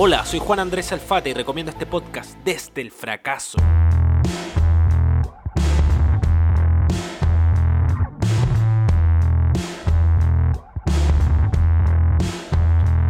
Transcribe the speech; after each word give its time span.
Hola, 0.00 0.24
soy 0.24 0.38
Juan 0.38 0.60
Andrés 0.60 0.92
Alfate 0.92 1.30
y 1.30 1.34
recomiendo 1.34 1.72
este 1.72 1.84
podcast 1.84 2.38
desde 2.44 2.82
el 2.82 2.92
fracaso. 2.92 3.58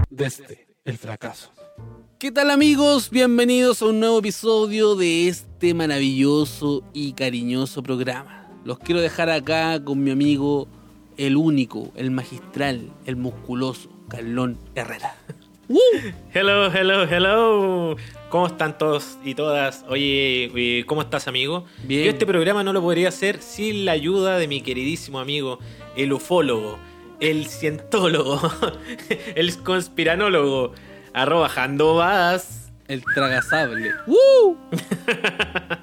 Desde 0.08 0.66
el 0.86 0.96
fracaso. 0.96 1.52
¿Qué 2.18 2.32
tal 2.32 2.50
amigos? 2.50 3.10
Bienvenidos 3.10 3.82
a 3.82 3.84
un 3.84 4.00
nuevo 4.00 4.20
episodio 4.20 4.94
de 4.94 5.28
este 5.28 5.74
maravilloso 5.74 6.84
y 6.94 7.12
cariñoso 7.12 7.82
programa. 7.82 8.50
Los 8.64 8.78
quiero 8.78 9.02
dejar 9.02 9.28
acá 9.28 9.84
con 9.84 10.02
mi 10.02 10.10
amigo, 10.10 10.68
el 11.18 11.36
único, 11.36 11.92
el 11.96 12.10
magistral, 12.10 12.90
el 13.04 13.16
musculoso, 13.16 13.90
Carlón 14.08 14.58
Herrera. 14.74 15.14
Hello, 16.32 16.72
hello, 16.72 17.04
hello. 17.04 17.96
¿Cómo 18.30 18.46
están 18.46 18.78
todos 18.78 19.18
y 19.22 19.34
todas? 19.34 19.84
Oye, 19.88 20.50
eh, 20.54 20.84
¿cómo 20.86 21.02
estás, 21.02 21.28
amigo? 21.28 21.66
Bien. 21.82 22.04
Yo 22.04 22.10
este 22.10 22.24
programa 22.24 22.64
no 22.64 22.72
lo 22.72 22.80
podría 22.80 23.08
hacer 23.08 23.42
sin 23.42 23.84
la 23.84 23.92
ayuda 23.92 24.38
de 24.38 24.48
mi 24.48 24.62
queridísimo 24.62 25.20
amigo, 25.20 25.58
el 25.94 26.14
ufólogo, 26.14 26.78
el 27.20 27.46
cientólogo, 27.46 28.40
el 29.34 29.58
conspiranólogo, 29.58 30.72
arroba 31.12 31.50
Jandovas. 31.50 32.72
El 32.86 33.04
tragasable. 33.04 33.90
¡Woo! 34.06 34.56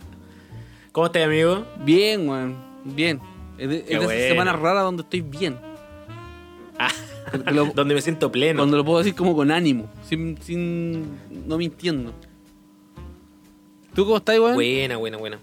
¿Cómo 0.92 1.06
estás, 1.06 1.24
amigo? 1.24 1.64
Bien, 1.84 2.28
weón. 2.28 2.58
Bien. 2.84 3.22
Es 3.60 3.70
de, 3.70 3.86
es 3.88 3.88
de 3.88 3.96
esas 3.98 4.30
semanas 4.30 4.58
raras 4.58 4.84
donde 4.84 5.04
estoy 5.04 5.22
bien. 5.22 5.60
Ah, 6.80 6.90
lo- 7.52 7.72
donde 7.74 7.96
me 7.96 8.02
siento 8.02 8.32
pleno. 8.32 8.60
Cuando 8.60 8.78
lo 8.78 8.86
puedo 8.86 9.00
decir 9.00 9.16
como 9.16 9.36
con 9.36 9.52
ánimo, 9.52 9.90
sin, 10.08 10.38
sin 10.42 11.04
no 11.48 11.58
mintiendo. 11.58 12.14
¿Tú 13.94 14.04
cómo 14.06 14.18
estás, 14.18 14.38
weón? 14.40 14.56
Buena, 14.56 14.98
buena, 14.98 15.18
buena. 15.18 15.40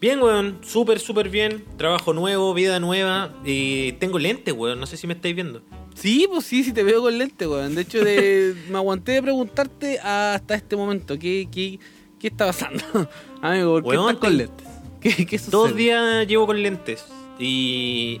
Bien, 0.00 0.20
weón, 0.20 0.58
súper, 0.62 1.00
súper 1.00 1.30
bien. 1.30 1.64
Trabajo 1.78 2.12
nuevo, 2.12 2.52
vida 2.52 2.78
nueva. 2.78 3.30
Y 3.44 3.92
tengo 3.92 4.18
lentes, 4.18 4.52
weón. 4.54 4.78
No 4.78 4.86
sé 4.86 4.96
si 4.98 5.06
me 5.06 5.14
estáis 5.14 5.34
viendo. 5.34 5.62
Sí, 5.94 6.26
pues 6.28 6.44
sí, 6.44 6.62
sí 6.64 6.72
te 6.72 6.82
veo 6.82 7.00
con 7.00 7.16
lente, 7.16 7.46
weón. 7.46 7.74
De 7.74 7.82
hecho, 7.82 8.04
de- 8.04 8.54
me 8.68 8.76
aguanté 8.76 9.12
de 9.12 9.22
preguntarte 9.22 9.98
hasta 10.00 10.54
este 10.54 10.76
momento, 10.76 11.18
¿qué, 11.18 11.48
qué, 11.50 11.78
qué 12.18 12.26
está 12.28 12.46
pasando? 12.46 12.82
Amigo, 13.42 13.72
¿por 13.74 13.82
qué 13.84 13.88
Weón, 13.90 14.10
estás 14.14 14.20
con 14.20 14.30
te- 14.32 14.36
lentes? 14.44 14.66
¿Qué, 15.00 15.26
qué 15.26 15.38
sucede? 15.38 15.50
Dos 15.52 15.74
días 15.76 16.26
llevo 16.26 16.46
con 16.46 16.62
lentes. 16.62 17.04
Y 17.38 18.20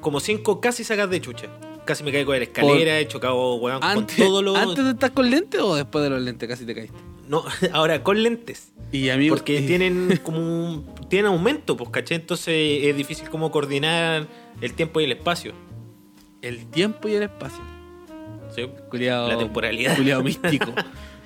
como 0.00 0.18
cinco 0.18 0.60
casi 0.60 0.82
sacas 0.82 1.08
de 1.10 1.20
chucha. 1.20 1.46
Casi 1.84 2.04
me 2.04 2.12
caigo 2.12 2.32
de 2.32 2.38
la 2.38 2.44
escalera, 2.44 2.98
he 3.00 3.08
chocado, 3.08 3.54
weón, 3.56 3.82
¿Antes, 3.82 4.16
con 4.16 4.26
todo 4.26 4.42
lo... 4.42 4.56
¿Antes 4.56 4.84
de 4.84 4.90
estar 4.92 5.12
con 5.12 5.30
lentes 5.30 5.60
o 5.60 5.74
después 5.74 6.02
de 6.04 6.10
los 6.10 6.22
lentes 6.22 6.48
casi 6.48 6.64
te 6.64 6.74
caíste? 6.74 6.96
No, 7.28 7.44
ahora 7.72 8.02
con 8.02 8.22
lentes. 8.22 8.72
Y 8.92 9.08
amigo, 9.08 9.34
Porque 9.34 9.60
tienen 9.62 10.20
como 10.22 10.38
un... 10.38 10.86
Tienen 11.08 11.26
aumento, 11.32 11.76
pues, 11.76 11.90
¿cachai? 11.90 12.18
Entonces 12.18 12.84
es 12.84 12.96
difícil 12.96 13.28
como 13.30 13.50
coordinar 13.50 14.26
el 14.60 14.74
tiempo 14.74 15.00
y 15.00 15.04
el 15.04 15.12
espacio. 15.12 15.52
el 16.40 16.66
tiempo 16.66 17.08
y 17.08 17.14
el 17.14 17.24
espacio. 17.24 17.62
¿sí? 18.54 18.68
Culiao, 18.90 19.28
La 19.28 19.38
temporalidad. 19.38 19.96
Culiao 19.96 20.22
místico. 20.24 20.72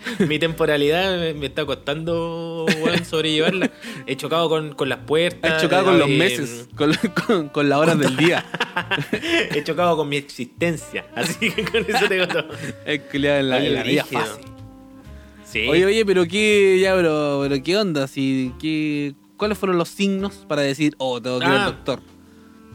Mi 0.29 0.39
temporalidad 0.39 1.19
me- 1.19 1.35
me 1.35 1.47
está 1.47 1.65
costando 1.67 2.67
sobrellevarla. 3.05 3.71
He 4.07 4.17
chocado 4.17 4.49
con, 4.49 4.75
con 4.75 4.89
las 4.89 4.99
puertas. 5.01 5.53
Has 5.53 5.63
chocado 5.63 5.87
con 5.87 5.99
los 5.99 6.09
eh, 6.09 6.17
meses, 6.17 6.69
con, 6.77 6.93
con, 7.27 7.49
con 7.49 7.69
las 7.69 7.79
horas 7.79 7.99
del 7.99 8.17
día. 8.17 8.45
He 9.55 9.63
chocado 9.65 9.97
con 9.97 10.09
mi 10.09 10.17
existencia. 10.17 11.07
Así 11.15 11.51
que 11.51 11.65
con 11.65 11.85
eso 11.89 12.07
tengo 12.09 12.29
todo. 12.29 12.49
Es 12.85 13.01
culiao 13.11 13.39
en 13.39 13.49
la, 13.51 13.61
la 13.61 13.83
vida 13.83 14.05
fácil. 14.05 14.45
Sí. 15.45 15.67
Oye, 15.69 15.87
oye, 15.87 16.05
pero 16.05 16.27
qué, 16.27 16.79
ya, 16.81 16.95
pero, 16.97 17.39
pero 17.49 17.63
qué 17.63 17.77
onda, 17.77 18.09
si, 18.09 18.53
qué, 18.61 19.15
¿cuáles 19.37 19.57
fueron 19.57 19.79
los 19.79 19.89
signos 19.89 20.45
para 20.49 20.63
decir, 20.63 20.95
oh, 20.99 21.23
tengo 21.23 21.39
que 21.39 21.47
ir 21.47 21.53
Ah. 21.53 21.67
al 21.67 21.73
doctor? 21.73 22.01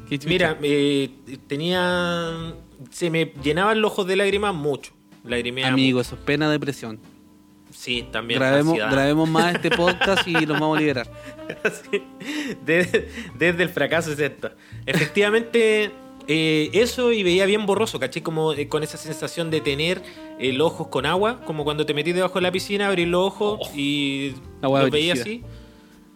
¿Qué 0.08 0.18
chucha? 0.18 0.30
Mira, 0.30 0.58
eh, 0.62 1.10
tenía. 1.48 2.54
Se 2.90 3.10
me 3.10 3.34
llenaban 3.44 3.80
los 3.82 3.92
ojos 3.92 4.08
de 4.08 4.16
lágrimas 4.16 4.56
mucho. 4.56 4.94
Lagrimeaba 5.24 5.72
amigo, 5.72 6.02
eso 6.02 6.16
es 6.16 6.22
pena 6.22 6.50
depresión. 6.50 7.00
Sí, 7.72 8.08
también. 8.12 8.40
Grabemos, 8.40 9.30
más 9.30 9.56
este 9.56 9.70
podcast 9.76 10.28
y 10.28 10.46
los 10.46 10.60
vamos 10.60 10.78
a 10.78 10.82
liberar. 10.82 11.08
Sí. 11.90 12.04
Desde, 12.66 13.10
desde 13.38 13.64
el 13.64 13.70
fracaso 13.70 14.12
es 14.12 14.20
esto. 14.20 14.52
Efectivamente, 14.86 15.92
eh, 16.28 16.70
eso 16.74 17.12
y 17.12 17.24
veía 17.24 17.46
bien 17.46 17.66
borroso, 17.66 18.00
¿caché? 18.00 18.22
Como 18.22 18.54
eh, 18.54 18.68
con 18.68 18.84
esa 18.84 18.98
sensación 18.98 19.50
de 19.50 19.62
tener 19.62 20.02
el 20.40 20.62
ojos 20.62 20.88
con 20.88 21.06
agua, 21.06 21.42
como 21.46 21.64
cuando 21.64 21.86
te 21.86 21.94
metís 21.94 22.16
debajo 22.16 22.36
de 22.36 22.42
la 22.42 22.52
piscina, 22.52 22.88
abrís 22.88 23.08
los 23.08 23.26
ojos 23.26 23.70
y 23.76 24.34
La 24.62 24.70
hueá 24.70 24.84
los 24.84 24.92
veía 24.92 25.14
así. 25.14 25.44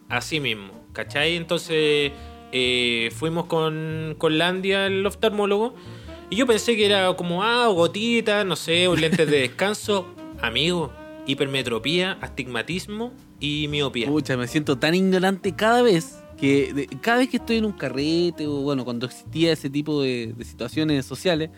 Así 0.08 0.40
mismo, 0.40 0.70
¿cachai? 0.92 1.36
Entonces 1.36 2.12
eh, 2.52 3.10
fuimos 3.14 3.46
con, 3.46 4.14
con 4.18 4.38
Landia, 4.38 4.86
el 4.86 5.04
oftalmólogo, 5.04 5.74
y 6.30 6.36
yo 6.36 6.46
pensé 6.46 6.76
que 6.76 6.86
era 6.86 7.14
como, 7.14 7.42
ah, 7.42 7.66
gotita, 7.68 8.44
no 8.44 8.56
sé, 8.56 8.88
un 8.88 9.00
lente 9.00 9.26
de 9.26 9.40
descanso. 9.40 10.06
Amigo, 10.42 10.92
hipermetropía, 11.26 12.18
astigmatismo 12.20 13.12
y 13.40 13.68
miopía. 13.68 14.06
Pucha, 14.08 14.36
me 14.36 14.46
siento 14.48 14.76
tan 14.78 14.94
ignorante 14.94 15.52
cada 15.54 15.82
vez 15.82 16.18
que 16.38 16.72
de- 16.72 16.86
cada 17.00 17.18
vez 17.18 17.28
que 17.28 17.38
estoy 17.38 17.56
en 17.58 17.64
un 17.64 17.72
carrete 17.72 18.46
o 18.46 18.60
bueno, 18.62 18.84
cuando 18.84 19.06
existía 19.06 19.52
ese 19.52 19.70
tipo 19.70 20.02
de, 20.02 20.32
de 20.36 20.44
situaciones 20.44 21.04
sociales 21.06 21.50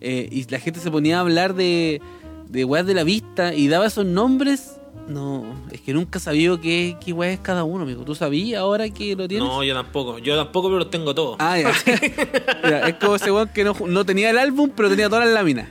eh, 0.00 0.28
y 0.30 0.44
la 0.50 0.58
gente 0.60 0.80
se 0.80 0.90
ponía 0.90 1.18
a 1.18 1.20
hablar 1.20 1.54
de, 1.54 2.00
de 2.48 2.64
weas 2.64 2.86
de 2.86 2.94
la 2.94 3.04
vista 3.04 3.54
y 3.54 3.68
daba 3.68 3.86
esos 3.86 4.06
nombres, 4.06 4.76
no, 5.08 5.44
es 5.72 5.80
que 5.80 5.92
nunca 5.92 6.18
sabía 6.20 6.56
qué, 6.62 6.96
qué 7.04 7.12
weas 7.12 7.34
es 7.34 7.40
cada 7.40 7.64
uno, 7.64 7.82
amigo. 7.82 8.04
¿Tú 8.04 8.14
sabías 8.14 8.60
ahora 8.60 8.88
que 8.90 9.16
lo 9.16 9.26
tienes? 9.26 9.46
No, 9.48 9.64
yo 9.64 9.74
tampoco. 9.74 10.18
Yo 10.20 10.36
tampoco, 10.36 10.68
pero 10.68 10.78
los 10.78 10.90
tengo 10.90 11.14
todos. 11.14 11.36
Ah, 11.40 11.58
ya. 11.58 11.72
Ya, 12.62 12.80
es 12.88 12.94
como 12.94 13.16
ese 13.16 13.32
weón 13.32 13.48
que 13.52 13.64
no, 13.64 13.74
no 13.88 14.04
tenía 14.04 14.30
el 14.30 14.38
álbum, 14.38 14.70
pero 14.74 14.88
tenía 14.88 15.08
todas 15.08 15.24
las 15.24 15.34
láminas. 15.34 15.68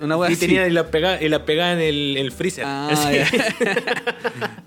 Una 0.00 0.16
wea 0.16 0.30
y 0.30 0.32
así. 0.32 0.46
tenía 0.46 0.66
y 0.66 0.70
las 0.70 0.86
pegaba, 0.86 1.20
y 1.22 1.28
las 1.28 1.40
pegaba 1.42 1.72
en 1.72 1.80
el, 1.80 2.16
el 2.16 2.32
freezer. 2.32 2.64
Ah, 2.66 2.88
Así. 2.92 3.16
ya. 3.16 3.26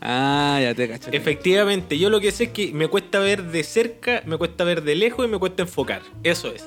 ah, 0.01 0.59
ya 0.61 0.73
te 0.75 0.87
cacho. 0.87 1.09
Efectivamente, 1.11 1.97
yo 1.97 2.09
lo 2.09 2.19
que 2.19 2.31
sé 2.31 2.45
es 2.45 2.49
que 2.51 2.71
me 2.73 2.87
cuesta 2.87 3.19
ver 3.19 3.43
de 3.51 3.63
cerca, 3.63 4.21
me 4.25 4.37
cuesta 4.37 4.63
ver 4.63 4.83
de 4.83 4.95
lejos 4.95 5.25
y 5.25 5.29
me 5.29 5.37
cuesta 5.39 5.63
enfocar. 5.63 6.01
Eso 6.23 6.49
es. 6.53 6.65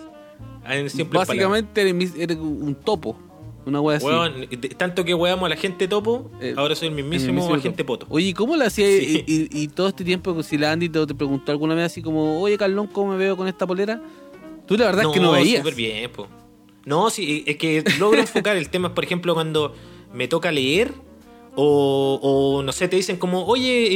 En 0.69 0.89
Básicamente 1.11 1.81
eres, 1.83 2.37
un 2.39 2.75
topo. 2.85 3.17
Una 3.67 3.81
wea 3.81 3.97
así. 3.97 4.07
Weón, 4.07 4.49
tanto 4.77 5.05
que 5.05 5.13
weamos 5.15 5.47
a 5.47 5.49
la 5.49 5.57
gente 5.57 5.89
topo, 5.89 6.31
Eh, 6.41 6.55
ahora 6.57 6.75
soy 6.77 6.89
el 6.89 6.95
mismísimo, 6.95 7.31
El 7.31 7.35
mismísimo 7.35 7.55
agente 7.57 7.85
poto. 7.85 8.07
Oye, 8.11 8.33
¿cómo 8.33 8.57
le 8.57 8.65
hacía? 8.67 8.87
Sí. 8.87 9.25
Y, 9.27 9.33
y- 9.33 9.49
y 9.63 9.69
todo 9.69 9.89
este 9.89 10.05
tiempo, 10.05 10.35
pues, 10.35 10.47
si 10.47 10.57
la 10.57 10.71
Andy 10.71 10.89
te, 10.89 11.05
te 11.05 11.15
preguntó 11.17 11.51
alguna 11.51 11.75
vez 11.75 11.87
así 11.87 12.01
como, 12.01 12.41
oye, 12.41 12.57
Carlón, 12.57 12.87
¿cómo 12.89 13.13
me 13.13 13.19
veo 13.19 13.37
con 13.37 13.49
esta 13.49 13.67
polera? 13.67 14.01
Tú 14.67 14.77
la 14.77 14.87
verdad 14.87 15.05
es 15.07 15.11
que 15.13 15.21
no 15.21 15.33
veías. 15.33 15.59
súper 15.59 15.75
bien, 15.75 16.11
po. 16.13 16.29
No, 16.87 17.11
sí, 17.11 17.45
es 17.47 17.57
que 17.57 17.85
logro 17.99 18.21
enfocar 18.21 18.57
el 18.57 18.71
tema, 18.71 18.95
por 18.95 19.05
ejemplo, 19.05 19.35
cuando 19.35 19.75
me 20.15 20.27
toca 20.29 20.51
leer 20.51 20.93
o, 21.55 22.19
o, 22.23 22.63
no 22.63 22.73
sé, 22.73 22.89
te 22.89 22.97
dicen 22.97 23.17
como, 23.17 23.45
oye, 23.45 23.89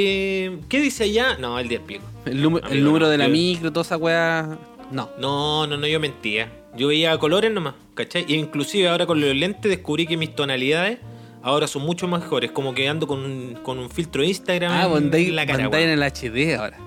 eh, 0.47 0.59
¿qué 0.69 0.81
dice 0.81 1.05
allá? 1.05 1.37
No, 1.39 1.59
el 1.59 1.69
día 1.69 1.81
pico. 1.87 2.03
El, 2.27 2.43
número- 2.43 2.69
el 2.69 2.83
número 2.84 3.06
no, 3.06 3.11
de 3.12 3.19
la 3.19 3.27
yo- 3.27 3.33
micro, 3.33 3.73
toda 3.73 3.83
esa 3.84 3.97
wea. 3.97 4.59
No. 4.91 5.09
No, 5.19 5.67
no, 5.67 5.77
no, 5.77 5.87
yo 5.87 6.01
mentía. 6.01 6.53
Yo 6.77 6.89
veía 6.89 7.17
colores 7.19 7.53
nomás, 7.53 7.75
¿cachai? 7.95 8.25
E 8.28 8.33
inclusive 8.34 8.89
ahora 8.89 9.07
con 9.07 9.21
los 9.21 9.34
lentes 9.34 9.71
descubrí 9.71 10.07
que 10.07 10.17
mis 10.17 10.34
tonalidades 10.34 10.99
ahora 11.43 11.67
son 11.67 11.83
mucho 11.83 12.09
mejores. 12.09 12.51
Como 12.51 12.75
que 12.75 12.89
ando 12.89 13.07
con 13.07 13.21
un, 13.21 13.55
con 13.62 13.78
un 13.78 13.89
filtro 13.91 14.22
Instagram 14.25 14.72
Ah, 14.72 14.87
en 14.87 14.97
andáis 15.05 15.31
la 15.31 15.47
cara, 15.47 15.65
en 15.81 15.91
el 15.91 16.03
HD 16.03 16.57
ahora. 16.59 16.78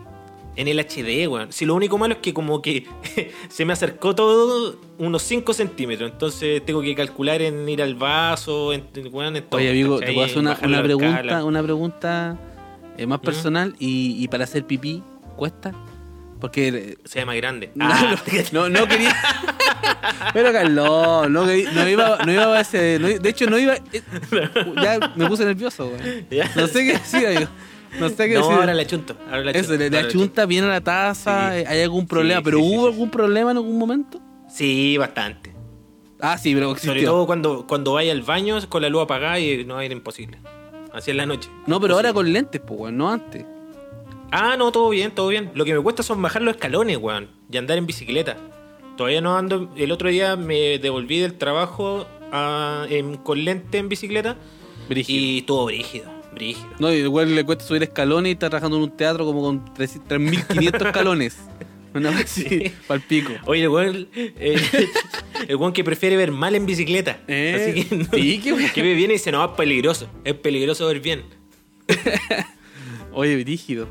En 0.56 0.68
el 0.68 0.80
HD, 0.80 1.28
weón. 1.28 1.52
Si 1.52 1.66
lo 1.66 1.74
único 1.74 1.98
malo 1.98 2.14
es 2.14 2.20
que 2.20 2.34
como 2.34 2.62
que 2.62 2.88
se 3.50 3.66
me 3.66 3.74
acercó 3.74 4.14
todo 4.14 4.80
unos 5.00 5.22
5 5.24 5.52
centímetros. 5.54 6.12
Entonces 6.12 6.64
tengo 6.66 6.82
que 6.82 6.94
calcular 6.96 7.42
en 7.42 7.68
ir 7.68 7.82
al 7.82 7.96
vaso, 7.96 8.72
en, 8.74 8.84
weón, 9.12 9.36
en 9.36 9.44
todo, 9.44 9.60
Oye, 9.60 9.72
amigo, 9.72 9.96
¿cachai? 10.00 10.08
te 10.10 10.14
puedo 10.14 10.26
hacer 10.26 10.38
una, 10.40 10.58
una 10.64 10.84
pregunta, 10.84 11.44
una 11.44 11.64
pregunta 11.64 12.38
eh, 12.98 13.08
más 13.08 13.20
¿Mm? 13.20 13.26
personal 13.26 13.76
y, 13.80 14.24
y 14.24 14.28
para 14.28 14.44
hacer 14.44 14.66
pipí, 14.66 15.02
¿cuesta? 15.36 15.74
Porque 16.40 16.68
eh, 16.68 16.98
Sea 17.06 17.26
más 17.26 17.36
grande. 17.38 17.72
No, 17.76 17.86
Ah, 17.90 18.16
no, 18.52 18.70
no 18.70 18.88
quería. 18.88 19.16
Pero 20.34 20.52
Carlos, 20.52 21.30
no, 21.30 21.46
no 21.46 21.52
iba, 21.90 22.18
no 22.26 22.32
iba 22.32 22.46
a 22.58 22.62
ese. 22.62 22.98
no 23.00 23.08
de 23.08 23.30
hecho, 23.30 23.48
no 23.50 23.58
iba. 23.58 23.76
eh, 23.76 24.02
Ya 24.82 25.14
me 25.16 25.28
puse 25.28 25.46
nervioso, 25.46 25.90
güey. 25.90 26.26
No 26.56 26.68
sé 26.68 26.86
qué 26.86 26.94
decir, 26.94 27.26
amigo. 27.28 27.50
No 28.00 28.10
sé 28.10 28.28
qué 28.28 28.34
no, 28.36 28.40
decir. 28.42 28.54
ahora 28.54 28.74
Eso, 28.82 28.98
le, 29.74 29.78
le 29.78 29.86
ahora 29.86 30.02
la 30.02 30.08
achunta 30.08 30.46
bien 30.46 30.64
a 30.64 30.68
la 30.70 30.82
taza. 30.82 31.52
Sí. 31.54 31.60
eh, 31.60 31.66
¿Hay 31.68 31.82
algún 31.82 32.08
problema? 32.08 32.40
Sí, 32.40 32.46
¿Pero 32.46 32.58
sí, 32.60 32.64
hubo 32.66 32.88
algún 32.88 33.10
problema 33.10 33.52
en 33.52 33.58
algún 33.58 33.78
momento? 33.78 34.20
Sí, 34.50 34.98
bastante. 34.98 35.54
Ah, 36.20 36.38
sí, 36.38 36.54
pero 36.54 36.72
existió. 36.72 36.92
Sobre 36.94 37.04
todo 37.06 37.26
cuando, 37.26 37.68
cuando 37.68 37.94
vaya 37.94 38.12
al 38.12 38.22
baño 38.22 38.58
con 38.70 38.82
la 38.82 38.90
luz 38.90 39.04
apagada 39.04 39.40
y 39.40 39.66
no 39.66 39.80
era 39.82 39.94
imposible. 39.94 40.40
Así 40.94 41.12
es 41.12 41.18
la 41.18 41.26
noche. 41.26 41.50
No, 41.68 41.82
pero 41.82 41.96
ahora 41.96 42.14
con 42.14 42.32
lentes, 42.32 42.62
pues, 42.66 42.78
güey, 42.78 42.94
no 42.94 43.10
antes. 43.10 43.46
Ah, 44.32 44.56
no, 44.58 44.72
todo 44.72 44.90
bien, 44.90 45.12
todo 45.12 45.28
bien. 45.28 45.52
Lo 45.54 45.66
que 45.66 45.74
me 45.74 45.82
cuesta 45.82 46.02
son 46.04 46.22
bajar 46.22 46.42
los 46.42 46.56
escalones, 46.56 46.98
weón. 46.98 47.30
Y 47.52 47.58
andar 47.58 47.78
en 47.78 47.86
bicicleta. 47.86 48.38
Todavía 48.98 49.22
no 49.22 49.38
ando. 49.38 49.72
El 49.76 49.92
otro 49.92 50.10
día 50.10 50.36
me 50.36 50.80
devolví 50.80 51.20
del 51.20 51.36
trabajo 51.38 52.06
ah, 52.32 52.86
en- 52.90 53.18
con 53.18 53.44
lente 53.44 53.78
en 53.80 53.90
bicicleta. 53.90 54.38
Brígido. 54.90 55.20
Y 55.20 55.38
estuvo 55.40 55.66
brígido, 55.66 56.06
brígido. 56.34 56.68
No, 56.80 56.92
igual 56.92 57.34
le 57.36 57.44
cuesta 57.44 57.64
subir 57.64 57.84
escalones 57.84 58.30
y 58.30 58.34
está 58.34 58.50
trabajando 58.50 58.78
en 58.78 58.84
un 58.84 58.92
teatro 58.98 59.26
como 59.26 59.42
con 59.42 59.66
3- 59.76 60.02
3.500 60.08 60.86
escalones. 60.88 61.38
Una 61.96 62.10
vez 62.10 62.28
Sí. 62.30 62.72
pa'l 62.88 63.02
pico. 63.02 63.34
Oye, 63.46 63.62
el 63.64 63.70
weón, 63.70 64.08
eh, 64.16 64.58
el 65.48 65.56
weón 65.58 65.74
que 65.74 65.84
prefiere 65.84 66.18
ver 66.18 66.32
mal 66.32 66.56
en 66.56 66.66
bicicleta. 66.66 67.20
Eh, 67.28 67.74
Así 67.74 67.84
que, 67.86 67.96
no- 67.96 68.06
sí, 68.12 68.40
qué 68.44 68.72
que 68.74 68.82
ve 68.82 68.96
bien 68.96 69.12
y 69.12 69.14
dice, 69.14 69.32
no, 69.32 69.46
es 69.46 69.52
peligroso. 69.52 70.10
Es 70.24 70.34
peligroso 70.34 70.88
ver 70.88 71.00
bien. 71.02 71.22
Oye, 73.14 73.42
brígido. 73.44 73.88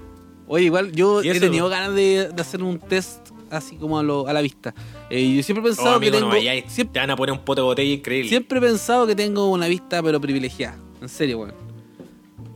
Oye, 0.49 0.65
igual 0.65 0.93
yo 0.93 1.23
¿Y 1.23 1.29
he 1.31 1.39
tenido 1.41 1.69
ganas 1.69 1.95
de, 1.95 2.29
de 2.35 2.43
hacer 2.43 2.63
un 2.63 2.79
test 2.79 3.29
así 3.51 3.77
como 3.77 3.99
a, 3.99 4.03
lo- 4.03 4.27
a 4.27 4.33
la 4.33 4.41
vista. 4.41 4.75
Eh, 5.11 5.35
yo 5.37 5.43
siempre 5.43 5.63
he 5.63 5.67
Oh, 5.67 5.75
pensado 5.75 5.95
amigo, 5.97 6.11
que 6.13 6.21
no 6.21 6.27
tengo. 6.27 6.31
vayáis, 6.33 6.65
siempre, 6.73 6.95
Te 6.95 6.99
van 7.01 7.11
a 7.11 7.17
poner 7.17 7.33
un 7.35 7.45
pote 7.45 7.61
de 7.61 7.65
botella 7.67 7.93
increíble. 7.93 8.29
siempre 8.29 8.59
he 8.59 8.63
pensado 8.63 9.07
que 9.07 9.15
tengo 9.15 9.49
una 9.51 9.69
vista 9.69 10.03
pero 10.03 10.21
privilegiada. 10.21 10.77
En 11.01 11.09
serio, 11.09 11.39
weón. 11.39 11.55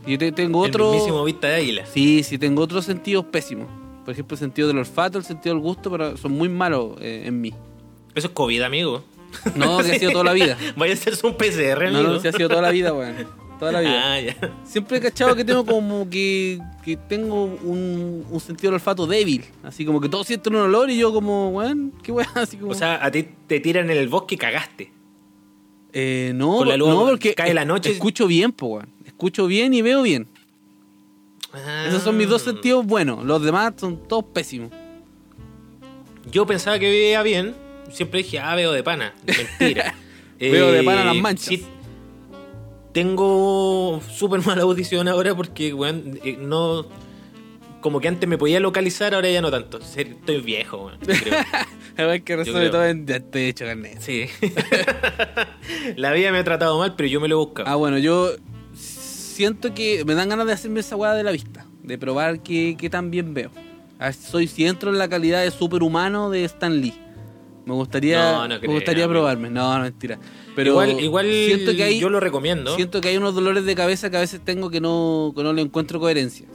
Yo 0.07 0.17
te- 0.17 0.31
tengo 0.31 0.65
El 0.65 0.71
otro. 0.71 0.91
mismísimo 0.91 1.23
vista 1.23 1.47
de 1.47 1.55
águila. 1.55 1.85
Sí, 1.85 2.23
sí, 2.23 2.37
tengo 2.37 2.61
otros 2.61 2.85
sentidos 2.85 3.25
pésimos. 3.25 3.67
Por 4.05 4.13
ejemplo, 4.13 4.35
el 4.35 4.39
sentido 4.39 4.67
del 4.69 4.77
olfato, 4.77 5.17
el 5.17 5.25
sentido 5.25 5.53
del 5.55 5.61
gusto, 5.63 5.91
pero 5.91 6.15
son 6.17 6.31
muy 6.31 6.47
malos 6.49 6.95
eh, 7.01 7.23
en 7.25 7.41
mí. 7.41 7.53
Eso 8.15 8.27
es 8.27 8.33
COVID, 8.33 8.61
amigo. 8.61 9.03
No, 9.55 9.79
que 9.83 9.91
ha 9.91 9.99
sido 9.99 10.11
toda 10.11 10.23
la 10.23 10.33
vida. 10.33 10.57
Vaya 10.77 10.93
a 10.93 10.95
hacerse 10.95 11.27
un 11.27 11.33
PCR, 11.35 11.91
No, 11.91 11.97
amigo. 11.99 12.13
no, 12.13 12.19
sí 12.21 12.27
ha 12.29 12.31
sido 12.31 12.47
toda 12.47 12.61
la 12.61 12.71
vida, 12.71 12.93
weón. 12.93 13.15
Toda 13.59 13.71
la 13.73 13.81
vida. 13.81 14.13
Ah, 14.13 14.21
ya. 14.21 14.35
Siempre 14.63 14.97
he 14.97 15.01
cachado 15.01 15.35
que 15.35 15.43
tengo 15.43 15.65
como 15.65 16.09
que, 16.09 16.59
que 16.85 16.95
tengo 16.95 17.43
un, 17.45 18.23
un 18.29 18.39
sentido 18.39 18.69
del 18.69 18.75
olfato 18.75 19.05
débil. 19.07 19.43
Así 19.63 19.83
como 19.83 19.99
que 19.99 20.07
todos 20.07 20.25
sienten 20.27 20.55
un 20.55 20.61
olor 20.61 20.89
y 20.89 20.97
yo 20.97 21.11
como, 21.11 21.49
weón, 21.49 21.91
qué 22.03 22.11
weón, 22.11 22.29
así 22.35 22.55
como... 22.57 22.71
O 22.71 22.75
sea, 22.75 23.03
a 23.03 23.11
ti 23.11 23.27
te 23.47 23.59
tiran 23.59 23.89
en 23.89 23.97
el 23.97 24.07
bosque 24.07 24.35
y 24.35 24.37
cagaste. 24.37 24.91
eh, 25.91 26.31
no, 26.35 26.57
con 26.57 26.69
la 26.69 26.77
luz 26.77 26.89
no, 26.89 27.05
porque 27.07 27.33
cae 27.33 27.53
la 27.53 27.65
noche- 27.65 27.91
escucho 27.91 28.27
bien, 28.27 28.51
po, 28.51 28.67
weón. 28.67 28.89
Escucho 29.17 29.47
bien 29.47 29.73
y 29.73 29.81
veo 29.81 30.03
bien. 30.03 30.27
Esos 31.87 32.03
son 32.03 32.17
mis 32.17 32.29
dos 32.29 32.43
Ah. 32.43 32.51
sentidos 32.51 32.85
buenos. 32.85 33.25
Los 33.25 33.41
demás 33.41 33.73
son 33.77 34.07
todos 34.07 34.25
pésimos. 34.25 34.69
Yo 36.31 36.45
pensaba 36.45 36.77
que 36.77 36.87
veía 36.87 37.23
bien. 37.23 37.55
Siempre 37.91 38.19
dije, 38.21 38.37
ah, 38.37 38.53
veo 38.53 38.71
de 38.73 38.83
pana. 38.83 39.15
Mentira. 39.25 39.95
Veo 40.39 40.71
de 40.71 40.83
pana 40.83 41.03
las 41.03 41.15
manchas. 41.15 41.47
sí, 41.47 41.65
tengo 42.93 43.99
súper 44.07 44.45
mala 44.45 44.61
audición 44.61 45.07
ahora 45.07 45.33
porque, 45.33 45.73
weón, 45.73 46.19
eh, 46.23 46.37
no. 46.39 46.85
Como 47.81 47.99
que 47.99 48.07
antes 48.07 48.29
me 48.29 48.37
podía 48.37 48.59
localizar, 48.59 49.15
ahora 49.15 49.31
ya 49.31 49.41
no 49.41 49.49
tanto. 49.49 49.79
Estoy 49.79 50.41
viejo, 50.41 50.77
weón. 50.85 50.99
creo. 50.99 51.39
A 51.97 52.03
ver 52.03 52.21
que 52.23 52.35
resuelve 52.35 52.69
todo 52.69 52.85
en... 52.85 53.07
Ya 53.07 53.15
estoy 53.15 53.43
hecho 53.45 53.65
carnet. 53.65 53.99
Sí. 53.99 54.25
La 55.95 56.11
vida 56.11 56.31
me 56.31 56.37
ha 56.37 56.43
tratado 56.43 56.77
mal, 56.77 56.95
pero 56.95 57.09
yo 57.09 57.19
me 57.19 57.27
lo 57.27 57.35
he 57.41 57.45
buscado. 57.45 57.67
Ah, 57.67 57.75
bueno, 57.75 57.97
yo 57.97 58.31
siento 59.37 59.73
que 59.73 60.03
me 60.03 60.15
dan 60.15 60.29
ganas 60.29 60.47
de 60.47 60.53
hacerme 60.53 60.79
esa 60.79 60.95
weá 60.95 61.13
de 61.13 61.23
la 61.23 61.31
vista. 61.31 61.65
De 61.83 61.97
probar 61.97 62.41
qué, 62.41 62.75
qué 62.77 62.89
tan 62.89 63.11
bien 63.11 63.33
veo. 63.33 63.51
A 63.99 64.05
ver 64.05 64.13
si 64.15 64.29
soy, 64.29 64.47
si 64.47 64.65
entro 64.65 64.89
en 64.91 64.97
la 64.97 65.07
calidad 65.07 65.43
de 65.43 65.51
superhumano 65.51 66.29
de 66.31 66.43
Stan 66.45 66.81
Lee. 66.81 66.95
Me 67.65 67.73
gustaría, 67.73 68.19
No, 68.19 68.47
no 68.47 68.55
me 68.55 68.59
creo, 68.59 68.71
gustaría 68.73 69.07
probarme. 69.07 69.49
No, 69.49 69.77
no, 69.77 69.83
mentira. 69.83 70.17
Pero 70.55 70.71
igual, 70.71 70.99
igual 70.99 71.25
siento 71.29 71.75
que 71.75 71.83
hay, 71.83 71.99
yo 71.99 72.09
lo 72.09 72.19
recomiendo. 72.19 72.75
siento 72.75 72.99
que 72.99 73.09
hay 73.09 73.17
unos 73.17 73.35
dolores 73.35 73.65
de 73.65 73.75
cabeza 73.75 74.09
que 74.09 74.17
a 74.17 74.21
veces 74.21 74.41
tengo 74.43 74.69
que 74.71 74.81
no, 74.81 75.33
que 75.35 75.43
no 75.43 75.53
le 75.53 75.61
encuentro 75.61 75.99
coherencia. 75.99 76.47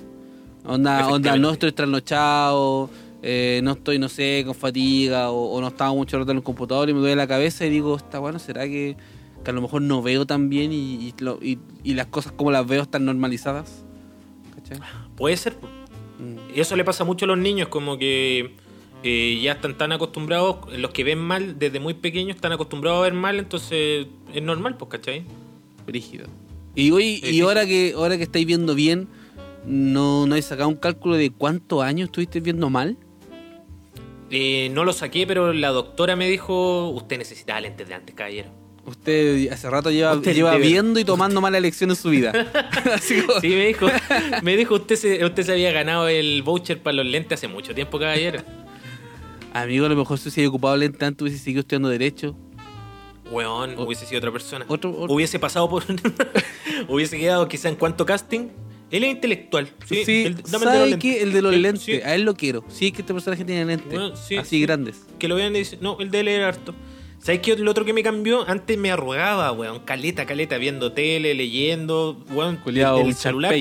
Onda, 0.64 1.06
onda 1.08 1.36
no 1.36 1.50
estoy 1.50 1.72
trasnochado, 1.72 2.90
eh, 3.22 3.60
no 3.62 3.72
estoy, 3.72 3.98
no 3.98 4.08
sé, 4.08 4.42
con 4.44 4.54
fatiga, 4.54 5.30
o, 5.30 5.52
o 5.52 5.60
no 5.60 5.68
estaba 5.68 5.92
mucho 5.92 6.18
rato 6.18 6.30
en 6.32 6.38
el 6.38 6.42
computador 6.42 6.88
y 6.88 6.94
me 6.94 7.00
duele 7.00 7.16
la 7.16 7.26
cabeza 7.28 7.64
y 7.66 7.70
digo, 7.70 7.96
está 7.96 8.18
bueno, 8.18 8.38
¿será 8.38 8.64
que, 8.64 8.96
que 9.42 9.50
a 9.50 9.54
lo 9.54 9.60
mejor 9.62 9.82
no 9.82 10.02
veo 10.02 10.26
tan 10.26 10.48
bien 10.48 10.72
y, 10.72 10.94
y, 11.08 11.14
lo- 11.18 11.38
y- 11.42 11.58
y 11.82 11.94
las 11.94 12.06
cosas 12.06 12.32
como 12.32 12.50
las 12.50 12.66
veo 12.66 12.82
están 12.82 13.04
normalizadas? 13.04 13.84
¿Cachai? 14.54 14.78
Puede 15.16 15.36
ser. 15.36 15.54
Mm. 16.18 16.36
Eso 16.58 16.76
le 16.76 16.84
pasa 16.84 17.04
mucho 17.04 17.24
a 17.24 17.28
los 17.28 17.38
niños, 17.38 17.68
como 17.68 17.98
que 17.98 18.54
eh, 19.02 19.40
ya 19.42 19.52
están 19.52 19.76
tan 19.76 19.90
acostumbrados, 19.92 20.58
los 20.78 20.90
que 20.92 21.02
ven 21.04 21.18
mal 21.18 21.58
desde 21.58 21.80
muy 21.80 21.94
pequeños 21.94 22.36
están 22.36 22.52
acostumbrados 22.52 23.00
a 23.00 23.02
ver 23.02 23.14
mal, 23.14 23.38
entonces 23.38 24.06
es 24.32 24.42
normal, 24.42 24.76
pues, 24.76 24.90
¿cachai? 24.92 25.24
Brígido. 25.86 26.26
Y 26.74 26.90
hoy, 26.92 27.16
Sí, 27.16 27.26
y 27.30 27.32
sí. 27.34 27.40
ahora 27.40 27.66
que, 27.66 27.92
ahora 27.96 28.16
que 28.16 28.22
estáis 28.22 28.46
viendo 28.46 28.74
bien, 28.76 29.08
¿no, 29.66 30.26
no 30.26 30.34
hay 30.36 30.42
sacado 30.42 30.68
un 30.68 30.76
cálculo 30.76 31.16
de 31.16 31.30
cuántos 31.30 31.82
años 31.82 32.06
estuviste 32.06 32.38
viendo 32.40 32.70
mal? 32.70 32.96
Eh, 34.30 34.70
no 34.72 34.84
lo 34.84 34.92
saqué, 34.92 35.26
pero 35.26 35.52
la 35.52 35.68
doctora 35.70 36.16
me 36.16 36.28
dijo, 36.28 36.88
usted 36.90 37.18
necesitaba 37.18 37.60
lentes 37.60 37.86
de 37.88 37.94
antes, 37.94 38.14
caballero. 38.14 38.48
Usted 38.84 39.50
hace 39.52 39.70
rato 39.70 39.90
lleva, 39.92 40.14
Usted 40.14 40.34
lleva 40.34 40.56
viendo 40.56 40.98
y 40.98 41.04
tomando 41.04 41.40
mala 41.40 41.56
elección 41.58 41.90
en 41.90 41.96
su 41.96 42.10
vida. 42.10 42.32
Así 42.94 43.20
como- 43.22 43.40
Sí, 43.40 43.48
me 43.50 43.66
dijo, 43.66 43.86
me 44.42 44.56
dijo 44.56 44.74
usted 44.74 44.96
se, 44.96 45.24
usted 45.24 45.44
se 45.44 45.52
había 45.52 45.70
ganado 45.72 46.08
el 46.08 46.42
voucher 46.42 46.82
para 46.82 46.94
los 46.96 47.06
lentes 47.06 47.38
hace 47.38 47.48
mucho 47.48 47.74
tiempo, 47.74 47.98
caballero. 47.98 48.42
Amigo, 49.52 49.86
a 49.86 49.88
lo 49.88 49.96
mejor 49.96 50.18
si 50.18 50.24
se 50.30 50.40
hubiese 50.40 50.48
ocupado 50.48 50.76
lente 50.76 50.98
tanto 50.98 51.24
hubiese 51.24 51.38
seguido 51.42 51.60
estudiando 51.60 51.88
Derecho. 51.90 52.34
Weón, 53.30 53.78
O- 53.78 53.84
hubiese 53.84 54.04
sido 54.06 54.18
otra 54.18 54.32
persona. 54.32 54.64
otro- 54.68 54.90
otro- 54.98 55.14
Hubiese 55.14 55.38
pasado 55.38 55.68
por... 55.68 55.84
hubiese 56.88 57.18
quedado 57.18 57.48
quizá 57.48 57.68
en 57.68 57.76
cuanto 57.76 58.04
casting. 58.04 58.48
Él 58.90 59.04
es 59.04 59.10
intelectual. 59.12 59.68
Sí, 59.86 60.04
Sí, 60.04 60.24
el- 60.26 60.34
dame 60.42 60.44
el 60.44 60.44
de 60.44 60.50
los 60.52 60.60
¿sabe 60.62 60.78
lentes. 60.90 60.98
qué? 61.00 61.22
El 61.22 61.32
de 61.32 61.42
los 61.42 61.54
lentes. 61.56 61.82
sí. 61.84 61.92
A 62.02 62.14
él 62.14 62.22
lo 62.22 62.34
quiero. 62.34 62.64
Sí, 62.68 62.88
es 62.88 62.92
que 62.92 63.00
este 63.02 63.14
personaje 63.14 63.44
tiene 63.44 63.64
lentes. 63.64 63.88
Bueno, 63.90 64.16
sí, 64.16 64.36
así 64.36 64.50
sí. 64.56 64.60
grandes. 64.62 65.02
Que 65.18 65.28
lo 65.28 65.36
vean 65.36 65.54
y 65.56 65.60
dicen, 65.60 65.78
no, 65.80 65.98
el 66.00 66.10
de 66.10 66.20
él 66.20 66.28
era 66.28 66.48
harto. 66.48 66.74
¿Sabes 67.22 67.40
qué? 67.40 67.56
Lo 67.56 67.70
otro 67.70 67.84
que 67.84 67.92
me 67.92 68.02
cambió, 68.02 68.44
antes 68.48 68.76
me 68.76 68.90
arrugaba, 68.90 69.52
weón, 69.52 69.80
caleta, 69.80 70.26
caleta, 70.26 70.58
viendo 70.58 70.92
tele, 70.92 71.34
leyendo, 71.34 72.18
weón, 72.32 72.56
Culeado, 72.56 73.00
el 73.00 73.14
celular. 73.14 73.54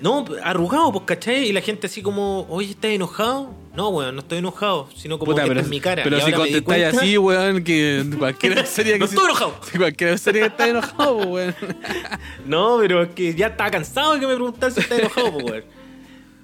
No, 0.00 0.24
arrugado, 0.44 0.92
pues, 0.92 1.04
¿cachai? 1.06 1.48
Y 1.48 1.52
la 1.52 1.60
gente 1.60 1.88
así 1.88 2.02
como, 2.02 2.46
oye, 2.48 2.70
¿estás 2.70 2.92
enojado? 2.92 3.52
No, 3.74 3.88
weón, 3.88 4.14
no 4.14 4.20
estoy 4.20 4.38
enojado, 4.38 4.88
sino 4.94 5.18
como 5.18 5.32
Puta, 5.32 5.42
que 5.42 5.48
pero, 5.48 5.60
es 5.60 5.68
mi 5.68 5.80
cara. 5.80 6.04
pero 6.04 6.18
Y 6.18 6.20
si 6.20 6.32
contestáis 6.32 6.62
cuenta- 6.62 6.98
así, 7.00 7.18
weón, 7.18 7.64
que 7.64 8.04
cualquiera 8.16 8.64
sería 8.66 8.92
que 8.92 8.98
No 9.00 9.04
estoy 9.06 9.24
enojado. 9.24 9.56
Si 9.72 9.78
cualquiera 9.78 10.16
sería 10.16 10.42
que 10.42 10.48
está 10.48 10.68
enojado, 10.68 11.16
pues, 11.18 11.54
weón. 11.60 11.76
No, 12.46 12.78
pero 12.80 13.02
es 13.02 13.08
que 13.10 13.34
ya 13.34 13.48
estaba 13.48 13.70
cansado 13.72 14.14
de 14.14 14.20
que 14.20 14.26
me 14.28 14.34
preguntaran 14.34 14.72
si 14.72 14.80
estaba 14.80 15.00
enojado, 15.00 15.32
pues, 15.32 15.44
weón. 15.44 15.64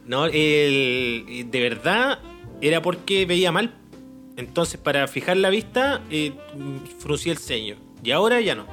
No, 0.06 0.26
el, 0.26 1.46
de 1.48 1.60
verdad 1.60 2.18
era 2.60 2.82
porque 2.82 3.24
veía 3.26 3.52
mal. 3.52 3.72
Entonces, 4.40 4.80
para 4.80 5.06
fijar 5.06 5.36
la 5.36 5.50
vista, 5.50 6.00
eh, 6.10 6.32
fruncía 6.98 7.30
el 7.32 7.38
ceño. 7.38 7.76
Y 8.02 8.10
ahora 8.10 8.40
ya 8.40 8.54
no. 8.54 8.64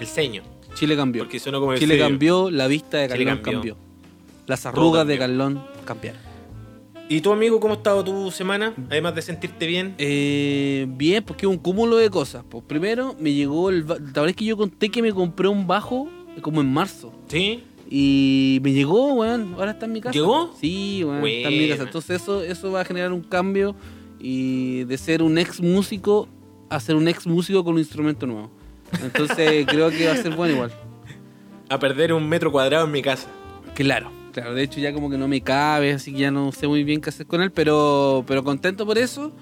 El 0.00 0.08
ceño. 0.08 0.42
Chile 0.74 0.96
cambió. 0.96 1.22
Porque 1.22 1.38
sonó 1.38 1.60
como 1.60 1.72
el 1.72 1.78
Chile 1.78 1.96
cambió, 1.96 2.50
la 2.50 2.66
vista 2.66 2.98
de 2.98 3.06
Chile 3.06 3.24
Carlón 3.24 3.42
cambió. 3.42 3.76
cambió. 3.76 3.76
Las 4.46 4.66
arrugas 4.66 5.06
de. 5.06 5.18
Carlón 5.18 5.62
cambiaron. 5.84 6.20
¿Y 7.08 7.20
tu 7.20 7.32
amigo 7.32 7.60
cómo 7.60 7.74
ha 7.74 7.76
estado 7.76 8.02
tu 8.02 8.32
semana? 8.32 8.74
Además 8.90 9.14
de 9.14 9.22
sentirte 9.22 9.68
bien. 9.68 9.94
Eh, 9.98 10.86
bien, 10.88 11.22
porque 11.22 11.46
es 11.46 11.50
un 11.50 11.58
cúmulo 11.58 11.96
de 11.96 12.10
cosas. 12.10 12.44
Pues 12.48 12.64
primero 12.66 13.14
me 13.20 13.32
llegó 13.32 13.70
el... 13.70 13.86
La 13.86 13.94
verdad 13.94 14.30
es 14.30 14.36
que 14.36 14.44
yo 14.44 14.56
conté 14.56 14.88
que 14.88 15.00
me 15.00 15.12
compré 15.12 15.46
un 15.46 15.68
bajo 15.68 16.08
como 16.42 16.60
en 16.60 16.72
marzo. 16.72 17.12
¿Sí? 17.28 17.62
Y 17.88 18.58
me 18.64 18.72
llegó, 18.72 19.14
weón. 19.14 19.54
Ahora 19.54 19.70
está 19.70 19.86
en 19.86 19.92
mi 19.92 20.00
casa. 20.00 20.12
¿Llegó? 20.12 20.52
Sí, 20.60 21.04
weón. 21.04 21.24
Está 21.24 21.48
en 21.50 21.58
mi 21.58 21.68
casa. 21.68 21.82
Entonces 21.84 22.20
eso, 22.20 22.42
eso 22.42 22.72
va 22.72 22.80
a 22.80 22.84
generar 22.84 23.12
un 23.12 23.22
cambio 23.22 23.76
y 24.18 24.84
de 24.84 24.98
ser 24.98 25.22
un 25.22 25.38
ex 25.38 25.60
músico 25.60 26.28
a 26.68 26.80
ser 26.80 26.96
un 26.96 27.06
ex 27.08 27.26
músico 27.26 27.62
con 27.64 27.74
un 27.74 27.80
instrumento 27.80 28.26
nuevo. 28.26 28.50
Entonces 29.02 29.66
creo 29.68 29.90
que 29.90 30.06
va 30.06 30.12
a 30.12 30.16
ser 30.16 30.34
bueno 30.34 30.54
igual. 30.54 30.72
A 31.68 31.78
perder 31.78 32.12
un 32.12 32.28
metro 32.28 32.50
cuadrado 32.52 32.84
en 32.86 32.92
mi 32.92 33.02
casa. 33.02 33.28
Claro. 33.74 34.10
Claro, 34.32 34.54
de 34.54 34.64
hecho 34.64 34.80
ya 34.80 34.92
como 34.92 35.08
que 35.08 35.16
no 35.16 35.28
me 35.28 35.40
cabe, 35.40 35.92
así 35.94 36.12
que 36.12 36.18
ya 36.18 36.30
no 36.30 36.52
sé 36.52 36.68
muy 36.68 36.84
bien 36.84 37.00
qué 37.00 37.08
hacer 37.08 37.26
con 37.26 37.40
él, 37.40 37.50
pero, 37.52 38.22
pero 38.26 38.44
contento 38.44 38.84
por 38.84 38.98
eso. 38.98 39.32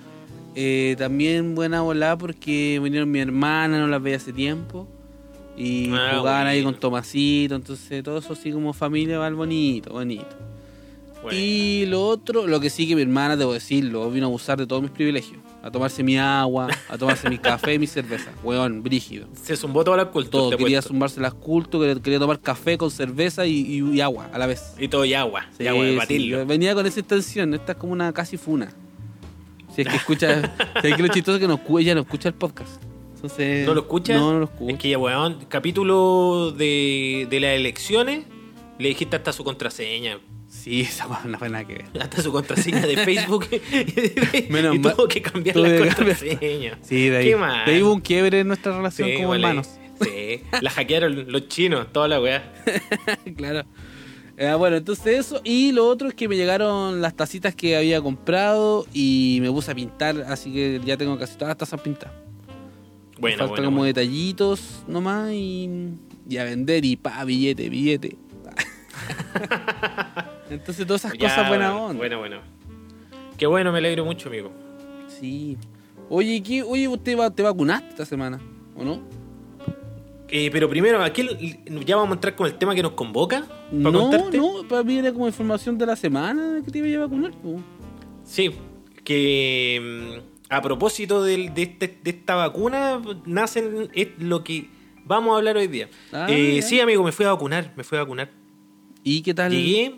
Eh, 0.55 0.95
también 0.97 1.57
buena 1.57 1.81
volada 1.81 2.17
porque 2.17 2.79
vinieron 2.81 3.11
mi 3.11 3.19
hermana, 3.19 3.81
no 3.81 3.89
las 3.89 4.01
veía 4.01 4.19
hace 4.19 4.33
tiempo. 4.33 4.87
Y 5.57 5.91
Ah, 5.93 6.15
jugaban 6.19 6.47
ahí 6.47 6.63
con 6.63 6.75
Tomasito, 6.77 7.57
entonces 7.57 8.05
todo 8.05 8.19
eso 8.19 8.35
así 8.35 8.53
como 8.53 8.73
familia 8.73 9.19
va 9.19 9.27
al 9.27 9.35
bonito, 9.35 9.93
bonito. 9.93 10.27
Bueno. 11.25 11.39
Y 11.39 11.87
lo 11.87 12.07
otro, 12.07 12.47
lo 12.47 12.61
que 12.61 12.71
sí 12.71 12.87
que 12.87 12.95
mi 12.95 13.03
hermana, 13.03 13.37
debo 13.37 13.53
decirlo, 13.53 14.11
vino 14.11 14.27
a 14.27 14.29
abusar 14.29 14.59
de 14.59 14.67
todos 14.67 14.83
mis 14.83 14.91
privilegios. 14.91 15.41
A 15.63 15.71
tomarse 15.71 16.03
mi 16.03 16.19
agua, 16.19 16.69
a 16.91 16.99
tomarse 16.99 17.29
mi 17.31 17.39
café 17.39 17.75
y 17.75 17.79
mi 17.79 17.87
cerveza. 17.87 18.31
Weón, 18.43 18.83
brígido. 18.83 19.27
Se 19.33 19.57
zumbó 19.57 19.83
toda 19.83 19.97
la 19.97 20.05
cultura. 20.11 20.31
Todo, 20.31 20.51
quería 20.51 20.79
apuesto. 20.79 20.89
zumbarse 20.91 21.21
las 21.21 21.33
cultos, 21.35 21.81
quería, 21.81 22.03
quería 22.03 22.19
tomar 22.19 22.39
café 22.41 22.77
con 22.77 22.91
cerveza 22.91 23.47
y, 23.47 23.53
y- 23.81 23.91
y 23.97 24.01
agua 24.03 24.29
a 24.33 24.39
la 24.39 24.47
vez. 24.47 24.75
Y 24.79 24.89
todo 24.89 25.05
y 25.07 25.15
agua. 25.15 25.47
Sí, 25.57 25.65
y 25.65 25.67
agua 25.67 25.85
de 25.85 25.93
sí, 25.93 25.97
batirlo. 25.97 26.27
yo 26.39 26.47
venía 26.47 26.75
con 26.75 26.85
esa 26.85 27.01
intención, 27.01 27.55
esta 27.55 27.73
es 27.73 27.79
como 27.79 27.95
una 27.95 28.13
casi 28.13 28.37
funa. 28.37 28.71
Si 29.75 29.81
es 29.83 29.89
que 29.89 29.97
escucha, 29.97 30.55
si 30.83 30.89
es 30.89 30.95
que 30.97 31.03
lo 31.03 31.09
chistoso 31.09 31.37
es 31.37 31.41
que 31.41 31.49
no, 31.49 31.59
ella 31.79 31.95
no 31.95 32.03
escucha 32.03 32.29
el 32.29 32.35
podcast. 32.35 32.83
Entonces, 33.17 33.67
¿No 33.67 33.73
lo 33.73 33.81
escucha? 33.81 34.15
No, 34.17 34.33
no 34.35 34.39
lo 34.41 34.45
escucha. 34.45 34.73
Es 34.75 34.79
que 34.79 34.91
ya, 34.91 34.99
weón, 34.99 35.39
capítulo 35.49 36.53
de, 36.55 37.27
de 37.31 37.41
las 37.41 37.53
elecciones, 37.57 38.27
le 38.79 38.89
dijiste 38.89 39.17
hasta 39.17 39.33
su 39.33 39.45
contraseña. 39.45 40.19
Sí, 40.49 40.81
esa 40.89 41.07
no 41.25 41.39
fue 41.39 41.49
nada 41.49 41.65
que 41.67 41.75
ver. 41.75 41.87
Hasta 42.01 42.23
su 42.23 42.31
contraseña 42.33 42.87
de 42.87 42.97
Facebook. 42.99 43.47
Menos 44.51 44.77
y 44.77 44.79
mal- 44.79 44.95
tuvo 44.95 45.09
que 45.09 45.21
cambiar 45.23 45.57
la 45.57 45.69
que 45.69 45.75
cambiar. 45.77 45.97
contraseña. 45.97 46.79
Sí, 46.83 47.09
de 47.09 47.17
ahí, 47.17 47.25
Qué 47.31 47.37
mal. 47.37 47.65
de 47.67 47.73
ahí 47.73 47.83
hubo 47.83 47.93
un 47.93 48.01
quiebre 48.01 48.41
en 48.41 48.49
nuestra 48.49 48.77
relación 48.77 49.09
Sí, 49.09 49.17
como 49.17 49.35
hermanos. 49.35 49.69
Sí, 50.03 50.43
la 50.61 50.71
hackearon 50.71 51.31
los 51.31 51.49
chinos, 51.49 51.93
toda 51.93 52.09
la 52.09 52.21
weá. 52.21 52.53
claro. 53.37 53.65
Eh, 54.37 54.53
bueno, 54.59 54.77
entonces 54.77 55.07
eso. 55.27 55.41
Y 55.45 55.71
lo 55.71 55.87
otro 55.87 56.09
es 56.09 56.15
que 56.15 56.29
me 56.29 56.37
llegaron 56.37 57.01
las 57.01 57.15
tacitas 57.15 57.55
que 57.55 57.77
había 57.77 58.01
comprado 58.03 58.85
y 58.93 59.39
me 59.41 59.51
puse 59.51 59.71
a 59.71 59.75
pintar, 59.77 60.25
así 60.29 60.53
que 60.53 60.81
ya 60.85 60.97
tengo 60.97 61.17
casi 61.17 61.35
todas 61.35 61.51
las 61.51 61.59
tazas 61.59 61.81
pintadas. 61.81 62.15
Bueno, 63.21 63.39
Falta 63.39 63.51
bueno, 63.53 63.65
como 63.67 63.77
bueno. 63.79 63.87
detallitos 63.95 64.83
nomás 64.89 65.31
y, 65.33 65.71
y 66.29 66.37
a 66.39 66.45
vender 66.45 66.85
y 66.85 66.97
pa, 66.97 67.25
billete, 67.25 67.69
billete. 67.69 68.17
entonces 70.51 70.87
todas 70.87 71.05
esas 71.05 71.19
Ya, 71.19 71.29
cosas 71.29 71.49
buena 71.49 71.71
bueno, 71.73 71.87
onda. 71.87 71.99
Bueno, 71.99 72.19
bueno. 72.19 72.37
Qué 73.39 73.47
bueno, 73.47 73.73
me 73.73 73.79
alegro 73.79 74.05
mucho, 74.05 74.29
amigo. 74.29 74.53
Sí. 75.09 75.57
Oye, 76.09 76.43
¿qué, 76.43 76.63
oye, 76.63 76.87
¿usted 76.89 77.19
va, 77.19 77.31
te 77.31 77.43
vacunaste 77.43 77.89
esta 77.91 78.05
semana? 78.05 78.41
¿O 78.77 78.85
no? 78.85 79.01
Eh, 80.29 80.51
pero 80.53 80.69
primero, 80.69 81.03
aquí 81.03 81.29
ya 81.87 81.97
vamos 81.97 82.11
a 82.13 82.15
entrar 82.15 82.35
con 82.35 82.47
el 82.47 82.55
tema 82.55 82.75
que 82.75 82.83
nos 82.83 82.93
convoca. 82.93 83.41
Para 83.45 83.91
No, 83.91 83.93
contarte. 83.93 84.37
no, 84.39 84.67
para 84.69 84.83
mí 84.83 84.99
era 84.99 85.13
como 85.13 85.27
información 85.27 85.79
de 85.79 85.87
la 85.87 85.97
semana 85.97 86.61
que 86.65 86.71
te 86.71 86.79
iba 86.79 87.03
a 87.03 87.07
vacunar. 87.07 87.33
po. 87.33 87.61
Sí, 88.25 88.51
que 89.05 90.19
mm, 90.21 90.53
a 90.53 90.63
propósito 90.63 91.23
del- 91.23 91.53
de, 91.55 91.63
este- 91.63 91.99
de 92.03 92.11
esta 92.11 92.35
vacuna, 92.37 93.01
nacen 93.27 93.89
es 93.95 94.09
lo 94.19 94.43
que 94.45 94.69
vamos 95.05 95.35
a 95.35 95.39
hablar 95.39 95.57
hoy 95.57 95.67
día. 95.69 95.89
Ah, 96.13 96.27
Eh, 96.29 96.63
sí, 96.63 96.81
amigo, 96.81 97.03
me 97.05 97.13
fui 97.13 97.27
a 97.27 97.33
vacunar, 97.33 97.73
me 97.77 97.85
fui 97.85 97.99
a 97.99 98.03
vacunar. 98.03 98.31
¿Y 99.05 99.21
qué 99.23 99.35
tal? 99.35 99.53
Llegué, 99.53 99.95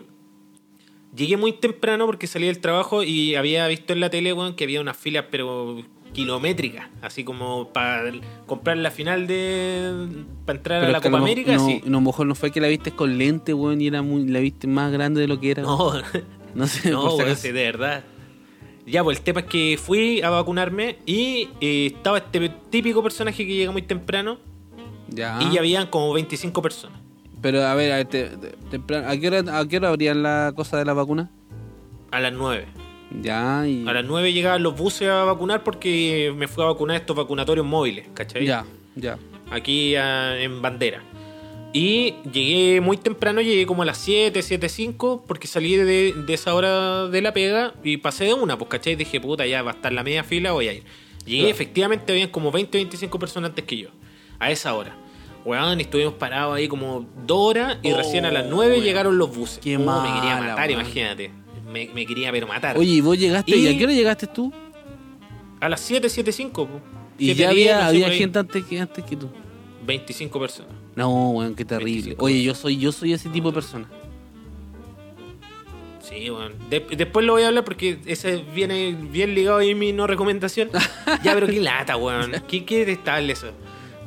llegué 1.15 1.37
muy 1.37 1.53
temprano 1.53 2.05
porque 2.05 2.27
salí 2.27 2.45
del 2.47 2.59
trabajo 2.59 3.03
y 3.03 3.35
había 3.35 3.65
visto 3.67 3.93
en 3.93 4.01
la 4.01 4.09
tele, 4.09 4.33
weón, 4.33 4.55
que 4.55 4.65
había 4.65 4.81
unas 4.81 4.97
filas, 4.97 5.25
pero 5.31 5.81
kilométricas, 6.13 6.87
así 7.01 7.23
como 7.23 7.69
para 7.73 8.11
comprar 8.45 8.77
la 8.77 8.91
final 8.91 9.27
de... 9.27 10.07
para 10.45 10.57
entrar 10.57 10.79
Pero 10.81 10.89
a 10.89 10.93
la 10.93 11.01
Copa 11.01 11.17
América, 11.19 11.53
no, 11.55 11.65
sí. 11.65 11.81
no, 11.85 11.97
a 11.97 12.01
lo 12.01 12.01
mejor 12.01 12.27
no 12.27 12.35
fue 12.35 12.51
que 12.51 12.59
la 12.59 12.67
viste 12.67 12.91
con 12.91 13.17
lente, 13.17 13.53
weón, 13.53 13.81
y 13.81 13.87
era 13.87 14.01
muy, 14.01 14.25
la 14.27 14.39
viste 14.39 14.67
más 14.67 14.91
grande 14.91 15.21
de 15.21 15.27
lo 15.27 15.39
que 15.39 15.51
era. 15.51 15.63
No, 15.63 15.93
no 16.55 16.67
sé, 16.67 16.89
no, 16.91 17.15
weón, 17.15 17.35
sí, 17.35 17.51
de 17.51 17.63
verdad. 17.63 18.03
Ya, 18.85 19.03
pues 19.03 19.17
el 19.17 19.23
tema 19.23 19.41
es 19.41 19.45
que 19.47 19.77
fui 19.81 20.21
a 20.21 20.29
vacunarme 20.29 20.97
y 21.05 21.49
eh, 21.61 21.87
estaba 21.95 22.17
este 22.19 22.49
típico 22.69 23.03
personaje 23.03 23.45
que 23.45 23.53
llega 23.53 23.71
muy 23.71 23.81
temprano 23.81 24.39
Ya. 25.09 25.39
y 25.41 25.53
ya 25.53 25.59
habían 25.59 25.87
como 25.87 26.13
25 26.13 26.61
personas. 26.61 26.99
Pero 27.47 27.65
a 27.65 27.73
ver, 27.75 27.93
a, 27.93 28.03
te- 28.03 28.25
te- 28.27 28.57
temprano, 28.69 29.07
¿a 29.07 29.15
qué 29.15 29.27
hora, 29.29 29.57
a 29.57 29.65
qué 29.65 29.77
hora 29.77 29.87
abrían 29.87 30.21
la 30.21 30.51
cosa 30.53 30.75
de 30.77 30.83
la 30.83 30.91
vacuna? 30.91 31.31
A 32.11 32.19
las 32.19 32.33
9. 32.33 32.65
Ya, 33.21 33.65
y. 33.65 33.87
A 33.87 33.93
las 33.93 34.03
9 34.03 34.33
llegaban 34.33 34.61
los 34.63 34.75
buses 34.77 35.07
a 35.07 35.23
vacunar 35.23 35.63
porque 35.63 36.33
me 36.35 36.49
fui 36.49 36.61
a 36.65 36.67
vacunar 36.67 36.97
estos 36.97 37.15
vacunatorios 37.15 37.65
móviles, 37.65 38.05
¿cachai? 38.13 38.45
Ya, 38.45 38.65
ya. 38.97 39.17
Aquí 39.49 39.93
en 39.95 40.61
bandera. 40.61 41.01
Y 41.71 42.15
llegué 42.33 42.81
muy 42.81 42.97
temprano, 42.97 43.39
llegué 43.39 43.65
como 43.65 43.83
a 43.83 43.85
las 43.85 43.97
7, 43.99 44.41
7, 44.41 44.67
5, 44.67 45.23
porque 45.25 45.47
salí 45.47 45.77
de, 45.77 46.11
de 46.13 46.33
esa 46.33 46.53
hora 46.53 47.07
de 47.07 47.21
la 47.21 47.31
pega 47.31 47.75
y 47.81 47.95
pasé 47.95 48.25
de 48.25 48.33
una, 48.33 48.57
pues 48.57 48.69
cachai, 48.69 48.97
dije, 48.97 49.21
puta, 49.21 49.45
ya 49.45 49.61
va 49.63 49.71
a 49.71 49.73
estar 49.75 49.93
la 49.93 50.03
media 50.03 50.25
fila, 50.25 50.51
voy 50.51 50.67
a 50.67 50.73
ir. 50.73 50.83
Llegué, 51.25 51.43
Claro. 51.43 51.51
efectivamente, 51.55 52.11
habían 52.11 52.27
como 52.29 52.51
20, 52.51 52.77
25 52.77 53.17
personas 53.19 53.51
antes 53.51 53.63
que 53.63 53.77
yo, 53.77 53.87
a 54.37 54.51
esa 54.51 54.73
hora. 54.73 54.97
Weón, 55.47 55.79
estuvimos 55.79 56.13
parados 56.15 56.57
ahí 56.57 56.67
como 56.67 57.07
dos 57.25 57.37
horas 57.51 57.77
y 57.81 57.93
Oh, 57.93 57.97
recién 57.97 58.25
a 58.25 58.31
las 58.31 58.47
9 58.47 58.73
weón. 58.73 58.83
llegaron 58.83 59.17
los 59.17 59.33
buses. 59.33 59.59
Qué 59.59 59.77
Oh, 59.77 59.79
me 59.79 60.13
quería 60.19 60.41
matar, 60.41 60.67
weón. 60.67 60.81
imagínate. 60.81 61.31
Me, 61.71 61.89
me 61.93 62.05
quería 62.05 62.33
pero 62.33 62.47
matar. 62.47 62.77
Oye, 62.77 62.91
¿y 62.91 63.01
vos 63.01 63.17
llegaste? 63.17 63.55
¿Y, 63.55 63.65
Y- 63.65 63.73
a 63.73 63.77
qué 63.77 63.83
hora 63.85 63.93
llegaste 63.93 64.27
tú? 64.27 64.51
A 65.61 65.69
las 65.69 65.79
7, 65.79 66.09
7, 66.09 66.33
5. 66.33 66.67
Y 67.17 67.33
ya 67.33 67.49
había, 67.51 67.87
había 67.87 68.09
gente 68.11 68.37
antes 68.39 68.65
que, 68.65 68.77
antes 68.81 69.05
que 69.05 69.15
tú. 69.15 69.29
25 69.85 70.37
personas. 70.37 70.73
No, 70.95 71.29
weón, 71.31 71.55
qué 71.55 71.63
terrible. 71.63 72.15
25 72.17 72.25
Oye, 72.25 72.43
yo 72.43 72.53
soy, 72.53 72.77
yo 72.77 72.91
soy 72.91 73.13
ese 73.13 73.29
tipo 73.29 73.47
de 73.47 73.53
persona. 73.53 73.87
Sí, 76.01 76.29
bueno. 76.29 76.55
De- 76.69 76.85
después 76.97 77.25
lo 77.25 77.33
voy 77.33 77.43
a 77.43 77.47
hablar 77.47 77.63
porque 77.63 77.99
ese 78.05 78.37
viene 78.53 78.97
bien 79.11 79.33
ligado 79.33 79.57
ahí 79.59 79.73
mi 79.75 79.93
no 79.93 80.07
recomendación. 80.07 80.69
ya, 81.23 81.33
pero 81.33 81.47
qué 81.47 81.61
lata, 81.61 81.95
weón. 81.95 82.33
¿Qué, 82.49 82.65
qué 82.65 82.79
detestable 82.79 83.31
eso? 83.33 83.47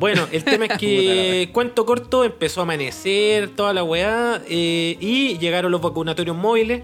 Bueno, 0.01 0.27
el 0.33 0.43
tema 0.43 0.65
es 0.65 0.73
que, 0.79 1.51
cuento 1.53 1.87
corto, 1.87 2.25
empezó 2.25 2.61
a 2.61 2.63
amanecer 2.65 3.51
toda 3.51 3.73
la 3.73 3.85
weá 3.85 4.43
eh, 4.49 4.97
y 4.99 5.39
llegaron 5.39 5.71
los 5.71 5.81
vacunatorios 5.81 6.35
móviles. 6.37 6.83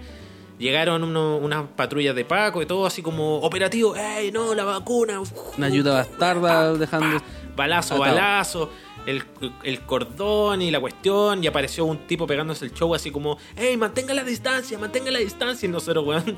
Llegaron 0.59 1.03
uno- 1.03 1.37
unas 1.37 1.65
patrullas 1.75 2.15
de 2.15 2.25
Paco 2.25 2.61
y 2.61 2.65
todo 2.65 2.85
así 2.87 3.01
como 3.03 3.37
operativo. 3.41 3.95
¡Ey, 3.95 4.31
no, 4.31 4.55
la 4.55 4.63
vacuna! 4.63 5.21
Una 5.57 5.67
ayuda 5.67 5.93
bastarda 5.93 6.73
dejando. 6.73 7.21
Balazo, 7.55 7.95
Atado. 7.95 8.15
balazo, 8.15 8.69
el, 9.07 9.23
el 9.63 9.81
cordón 9.81 10.61
y 10.61 10.69
la 10.69 10.79
cuestión, 10.81 11.43
y 11.43 11.47
apareció 11.47 11.85
un 11.85 11.97
tipo 12.07 12.27
pegándose 12.27 12.65
el 12.65 12.73
show 12.73 12.93
así 12.93 13.09
como, 13.09 13.37
hey, 13.55 13.77
mantenga 13.77 14.13
la 14.13 14.23
distancia, 14.23 14.77
mantenga 14.77 15.09
la 15.11 15.19
distancia, 15.19 15.65
y 15.67 15.71
nosotros, 15.71 16.05
weón, 16.05 16.37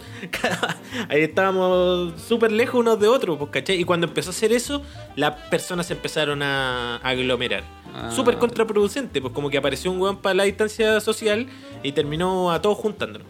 ahí 1.09 1.21
estábamos 1.21 2.13
súper 2.21 2.51
lejos 2.51 2.79
unos 2.79 2.99
de 2.99 3.07
otros, 3.07 3.38
pues, 3.38 3.49
¿cachai? 3.49 3.81
Y 3.81 3.83
cuando 3.83 4.05
empezó 4.07 4.29
a 4.29 4.33
hacer 4.33 4.53
eso, 4.53 4.83
las 5.15 5.33
personas 5.49 5.88
se 5.88 5.93
empezaron 5.93 6.43
a 6.43 6.97
aglomerar. 6.97 7.63
Ah. 7.93 8.11
Súper 8.15 8.38
contraproducente, 8.38 9.19
pues 9.19 9.33
como 9.33 9.49
que 9.49 9.57
apareció 9.57 9.91
un 9.91 9.99
weón 9.99 10.17
para 10.17 10.35
la 10.35 10.43
distancia 10.43 10.99
social 11.01 11.47
y 11.81 11.91
terminó 11.91 12.51
a 12.51 12.61
todos 12.61 12.77
juntándonos. 12.77 13.27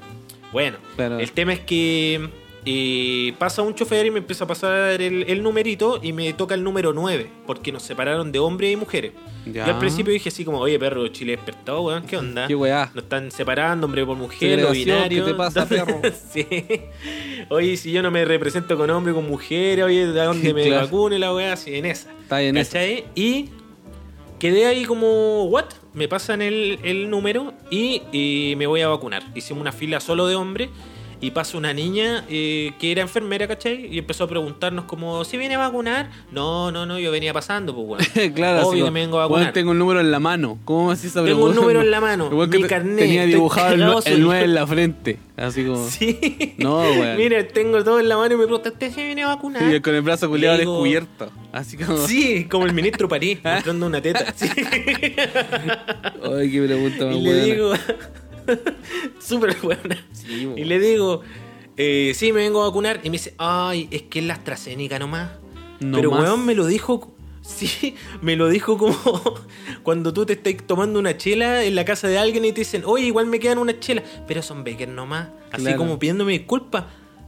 Bueno, 0.52 0.78
Pero- 0.98 1.18
el 1.20 1.32
tema 1.32 1.54
es 1.54 1.62
que 1.62 2.30
eh, 2.66 3.34
pasa 3.38 3.62
un 3.62 3.74
chofer 3.74 4.06
y 4.06 4.12
me 4.12 4.20
empieza 4.20 4.44
a 4.44 4.48
pasar 4.48 5.02
el, 5.02 5.24
el 5.28 5.42
numerito 5.44 6.00
y 6.04 6.14
me 6.14 6.32
toca 6.34 6.56
el 6.56 6.64
número 6.64 6.94
9, 6.94 7.30
porque 7.48 7.72
nos 7.72 7.84
separaron 7.84 8.32
de 8.32 8.40
hombres 8.40 8.74
y 8.74 8.76
mujeres. 8.76 9.12
Ya. 9.46 9.66
Yo 9.66 9.74
al 9.74 9.80
principio 9.80 10.12
dije 10.14 10.30
así 10.30 10.44
como, 10.46 10.60
oye 10.60 10.78
perro, 10.78 11.08
Chile 11.08 11.34
despertó, 11.38 11.82
weón, 11.82 12.04
¿qué 12.04 12.18
onda? 12.18 12.48
Qué 12.48 12.56
weá. 12.56 12.92
Nos 12.94 13.04
están 13.06 13.32
separando, 13.32 13.86
hombre 13.86 14.06
por 14.06 14.18
mujer, 14.18 14.60
lo 14.60 14.68
Segregación, 14.74 14.98
binario. 14.98 15.26
¿qué 15.26 15.32
te 15.32 15.38
pasa, 15.38 15.66
perro? 15.70 16.02
sí. 16.32 16.46
Oye, 17.50 17.78
si 17.78 17.92
yo 17.92 18.02
no 18.04 18.12
me 18.12 18.26
represento 18.26 18.78
con 18.78 18.90
hombre, 18.90 19.14
con 19.14 19.28
mujer, 19.28 19.82
oye, 19.84 20.06
¿de 20.08 20.24
dónde 20.24 20.54
me 20.54 20.66
Claro. 20.68 20.86
vacune 20.86 21.18
la 21.18 21.34
weá? 21.34 21.56
Sí, 21.56 21.76
en 21.76 21.86
esa. 21.86 22.12
Está 22.22 22.42
eso. 22.42 22.54
¿Cachai? 22.54 23.06
Y 23.16 23.50
quedé 24.38 24.66
ahí 24.68 24.86
como, 24.86 25.46
¿what? 25.46 25.66
Me 25.94 26.08
pasan 26.08 26.42
el, 26.42 26.80
el 26.84 27.10
número 27.10 27.54
y, 27.72 28.54
me 28.58 28.68
voy 28.68 28.82
a 28.82 28.90
vacunar. 28.90 29.24
Hicimos 29.34 29.62
una 29.62 29.72
fila 29.72 30.00
solo 30.00 30.28
de 30.28 30.36
hombres 30.36 30.70
y 31.22 31.32
pasa 31.32 31.58
una 31.58 31.74
niña 31.74 32.26
eh, 32.30 32.72
que 32.80 32.92
era 32.92 33.02
enfermera, 33.02 33.48
¿cachai? 33.48 33.88
Y 33.94 33.98
empezó 34.00 34.24
a 34.24 34.28
preguntarnos 34.28 34.86
como, 34.86 35.24
¿si 35.26 35.38
viene 35.38 35.56
a 35.56 35.60
vacunar? 35.60 36.10
No, 36.32 36.72
no, 36.72 36.86
no, 36.86 36.98
yo 37.00 37.12
venía 37.12 37.34
pasando, 37.34 37.76
pues, 37.76 38.10
weón. 38.16 38.32
claro, 38.34 38.68
Obvio 38.68 38.86
que 38.86 38.92
me 38.92 39.02
vengo 39.02 39.20
a 39.20 39.28
"Weón, 39.28 39.32
vacunar. 39.34 39.54
tengo 39.54 39.72
un 39.72 39.80
número 39.80 40.00
en 40.00 40.12
la 40.12 40.20
mano. 40.20 40.58
¿Cómo 40.66 40.88
me 40.88 40.94
hacís 40.94 41.12
esa 41.12 41.24
Tengo 41.26 41.46
un 41.46 41.56
número 41.56 41.82
en 41.82 41.92
la 41.92 42.00
mano, 42.00 42.30
que 42.50 42.58
mi 42.60 42.64
carnet, 42.64 42.98
Tenía 43.00 43.26
dibujado 43.26 43.74
el, 43.74 43.82
el 43.82 43.88
yo. 44.20 44.26
9 44.26 44.44
en 44.46 44.54
la 44.54 44.68
frente. 44.68 45.20
Así 45.38 45.64
como. 45.66 45.88
Sí. 46.00 46.56
No, 46.58 46.80
weón. 46.80 47.18
Mira, 47.18 47.46
tengo 47.48 47.84
todo 47.84 48.00
en 48.00 48.08
la 48.10 48.18
mano 48.18 48.36
y 48.36 48.38
me 48.38 48.44
pregunta, 48.46 48.70
¿usted 48.70 48.92
se 48.92 49.04
viene 49.06 49.24
a 49.24 49.28
vacunar? 49.28 49.74
Y 49.74 49.82
con 49.82 49.96
el 49.96 50.02
brazo 50.02 50.30
culiado 50.30 50.58
digo- 50.58 50.72
descubierto. 50.74 51.32
Así 51.52 51.78
como. 51.78 51.98
Sí, 52.08 52.46
como 52.46 52.66
el 52.66 52.74
ministro 52.74 53.08
París, 53.10 53.40
mostrando 53.44 53.86
una 53.88 54.02
teta. 54.02 54.34
Sí. 54.36 54.48
Ay, 54.48 56.52
qué 56.52 56.62
pregunta 56.66 57.06
más 57.06 57.16
Y 57.16 57.22
le 57.22 57.30
buena. 57.30 57.44
digo, 57.44 57.74
súper 59.20 59.58
buena. 59.62 60.06
Sí. 60.12 60.50
Y 60.56 60.64
le 60.64 60.80
digo, 60.80 61.22
eh, 61.78 62.12
sí, 62.16 62.32
me 62.34 62.40
vengo 62.42 62.62
a 62.64 62.68
vacunar. 62.68 63.00
Y 63.04 63.10
me 63.10 63.14
dice, 63.14 63.34
ay, 63.38 63.88
es 63.92 64.04
que 64.04 64.20
es 64.20 64.26
la 64.26 64.34
AstraZeneca 64.36 65.00
nomás. 65.00 65.32
No 65.80 65.98
Pero 65.98 66.12
más. 66.12 66.22
weón 66.24 66.46
me 66.46 66.56
lo 66.56 66.66
dijo, 66.68 67.16
sí, 67.42 67.96
me 68.22 68.36
lo 68.36 68.50
dijo 68.50 68.78
como 68.78 68.98
cuando 69.84 70.14
tú 70.14 70.26
te 70.26 70.34
estás 70.34 70.56
tomando 70.68 71.00
una 71.00 71.16
chela 71.18 71.64
en 71.64 71.76
la 71.76 71.86
casa 71.86 72.08
de 72.08 72.18
alguien 72.18 72.44
y 72.46 72.52
te 72.52 72.62
dicen, 72.62 72.84
oye, 72.86 73.06
igual 73.06 73.28
me 73.28 73.40
quedan 73.40 73.58
unas 73.60 73.80
chelas, 73.80 74.04
pero 74.28 74.42
son 74.42 74.64
Becker 74.64 74.90
nomás. 74.90 75.30
Así 75.52 75.64
Claro. 75.64 75.78
como 75.78 75.98
pidiéndome 76.00 76.34
disculpas. 76.34 76.86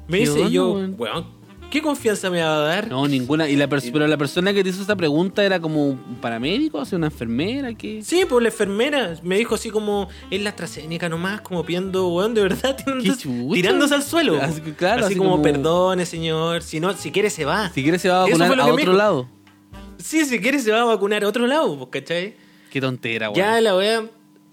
Me 0.08 0.18
¿Qué 0.20 0.30
dice 0.30 0.52
yo, 0.52 0.72
weón? 0.98 1.28
¿Qué 1.72 1.82
confianza 1.82 2.30
me 2.30 2.42
va 2.42 2.56
a 2.56 2.60
dar? 2.60 2.88
No, 2.88 3.08
ninguna. 3.08 3.50
Y 3.50 3.56
la 3.56 3.68
pero 3.68 4.06
la 4.06 4.18
persona 4.18 4.54
que 4.54 4.64
te 4.64 4.70
hizo 4.70 4.84
esa 4.84 4.96
pregunta 4.96 5.44
era 5.44 5.60
como 5.60 5.88
un 5.88 6.18
paramédico, 6.22 6.78
o 6.78 6.86
sea, 6.86 6.98
una 6.98 7.08
enfermera, 7.08 7.74
¿qué? 7.74 8.02
Sí, 8.04 8.26
pues 8.30 8.44
la 8.44 8.50
enfermera 8.50 9.16
me 9.24 9.38
dijo 9.38 9.56
así 9.56 9.72
como, 9.72 10.08
es 10.30 10.42
la 10.42 10.50
AstraZeneca 10.52 11.10
nomás, 11.10 11.42
como 11.42 11.66
pidiendo, 11.66 12.10
weón, 12.10 12.36
de 12.36 12.44
verdad, 12.44 12.78
tirándose, 13.54 13.96
al 13.96 14.04
suelo. 14.04 14.40
Así 14.40 14.62
claro, 14.74 15.06
así, 15.06 15.14
así 15.14 15.16
como, 15.16 15.32
como- 15.32 15.44
perdone, 15.44 16.06
señor, 16.06 16.62
si 16.62 16.80
no, 16.80 16.94
si 16.94 17.12
quiere 17.12 17.30
se 17.30 17.46
va. 17.46 17.72
Si 17.74 17.82
quieres 17.82 18.02
se 18.02 18.10
va 18.10 18.24
a 18.26 18.28
vacunar 18.28 18.60
a 18.60 18.66
otro 18.68 18.94
lado. 18.94 19.28
Sí, 19.98 20.26
si 20.26 20.40
quiere 20.40 20.60
se 20.60 20.72
va 20.72 20.82
a 20.82 20.86
vacunar 20.86 21.24
a 21.24 21.28
otro 21.28 21.48
lado, 21.48 21.78
pues, 21.78 21.90
¿cachai? 22.04 22.36
Qué 22.70 22.82
tontera, 22.82 23.30
weón. 23.30 23.38
Ya 23.38 23.62
la 23.62 23.76
wea, 23.76 24.06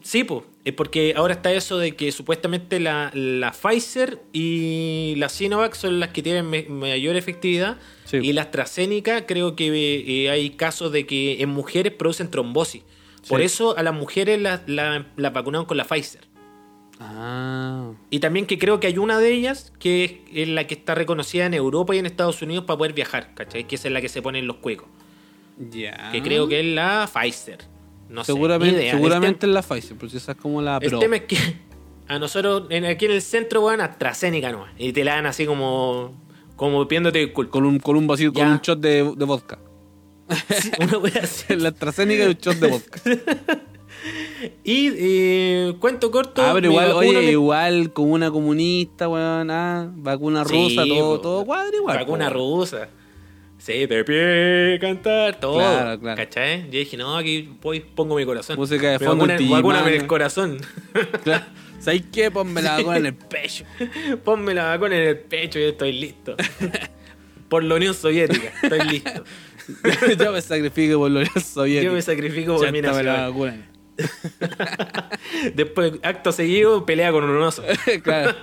sí, 0.03 0.25
pues, 0.25 0.43
es 0.69 0.75
porque 0.75 1.15
ahora 1.17 1.35
está 1.35 1.53
eso 1.53 1.79
de 1.79 1.95
que 1.97 2.11
supuestamente 2.13 2.81
la, 2.81 3.11
la 3.15 3.53
Pfizer 3.53 4.21
y 4.33 5.15
la 5.17 5.29
Sinovac 5.29 5.75
son 5.75 6.01
las 6.01 6.11
que 6.11 6.23
tienen 6.23 6.49
me- 6.49 6.65
mayor 6.65 7.17
efectividad 7.17 7.77
Sí. 8.05 8.17
y 8.23 8.33
la 8.33 8.43
AstraZeneca 8.43 9.27
creo 9.27 9.55
que 9.55 10.25
eh, 10.25 10.31
hay 10.31 10.51
casos 10.51 10.91
de 10.93 11.07
que 11.07 11.43
en 11.43 11.51
mujeres 11.51 11.93
producen 11.93 12.31
trombosis. 12.31 12.83
Por 13.29 13.43
eso 13.43 13.77
a 13.77 13.83
las 13.83 13.93
mujeres 13.95 14.41
las 14.41 14.63
la, 14.67 15.05
vacunaron 15.17 15.67
con 15.67 15.77
la 15.77 15.85
Pfizer. 15.85 16.23
Ah. 17.01 17.93
Y 18.11 18.21
también 18.21 18.47
que 18.47 18.59
creo 18.59 18.81
que 18.81 18.87
hay 18.87 18.99
una 18.99 19.19
de 19.19 19.33
ellas 19.33 19.73
que 19.79 20.05
es, 20.05 20.13
es 20.35 20.49
la 20.49 20.67
que 20.67 20.75
está 20.75 20.95
reconocida 20.95 21.47
en 21.47 21.55
Europa 21.55 21.95
y 21.95 21.99
en 21.99 22.07
Estados 22.07 22.43
Unidos 22.43 22.65
para 22.65 22.79
poder 22.79 22.93
viajar, 22.93 23.35
¿cachai? 23.35 23.65
Que 23.67 23.75
esa 23.77 23.89
es 23.89 23.95
la 23.95 24.01
que 24.01 24.09
se 24.09 24.23
pone 24.23 24.39
en 24.39 24.47
los 24.47 24.57
cuecos. 24.57 24.89
Ya. 25.71 26.11
que 26.13 26.23
creo 26.23 26.49
que 26.49 26.61
es 26.61 26.67
la 26.67 27.09
Pfizer. 27.13 27.59
No 28.09 28.25
sé, 28.25 28.33
seguramente, 28.33 28.81
idea. 28.81 28.93
El 28.93 28.99
seguramente 28.99 29.47
es 29.47 29.53
la 29.53 29.63
Pfizer, 29.63 29.97
pero 29.99 30.17
esa 30.17 30.33
es 30.33 30.39
como 30.39 30.63
la 30.63 30.79
El 30.81 30.89
Pro. 30.91 30.99
tema 30.99 31.17
es 31.17 31.23
que 31.23 31.37
a 32.09 32.19
nosotros, 32.19 32.65
en, 32.71 32.85
aquí 32.87 33.05
en 33.05 33.13
el 33.13 33.23
centro, 33.23 33.65
weón, 33.67 33.81
AstraZeneca 33.81 34.51
nomás. 34.51 34.73
Y 34.79 34.93
te 34.93 35.05
la 35.05 35.17
dan 35.17 35.27
así 35.27 35.45
como, 35.45 36.15
como 36.57 36.87
pidiéndote 36.89 37.19
disculpas. 37.19 37.53
Con 37.53 37.67
un, 37.67 37.79
con 37.79 37.97
un 37.97 38.07
vasito, 38.07 38.33
con 38.33 38.47
un 38.49 38.59
shot 38.61 38.81
de, 38.81 39.13
de 39.15 39.25
vodka. 39.25 39.59
Una 40.81 40.99
wea 40.99 41.13
así. 41.23 41.55
la 41.57 41.69
AstraZeneca 41.69 42.25
y 42.25 42.29
un 42.29 42.35
shot 42.35 42.57
de 42.57 42.69
vodka. 42.69 43.01
Y 44.63 44.91
eh, 44.95 45.75
cuento 45.81 46.11
corto. 46.11 46.43
Ah, 46.43 46.51
pero 46.55 46.71
igual, 46.71 46.93
oye, 46.93 47.33
igual 47.33 47.93
con 47.93 48.11
una 48.11 48.31
comunista, 48.31 49.09
weón, 49.09 49.51
ah, 49.51 49.91
vacuna 49.97 50.45
Sí, 50.45 50.77
rusa, 50.77 50.87
todo, 50.87 51.21
todo 51.21 51.45
cuadra 51.45 51.77
igual. 51.77 51.99
Vacuna 51.99 52.29
po. 52.29 52.35
rusa. 52.35 52.89
Sí, 53.59 53.87
de 53.87 54.05
pie, 54.05 54.79
cantar, 54.81 55.39
todo. 55.41 55.59
Claro, 55.59 56.01
claro. 56.01 56.17
¿Cachai? 56.17 56.65
Yo 56.71 56.79
dije, 56.79 56.97
no, 56.97 57.17
aquí 57.17 57.49
voy, 57.61 57.81
pongo 57.81 58.15
mi 58.17 58.25
corazón. 58.25 58.57
Música 58.57 58.91
de 58.93 58.99
fondo, 58.99 59.27
Vacúname 59.27 59.39
Digimon. 59.39 59.89
el 59.89 60.07
corazón. 60.07 60.59
Claro. 61.25 61.45
¿Sabes 61.81 62.03
qué? 62.13 62.31
Ponme 62.31 62.63
la 62.63 62.73
vacuna 62.79 62.97
en 62.99 63.07
el 63.07 63.15
pecho. 63.15 63.65
Ponme 64.25 64.55
la 64.55 64.65
vacuna 64.65 64.97
en 64.97 65.09
el 65.09 65.19
pecho 65.19 65.59
y 65.59 65.63
yo 65.63 65.69
estoy 65.71 65.93
listo. 65.93 66.37
Por 67.49 67.65
la 67.65 67.75
Unión 67.75 67.95
Soviética, 67.95 68.53
estoy 68.63 68.89
listo. 68.89 69.25
Yo 70.19 70.33
me 70.33 70.41
sacrifico 70.41 70.99
por 70.99 71.11
los 71.11 71.29
soviéticos. 71.45 71.85
Yo 71.85 71.93
me 71.93 72.01
sacrifico 72.01 72.57
por 72.57 72.73
mi 72.73 72.81
la 72.81 72.93
nación. 72.93 73.65
Después, 75.55 75.95
acto 76.03 76.33
seguido, 76.33 76.87
pelea 76.87 77.11
con 77.13 77.25
un 77.25 77.43
oso. 77.43 77.63
claro. 78.03 78.35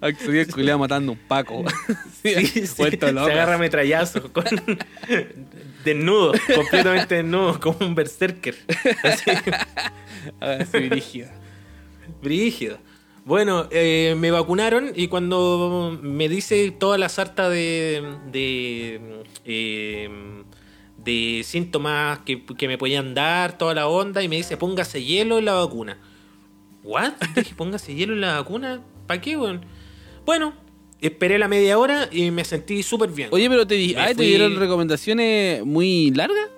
Acción 0.00 0.44
culiado 0.46 0.78
matando 0.78 1.12
un 1.12 1.18
paco. 1.18 1.64
sí, 2.22 2.66
Sí. 2.66 2.66
Se 2.66 3.08
agarra 3.10 3.58
metrallazos. 3.58 4.30
Con... 4.30 4.44
desnudo, 5.84 6.32
completamente 6.54 7.16
desnudo, 7.16 7.60
como 7.60 7.78
un 7.86 7.94
berserker. 7.94 8.56
Así, 9.02 9.30
Así 10.40 10.88
brígido. 12.22 12.78
Bueno, 13.24 13.68
eh, 13.70 14.16
me 14.18 14.30
vacunaron 14.30 14.92
y 14.96 15.06
cuando 15.06 15.96
me 16.02 16.28
dice 16.28 16.72
toda 16.72 16.98
la 16.98 17.08
sarta 17.08 17.48
de, 17.48 18.16
de, 18.32 19.24
eh, 19.44 20.10
de 21.04 21.42
síntomas 21.44 22.20
que, 22.20 22.44
que 22.44 22.68
me 22.68 22.78
podían 22.78 23.14
dar, 23.14 23.58
toda 23.58 23.74
la 23.74 23.88
onda, 23.88 24.22
y 24.22 24.28
me 24.28 24.36
dice 24.36 24.56
póngase 24.56 25.02
hielo 25.04 25.38
en 25.38 25.44
la 25.46 25.54
vacuna. 25.54 25.98
¿What? 26.84 27.12
Dije, 27.36 27.54
póngase 27.54 27.94
hielo 27.94 28.12
en 28.14 28.20
la 28.22 28.34
vacuna. 28.40 28.80
¿Para 29.06 29.20
qué, 29.20 29.36
weón? 29.36 29.64
Bueno, 30.26 30.54
esperé 31.00 31.38
la 31.38 31.48
media 31.48 31.78
hora 31.78 32.08
y 32.12 32.30
me 32.30 32.44
sentí 32.44 32.82
súper 32.82 33.10
bien. 33.10 33.28
Oye, 33.32 33.48
pero 33.48 33.66
te, 33.66 33.74
di- 33.74 33.94
ay, 33.96 34.08
¿te 34.08 34.14
fui- 34.16 34.26
dieron 34.26 34.56
recomendaciones 34.58 35.64
muy 35.64 36.10
largas. 36.12 36.48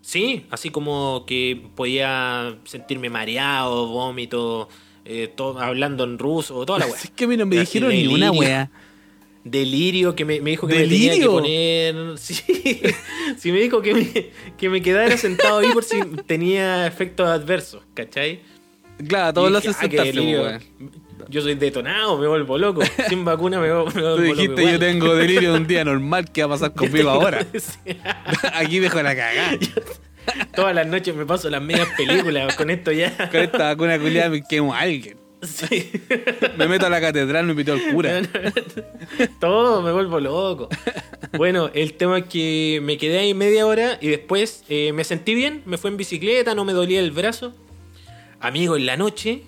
Sí, 0.00 0.44
así 0.50 0.70
como 0.70 1.24
que 1.26 1.62
podía 1.74 2.58
sentirme 2.64 3.08
mareado, 3.08 3.86
vómito, 3.88 4.68
eh, 5.04 5.32
todo, 5.34 5.58
hablando 5.60 6.04
en 6.04 6.18
ruso, 6.18 6.64
toda 6.66 6.80
la 6.80 6.86
weá. 6.90 6.96
Es 6.96 7.10
que 7.10 7.24
a 7.24 7.28
mí 7.28 7.36
no 7.36 7.46
me 7.46 7.56
dijeron 7.56 7.90
ni 7.90 8.06
una 8.06 8.26
delirio. 8.30 8.70
Delirio, 9.44 10.16
que 10.16 10.24
me, 10.24 10.40
me 10.40 10.50
dijo 10.50 10.66
que 10.66 10.74
me 10.74 10.88
tenía 10.88 11.14
que 11.18 11.26
poner. 11.26 11.94
Sí, 12.18 12.80
sí 13.36 13.52
me 13.52 13.60
dijo 13.60 13.82
que 13.82 13.94
me, 13.94 14.30
que 14.56 14.68
me 14.70 14.80
quedara 14.80 15.16
sentado 15.18 15.58
ahí 15.58 15.68
por 15.72 15.84
si 15.84 16.00
tenía 16.26 16.86
efectos 16.86 17.28
adversos, 17.28 17.82
¿cachai? 17.94 18.40
Claro, 19.06 19.34
todos 19.34 19.50
Y 19.50 19.52
lo 19.52 19.60
dije, 19.60 19.70
hacen 19.70 19.86
ah, 19.86 19.88
sentarse, 19.90 20.12
delirio. 20.12 20.58
Yo 21.28 21.40
soy 21.42 21.54
detonado, 21.56 22.16
me 22.18 22.26
vuelvo 22.26 22.56
loco. 22.58 22.82
Sin 23.08 23.24
vacuna 23.24 23.58
me, 23.60 23.68
vuelvo- 23.70 23.86
me 23.86 23.92
Tú 23.92 24.00
vuelvo 24.00 24.18
loco. 24.20 24.34
dijiste, 24.34 24.60
igual. 24.62 24.72
yo 24.74 24.78
tengo 24.78 25.14
delirio 25.14 25.52
de 25.52 25.58
un 25.58 25.66
día 25.66 25.84
normal, 25.84 26.30
¿qué 26.32 26.42
va 26.42 26.46
a 26.46 26.50
pasar 26.58 26.74
conmigo 26.76 27.10
ahora? 27.10 27.44
Aquí 28.54 28.78
dejo 28.78 29.02
la 29.02 29.14
cagada. 29.14 29.58
Todas 30.54 30.74
las 30.74 30.86
noches 30.86 31.14
me 31.14 31.26
paso 31.26 31.50
las 31.50 31.60
medias 31.60 31.88
películas 31.98 32.54
con 32.56 32.70
esto 32.70 32.92
ya. 32.92 33.14
Con 33.30 33.40
esta 33.40 33.58
vacuna 33.58 33.98
culiada 33.98 34.30
me 34.30 34.42
quemo 34.42 34.72
a 34.74 34.80
alguien. 34.80 35.18
Sí. 35.46 35.90
Me 36.56 36.68
meto 36.68 36.86
a 36.86 36.90
la 36.90 37.00
catedral, 37.00 37.46
me 37.46 37.54
pito 37.54 37.72
al 37.72 37.80
cura. 37.92 38.22
Todo, 39.40 39.82
me 39.82 39.92
vuelvo 39.92 40.20
loco. 40.20 40.68
Bueno, 41.36 41.70
el 41.74 41.94
tema 41.94 42.18
es 42.18 42.24
que 42.26 42.80
me 42.82 42.96
quedé 42.98 43.18
ahí 43.18 43.34
media 43.34 43.66
hora 43.66 43.98
y 44.00 44.08
después 44.08 44.64
eh, 44.68 44.92
me 44.92 45.04
sentí 45.04 45.34
bien, 45.34 45.62
me 45.66 45.78
fui 45.78 45.90
en 45.90 45.96
bicicleta, 45.96 46.54
no 46.54 46.64
me 46.64 46.72
dolía 46.72 47.00
el 47.00 47.10
brazo. 47.10 47.54
Amigo, 48.40 48.76
en 48.76 48.86
la 48.86 48.96
noche, 48.96 49.42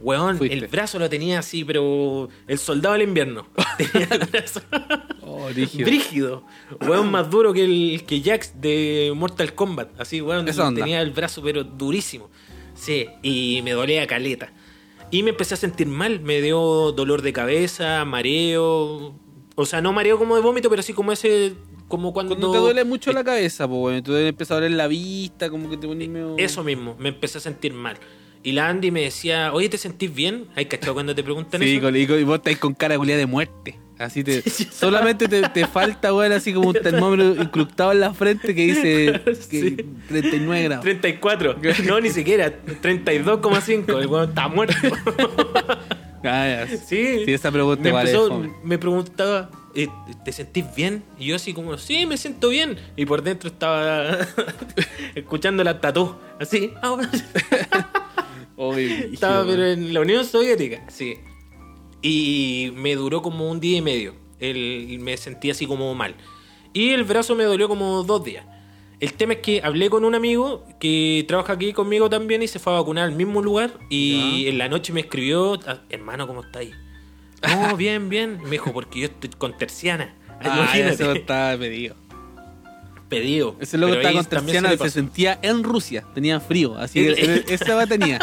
weón, 0.00 0.38
Fuiste. 0.38 0.56
el 0.56 0.66
brazo 0.68 0.98
lo 0.98 1.08
tenía 1.10 1.40
así, 1.40 1.64
pero 1.64 2.28
el 2.46 2.58
soldado 2.58 2.94
del 2.94 3.02
invierno. 3.02 3.46
Tenía 3.76 4.08
el 4.10 4.26
brazo 4.26 4.60
Oh, 5.22 5.48
rígido. 5.50 5.84
brígido. 5.86 6.44
Weón, 6.80 7.10
más 7.10 7.30
duro 7.30 7.52
que 7.52 7.64
el 7.64 8.04
que 8.06 8.22
Jax 8.22 8.60
de 8.60 9.12
Mortal 9.14 9.54
Kombat. 9.54 10.00
Así, 10.00 10.20
weón, 10.22 10.46
tenía 10.74 11.02
el 11.02 11.10
brazo, 11.10 11.42
pero 11.42 11.62
durísimo. 11.64 12.30
Sí, 12.74 13.06
y 13.22 13.60
me 13.62 13.72
dolía 13.72 14.06
caleta. 14.06 14.52
Y 15.10 15.22
me 15.22 15.30
empecé 15.30 15.54
a 15.54 15.56
sentir 15.56 15.86
mal, 15.86 16.20
me 16.20 16.40
dio 16.42 16.92
dolor 16.92 17.22
de 17.22 17.32
cabeza, 17.32 18.04
mareo. 18.04 19.14
O 19.54 19.66
sea, 19.66 19.80
no 19.80 19.92
mareo 19.92 20.18
como 20.18 20.36
de 20.36 20.42
vómito, 20.42 20.68
pero 20.68 20.80
así 20.80 20.92
como 20.92 21.12
ese. 21.12 21.54
Como 21.88 22.12
cuando. 22.12 22.34
Cuando 22.36 22.52
te 22.52 22.58
duele 22.58 22.84
mucho 22.84 23.12
la 23.12 23.24
cabeza, 23.24 23.66
pues 23.66 23.80
bueno, 23.80 24.02
tú 24.02 24.14
empiezas 24.14 24.52
a 24.52 24.54
doler 24.56 24.72
la 24.72 24.86
vista, 24.86 25.48
como 25.48 25.70
que 25.70 25.78
te 25.78 25.86
pones 25.88 26.08
medio... 26.08 26.36
Eso 26.36 26.62
mismo, 26.62 26.94
me 26.98 27.08
empecé 27.08 27.38
a 27.38 27.40
sentir 27.40 27.72
mal. 27.72 27.96
Y 28.42 28.52
la 28.52 28.68
Andy 28.68 28.90
me 28.90 29.02
decía, 29.02 29.52
oye, 29.54 29.68
¿te 29.68 29.78
sentís 29.78 30.14
bien? 30.14 30.46
¿Hay 30.54 30.66
cachado 30.66 30.94
cuando 30.94 31.14
te 31.14 31.24
preguntan 31.24 31.60
Sí, 31.62 31.76
eso? 31.76 31.82
con- 31.82 31.96
y, 31.96 32.06
vos 32.24 32.36
estáis 32.36 32.58
con 32.58 32.74
cara 32.74 32.96
culiada 32.98 33.18
de 33.18 33.26
muerte. 33.26 33.78
Así 33.98 34.22
te. 34.22 34.42
solamente 34.72 35.26
te, 35.28 35.42
te 35.48 35.66
falta, 35.66 36.14
weón, 36.14 36.32
así 36.32 36.52
como 36.52 36.68
un 36.68 36.74
termómetro 36.82 37.42
incrustado 37.42 37.92
en 37.92 38.00
la 38.00 38.14
frente 38.14 38.54
que 38.54 38.62
dice 38.66 39.20
que 39.50 39.60
Sí. 39.60 39.76
39 40.08 40.62
grados. 40.64 40.84
34. 40.84 41.56
No, 41.86 42.00
ni 42.00 42.10
siquiera. 42.10 42.52
32,5. 42.82 43.98
El 44.00 44.06
weón 44.06 44.28
está 44.30 44.48
muerto. 44.48 44.74
Ah. 46.24 46.66
Sí. 46.68 47.22
Sí, 47.24 47.32
esa 47.32 47.52
pregunta 47.52 47.80
me, 47.80 47.90
empezó- 47.90 48.42
me 48.64 48.76
preguntaba, 48.76 49.50
eh, 49.72 49.86
¿te 50.24 50.32
sentís 50.32 50.64
bien? 50.74 51.04
Y 51.16 51.26
yo 51.26 51.36
así 51.36 51.54
como, 51.54 51.78
sí, 51.78 52.06
me 52.06 52.16
siento 52.16 52.48
bien. 52.48 52.76
Y 52.96 53.06
por 53.06 53.22
dentro 53.22 53.48
estaba 53.48 54.18
escuchando 55.14 55.62
la 55.62 55.80
tatú. 55.80 56.16
Así. 56.40 56.72
Oye, 58.56 59.10
estaba 59.12 59.44
pero 59.46 59.64
en 59.66 59.94
la 59.94 60.00
Unión 60.00 60.24
Soviética. 60.24 60.80
Sí. 60.88 61.14
Y 62.02 62.72
me 62.74 62.94
duró 62.94 63.22
como 63.22 63.50
un 63.50 63.60
día 63.60 63.78
y 63.78 63.82
medio. 63.82 64.14
El, 64.38 64.98
me 65.00 65.16
sentí 65.16 65.50
así 65.50 65.66
como 65.66 65.94
mal. 65.94 66.14
Y 66.72 66.90
el 66.90 67.04
brazo 67.04 67.34
me 67.34 67.44
dolió 67.44 67.68
como 67.68 68.02
dos 68.04 68.22
días. 68.24 68.44
El 69.00 69.12
tema 69.12 69.34
es 69.34 69.38
que 69.40 69.60
hablé 69.62 69.90
con 69.90 70.04
un 70.04 70.14
amigo 70.14 70.64
que 70.80 71.24
trabaja 71.28 71.52
aquí 71.52 71.72
conmigo 71.72 72.10
también 72.10 72.42
y 72.42 72.48
se 72.48 72.58
fue 72.58 72.72
a 72.72 72.76
vacunar 72.76 73.04
al 73.04 73.12
mismo 73.14 73.42
lugar. 73.42 73.72
Y 73.90 74.44
Ya. 74.44 74.50
en 74.50 74.58
la 74.58 74.68
noche 74.68 74.92
me 74.92 75.00
escribió, 75.00 75.58
"Ah, 75.66 75.78
hermano, 75.88 76.26
¿cómo 76.26 76.42
está 76.42 76.60
ahí? 76.60 76.72
No, 77.42 77.76
bien, 77.76 78.08
bien. 78.08 78.40
Me 78.42 78.50
dijo, 78.50 78.72
porque 78.72 79.00
yo 79.00 79.06
estoy 79.06 79.30
con 79.30 79.56
terciana. 79.56 80.14
Ah, 80.40 80.72
eso 80.76 81.12
está 81.12 81.56
pedido. 81.58 81.96
Pedido. 83.08 83.56
Ese 83.58 83.78
loco 83.78 83.94
estaba 83.94 84.14
con 84.14 84.24
terciana, 84.26 84.70
se 84.70 84.76
se, 84.78 84.90
sentía 84.90 85.38
en 85.42 85.64
Rusia, 85.64 86.04
tenía 86.14 86.40
frío, 86.40 86.76
así 86.76 87.00
que 87.02 87.44
esa 87.54 87.74
va 87.74 87.86
tenía. 87.86 88.18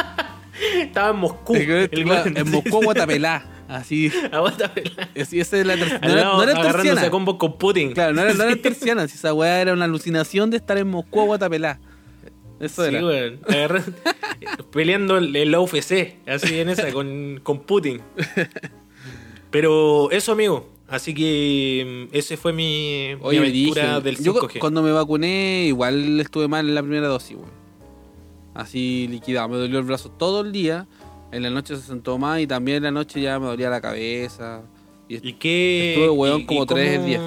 Estaba 0.78 1.10
en 1.10 1.18
Moscú. 1.18 1.56
El 1.56 1.90
el 1.92 2.38
en 2.38 2.52
Moscú, 2.52 2.84
Guatapelá, 2.84 3.44
así. 3.67 4.12
Aguanta, 4.32 4.73
pelá. 4.73 5.10
así 5.19 5.39
esa 5.39 5.58
es 5.60 5.65
la 5.65 5.75
ter- 5.75 6.01
no, 6.01 6.10
era, 6.10 6.23
no 6.23 6.43
era 6.43 6.62
terciana. 6.62 7.10
combo 7.10 7.38
con 7.38 7.58
Putin. 7.58 7.93
Claro, 7.93 8.13
no 8.13 8.21
era, 8.21 8.34
no 8.34 8.43
era 8.43 8.56
terciana, 8.62 9.08
si 9.08 9.15
esa 9.15 9.34
weá 9.34 9.62
era 9.62 9.73
una 9.73 9.86
alucinación 9.86 10.49
de 10.49 10.58
estar 10.58 10.78
en 10.78 10.88
Moscú, 10.89 11.25
Guatapelá. 11.25 11.80
Eso 12.60 12.84
Sí, 12.88 12.95
era. 12.95 13.06
weón. 13.06 13.39
Agarra- 13.47 13.84
peleando 14.71 15.17
el, 15.17 15.36
el 15.36 15.56
UFC, 15.56 16.15
así 16.28 16.60
en 16.60 16.69
esa, 16.69 16.91
con, 16.91 17.39
con 17.43 17.60
Putin. 17.62 18.01
Pero 19.51 20.12
eso, 20.12 20.32
amigo. 20.32 20.69
Así 20.88 21.13
que 21.15 22.08
mm, 22.12 22.15
ese 22.15 22.38
fue 22.38 22.54
mi, 22.54 23.15
mi 23.15 23.19
Oye, 23.21 23.39
aventura 23.39 23.99
brígido. 23.99 24.01
del 24.01 24.17
Yo 24.17 24.34
cu- 24.34 24.47
5G. 24.47 24.60
cuando 24.60 24.84
me 24.84 24.91
vacuné, 24.91 25.65
igual 25.67 26.19
estuve 26.19 26.47
mal 26.47 26.67
en 26.67 26.75
la 26.75 26.82
primera 26.84 27.08
dosis, 27.08 27.36
weón. 27.38 27.49
Así 28.54 29.08
liquidado. 29.10 29.49
Me 29.49 29.58
dolió 29.58 29.80
el 29.80 29.86
brazo 29.86 30.10
todo 30.12 30.41
el 30.41 30.51
día. 30.51 30.88
En 31.36 31.43
la 31.43 31.50
noche 31.50 31.76
se 31.76 31.82
sentó 31.82 32.17
más 32.17 32.39
y 32.39 32.48
también 32.48 32.78
en 32.78 32.84
la 32.84 32.91
noche 32.91 33.19
ya 33.19 33.38
me 33.39 33.48
dolía 33.48 33.69
la 33.69 33.82
cabeza. 33.82 34.62
Y 35.10 35.15
¿Y 35.28 35.34
qué? 35.34 35.93
Estuve, 35.95 36.10
weón, 36.12 36.41
y- 36.41 36.45
como 36.45 36.63
y 36.63 36.65
tres 36.65 36.95
cómo- 36.95 37.06
días. 37.08 37.21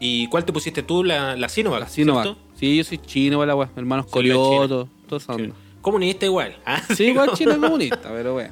¿Y 0.00 0.26
cuál 0.28 0.44
te 0.44 0.52
pusiste 0.52 0.82
tú? 0.82 1.02
La, 1.04 1.36
la 1.36 1.48
Sinovac. 1.48 1.80
la 1.80 1.88
Sinovac. 1.88 2.24
¿cierto? 2.24 2.40
Sí, 2.54 2.76
yo 2.76 2.84
soy 2.84 2.98
chino, 2.98 3.44
la 3.46 3.54
weá. 3.54 3.70
Hermanos 3.76 4.06
Sí, 4.06 4.10
la 4.10 4.12
Corioto, 4.14 4.88
todo 5.08 5.18
eso. 5.18 5.32
onda. 5.32 5.54
Comunista 5.80 6.26
igual. 6.26 6.56
Ah, 6.66 6.82
Sí, 6.94 7.04
igual 7.06 7.30
chino 7.34 7.52
comunista, 7.60 8.08
pero 8.10 8.34
weón. 8.36 8.50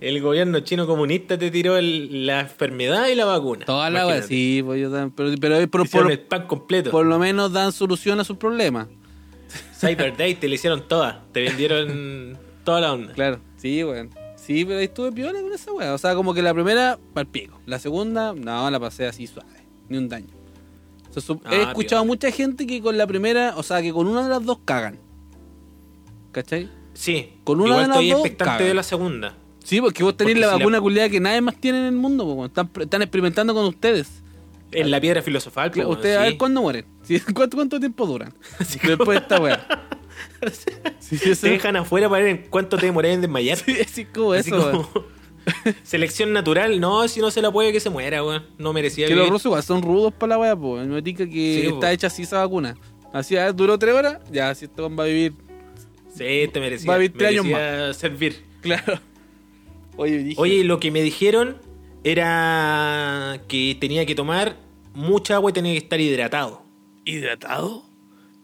El, 0.00 0.20
gobierno 0.20 0.60
chino 0.60 0.86
comunista 0.86 1.38
te 1.38 1.50
tiró 1.50 1.76
el- 1.76 2.26
la 2.26 2.40
enfermedad 2.40 3.06
y 3.08 3.14
la 3.14 3.24
vacuna. 3.24 3.64
Toda 3.64 3.88
la 3.90 4.00
weá, 4.06 4.16
Imagínate. 4.16 4.34
sí, 4.34 4.62
pues 4.64 4.80
yo 4.80 4.90
también. 4.90 5.10
Pero, 5.12 5.30
pero, 5.40 5.68
pero 5.70 5.84
por, 5.84 6.10
el 6.12 6.18
pack 6.20 6.46
completo. 6.46 6.90
por 6.90 7.06
lo 7.06 7.18
menos 7.18 7.52
dan 7.52 7.72
solución 7.72 8.18
a 8.20 8.24
sus 8.24 8.36
problemas. 8.36 8.88
Cyber 9.78 10.16
Day 10.16 10.34
te 10.34 10.48
le 10.48 10.56
hicieron 10.56 10.86
todas. 10.88 11.16
Te 11.32 11.42
vendieron 11.42 12.36
toda 12.64 12.80
la 12.80 12.92
onda. 12.92 13.12
Claro, 13.14 13.40
sí, 13.56 13.82
weón. 13.84 14.10
Sí, 14.36 14.64
pero 14.64 14.78
ahí 14.78 14.86
estuve 14.86 15.12
piola 15.12 15.40
con 15.42 15.52
esa 15.52 15.72
weá. 15.72 15.92
O 15.94 15.98
sea, 15.98 16.14
como 16.14 16.32
que 16.34 16.42
la 16.42 16.54
primera, 16.54 16.98
pal 17.14 17.26
pico. 17.26 17.60
La 17.66 17.78
segunda, 17.78 18.32
no, 18.32 18.70
la 18.70 18.80
pasé 18.80 19.06
así 19.06 19.26
suave. 19.26 19.48
Ni 19.88 19.98
un 19.98 20.08
daño. 20.08 20.28
Ah, 21.44 21.54
he 21.54 21.62
escuchado 21.62 22.02
piola. 22.02 22.04
mucha 22.04 22.30
gente 22.30 22.66
que 22.66 22.80
con 22.80 22.96
la 22.96 23.06
primera, 23.06 23.54
o 23.56 23.62
sea, 23.62 23.82
que 23.82 23.92
con 23.92 24.06
una 24.06 24.22
de 24.22 24.28
las 24.30 24.44
dos 24.44 24.58
cagan. 24.64 24.98
¿Cachai? 26.32 26.68
Sí, 26.94 27.34
Con 27.44 27.60
una 27.60 27.68
igual 27.70 27.82
de 27.82 27.88
las 27.88 27.96
estoy 27.96 28.10
dos, 28.10 28.20
expectante 28.20 28.64
de 28.64 28.74
la 28.74 28.82
segunda. 28.82 29.36
Sí, 29.64 29.80
porque 29.80 30.02
vos 30.02 30.16
tenés 30.16 30.34
Porque 30.34 30.40
la 30.40 30.46
si 30.46 30.52
la- 30.52 30.58
vacuna 30.58 30.80
culiada 30.80 31.08
que 31.08 31.20
nadie 31.20 31.40
más 31.40 31.56
tiene 31.56 31.80
en 31.80 31.84
el 31.86 31.92
mundo, 31.92 32.24
po, 32.24 32.32
weón. 32.34 32.46
están, 32.48 32.70
están 32.80 33.02
experimentando 33.02 33.54
con 33.54 33.64
ustedes. 33.66 34.22
En 34.70 34.90
la 34.90 35.00
piedra 35.00 35.22
filosofal, 35.22 35.70
pues, 35.70 35.86
Ustedes 35.86 36.16
a 36.18 36.22
sí. 36.24 36.28
ver 36.30 36.38
cuándo 36.38 36.60
mueren. 36.62 36.84
Sí, 37.02 37.20
¿cuánto, 37.34 37.56
cuánto 37.56 37.80
tiempo 37.80 38.06
duran? 38.06 38.34
Después 38.82 39.18
de 39.18 39.22
esta 39.22 39.40
weá. 39.40 39.66
Sí, 41.00 41.16
sí, 41.16 41.34
Te 41.36 41.50
dejan 41.50 41.76
afuera 41.76 42.08
para 42.08 42.22
ver 42.24 42.30
en 42.36 42.46
cuánto 42.50 42.76
te 42.76 42.86
demoré 42.86 43.12
en 43.12 43.20
desmayar. 43.20 43.58
sí, 43.58 44.04
como 44.04 44.32
Así 44.32 44.50
eso, 44.50 44.70
como- 44.70 45.04
Selección 45.82 46.32
natural, 46.32 46.78
no, 46.80 47.06
si 47.08 47.20
no 47.20 47.30
se 47.30 47.40
la 47.40 47.50
puede 47.50 47.72
que 47.72 47.80
se 47.80 47.88
muera, 47.90 48.22
weón. 48.24 48.44
No 48.58 48.72
merecía 48.72 49.06
Que 49.06 49.14
los 49.14 49.20
vivir. 49.22 49.32
rusos 49.32 49.46
igual 49.46 49.62
son 49.62 49.80
rudos 49.82 50.12
para 50.12 50.30
la 50.30 50.38
weá, 50.38 50.56
pues. 50.56 50.86
Me 50.86 51.00
tica 51.02 51.24
que 51.24 51.30
Sí, 51.62 51.66
está 51.66 51.80
po. 51.80 51.86
hecha 51.86 52.06
así 52.08 52.22
esa 52.22 52.38
vacuna. 52.38 52.76
Así, 53.12 53.36
a 53.36 53.46
ver, 53.46 53.54
duró 53.54 53.78
tres 53.78 53.94
horas, 53.94 54.18
ya, 54.30 54.54
si 54.54 54.66
esto 54.66 54.94
va 54.94 55.04
a 55.04 55.06
vivir. 55.06 55.32
Sí, 56.14 56.48
te 56.52 56.60
merecía. 56.60 56.88
Va 56.88 56.94
a 56.96 56.98
vivir 56.98 57.16
tres 57.16 57.30
años 57.30 57.44
merecía 57.46 57.94
servir. 57.94 58.44
Claro. 58.60 59.00
Oye, 59.96 60.18
dije, 60.18 60.40
Oye, 60.40 60.64
lo 60.64 60.78
que 60.80 60.90
me 60.90 61.00
dijeron 61.02 61.56
era 62.04 63.40
que 63.48 63.76
tenía 63.80 64.06
que 64.06 64.14
tomar 64.14 64.56
mucha 64.94 65.36
agua 65.36 65.50
y 65.50 65.54
tenía 65.54 65.72
que 65.72 65.78
estar 65.78 66.00
hidratado. 66.00 66.68
¿hidratado? 67.08 67.84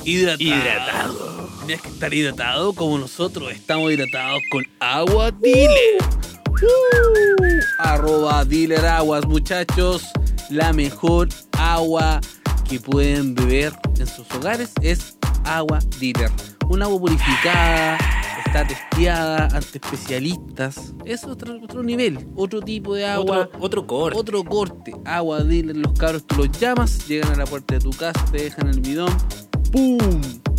Hidratado. 0.04 0.42
Hidratado. 0.42 1.48
Tenías 1.60 1.82
que 1.82 1.88
estar 1.88 2.14
hidratado 2.14 2.72
como 2.72 2.98
nosotros 2.98 3.52
estamos 3.52 3.92
hidratados 3.92 4.40
con 4.50 4.64
agua 4.80 5.30
dealer. 5.30 6.02
Uh, 6.48 7.60
arroba 7.78 8.44
dealer 8.44 8.84
aguas, 8.86 9.26
muchachos. 9.26 10.04
La 10.50 10.72
mejor 10.72 11.28
agua 11.52 12.20
que 12.68 12.80
pueden 12.80 13.34
beber 13.34 13.72
en 13.98 14.06
sus 14.06 14.30
hogares 14.34 14.72
es 14.82 15.18
agua 15.44 15.78
dealer. 16.00 16.30
Un 16.68 16.82
agua 16.82 16.98
purificada, 16.98 17.98
está 18.54 18.68
testeada 18.68 19.48
ante 19.52 19.78
especialistas. 19.78 20.94
Es 21.04 21.24
otro, 21.24 21.58
otro 21.60 21.82
nivel, 21.82 22.24
otro 22.36 22.60
tipo 22.60 22.94
de 22.94 23.04
agua. 23.04 23.48
Otro, 23.52 23.58
otro 23.60 23.86
corte. 23.86 24.18
Otro 24.18 24.44
corte, 24.44 24.94
agua 25.04 25.42
dealer, 25.42 25.76
los 25.76 25.92
cabros 25.98 26.24
tú 26.24 26.36
los 26.36 26.52
llamas, 26.60 27.08
llegan 27.08 27.32
a 27.32 27.36
la 27.36 27.46
puerta 27.46 27.74
de 27.74 27.80
tu 27.80 27.90
casa, 27.90 28.24
te 28.30 28.44
dejan 28.44 28.68
el 28.68 28.80
bidón, 28.80 29.12
¡pum! 29.72 29.98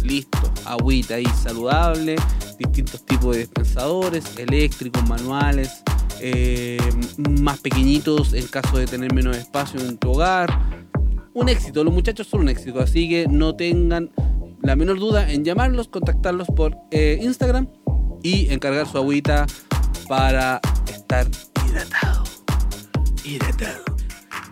Listo, 0.04 0.52
agüita 0.66 1.16
ahí 1.16 1.26
saludable, 1.42 2.18
distintos 2.60 3.06
tipos 3.06 3.34
de 3.34 3.44
dispensadores, 3.44 4.26
eléctricos, 4.38 5.08
manuales, 5.08 5.82
eh, 6.20 6.78
más 7.40 7.60
pequeñitos 7.62 8.34
en 8.34 8.46
caso 8.48 8.78
de 8.78 8.88
tener 8.88 9.14
menos 9.14 9.38
espacio 9.38 9.80
en 9.80 9.98
tu 9.98 10.12
hogar. 10.12 10.50
Un 11.34 11.48
éxito, 11.48 11.82
los 11.82 11.94
muchachos 11.94 12.28
son 12.28 12.42
un 12.42 12.50
éxito, 12.50 12.82
así 12.82 13.08
que 13.08 13.26
no 13.30 13.56
tengan 13.56 14.12
la 14.66 14.76
menor 14.76 14.98
duda 15.00 15.32
en 15.32 15.46
llamarlos, 15.46 15.88
contactarlos 15.88 16.48
por 16.48 16.76
eh, 16.92 17.20
Instagram 17.22 17.68
y 18.24 18.52
encargar 18.52 18.88
su 18.88 18.98
agüita 18.98 19.46
para 20.08 20.60
estar 20.88 21.28
hidratado. 21.68 22.24
Hidratado. 23.24 23.86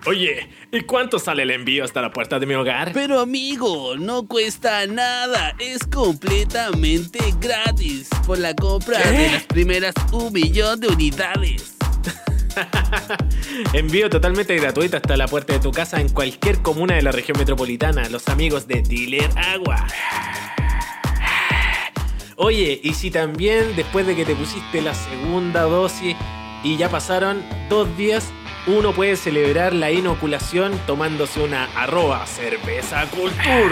Oye, 0.05 0.49
¿y 0.71 0.81
cuánto 0.81 1.17
sale 1.17 1.43
el 1.43 1.51
envío 1.51 1.83
hasta 1.83 2.01
la 2.01 2.11
puerta 2.11 2.37
de 2.37 2.45
mi 2.45 2.53
hogar? 2.53 2.91
Pero 2.93 3.21
amigo, 3.21 3.95
no 3.97 4.27
cuesta 4.27 4.85
nada, 4.85 5.55
es 5.59 5.79
completamente 5.87 7.19
gratis 7.39 8.09
por 8.27 8.37
la 8.37 8.53
compra 8.53 9.01
¿Qué? 9.01 9.09
de 9.09 9.31
las 9.31 9.43
primeras 9.43 9.95
un 10.11 10.31
millón 10.33 10.79
de 10.79 10.89
unidades. 10.89 11.75
Envío 13.73 14.09
totalmente 14.09 14.55
gratuito 14.55 14.97
hasta 14.97 15.17
la 15.17 15.27
puerta 15.27 15.53
de 15.53 15.59
tu 15.59 15.71
casa 15.71 15.99
en 15.99 16.09
cualquier 16.09 16.61
comuna 16.61 16.95
de 16.95 17.01
la 17.01 17.11
región 17.11 17.37
metropolitana. 17.37 18.07
Los 18.09 18.27
amigos 18.27 18.67
de 18.67 18.81
Dealer 18.81 19.29
Agua. 19.37 19.85
Oye, 22.35 22.79
y 22.83 22.93
si 22.93 23.11
también 23.11 23.75
después 23.75 24.07
de 24.07 24.15
que 24.15 24.25
te 24.25 24.35
pusiste 24.35 24.81
la 24.81 24.93
segunda 24.93 25.63
dosis 25.63 26.15
y 26.63 26.77
ya 26.77 26.89
pasaron 26.89 27.43
dos 27.69 27.95
días, 27.97 28.31
uno 28.65 28.93
puede 28.93 29.15
celebrar 29.15 29.73
la 29.73 29.91
inoculación 29.91 30.79
tomándose 30.87 31.41
una 31.41 31.65
arroba 31.75 32.25
cerveza 32.25 33.05
cultur. 33.07 33.71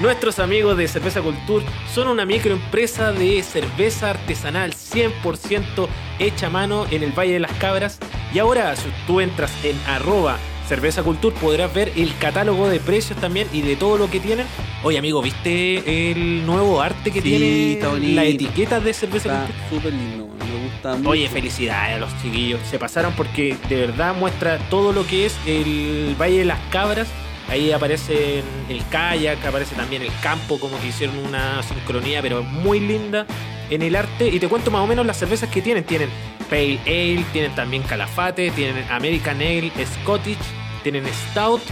Nuestros 0.00 0.38
amigos 0.38 0.76
de 0.76 0.86
Cerveza 0.88 1.20
Cultur 1.20 1.62
son 1.92 2.08
una 2.08 2.24
microempresa 2.24 3.12
de 3.12 3.42
cerveza 3.42 4.10
artesanal 4.10 4.72
100% 4.72 5.88
hecha 6.18 6.46
a 6.46 6.50
mano 6.50 6.86
en 6.90 7.02
el 7.02 7.12
Valle 7.12 7.34
de 7.34 7.40
las 7.40 7.52
Cabras. 7.54 7.98
Y 8.32 8.38
ahora, 8.38 8.74
si 8.76 8.88
tú 9.06 9.20
entras 9.20 9.52
en 9.64 9.76
arroba 9.88 10.38
Cerveza 10.68 11.02
podrás 11.02 11.72
ver 11.72 11.92
el 11.96 12.14
catálogo 12.18 12.68
de 12.68 12.78
precios 12.78 13.18
también 13.18 13.48
y 13.54 13.62
de 13.62 13.74
todo 13.74 13.96
lo 13.96 14.10
que 14.10 14.20
tienen. 14.20 14.46
Oye, 14.82 14.98
amigo, 14.98 15.22
¿viste 15.22 16.10
el 16.12 16.44
nuevo 16.44 16.82
arte 16.82 17.10
que 17.10 17.22
Sí, 17.22 17.78
tiene 17.80 18.14
la 18.14 18.24
etiqueta 18.24 18.78
de 18.78 18.92
Cerveza 18.92 19.28
Está 19.44 19.46
Cultur? 19.46 19.70
súper 19.70 19.92
lindo, 19.94 20.28
me 20.28 20.64
gusta 20.64 20.96
mucho. 20.96 21.08
Oye, 21.08 21.26
felicidades 21.30 21.96
a 21.96 21.98
los 21.98 22.10
chiquillos. 22.22 22.60
Se 22.70 22.78
pasaron 22.78 23.14
porque 23.14 23.56
de 23.70 23.76
verdad 23.76 24.14
muestra 24.14 24.58
todo 24.68 24.92
lo 24.92 25.06
que 25.06 25.24
es 25.24 25.36
el 25.46 26.14
Valle 26.20 26.40
de 26.40 26.44
las 26.44 26.60
Cabras. 26.70 27.08
Ahí 27.48 27.72
aparece 27.72 28.42
el 28.68 28.86
kayak, 28.90 29.44
aparece 29.44 29.74
también 29.74 30.02
el 30.02 30.12
campo, 30.22 30.60
como 30.60 30.78
que 30.80 30.88
hicieron 30.88 31.18
una 31.18 31.62
sincronía, 31.62 32.20
pero 32.20 32.42
muy 32.42 32.78
linda 32.78 33.26
en 33.70 33.82
el 33.82 33.96
arte. 33.96 34.28
Y 34.28 34.38
te 34.38 34.48
cuento 34.48 34.70
más 34.70 34.82
o 34.82 34.86
menos 34.86 35.06
las 35.06 35.18
cervezas 35.18 35.48
que 35.48 35.62
tienen. 35.62 35.84
Tienen 35.84 36.10
Pale 36.50 36.78
Ale, 36.86 37.24
tienen 37.32 37.54
también 37.54 37.82
Calafate, 37.82 38.50
tienen 38.50 38.84
American 38.90 39.36
Ale, 39.36 39.72
Scottish, 40.02 40.38
tienen 40.82 41.04
Stout 41.30 41.62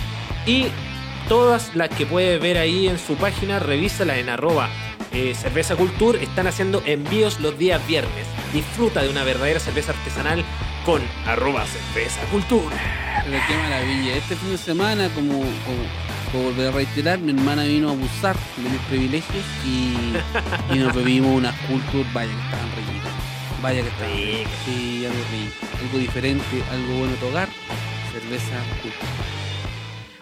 y 0.47 0.67
todas 1.29 1.75
las 1.75 1.89
que 1.91 2.07
puedes 2.07 2.41
ver 2.41 2.59
ahí 2.59 2.89
en 2.89 2.99
su 2.99 3.15
página, 3.17 3.59
revísalas 3.59 4.19
en 4.19 4.29
arroba 4.29 4.69
eh, 5.12 5.35
Cerveza 5.35 5.77
Cultur. 5.77 6.17
Están 6.17 6.47
haciendo 6.47 6.83
envíos 6.87 7.41
los 7.41 7.59
días 7.59 7.85
viernes. 7.87 8.27
Disfruta 8.53 9.03
de 9.03 9.09
una 9.09 9.25
verdadera 9.25 9.61
cerveza 9.61 9.93
artesanal 9.93 10.45
con 10.85 11.03
arroba 11.27 11.65
Cerveza. 11.67 12.21
Pero 13.27 13.39
qué 13.49 13.57
maravilla. 13.57 14.17
Este 14.17 14.37
fin 14.37 14.51
de 14.51 14.59
semana, 14.59 15.09
como, 15.15 15.33
como, 15.41 15.83
como 16.31 16.45
volver 16.45 16.69
a 16.69 16.71
reiterar, 16.71 17.19
mi 17.19 17.33
hermana 17.33 17.65
vino 17.65 17.89
a 17.89 17.93
abusar 17.93 18.37
de 18.57 18.69
mis 18.71 18.81
privilegios 18.83 19.45
y, 19.67 20.75
y 20.75 20.79
nos 20.79 20.95
bebimos 20.95 21.35
unas 21.37 21.55
culture. 21.62 22.07
Vaya 22.15 22.31
que 22.33 22.39
estaban 22.45 22.69
riquitas. 22.77 23.12
Vaya 23.62 23.83
que 23.83 23.89
estaban 23.89 24.15
Rica. 24.17 24.39
ricas. 24.39 24.53
Sí, 24.65 25.07
algo 25.07 25.19
rico. 25.33 25.67
Algo 25.83 25.99
diferente, 25.99 26.62
algo 26.71 26.99
bueno 26.99 27.17
de 27.21 27.27
hogar. 27.29 27.49
Cerveza 28.12 28.55
culture. 28.81 28.95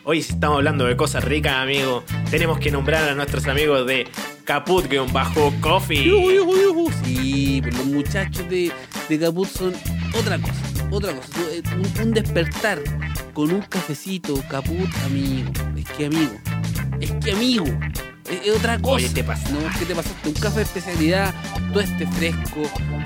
Hoy 0.07 0.19
estamos 0.21 0.57
hablando 0.57 0.85
de 0.87 0.97
cosas 0.97 1.25
ricas, 1.25 1.55
amigo. 1.55 2.05
Tenemos 2.31 2.59
que 2.59 2.71
nombrar 2.71 3.09
a 3.09 3.15
nuestros 3.15 3.47
amigos 3.47 3.87
de 3.87 4.07
Caput-Coffee. 4.45 6.05
Yujú, 6.05 6.31
yujú, 6.31 6.57
yujú. 6.57 6.93
Sí, 7.05 7.61
pero 7.63 7.79
los 7.79 7.87
muchachos 7.87 8.49
de, 8.49 8.71
de 9.09 9.19
Caput 9.19 9.49
son 9.49 9.73
otra 10.19 10.39
cosa, 10.39 10.61
otra 10.95 11.13
cosa. 11.13 11.29
Eh, 11.53 11.63
Un, 11.75 12.03
un 12.09 12.13
despertar 12.15 12.79
con 13.33 13.51
un 13.53 13.61
cafecito, 13.63 14.35
Caput, 14.49 14.89
amigo. 15.05 15.51
Es 15.77 15.85
que 15.97 16.07
amigo, 16.07 16.33
es 17.01 17.13
que 17.25 17.33
amigo. 17.33 17.65
Es, 18.31 18.47
es 18.47 18.57
otra 18.57 18.79
cosa. 18.79 18.95
Oye, 18.95 19.09
te 19.11 19.23
pasa. 19.23 19.49
No, 19.51 19.59
¿qué 19.79 19.85
te 19.85 19.95
pasaste? 19.95 20.29
Un 20.29 20.35
café 20.35 20.57
de 20.57 20.63
especialidad, 20.63 21.35
todo 21.73 21.81
este 21.81 22.07
fresco, 22.07 22.63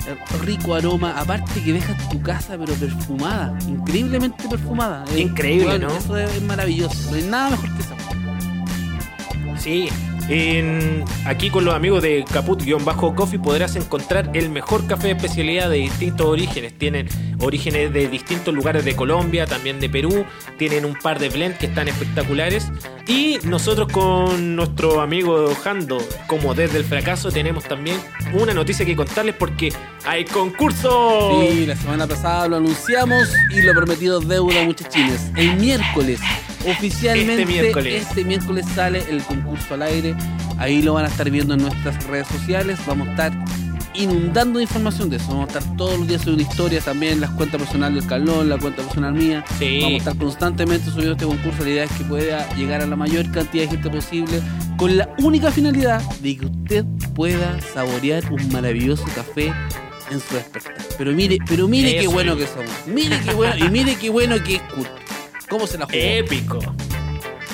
eh, 0.07 0.17
rico 0.45 0.75
aroma. 0.75 1.19
Aparte 1.19 1.61
que 1.61 1.73
dejas 1.73 2.09
tu 2.09 2.21
casa, 2.21 2.57
pero 2.57 2.73
perfumada, 2.75 3.57
increíblemente 3.67 4.47
perfumada. 4.47 5.03
Increíble, 5.17 5.77
¿no? 5.79 5.89
Eso 5.95 6.17
es, 6.17 6.33
es 6.33 6.41
maravilloso. 6.41 7.09
No 7.11 7.17
hay 7.17 7.23
nada 7.23 7.49
mejor 7.51 7.75
que 7.75 7.81
eso. 7.81 7.95
Sí, 9.59 9.89
aquí 11.25 11.49
con 11.49 11.65
los 11.65 11.73
amigos 11.73 12.03
de 12.03 12.23
Caput-Coffee 12.31 13.39
podrás 13.39 13.75
encontrar 13.75 14.29
el 14.33 14.49
mejor 14.49 14.85
café 14.85 15.07
de 15.07 15.13
especialidad 15.13 15.69
de 15.69 15.77
distintos 15.77 16.27
orígenes. 16.27 16.77
Tienen 16.77 17.07
orígenes 17.39 17.91
de 17.91 18.07
distintos 18.07 18.53
lugares 18.53 18.85
de 18.85 18.95
Colombia, 18.95 19.47
también 19.47 19.79
de 19.79 19.89
Perú. 19.89 20.25
Tienen 20.57 20.85
un 20.85 20.93
par 20.93 21.19
de 21.19 21.29
blends 21.29 21.57
que 21.57 21.65
están 21.65 21.87
espectaculares. 21.87 22.71
Y 23.07 23.39
nosotros 23.43 23.87
con 23.91 24.55
nuestro 24.55 25.01
amigo 25.01 25.51
Jando, 25.63 25.97
como 26.27 26.53
desde 26.53 26.77
el 26.77 26.83
fracaso, 26.83 27.31
tenemos 27.31 27.63
también 27.63 27.97
una 28.33 28.53
noticia 28.53 28.85
que 28.85 28.95
contarles 28.95 29.33
porque 29.33 29.73
hay 30.05 30.25
concurso. 30.25 31.41
Sí, 31.41 31.65
la 31.65 31.75
semana 31.75 32.05
pasada 32.05 32.47
lo 32.47 32.57
anunciamos 32.57 33.29
y 33.51 33.61
lo 33.61 33.73
prometido 33.73 34.19
deuda, 34.19 34.63
muchachines. 34.63 35.31
El 35.35 35.55
miércoles, 35.55 36.19
oficialmente, 36.67 37.41
Este 37.43 37.45
miércoles. 37.45 38.05
este 38.07 38.23
miércoles 38.25 38.65
sale 38.75 39.03
el 39.09 39.21
concurso 39.23 39.73
al 39.73 39.83
aire. 39.83 40.15
Ahí 40.57 40.81
lo 40.81 40.93
van 40.93 41.05
a 41.05 41.07
estar 41.07 41.29
viendo 41.29 41.53
en 41.53 41.61
nuestras 41.61 42.03
redes 42.05 42.27
sociales. 42.27 42.79
Vamos 42.85 43.07
a 43.07 43.11
estar 43.11 43.31
inundando 43.93 44.59
de 44.59 44.63
información 44.63 45.09
de 45.09 45.17
eso. 45.17 45.27
Vamos 45.29 45.53
a 45.53 45.59
estar 45.59 45.77
todos 45.77 45.97
los 45.99 46.07
días 46.07 46.21
subiendo 46.21 46.43
historias 46.43 46.85
también, 46.85 47.19
las 47.19 47.31
cuentas 47.31 47.59
personales 47.61 47.95
del 48.01 48.09
Calón, 48.09 48.49
la 48.49 48.57
cuenta 48.57 48.83
personal 48.83 49.13
mía. 49.13 49.43
Sí. 49.57 49.79
Vamos 49.81 49.93
a 49.95 49.97
estar 49.97 50.17
constantemente 50.17 50.85
subiendo 50.89 51.13
este 51.13 51.25
concurso. 51.25 51.63
La 51.63 51.69
idea 51.69 51.83
es 51.85 51.91
que 51.91 52.03
pueda 52.03 52.53
llegar 52.55 52.81
a 52.81 52.85
la 52.87 52.95
mayor 52.95 53.29
cantidad 53.31 53.63
de 53.63 53.69
gente 53.69 53.89
posible 53.89 54.41
con 54.77 54.97
la 54.97 55.09
única 55.19 55.51
finalidad 55.51 56.01
de 56.21 56.37
que 56.37 56.45
usted 56.45 56.85
pueda 57.15 57.59
saborear 57.61 58.31
un 58.31 58.49
maravilloso 58.51 59.03
café 59.15 59.53
en 60.11 60.19
su 60.19 60.35
despertar. 60.35 60.75
Pero 60.97 61.11
mire, 61.11 61.37
pero 61.47 61.67
mire 61.67 61.97
qué 61.99 62.07
bueno 62.07 62.35
que 62.37 62.47
somos. 62.47 62.71
Mire 62.87 63.19
qué 63.25 63.33
bueno 63.33 63.57
y 63.65 63.69
mire 63.69 63.95
qué 63.95 64.09
bueno 64.09 64.35
que 64.43 64.55
es. 64.55 64.61
¿Cómo 65.49 65.65
se 65.67 65.77
la 65.77 65.85
jugó? 65.85 65.97
Épico. 65.97 66.59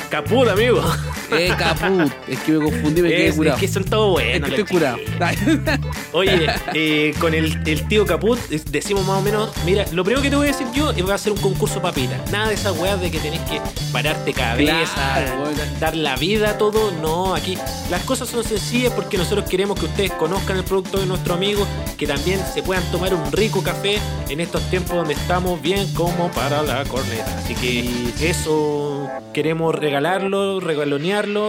Caput, 0.09 0.47
amigo. 0.49 0.83
Eh, 1.31 1.53
caput. 1.57 2.11
Es 2.27 2.39
que 2.39 2.51
me 2.53 2.63
confundí, 2.65 3.01
me 3.01 3.09
quedé 3.09 3.27
Es, 3.27 3.35
curado. 3.35 3.55
es 3.57 3.61
que 3.61 3.67
son 3.67 3.83
todo 3.83 4.19
Es 4.19 4.25
buenos. 4.41 4.49
que 4.49 4.61
estoy 4.61 4.77
curado. 4.77 4.97
Oye, 6.13 6.47
eh, 6.73 7.13
con 7.19 7.33
el, 7.33 7.61
el 7.67 7.87
tío 7.87 8.05
Caput 8.05 8.39
decimos 8.47 9.05
más 9.05 9.19
o 9.19 9.21
menos, 9.21 9.49
mira, 9.65 9.85
lo 9.91 10.03
primero 10.03 10.21
que 10.21 10.29
te 10.29 10.35
voy 10.35 10.47
a 10.47 10.51
decir 10.51 10.67
yo 10.73 10.89
es 10.91 10.95
que 10.97 11.03
va 11.03 11.15
a 11.15 11.17
ser 11.17 11.31
un 11.31 11.39
concurso 11.39 11.81
papita. 11.81 12.17
Nada 12.31 12.49
de 12.49 12.55
esas 12.55 12.77
weas 12.77 12.99
de 13.01 13.11
que 13.11 13.19
tenés 13.19 13.41
que 13.41 13.59
pararte 13.91 14.33
cabeza, 14.33 14.93
Claro, 14.95 15.49
dar 15.79 15.95
la 15.95 16.15
vida 16.15 16.51
a 16.51 16.57
todo. 16.57 16.91
No, 17.01 17.33
aquí 17.35 17.57
las 17.89 18.01
cosas 18.03 18.29
son 18.29 18.43
sencillas 18.43 18.93
porque 18.93 19.17
nosotros 19.17 19.49
queremos 19.49 19.79
que 19.79 19.85
ustedes 19.85 20.11
conozcan 20.11 20.57
el 20.57 20.63
producto 20.63 20.99
de 20.99 21.05
nuestro 21.05 21.33
amigo, 21.33 21.65
que 21.97 22.07
también 22.07 22.39
se 22.53 22.61
puedan 22.63 22.83
tomar 22.91 23.13
un 23.13 23.31
rico 23.31 23.61
café 23.63 23.97
en 24.29 24.39
estos 24.39 24.61
tiempos 24.69 24.95
donde 24.95 25.13
estamos 25.13 25.61
bien 25.61 25.91
como 25.93 26.29
para 26.31 26.61
la 26.61 26.83
corneta. 26.85 27.37
Así 27.39 27.55
que 27.55 28.13
eso 28.29 29.09
queremos 29.33 29.75
regalarlo, 29.75 30.59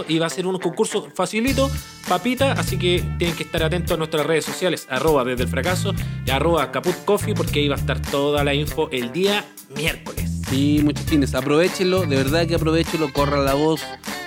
y 0.09 0.19
va 0.19 0.27
a 0.27 0.31
ser 0.31 0.47
un 0.47 0.59
concurso 0.59 1.09
facilito, 1.13 1.69
papita, 2.09 2.53
así 2.53 2.79
que 2.79 3.03
tienen 3.19 3.37
que 3.37 3.43
estar 3.43 3.63
atentos 3.65 3.93
a 3.93 3.97
nuestras 3.97 4.25
redes 4.25 4.45
sociales, 4.45 4.87
arroba 4.89 5.25
desde 5.25 5.43
el 5.43 5.49
fracaso 5.49 5.93
y 6.25 6.31
arroba 6.31 6.71
caput 6.71 6.95
coffee 7.05 7.35
porque 7.35 7.61
ahí 7.61 7.69
va 7.69 7.75
a 7.75 7.79
estar 7.79 8.01
toda 8.01 8.45
la 8.45 8.55
info 8.55 8.89
el 8.93 9.13
día 9.13 9.45
miércoles. 9.77 10.31
Sí, 10.49 10.81
muchachines, 10.85 11.35
aprovechenlo, 11.35 12.07
de 12.07 12.15
verdad 12.17 12.47
que 12.47 12.55
aprovechenlo, 12.55 13.13
corran 13.13 13.45
la 13.45 13.55
voz 13.55 13.83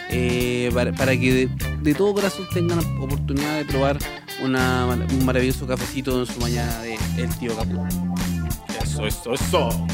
eh, 0.10 0.70
para, 0.74 0.92
para 0.92 1.18
que 1.18 1.34
de, 1.34 1.50
de 1.82 1.94
todo 1.94 2.14
corazón 2.14 2.46
tengan 2.54 2.82
la 2.82 3.04
oportunidad 3.04 3.58
de 3.60 3.66
probar 3.66 3.98
una, 4.44 4.86
un 4.86 5.26
maravilloso 5.26 5.66
cafecito 5.66 6.20
en 6.20 6.26
su 6.26 6.40
mañana 6.42 6.80
de 6.82 6.98
El 7.18 7.30
Tío 7.40 7.56
Caput. 7.56 7.80
Eso, 8.84 9.06
eso, 9.06 9.34
eso. 9.34 9.88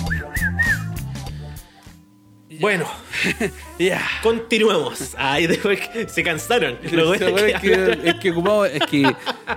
Bueno, 2.60 2.86
Ya. 3.80 4.02
continuemos. 4.24 5.16
Ay, 5.18 5.48
después 5.48 5.80
se 6.08 6.24
cansaron. 6.24 6.78
Lo 6.92 7.08
bueno 7.08 7.26
Pero, 7.26 7.38
es 7.46 7.56
es, 7.56 7.62
que 7.62 8.10
es 8.10 8.16
que 8.16 8.32
ocupado- 8.34 8.66
es 8.66 8.80
que 8.90 9.02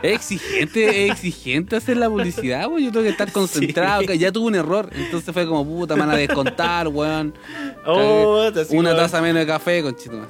es 0.02 0.12
exigente, 0.14 1.06
es 1.06 1.12
exigente 1.12 1.76
hacer 1.76 1.96
la 1.96 2.08
publicidad, 2.08 2.66
weón. 2.68 2.84
Yo 2.84 2.90
tengo 2.92 3.04
que 3.04 3.11
estar 3.11 3.30
concentrado, 3.32 4.00
Sí. 4.02 4.06
que 4.08 4.18
ya 4.18 4.32
tuve 4.32 4.46
un 4.48 4.54
error. 4.54 4.90
Entonces 4.94 5.32
fue 5.32 5.46
como, 5.46 5.64
puta, 5.64 5.94
me 5.94 6.00
van 6.00 6.11
a 6.11 6.16
descontar, 6.16 6.88
weón. 6.88 7.34
Oh, 7.87 8.50
Una 8.70 8.94
taza 8.96 9.20
menos 9.22 9.40
de 9.40 9.46
café, 9.46 9.82
conchito. 9.82 10.26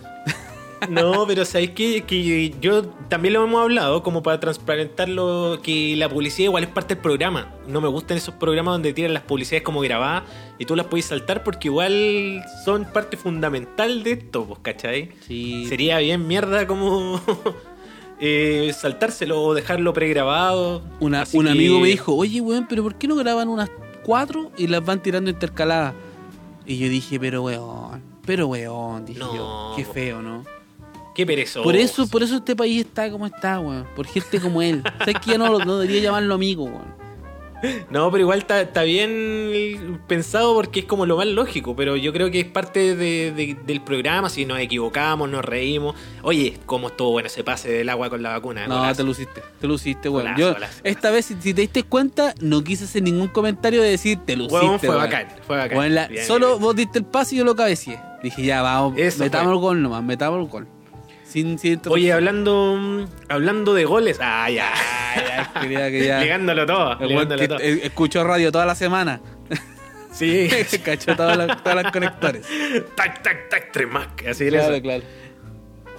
No, 0.89 1.27
pero 1.27 1.45
¿sabéis 1.45 1.71
qué? 1.73 2.03
Que 2.07 2.51
yo 2.61 2.85
también 3.09 3.35
lo 3.35 3.45
hemos 3.45 3.61
hablado, 3.63 4.03
como 4.03 4.23
para 4.23 4.39
transparentarlo, 4.41 5.59
que 5.63 5.97
la 5.97 6.09
publicidad 6.09 6.47
igual 6.47 6.65
es 6.65 6.71
parte 6.71 6.95
del 6.95 7.03
programa. 7.03 7.53
No 7.67 7.81
me 7.81 7.89
gustan 7.89 8.17
esos 8.17 8.35
programas 8.35 8.75
donde 8.75 8.93
tiran 8.93 9.13
las 9.15 9.23
publicidades 9.25 9.63
como 9.63 9.81
grabadas 9.81 10.23
y 10.59 10.65
tú 10.65 10.77
las 10.77 10.87
puedes 10.87 11.07
saltar 11.07 11.43
porque 11.43 11.69
igual 11.69 12.43
son 12.65 12.85
parte 12.93 13.17
fundamental 13.17 14.03
de 14.03 14.13
esto, 14.13 14.45
pues, 14.45 14.61
¿cachai? 14.63 15.11
Sí. 15.27 15.67
Sería 15.69 15.99
bien 15.99 16.27
mierda 16.27 16.67
como 16.67 17.21
eh, 18.21 18.73
saltárselo 18.79 19.43
o 19.43 19.55
dejarlo 19.55 19.93
pregrabado. 19.93 20.83
Una- 21.01 21.25
un 21.33 21.45
que- 21.45 21.51
amigo 21.51 21.81
me 21.81 21.89
dijo, 21.89 22.15
oye, 22.15 22.41
weón, 22.41 22.67
pero 22.69 22.83
¿por 22.83 22.95
qué 22.97 23.09
no 23.09 23.17
graban 23.17 23.49
unas 23.49 23.71
cuatro 24.05 24.51
y 24.57 24.67
las 24.67 24.85
van 24.85 25.03
tirando 25.03 25.31
intercaladas? 25.31 25.95
Y 26.67 26.79
yo 26.79 26.89
dije, 26.89 27.19
pero 27.19 27.43
weón, 27.43 28.03
pero 28.27 28.47
weón, 28.49 29.05
dije 29.07 29.19
No, 29.21 29.35
yo, 29.35 29.73
qué 29.77 29.85
feo, 29.85 30.21
¿no? 30.23 30.45
Qué 31.19 31.27
perezoso. 31.27 31.65
Por 31.65 31.75
eso, 31.75 32.07
por 32.07 32.23
eso 32.23 32.37
este 32.37 32.55
país 32.55 32.87
está 32.87 33.11
como 33.11 33.27
está, 33.27 33.59
weón. 33.59 33.85
Por 33.97 34.07
gente 34.07 34.41
como 34.41 34.63
él. 34.63 34.83
¿Sabes 35.01 35.17
que 35.21 35.33
ya 35.33 35.39
no, 35.39 35.59
debería 35.59 36.01
llamarlo 36.01 36.33
amigo, 36.37 36.63
weón? 36.67 36.97
No, 37.91 38.09
pero 38.13 38.23
igual 38.23 38.39
está, 38.49 38.83
bien 38.85 40.01
pensado 40.07 40.55
porque 40.55 40.79
es 40.79 40.87
como 40.87 41.07
lo 41.07 41.17
más 41.17 41.27
lógico, 41.27 41.75
pero 41.75 41.97
yo 41.97 42.13
creo 42.13 42.31
que 42.31 42.39
es 42.39 42.47
parte 42.47 42.95
de- 42.95 43.33
de- 43.33 43.57
del 43.67 43.81
programa, 43.81 44.29
si 44.31 44.45
nos 44.47 44.61
equivocamos, 44.61 45.29
nos 45.29 45.45
reímos. 45.45 45.97
Oye, 46.23 46.57
cómo 46.67 46.87
estuvo 46.87 47.11
bueno 47.11 47.27
ese 47.27 47.43
pase 47.43 47.69
del 47.69 47.89
agua 47.89 48.11
con 48.11 48.23
la 48.23 48.31
vacuna. 48.31 48.69
No, 48.69 48.77
golazo. 48.77 48.99
te 48.99 49.03
luciste, 49.03 49.43
te 49.61 49.67
luciste, 49.67 50.09
weón. 50.09 50.27
Golazo, 50.27 50.41
Yo, 50.41 50.53
golazo, 50.55 50.81
esta 50.85 51.11
vez, 51.11 51.25
si, 51.27 51.35
si 51.41 51.53
te 51.53 51.63
diste 51.63 51.83
cuenta, 51.83 52.33
no 52.41 52.63
quise 52.63 52.85
hacer 52.85 53.03
ningún 53.03 53.27
comentario 53.27 53.83
de 53.83 53.91
decir 53.91 54.21
te 54.25 54.37
luciste. 54.37 54.79
Fue 54.87 54.95
bacán, 54.95 55.27
fue 55.45 55.57
bacán. 55.57 55.79
Weón, 55.79 55.95
la- 55.97 56.07
Bien, 56.07 56.25
solo 56.25 56.51
bien. 56.51 56.61
vos 56.61 56.77
diste 56.77 57.01
el 57.01 57.07
pase 57.07 57.35
y 57.35 57.39
yo 57.39 57.45
lo 57.45 57.57
cabecié. 57.57 57.99
Dije, 58.23 58.41
ya, 58.45 58.63
vamos, 58.63 58.95
Eso 58.97 59.19
metamos 59.25 59.47
fue. 59.47 59.55
el 59.55 59.61
gol 59.61 59.83
nomás, 59.83 60.05
metamos 60.05 60.41
el 60.45 60.49
gol. 60.49 60.69
Sin, 61.29 61.59
sin 61.59 61.81
Oye, 61.89 62.13
hablando, 62.13 63.07
hablando 63.29 63.75
de 63.75 63.85
goles. 63.85 64.19
Ah, 64.21 64.49
ya. 64.51 64.71
ya, 65.17 65.61
quería 65.61 65.89
ya. 65.91 66.21
Ligándolo 66.21 66.65
todo. 66.65 66.95
Ligándolo 67.07 67.41
que 67.41 67.49
todo. 67.49 67.59
eh, 67.61 67.81
escuchó 67.85 68.25
radio 68.25 68.51
toda 68.51 68.65
la 68.65 68.75
semana. 68.75 69.21
Sí. 70.11 70.49
Cachó 70.85 71.15
todas 71.15 71.37
las, 71.37 71.63
todas 71.63 71.83
las 71.83 71.93
conectores. 71.93 72.47
tac, 72.97 73.23
tac, 73.23 73.49
tac, 73.51 73.73
tres 73.73 73.89
más. 73.89 74.09
Así 74.29 74.47
eso. 74.49 74.81
claro. 74.83 75.03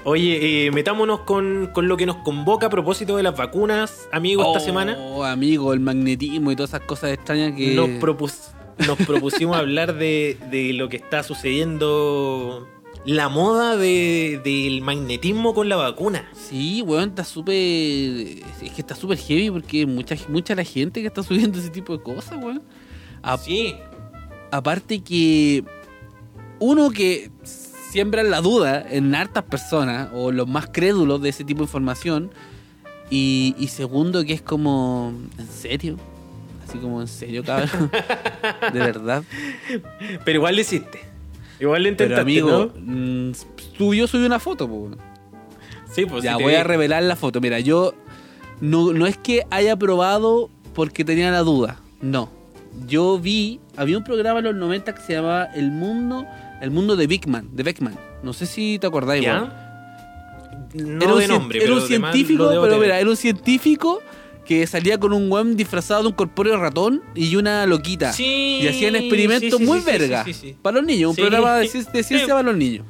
Oye, 0.05 0.65
eh, 0.67 0.71
metámonos 0.71 1.19
con, 1.21 1.69
con 1.73 1.87
lo 1.87 1.95
que 1.97 2.05
nos 2.05 2.15
convoca 2.17 2.67
a 2.67 2.69
propósito 2.69 3.17
de 3.17 3.23
las 3.23 3.35
vacunas, 3.37 4.07
amigo, 4.11 4.41
esta 4.43 4.57
Oh, 4.57 4.65
semana. 4.65 4.97
amigo, 5.31 5.73
el 5.73 5.81
magnetismo 5.81 6.51
y 6.51 6.55
todas 6.55 6.71
esas 6.71 6.81
cosas 6.81 7.11
extrañas 7.11 7.53
que. 7.55 7.75
Nos, 7.75 7.89
propus- 8.01 8.51
nos 8.87 8.97
propusimos 8.97 9.57
hablar 9.59 9.93
de, 9.95 10.37
de 10.49 10.71
lo 10.73 10.87
que 10.89 10.95
está 10.97 11.21
sucediendo, 11.21 12.67
la 13.11 13.27
moda 13.27 13.75
de- 13.75 14.39
del 14.43 14.81
magnetismo 14.81 15.53
con 15.55 15.67
la 15.67 15.75
vacuna. 15.77 16.29
Sí, 16.33 16.83
weón, 16.83 17.09
está 17.09 17.23
súper. 17.23 17.55
Es 17.55 18.71
que 18.75 18.81
está 18.81 18.93
súper 18.95 19.17
heavy 19.17 19.49
porque 19.49 19.85
mucha, 19.87 20.15
mucha 20.27 20.53
la 20.53 20.63
gente 20.63 21.01
que 21.01 21.07
está 21.07 21.23
subiendo 21.23 21.57
ese 21.57 21.69
tipo 21.69 21.97
de 21.97 22.03
cosas, 22.03 22.37
weón. 22.43 22.61
A- 23.23 23.37
Sí, 23.37 23.75
Aparte 24.51 25.01
que. 25.01 25.63
Uno 26.59 26.89
que 26.91 27.31
siembra 27.43 28.21
la 28.23 28.41
duda 28.41 28.85
en 28.89 29.15
hartas 29.15 29.43
personas, 29.43 30.09
o 30.13 30.31
los 30.31 30.47
más 30.47 30.67
crédulos 30.71 31.21
de 31.21 31.29
ese 31.29 31.43
tipo 31.43 31.59
de 31.59 31.63
información. 31.65 32.31
Y, 33.09 33.55
y 33.57 33.67
segundo, 33.69 34.23
que 34.23 34.33
es 34.33 34.41
como. 34.43 35.13
¿En 35.39 35.47
serio? 35.47 35.97
Así 36.67 36.77
como, 36.77 37.01
¿en 37.01 37.07
serio, 37.07 37.43
cabrón? 37.43 37.89
¿De 38.73 38.79
verdad? 38.79 39.23
pero 40.25 40.37
igual 40.37 40.55
lo 40.55 40.61
hiciste. 40.61 41.08
Igual 41.59 41.83
lo 41.83 41.89
Pero 41.95 42.05
intentaste, 42.05 42.21
amigo, 42.21 42.71
¿no? 42.75 43.29
mm, 43.29 43.31
tú 43.77 43.93
yo 43.93 44.07
subí 44.07 44.25
una 44.25 44.39
foto, 44.39 44.67
pues. 44.67 44.97
Sí, 45.91 46.05
pues 46.05 46.23
ya 46.23 46.37
voy 46.37 46.55
a 46.55 46.63
revelar 46.63 47.03
la 47.03 47.15
foto. 47.15 47.41
Mira, 47.41 47.59
yo 47.59 47.93
no, 48.61 48.93
no 48.93 49.07
es 49.07 49.17
que 49.17 49.45
haya 49.49 49.75
probado 49.75 50.49
porque 50.73 51.03
tenía 51.03 51.31
la 51.31 51.39
duda. 51.39 51.79
No. 52.01 52.29
Yo 52.87 53.19
vi, 53.19 53.59
había 53.75 53.97
un 53.97 54.03
programa 54.03 54.39
en 54.39 54.45
los 54.45 54.55
90 54.55 54.95
que 54.95 55.01
se 55.01 55.13
llamaba 55.13 55.45
El 55.45 55.71
Mundo, 55.71 56.25
El 56.61 56.71
Mundo 56.71 56.95
de 56.95 57.07
Beckman, 57.07 57.49
de 57.55 57.63
Beckman. 57.63 57.95
No 58.23 58.33
sé 58.33 58.45
si 58.45 58.77
te 58.79 58.87
acordáis. 58.87 59.23
¿Ya? 59.23 59.65
No 60.73 61.03
era 61.03 61.13
un, 61.13 61.19
de 61.19 61.27
nombre, 61.27 61.57
era 61.57 61.65
pero 61.65 61.81
un 61.81 61.87
científico, 61.87 62.47
pero 62.61 62.77
mira, 62.77 62.99
era 62.99 63.09
un 63.09 63.17
científico 63.17 64.01
que 64.49 64.65
salía 64.65 64.99
con 64.99 65.13
un 65.13 65.31
weón 65.31 65.55
disfrazado 65.55 66.01
de 66.01 66.07
un 66.07 66.13
corpóreo 66.15 66.57
ratón 66.57 67.03
y 67.13 67.35
una 67.35 67.67
loquita. 67.67 68.11
Sí, 68.13 68.59
Y 68.63 68.67
hacían 68.67 68.95
experimentos 68.95 69.51
sí, 69.59 69.63
sí, 69.63 69.63
muy 69.71 69.79
verga. 69.81 70.23
sí, 70.25 70.33
sí, 70.33 70.39
sí. 70.49 70.55
Para 70.59 70.77
los 70.77 70.85
niños, 70.87 71.11
un 71.11 71.15
programa 71.15 71.57
de, 71.57 71.67
ci- 71.67 71.91
de 71.91 72.01
ciencia 72.03 72.29
para 72.33 72.41
los 72.41 72.57
niños. 72.57 72.83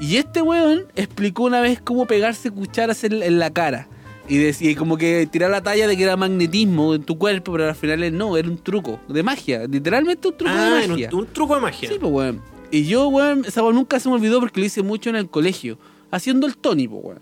Y 0.00 0.16
este 0.16 0.40
weón 0.40 0.86
explicó 0.96 1.42
una 1.44 1.60
vez 1.60 1.82
cómo 1.82 2.06
pegarse 2.06 2.50
cucharas 2.50 3.04
en, 3.04 3.22
en 3.22 3.38
la 3.38 3.50
cara. 3.50 3.88
Y 4.26 4.38
decía, 4.38 4.70
y 4.70 4.74
como 4.74 4.96
que 4.96 5.28
tirar 5.30 5.50
la 5.50 5.62
talla 5.62 5.86
de 5.86 5.96
que 5.98 6.02
era 6.04 6.16
magnetismo 6.16 6.94
en 6.94 7.02
tu 7.02 7.18
cuerpo, 7.18 7.52
pero 7.52 7.68
al 7.68 7.74
final 7.74 8.16
no, 8.16 8.36
era 8.38 8.48
un 8.48 8.56
truco 8.56 8.98
de 9.06 9.22
magia. 9.22 9.66
Literalmente 9.66 10.28
un 10.28 10.36
truco 10.38 10.52
Ah, 10.56 10.76
de 10.78 10.84
en 10.84 10.90
magia. 10.92 11.08
un, 11.12 11.18
un 11.18 11.26
truco 11.26 11.54
de 11.56 11.60
magia. 11.60 11.88
Sí, 11.90 11.96
pues 12.00 12.10
weón. 12.10 12.40
Y 12.70 12.84
yo, 12.84 13.08
weón, 13.08 13.44
esa 13.46 13.62
weón 13.62 13.74
nunca 13.74 14.00
se 14.00 14.08
me 14.08 14.14
olvidó 14.14 14.40
porque 14.40 14.60
lo 14.60 14.66
hice 14.66 14.82
mucho 14.82 15.10
en 15.10 15.16
el 15.16 15.28
colegio. 15.28 15.76
Haciendo 16.10 16.46
el 16.46 16.56
Tony, 16.56 16.88
pues 16.88 17.00
weón. 17.04 17.20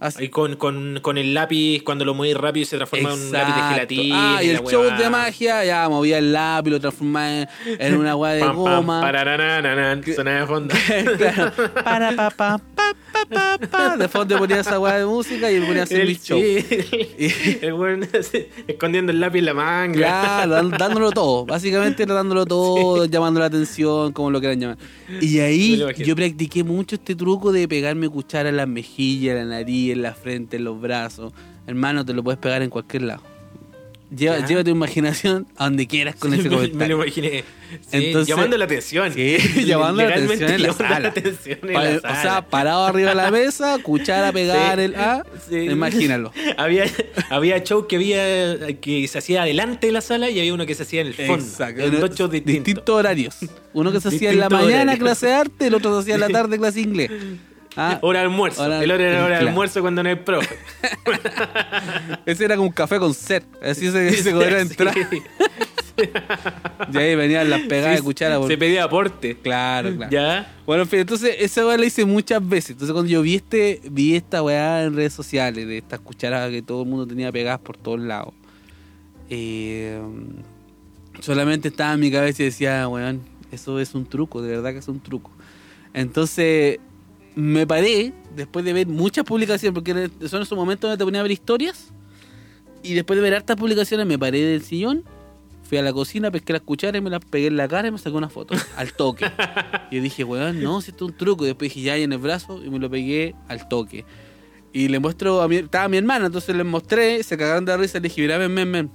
Así- 0.00 0.24
Y 0.24 0.28
con, 0.30 0.56
con, 0.56 0.98
con 1.02 1.18
el 1.18 1.34
lápiz, 1.34 1.82
cuando 1.84 2.06
lo 2.06 2.14
mueves 2.14 2.36
rápido 2.38 2.64
se 2.64 2.76
transforma 2.78 3.12
en 3.12 3.20
un 3.20 3.32
lápiz 3.32 3.52
de 3.54 3.60
Exacto. 3.60 3.74
gelatina. 3.74 4.36
Ah, 4.38 4.42
y 4.42 4.48
el 4.48 4.60
show 4.64 4.82
de 4.96 5.10
magia, 5.10 5.64
ya 5.64 5.88
movía 5.90 6.16
el 6.18 6.32
lápiz, 6.32 6.70
lo 6.70 6.80
transformaba 6.80 7.40
en, 7.42 7.48
en 7.78 7.96
una 7.98 8.16
weá 8.16 8.32
de 8.32 8.40
goma. 8.48 9.00
sonaba 10.16 10.40
de 10.40 10.46
fondo. 10.46 10.74
claro. 11.18 11.52
Para, 11.84 12.12
pa, 12.16 12.30
pa, 12.30 12.58
pa, 12.58 12.94
pa, 13.28 13.58
pa, 13.58 13.66
pa. 13.68 13.96
De 13.98 14.08
fondo 14.08 14.38
ponía 14.38 14.60
esa 14.60 14.80
weá 14.80 14.98
de 14.98 15.04
música 15.04 15.52
y 15.52 15.60
ponía 15.60 15.82
a 15.82 15.84
hacer 15.84 16.00
El, 16.00 16.18
show. 16.18 16.40
el, 17.60 17.72
weón 17.74 18.08
así, 18.18 18.46
escondiendo 18.66 19.12
el 19.12 19.20
lápiz 19.20 19.40
en 19.40 19.44
la 19.46 19.54
manga. 19.54 19.98
Claro, 19.98 20.68
dándolo 20.70 21.10
todo. 21.10 21.44
Básicamente 21.44 22.04
era 22.04 22.14
dándolo 22.14 22.46
todo, 22.46 23.04
llamando 23.04 23.40
la 23.40 23.46
atención, 23.46 24.12
como 24.12 24.30
lo 24.30 24.40
quieran 24.40 24.60
llamar. 24.60 24.78
Y 25.20 25.40
ahí 25.40 25.82
yo 25.98 26.16
practiqué 26.16 26.64
mucho 26.64 26.94
este 26.96 27.14
truco 27.14 27.52
de 27.52 27.68
pegarme 27.68 28.08
cuchara 28.08 28.48
en 28.48 28.56
las 28.56 28.68
mejillas, 28.68 29.36
en 29.36 29.50
la 29.50 29.56
nariz, 29.56 29.89
en 29.92 30.02
la 30.02 30.14
frente, 30.14 30.56
en 30.56 30.64
los 30.64 30.80
brazos. 30.80 31.32
Hermano, 31.66 32.04
te 32.04 32.12
lo 32.14 32.22
puedes 32.22 32.38
pegar 32.40 32.62
en 32.62 32.70
cualquier 32.70 33.02
lado. 33.02 33.22
lleva, 34.14 34.44
lleva 34.44 34.64
tu 34.64 34.70
imaginación 34.70 35.46
a 35.56 35.64
donde 35.64 35.86
quieras 35.86 36.16
con 36.16 36.34
ese 36.34 36.44
me, 36.44 36.48
me 36.50 36.56
comentario. 36.56 36.96
lo 36.96 37.04
imaginé. 37.04 37.44
Sí, 37.70 37.76
Entonces- 37.92 38.26
llamando 38.28 38.58
la 38.58 38.64
atención. 38.64 39.12
Sí, 39.12 39.36
llamando 39.66 40.02
la 40.02 40.08
atención 40.08 40.50
en 40.50 40.62
la 40.64 40.72
sala. 40.72 41.08
atención 41.10 41.58
en 41.62 41.72
Pa- 41.72 41.84
la 41.84 41.96
O 41.98 42.00
sea, 42.22 42.44
parado 42.48 42.84
arriba 42.86 43.10
de 43.10 43.14
la 43.14 43.30
mesa, 43.30 43.78
cuchara 43.80 44.32
pegar 44.32 44.78
Sí, 44.78 44.84
el 44.86 44.94
A, 44.96 45.24
sí. 45.48 45.56
imagínalo. 45.58 46.32
había, 46.56 46.86
había 47.30 47.62
show 47.62 47.86
que 47.86 47.94
había 47.96 48.74
que 48.80 49.06
se 49.06 49.18
hacía 49.18 49.42
adelante 49.42 49.86
de 49.86 49.92
la 49.92 50.00
sala 50.00 50.28
y 50.28 50.40
había 50.40 50.52
uno 50.54 50.66
que 50.66 50.74
se 50.74 50.82
hacía 50.82 51.02
en 51.02 51.06
el 51.08 51.14
fondo. 51.14 51.34
Exacto. 51.44 51.82
En 51.82 52.00
dos 52.00 52.10
shows 52.16 52.32
distintos. 52.32 52.64
Distintos 52.64 52.94
horarios. 52.96 53.36
Uno 53.74 53.92
que 53.92 54.00
se 54.00 54.08
hacía 54.08 54.30
en 54.32 54.40
la 54.40 54.48
mañana, 54.48 54.96
clase 54.98 55.26
de 55.26 55.34
arte, 55.34 55.66
el 55.68 55.74
otro 55.74 55.94
se 55.94 56.00
hacía 56.00 56.14
en 56.14 56.20
la 56.22 56.28
tarde, 56.30 56.58
clase 56.58 56.80
inglés. 56.80 57.12
Ah, 57.76 57.98
Hora 58.02 58.18
de 58.20 58.24
almuerzo. 58.26 58.62
Hora- 58.62 58.82
el 58.82 58.90
hora 58.90 59.04
era 59.08 59.24
hora 59.24 59.38
de 59.40 59.48
almuerzo 59.48 59.80
cuando 59.80 60.02
no 60.02 60.08
hay 60.08 60.16
profe. 60.16 60.56
ese 62.26 62.44
era 62.44 62.56
como 62.56 62.68
un 62.68 62.74
café 62.74 62.98
con 62.98 63.14
sed. 63.14 63.42
Así 63.62 63.90
se, 63.90 64.10
se 64.22 64.32
podría 64.32 64.60
entrar. 64.60 64.94
Y 66.92 66.96
ahí 66.96 67.14
venían 67.14 67.50
las 67.50 67.60
pegadas 67.62 67.90
de 67.92 67.96
Sí, 67.98 68.02
cuchara. 68.04 68.38
por- 68.38 68.48
Se 68.48 68.56
pedía 68.56 68.84
aporte. 68.84 69.36
Claro, 69.36 69.94
claro. 69.94 70.10
¿Ya? 70.10 70.50
Bueno, 70.64 70.84
en 70.84 70.88
fin, 70.88 71.00
entonces 71.00 71.36
esa 71.40 71.66
weá 71.66 71.76
la 71.76 71.84
hice 71.84 72.06
muchas 72.06 72.46
veces. 72.48 72.70
Entonces 72.70 72.92
cuando 72.94 73.10
yo 73.10 73.20
vi 73.20 73.34
este, 73.34 73.82
vi 73.90 74.16
esta 74.16 74.42
weá 74.42 74.84
en 74.84 74.96
redes 74.96 75.12
sociales, 75.12 75.66
de 75.66 75.76
estas 75.76 76.00
cucharadas 76.00 76.50
que 76.50 76.62
todo 76.62 76.84
el 76.84 76.88
mundo 76.88 77.06
tenía 77.06 77.30
pegadas 77.30 77.60
por 77.60 77.76
todos 77.76 78.00
lados. 78.00 78.32
eh, 79.28 80.00
solamente 81.20 81.68
estaba 81.68 81.92
en 81.92 82.00
mi 82.00 82.10
cabeza 82.10 82.42
y 82.42 82.46
decía, 82.46 82.88
weón, 82.88 83.20
eso 83.52 83.78
es 83.78 83.94
un 83.94 84.06
truco, 84.06 84.40
de 84.40 84.52
verdad 84.56 84.72
que 84.72 84.78
es 84.78 84.88
un 84.88 85.00
truco. 85.00 85.30
Entonces 85.92 86.78
me 87.34 87.66
paré, 87.66 88.12
después 88.34 88.64
de 88.64 88.72
ver 88.72 88.86
muchas 88.86 89.24
publicaciones, 89.24 89.74
porque 89.74 90.10
son 90.28 90.42
esos 90.42 90.56
momentos 90.56 90.88
donde 90.88 90.98
te 90.98 91.04
ponía 91.04 91.20
a 91.20 91.22
ver 91.22 91.32
historias, 91.32 91.92
y 92.82 92.94
después 92.94 93.16
de 93.16 93.22
ver 93.22 93.34
hartas 93.34 93.56
publicaciones 93.56 94.06
me 94.06 94.18
paré 94.18 94.40
del 94.40 94.62
sillón, 94.62 95.04
fui 95.70 95.78
a 95.78 95.82
la 95.82 95.92
cocina, 95.92 96.32
pesqué 96.32 96.52
las 96.52 96.62
cucharas, 96.62 97.00
me 97.00 97.10
las 97.10 97.24
pegué 97.24 97.46
en 97.46 97.56
la 97.56 97.68
cara 97.68 97.86
y 97.86 97.90
me 97.92 97.98
saqué 97.98 98.16
una 98.16 98.28
foto, 98.28 98.54
al 98.76 98.92
toque. 98.92 99.30
Y 99.90 99.96
yo 99.96 100.02
dije, 100.02 100.24
weón, 100.24 100.60
no, 100.60 100.80
si 100.80 100.90
esto 100.90 101.04
es 101.04 101.12
un 101.12 101.16
truco. 101.16 101.44
Y 101.44 101.48
después 101.48 101.72
dije, 101.72 101.86
ya, 101.86 101.92
ahí 101.92 102.02
en 102.02 102.12
el 102.12 102.18
brazo, 102.18 102.60
y 102.64 102.68
me 102.70 102.80
lo 102.80 102.90
pegué 102.90 103.36
al 103.46 103.68
toque. 103.68 104.04
Y 104.72 104.88
le 104.88 104.98
muestro 104.98 105.40
a 105.40 105.46
mi, 105.48 105.56
estaba 105.56 105.88
mi 105.88 105.96
hermana, 105.96 106.26
entonces 106.26 106.56
les 106.56 106.66
mostré, 106.66 107.22
se 107.22 107.36
cagaron 107.36 107.64
de 107.64 107.72
la 107.72 107.78
risa, 107.78 107.98
le 107.98 108.08
dije, 108.08 108.20
mira, 108.20 108.36
ven, 108.38 108.52
ven, 108.52 108.72
ven. 108.72 108.90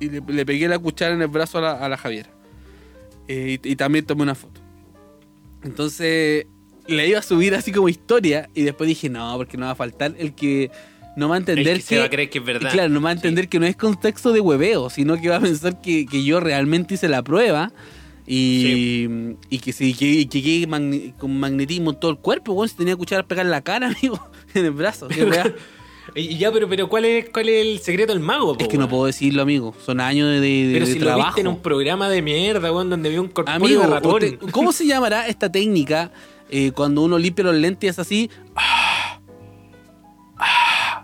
Y 0.00 0.08
le, 0.08 0.22
le 0.26 0.46
pegué 0.46 0.66
la 0.66 0.78
cuchara 0.78 1.12
en 1.14 1.20
el 1.20 1.28
brazo 1.28 1.58
a 1.58 1.60
la, 1.60 1.72
a 1.72 1.88
la 1.90 1.98
Javiera. 1.98 2.30
Eh, 3.26 3.58
y, 3.62 3.72
y 3.72 3.76
también 3.76 4.06
tomé 4.06 4.22
una 4.22 4.34
foto. 4.34 4.62
Entonces, 5.62 6.46
la 6.88 7.04
iba 7.06 7.18
a 7.18 7.22
subir 7.22 7.54
así 7.54 7.70
como 7.72 7.88
historia, 7.88 8.48
y 8.54 8.62
después 8.62 8.88
dije, 8.88 9.08
no, 9.08 9.34
porque 9.36 9.56
no 9.56 9.66
va 9.66 9.72
a 9.72 9.76
faltar 9.76 10.14
el 10.18 10.34
que 10.34 10.70
no 11.16 11.28
va 11.28 11.34
a 11.36 11.38
entender 11.38 11.68
El 11.68 11.76
que 11.78 11.82
se 11.82 11.98
va 11.98 12.04
a 12.04 12.10
creer 12.10 12.30
que 12.30 12.38
es 12.38 12.44
verdad. 12.44 12.70
Claro, 12.70 12.88
no 12.90 13.00
va 13.00 13.10
a 13.10 13.12
entender 13.12 13.48
que 13.48 13.58
no 13.58 13.66
es 13.66 13.76
contexto 13.76 14.32
de 14.32 14.40
hueveo, 14.40 14.88
sino 14.90 15.20
que 15.20 15.28
va 15.28 15.36
a 15.36 15.40
pensar 15.40 15.80
que, 15.80 16.06
que 16.06 16.22
yo 16.24 16.38
realmente 16.40 16.94
hice 16.94 17.08
la 17.08 17.22
prueba. 17.22 17.72
Y, 18.30 19.06
y 19.48 19.58
que 19.58 19.72
sí, 19.72 19.94
que, 19.94 20.28
que 20.28 20.68
magni- 20.68 21.14
con 21.16 21.38
magnetismo 21.40 21.90
en 21.92 21.98
todo 22.00 22.10
el 22.10 22.18
cuerpo, 22.18 22.52
weón. 22.52 22.68
Si 22.68 22.76
tenía 22.76 22.94
cuchara 22.94 23.22
pegar 23.22 23.46
en 23.46 23.50
la 23.50 23.62
cara, 23.62 23.88
amigo, 23.98 24.20
en 24.54 24.64
el 24.66 24.70
brazo. 24.72 25.08
Y 26.14 26.38
ya, 26.38 26.50
pero, 26.50 26.66
pero 26.70 26.88
¿cuál, 26.88 27.04
es, 27.04 27.28
¿cuál 27.28 27.50
es 27.50 27.66
el 27.66 27.78
secreto 27.80 28.14
del 28.14 28.20
mago? 28.22 28.56
po, 28.56 28.62
es 28.64 28.68
que 28.68 28.78
no 28.78 28.88
puedo 28.88 29.04
decirlo, 29.04 29.42
amigo. 29.42 29.74
Son 29.84 30.00
años 30.00 30.30
de, 30.30 30.40
de- 30.40 30.70
Pero 30.72 30.86
de 30.86 30.92
si 30.94 30.98
lo 30.98 31.04
trabajo. 31.04 31.28
viste 31.28 31.40
en 31.42 31.48
un 31.48 31.60
programa 31.60 32.08
de 32.08 32.22
mierda, 32.22 32.72
weón, 32.72 32.88
donde 32.88 33.10
había 33.10 33.20
un 33.20 33.28
corpóreo 33.28 33.82
Amigo, 33.82 34.00
de 34.18 34.26
usted- 34.36 34.50
¿cómo 34.50 34.72
se 34.72 34.86
llamará 34.86 35.28
esta 35.28 35.52
técnica 35.52 36.10
eh, 36.50 36.72
cuando 36.72 37.02
uno 37.02 37.18
limpia 37.18 37.44
los 37.44 37.54
lentes 37.54 37.84
y 37.84 37.88
es 37.88 37.98
así? 37.98 38.30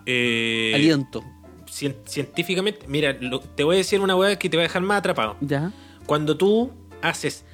Eh, 0.07 0.73
aliento. 0.75 1.25
cien- 1.67 1.97
científicamente, 2.05 2.87
mira, 2.89 3.17
lo- 3.21 3.41
te 3.41 3.65
voy 3.65 3.77
a 3.77 3.79
decir 3.79 4.01
una 4.01 4.15
weá 4.17 4.39
que 4.39 4.49
te 4.51 4.57
va 4.57 4.63
a 4.63 4.65
dejar 4.67 4.83
más 4.83 4.99
atrapado. 4.99 5.37
¿Ya? 5.41 5.73
Cuando 6.07 6.37
tú 6.37 6.71
haces 7.03 7.45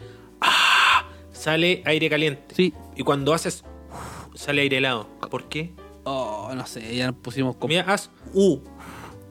¡ah! 0.40 1.05
sale 1.33 1.83
aire 1.87 2.11
caliente. 2.11 2.55
Sí. 2.55 2.74
Y 2.96 3.03
cuando 3.03 3.33
haces 3.33 3.64
sale 4.35 4.62
aire 4.62 4.79
helado. 4.79 5.09
¿Por 5.31 5.48
qué? 5.48 5.72
Oh, 6.05 6.50
no 6.55 6.66
sé, 6.66 6.94
ya 6.96 7.07
nos 7.07 7.16
pusimos. 7.16 7.57
Mira, 7.68 7.85
haz 7.87 8.11
uh. 8.35 8.59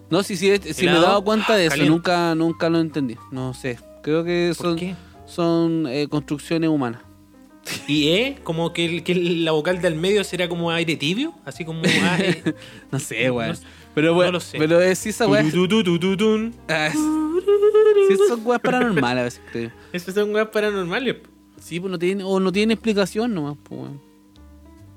No, 0.09 0.23
sí, 0.23 0.37
sí, 0.37 0.51
sí 0.73 0.85
me 0.85 0.91
he 0.97 0.99
dado 1.01 1.23
cuenta 1.23 1.55
de 1.55 1.65
eso. 1.65 1.71
caliente. 1.71 1.91
Nunca, 1.91 2.33
nunca 2.35 2.69
lo 2.69 2.79
entendí. 2.79 3.15
No 3.31 3.53
sé. 3.53 3.77
Creo 4.01 4.23
que 4.23 4.53
¿Por 4.57 4.79
son, 4.79 4.97
son 5.25 5.87
eh, 5.87 6.07
construcciones 6.07 6.69
humanas. 6.69 7.01
Y 7.87 8.09
E, 8.09 8.37
como 8.43 8.73
que, 8.73 8.85
el- 8.85 9.03
que 9.03 9.15
la 9.15 9.51
vocal 9.51 9.81
del 9.81 9.95
medio 9.95 10.23
será 10.23 10.47
como 10.49 10.71
aire 10.71 10.95
tibio, 10.95 11.33
así 11.45 11.65
como 11.65 11.81
ah, 12.03 12.17
eh. 12.19 12.53
No 12.91 12.99
sé, 12.99 13.29
weón. 13.31 13.51
No- 13.53 13.57
pero 13.95 14.13
bueno, 14.13 14.31
no 14.31 14.37
lo 14.37 14.39
sé. 14.39 14.57
pero 14.57 14.81
es 14.81 15.05
esa 15.05 15.27
weá. 15.27 15.41
Ah, 16.67 16.87
es- 16.87 16.93
Sí, 16.93 18.17
son 18.27 18.41
weas 18.45 18.61
paranormales 18.61 19.19
a 19.21 19.23
veces, 19.23 19.41
creo. 19.51 19.71
Esas 19.93 20.15
son 20.15 20.33
weas 20.33 20.47
paranormales. 20.49 21.17
Sí, 21.61 21.79
pues 21.79 21.91
no 21.91 21.99
tiene, 21.99 22.23
o 22.23 22.39
no 22.39 22.51
tiene 22.51 22.73
explicación 22.73 23.33
nomás, 23.33 23.55
pues 23.63 23.81
weón. 23.81 24.01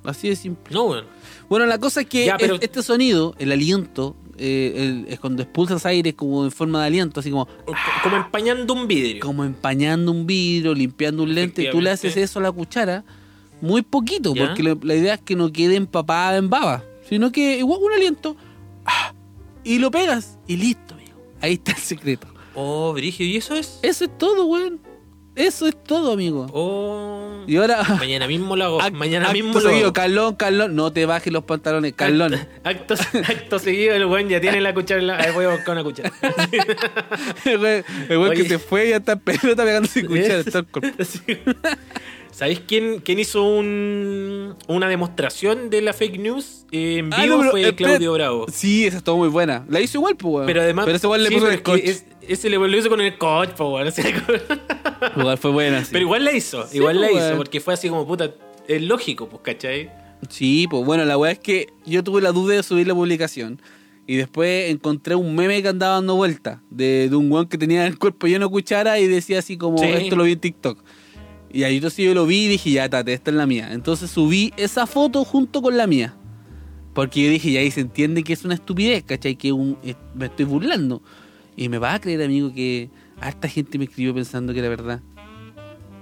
Así 0.05 0.29
de 0.29 0.37
simple. 0.37 0.73
No, 0.75 0.85
weón. 0.85 1.05
Bueno, 1.49 1.67
la 1.67 1.79
cosa 1.79 2.01
es 2.03 2.07
que 2.07 2.27
Ya, 2.27 2.37
pero- 2.39 2.55
es- 2.57 2.63
este 2.63 2.83
sonido, 2.83 3.35
el 3.39 3.53
aliento, 3.53 4.17
eh, 4.45 4.73
el- 4.77 5.07
es 5.09 5.21
cuando 5.21 5.43
expulsas 5.43 5.87
aire 5.87 6.15
como 6.15 6.45
en 6.45 6.51
forma 6.51 6.81
de 6.81 6.87
aliento, 6.89 7.21
así 7.21 7.31
como, 7.31 7.47
Co- 7.47 7.75
Como 8.03 8.17
empañando 8.17 8.75
un 8.75 8.89
vidrio. 8.89 9.21
como 9.21 9.45
empañando 9.45 10.11
un 10.11 10.27
vidrio, 10.27 10.75
limpiando 10.75 11.23
un 11.23 11.33
lente, 11.35 11.69
tú 11.71 11.81
le 11.81 11.91
haces 11.91 12.17
eso 12.17 12.41
a 12.41 12.43
la 12.43 12.51
cuchara, 12.53 13.05
muy 13.61 13.83
poquito, 13.83 14.35
¿Ya? 14.35 14.47
porque 14.49 14.63
la, 14.65 14.77
la 14.83 14.95
idea 14.97 15.15
es 15.15 15.21
que 15.21 15.37
no 15.37 15.53
quede 15.53 15.77
empapada 15.77 16.37
en 16.37 16.51
baba, 16.51 16.83
sino 17.09 17.31
que 17.31 17.59
igual 17.59 17.81
un 17.83 17.93
aliento, 17.93 18.37
¡ah! 18.85 19.15
y 19.63 19.79
lo 19.79 19.91
pegas, 19.93 20.39
y 20.49 20.57
listo, 20.57 20.95
amigo. 20.95 21.13
Ahí 21.41 21.53
está 21.55 21.73
el 21.73 21.79
secreto. 21.79 22.27
Oh, 22.55 22.93
Brigio, 22.93 23.25
¿y 23.25 23.37
eso 23.37 23.55
es? 23.55 23.79
Eso 23.83 24.05
es 24.05 24.19
todo, 24.19 24.45
weón. 24.47 24.81
Eso 25.35 25.67
es 25.67 25.83
todo, 25.83 26.13
amigo. 26.13 26.47
Oh. 26.53 27.43
Y 27.47 27.57
ahora... 27.57 27.83
Mañana 27.99 28.27
mismo 28.27 28.55
lo 28.55 28.65
hago. 28.65 28.91
Mañana 28.91 29.27
acto 29.27 29.33
mismo 29.33 29.55
lo 29.55 29.61
seguido, 29.61 29.87
hago. 29.87 29.93
Carlón, 29.95 30.37
Carlón, 30.37 30.77
no 30.77 30.93
te 30.93 31.07
bajes 31.07 31.33
los 31.33 31.45
pantalones, 31.45 31.95
Carlón. 31.95 32.35
Acto, 32.65 32.95
acto 32.95 33.59
seguido, 33.59 33.95
el 33.95 34.05
weón 34.05 34.29
ya 34.29 34.41
tiene 34.41 34.61
la 34.61 34.75
cuchara. 34.75 35.01
en 35.01 35.07
la- 35.07 35.17
Ahí 35.19 35.33
voy 35.33 35.47
a 35.47 35.49
buscar 35.51 35.71
una 35.73 35.85
cuchara. 35.85 36.13
el 37.45 38.19
güey 38.19 38.33
que 38.37 38.49
se 38.49 38.59
fue 38.59 38.91
ya 38.91 38.97
está 38.97 39.13
en 39.13 39.21
pelota 39.21 39.65
pegando 39.65 39.89
sin 39.89 40.07
cuchara. 40.07 40.41
está 40.41 40.63
el. 40.63 41.41
¿Sabéis 42.33 42.61
quién, 42.67 43.01
quién 43.01 43.19
hizo 43.19 43.45
un, 43.45 44.57
una 44.67 44.89
demostración 44.89 45.69
de 45.71 45.83
la 45.83 45.93
fake 45.93 46.19
news 46.19 46.65
eh, 46.73 46.97
en 46.99 47.13
Ah, 47.13 47.23
vivo? 47.23 47.45
no, 47.45 47.51
pero, 47.53 47.69
Fue. 47.69 47.75
Claudio 47.77 48.13
Bravo. 48.15 48.47
Sí, 48.51 48.87
esa 48.87 48.97
estuvo 48.97 49.19
muy 49.19 49.29
buena. 49.29 49.65
La 49.69 49.81
hizo 49.81 49.99
igual, 49.99 50.17
pues, 50.17 50.35
weón. 50.35 50.47
Pero 50.47 50.63
además. 50.63 50.87
Pero 50.87 50.97
ese 50.97 51.07
igual 51.07 51.23
le 51.23 51.29
sí, 51.29 51.35
puso 51.35 51.51
el 51.51 51.63
coche. 51.63 51.91
es- 51.91 52.07
ese 52.27 52.49
le 52.49 52.57
lo 52.57 52.77
hizo 52.77 52.89
con 52.89 53.01
el 53.01 53.19
coach, 53.19 53.51
po, 53.51 53.75
weón. 53.75 53.89
O 53.89 53.91
sea, 53.91 54.05
Igual 55.17 55.39
fue 55.39 55.51
buena, 55.51 55.81
sí. 55.85 55.89
Pero 55.93 56.03
igual 56.05 56.25
la 56.25 56.33
hizo. 56.33 56.67
Sí, 56.67 56.79
igual 56.79 57.01
la 57.01 57.09
pues, 57.11 57.25
hizo. 57.25 57.37
Porque 57.37 57.61
fue 57.61 57.75
así 57.75 57.89
como 57.89 58.07
puta. 58.07 58.33
Es 58.67 58.81
lógico, 58.83 59.29
pues, 59.29 59.43
¿cachai? 59.43 59.91
Sí, 60.29 60.67
pues 60.71 60.85
bueno, 60.87 61.05
la 61.05 61.19
weá 61.19 61.33
es 61.33 61.39
que 61.41 61.67
yo 61.85 62.03
tuve 62.05 62.23
la 62.23 62.33
duda 62.33 62.55
de 62.55 62.63
subir 62.63 62.87
la 62.87 62.95
publicación. 62.95 63.61
Y 64.07 64.17
después 64.17 64.71
encontré 64.71 65.15
un 65.17 65.35
meme 65.35 65.61
que 65.63 65.69
andaba 65.69 65.95
dando 65.97 66.15
vuelta. 66.17 66.63
De, 66.71 67.09
de 67.09 67.17
un 67.17 67.31
weón 67.31 67.47
que 67.49 67.59
tenía 67.59 67.87
el 67.87 67.99
cuerpo 67.99 68.27
lleno 68.27 68.47
de 68.47 68.53
cuchara 68.53 68.99
y 68.99 69.07
decía 69.07 69.41
así 69.41 69.57
como, 69.57 69.79
Sí. 69.79 69.85
esto 69.87 70.17
lo 70.17 70.25
vi 70.25 70.33
en 70.33 70.41
TikTok. 70.41 70.83
Y 71.53 71.65
ahí 71.65 71.77
entonces 71.77 72.05
yo 72.05 72.15
lo 72.15 72.25
vi 72.27 72.45
y 72.45 72.49
dije, 72.49 72.71
ya, 72.71 72.89
tate, 72.89 73.13
esta 73.13 73.31
es 73.31 73.37
la 73.37 73.47
mía. 73.47 73.69
Entonces 73.73 74.11
subí 74.11 74.53
esa 74.57 74.87
foto 74.87 75.25
junto 75.25 75.61
con 75.61 75.77
la 75.77 75.87
mía. 75.87 76.15
Porque 76.95 77.25
yo 77.25 77.31
dije, 77.31 77.53
ya 77.53 77.61
ahí 77.61 77.71
se 77.71 77.81
entiende 77.81 78.23
que 78.23 78.33
es 78.33 78.45
una 78.45 78.55
estupidez, 78.55 79.03
¿cachai? 79.05 79.37
Que 79.37 79.53
un- 79.53 79.79
eh, 79.83 79.95
me 80.15 80.27
estoy 80.27 80.45
burlando. 80.47 81.03
Y 81.57 81.69
me 81.69 81.79
vas 81.79 81.95
a 81.97 82.01
creer, 82.01 82.23
amigo, 82.23 82.53
que 82.55 82.91
harta 83.21 83.49
gente 83.49 83.79
me 83.79 83.85
escribió 83.85 84.15
pensando 84.15 84.53
que 84.53 84.59
era 84.61 84.69
verdad. 84.69 85.01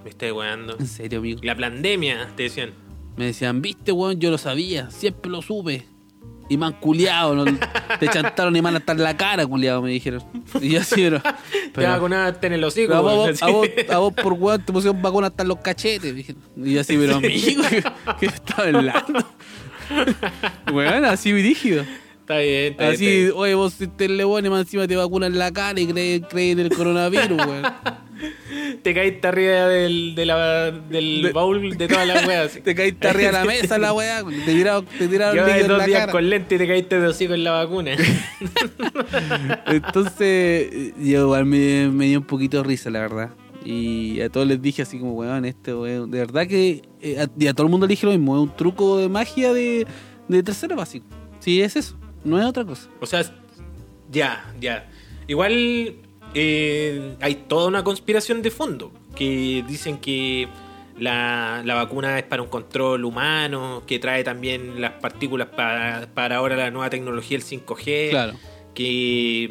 Me 0.04 0.10
estoy 0.10 0.30
weando. 0.30 0.76
En 0.78 0.86
serio, 0.86 1.18
amigo. 1.18 1.40
La 1.42 1.56
pandemia, 1.56 2.28
te 2.36 2.44
decían. 2.44 2.70
Me 3.16 3.26
decían, 3.26 3.60
viste, 3.60 3.92
weón, 3.92 4.18
yo 4.20 4.30
lo 4.30 4.38
sabía, 4.38 4.90
siempre 4.90 5.30
lo 5.30 5.42
supe. 5.42 5.84
Han 6.60 6.72
culiado, 6.74 7.34
no, 7.34 7.44
te 7.98 8.08
chantaron 8.08 8.56
han 8.56 8.76
hasta 8.76 8.92
en 8.92 9.02
la 9.02 9.16
cara, 9.16 9.46
culiado, 9.46 9.82
me 9.82 9.90
dijeron. 9.90 10.22
Y 10.60 10.70
yo 10.70 10.80
así, 10.80 10.96
pero. 10.96 11.22
Te 11.74 11.86
vacunaste 11.86 12.46
en 12.48 12.52
el 12.54 12.64
hocico. 12.64 12.94
a, 12.94 13.00
vos, 13.00 13.42
a, 13.42 13.46
vos, 13.46 13.68
a 13.88 13.98
vos 13.98 14.12
por 14.12 14.32
weón 14.32 14.64
te 14.64 14.72
pusieron 14.72 15.00
vacuna 15.00 15.28
hasta 15.28 15.42
en 15.42 15.48
los 15.48 15.58
cachetes. 15.58 16.14
dije. 16.14 16.34
Y 16.56 16.74
yo 16.74 16.80
así, 16.80 16.96
pero 16.96 17.16
amigo, 17.16 17.62
¿qué, 17.70 17.84
qué 18.18 18.26
estaba 18.26 18.64
hablando? 18.64 19.24
weón, 20.72 21.04
así 21.04 21.32
rígido. 21.32 21.84
Está 22.30 22.38
bien, 22.42 22.70
está 22.72 22.82
bien. 22.84 22.94
Así, 22.94 23.06
está 23.06 23.18
bien. 23.24 23.32
oye, 23.34 23.54
vos 23.54 23.74
te 23.96 24.08
le 24.08 24.22
y 24.22 24.50
más 24.50 24.60
encima 24.60 24.86
te 24.86 24.94
vacunan 24.94 25.36
la 25.36 25.50
cara 25.52 25.80
y 25.80 25.86
crees 25.88 26.22
crees 26.30 26.52
en 26.52 26.60
el 26.60 26.70
coronavirus, 26.70 27.28
weón. 27.46 27.64
Te 28.84 28.94
caíste 28.94 29.26
arriba 29.26 29.66
del, 29.66 30.14
de 30.14 30.26
la, 30.26 30.70
del 30.70 31.22
De- 31.22 31.32
baúl 31.32 31.76
de 31.76 31.88
todas 31.88 32.06
las 32.06 32.24
weas. 32.26 32.52
Te 32.64 32.74
caíste 32.76 33.08
arriba 33.08 33.26
de 33.26 33.32
la 33.32 33.44
mesa, 33.44 33.78
la 33.78 33.92
weá, 33.92 34.22
te 34.22 34.52
tiraron, 34.52 34.84
te 34.86 35.08
tiraron 35.08 35.48
en 35.50 35.66
dos 35.66 35.78
la 35.78 35.86
días 35.86 36.00
cara. 36.00 36.12
con 36.12 36.30
lente 36.30 36.54
y 36.54 36.58
te 36.58 36.68
caíste 36.68 37.00
de 37.00 37.08
hocico 37.08 37.34
en 37.34 37.42
la 37.44 37.50
vacuna. 37.52 37.92
Entonces, 39.66 40.92
yo 40.98 41.22
igual 41.22 41.46
me, 41.46 41.88
me 41.88 42.06
dio 42.06 42.18
un 42.20 42.26
poquito 42.26 42.58
de 42.58 42.64
risa, 42.64 42.90
la 42.90 43.00
verdad. 43.00 43.30
Y 43.64 44.20
a 44.20 44.28
todos 44.30 44.46
les 44.46 44.60
dije 44.62 44.82
así 44.82 44.98
como, 44.98 45.14
weón, 45.14 45.44
este 45.44 45.74
weón, 45.74 46.10
de 46.10 46.18
verdad 46.18 46.46
que... 46.46 46.82
eh, 47.00 47.18
a, 47.20 47.28
y 47.38 47.46
a 47.46 47.54
todo 47.54 47.66
el 47.66 47.70
mundo 47.70 47.86
le 47.86 47.92
dije 47.92 48.06
lo 48.06 48.12
mismo, 48.12 48.36
es 48.36 48.42
un 48.42 48.56
truco 48.56 48.98
de 48.98 49.08
magia 49.08 49.52
de, 49.52 49.86
de 50.28 50.42
tercero 50.42 50.76
básico. 50.76 51.06
Sí, 51.40 51.60
es 51.62 51.76
eso, 51.76 51.96
no 52.24 52.38
es 52.38 52.44
otra 52.46 52.64
cosa. 52.64 52.88
O 53.00 53.06
sea, 53.06 53.22
ya, 54.10 54.52
ya. 54.60 54.88
igual 55.26 55.96
eh, 56.34 57.16
hay 57.20 57.34
toda 57.48 57.66
una 57.68 57.82
conspiración 57.84 58.42
de 58.42 58.50
fondo 58.50 58.92
que 59.14 59.64
dicen 59.66 59.98
que 59.98 60.48
la, 60.98 61.62
la 61.64 61.74
vacuna 61.74 62.18
es 62.18 62.24
para 62.24 62.42
un 62.42 62.48
control 62.48 63.04
humano, 63.04 63.82
que 63.86 63.98
trae 63.98 64.22
también 64.22 64.80
las 64.80 64.92
partículas 64.92 65.48
para, 65.48 66.08
para 66.12 66.36
ahora 66.36 66.56
la 66.56 66.70
nueva 66.70 66.90
tecnología, 66.90 67.36
el 67.38 67.42
5G, 67.44 68.10
Claro. 68.10 68.32
que 68.74 69.48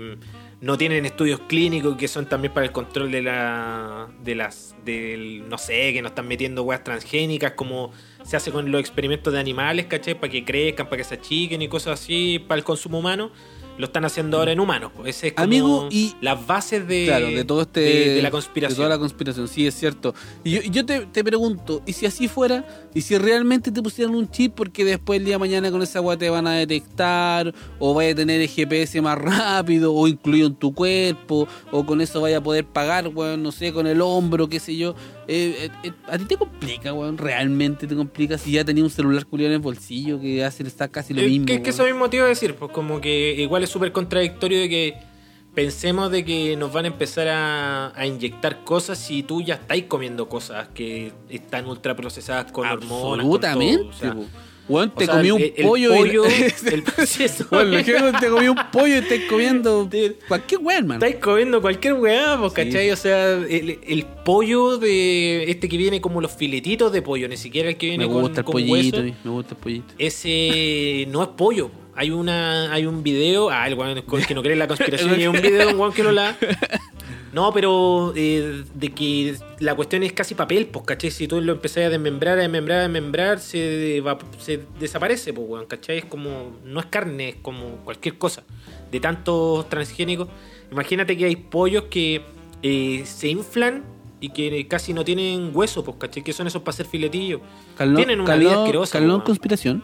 mm, 0.61 0.65
no 0.65 0.77
tienen 0.77 1.05
estudios 1.05 1.39
clínicos 1.47 1.95
que 1.97 2.07
son 2.07 2.27
también 2.27 2.53
para 2.53 2.65
el 2.65 2.71
control 2.71 3.11
de 3.11 3.21
la 3.21 4.07
de 4.23 4.35
las 4.35 4.75
del 4.85 5.47
no 5.49 5.57
sé 5.57 5.93
que 5.93 6.01
nos 6.01 6.11
están 6.11 6.27
metiendo 6.27 6.63
weas 6.63 6.83
transgénicas 6.83 7.53
como 7.53 7.91
se 8.23 8.37
hace 8.37 8.51
con 8.51 8.71
los 8.71 8.79
experimentos 8.81 9.31
de 9.33 9.39
animales 9.39 9.85
¿cachai? 9.87 10.19
para 10.19 10.31
que 10.31 10.43
crezcan 10.45 10.87
para 10.87 10.97
que 10.97 11.03
se 11.03 11.15
achiquen 11.15 11.61
y 11.61 11.67
cosas 11.67 11.99
así 12.01 12.39
para 12.47 12.57
el 12.59 12.63
consumo 12.63 12.99
humano 12.99 13.31
lo 13.77 13.85
están 13.85 14.03
haciendo 14.03 14.37
ahora 14.37 14.51
en 14.51 14.59
humanos 14.59 14.91
pues. 14.93 15.15
ese 15.15 15.27
es 15.27 15.33
como 15.33 15.45
Amigo, 15.45 15.87
y- 15.89 16.13
las 16.19 16.45
bases 16.45 16.85
de 16.85 17.05
claro, 17.05 17.27
de 17.27 17.45
todo 17.45 17.61
este. 17.61 17.79
de, 17.79 18.09
de 18.15 18.21
la 18.21 18.27
De 18.27 18.31
conspiración 18.31 18.75
toda 18.75 18.89
la 18.89 18.97
conspiración, 18.99 19.47
sí, 19.47 19.65
es 19.67 19.73
cierto. 19.73 20.13
Y 20.43 20.69
yo, 20.69 20.85
te, 20.85 21.05
te 21.05 21.23
pregunto, 21.23 21.81
¿y 21.85 21.93
si 21.93 22.05
así 22.05 22.27
fuera? 22.27 22.67
¿Y 22.93 22.99
si 22.99 23.17
realmente 23.17 23.71
te 23.71 23.81
pusieran 23.81 24.15
un 24.15 24.29
chip 24.29 24.53
porque 24.53 24.83
después 24.83 25.19
el 25.19 25.23
día 25.25 25.35
de 25.35 25.39
mañana 25.39 25.71
con 25.71 25.81
esa 25.81 26.01
weá 26.01 26.17
te 26.17 26.29
van 26.29 26.45
a 26.45 26.55
detectar? 26.55 27.53
¿O 27.79 27.93
vaya 27.93 28.11
a 28.11 28.15
tener 28.15 28.41
el 28.41 28.49
GPS 28.49 29.01
más 29.01 29.17
rápido? 29.17 29.93
¿O 29.93 30.09
incluido 30.09 30.47
en 30.47 30.55
tu 30.55 30.73
cuerpo? 30.73 31.47
¿O 31.71 31.85
con 31.85 32.01
eso 32.01 32.19
vaya 32.19 32.39
a 32.39 32.43
poder 32.43 32.65
pagar, 32.65 33.07
weón, 33.07 33.41
no 33.43 33.53
sé, 33.53 33.71
con 33.71 33.87
el 33.87 34.01
hombro, 34.01 34.49
qué 34.49 34.59
sé 34.59 34.75
yo? 34.75 34.93
Eh, 35.31 35.65
eh, 35.65 35.69
eh, 35.83 35.91
¿A 36.07 36.17
ti 36.17 36.25
te 36.25 36.37
complica, 36.37 36.91
weón? 36.91 37.17
¿Realmente 37.19 37.85
te 37.85 37.95
complica 37.95 38.37
si 38.39 38.53
ya 38.53 38.65
tenías 38.65 38.83
un 38.85 38.89
celular 38.89 39.25
culiado 39.27 39.53
en 39.53 39.57
el 39.57 39.61
bolsillo 39.63 40.19
que 40.19 40.43
hace 40.43 40.63
está 40.63 40.87
casi 40.87 41.13
lo 41.13 41.21
Eh, 41.21 41.27
mismo? 41.27 41.45
que, 41.45 41.61
que 41.61 41.69
eso 41.69 41.83
mismo 41.85 42.09
te 42.09 42.17
iba 42.17 42.25
a 42.25 42.29
decir, 42.29 42.55
pues 42.55 42.71
como 42.71 42.99
que 42.99 43.35
igual 43.37 43.63
es 43.63 43.69
súper 43.69 43.91
contradictorio 43.91 44.59
de 44.59 44.69
que 44.69 44.93
pensemos 45.53 46.09
de 46.11 46.25
que 46.25 46.55
nos 46.57 46.73
van 46.73 46.85
a 46.85 46.87
empezar 46.87 47.27
a, 47.27 47.93
a 47.95 48.05
inyectar 48.07 48.63
cosas 48.63 48.97
si 48.97 49.21
tú 49.21 49.41
ya 49.41 49.55
estáis 49.55 49.83
comiendo 49.85 50.27
cosas 50.29 50.69
que 50.69 51.11
están 51.29 51.67
ultra 51.67 51.95
procesadas 51.95 52.51
con 52.51 52.67
hormonas. 52.67 53.25
Absolutamente. 53.25 53.85
Weón, 54.69 54.91
te 54.95 55.03
o 55.03 55.07
sea, 55.07 55.15
comí 55.15 55.31
un 55.31 55.41
el- 55.41 55.53
el 55.57 55.65
pollo, 55.67 55.93
pollo, 55.95 56.23
y... 56.29 56.69
el 56.73 56.83
proceso. 56.95 57.45
Weón, 57.51 57.71
lo 57.71 57.83
que 57.83 57.93
te 58.21 58.29
comí 58.29 58.47
un 58.47 58.57
pollo 58.71 58.87
y 58.95 58.97
estás 58.99 59.19
comiendo 59.29 59.89
cualquier 60.27 60.61
weón, 60.61 60.87
man. 60.87 60.97
Estáis 60.97 61.15
comiendo 61.15 61.59
cualquier 61.61 61.93
weá, 61.95 62.37
pues, 62.39 62.53
Sí. 62.53 62.63
¿cachai? 62.65 62.91
O 62.91 62.95
sea, 62.95 63.33
el, 63.33 63.79
el 63.85 64.05
pollo 64.23 64.77
de 64.77 65.49
este 65.49 65.67
que 65.67 65.75
viene 65.77 65.99
como 65.99 66.21
los 66.21 66.31
filetitos 66.31 66.91
de 66.93 67.01
pollo, 67.01 67.27
ni 67.27 67.35
siquiera 67.37 67.69
el 67.69 67.77
que 67.77 67.87
viene 67.87 68.05
Me 68.07 68.13
con, 68.13 68.21
gusta 68.21 68.41
el 68.41 68.45
con 68.45 68.53
pollito, 68.53 68.97
hueso. 68.97 69.03
mí, 69.03 69.13
me 69.23 69.31
gusta 69.31 69.55
el 69.55 69.59
pollito. 69.59 69.93
Ese 69.97 71.05
no 71.09 71.23
es 71.23 71.29
pollo. 71.29 71.71
Hay 71.95 72.11
una 72.11 72.71
hay 72.71 72.85
un 72.85 73.03
video, 73.03 73.49
ah, 73.49 73.67
el 73.67 73.73
weón 73.73 74.01
que 74.25 74.33
no 74.33 74.41
cree 74.41 74.53
en 74.53 74.59
la 74.59 74.67
conspiración 74.69 75.11
y 75.19 75.23
hay 75.23 75.27
un 75.27 75.41
video 75.41 75.67
de 75.67 75.73
un 75.73 75.79
weón 75.79 75.91
que 75.93 76.03
no 76.03 76.11
la 76.13 76.37
No, 77.33 77.53
pero 77.53 78.13
eh, 78.15 78.63
de 78.73 78.89
que 78.89 79.35
la 79.59 79.75
cuestión 79.75 80.03
es 80.03 80.13
casi 80.13 80.33
papel, 80.35 80.65
pues, 80.67 80.85
¿cachai? 80.85 81.11
Si 81.11 81.27
tú 81.27 81.39
lo 81.41 81.53
empezás 81.53 81.85
a 81.85 81.89
desmembrar, 81.89 82.37
a 82.39 82.41
desmembrar, 82.41 82.79
a 82.79 82.81
desmembrar, 82.83 83.39
se, 83.39 84.01
va- 84.01 84.17
se 84.39 84.61
desaparece, 84.79 85.31
pues, 85.33 85.47
weón, 85.47 85.65
¿cachai? 85.67 85.99
Es 85.99 86.05
como, 86.05 86.57
no 86.65 86.79
es 86.79 86.87
carne, 86.87 87.29
es 87.29 87.35
como 87.41 87.77
cualquier 87.85 88.17
cosa. 88.17 88.43
De 88.91 88.99
tantos 88.99 89.69
transgénicos. 89.69 90.27
Imagínate 90.71 91.15
que 91.17 91.25
hay 91.25 91.35
pollos 91.35 91.83
que 91.91 92.21
eh, 92.63 93.03
se 93.05 93.27
inflan 93.29 93.83
y 94.21 94.29
que 94.29 94.67
casi 94.67 94.93
no 94.93 95.05
tienen 95.05 95.51
hueso, 95.53 95.83
pues, 95.83 95.97
¿cachai? 95.99 96.23
Que 96.23 96.33
son 96.33 96.47
esos 96.47 96.61
para 96.63 96.73
hacer 96.73 96.87
filetillos. 96.87 97.41
Calón, 97.77 97.95
Tienen 97.95 98.19
una 98.21 98.27
calón- 98.33 98.39
vida 98.39 98.59
asquerosa. 98.63 98.91
calón 98.93 99.09
weón. 99.11 99.21
conspiración. 99.21 99.83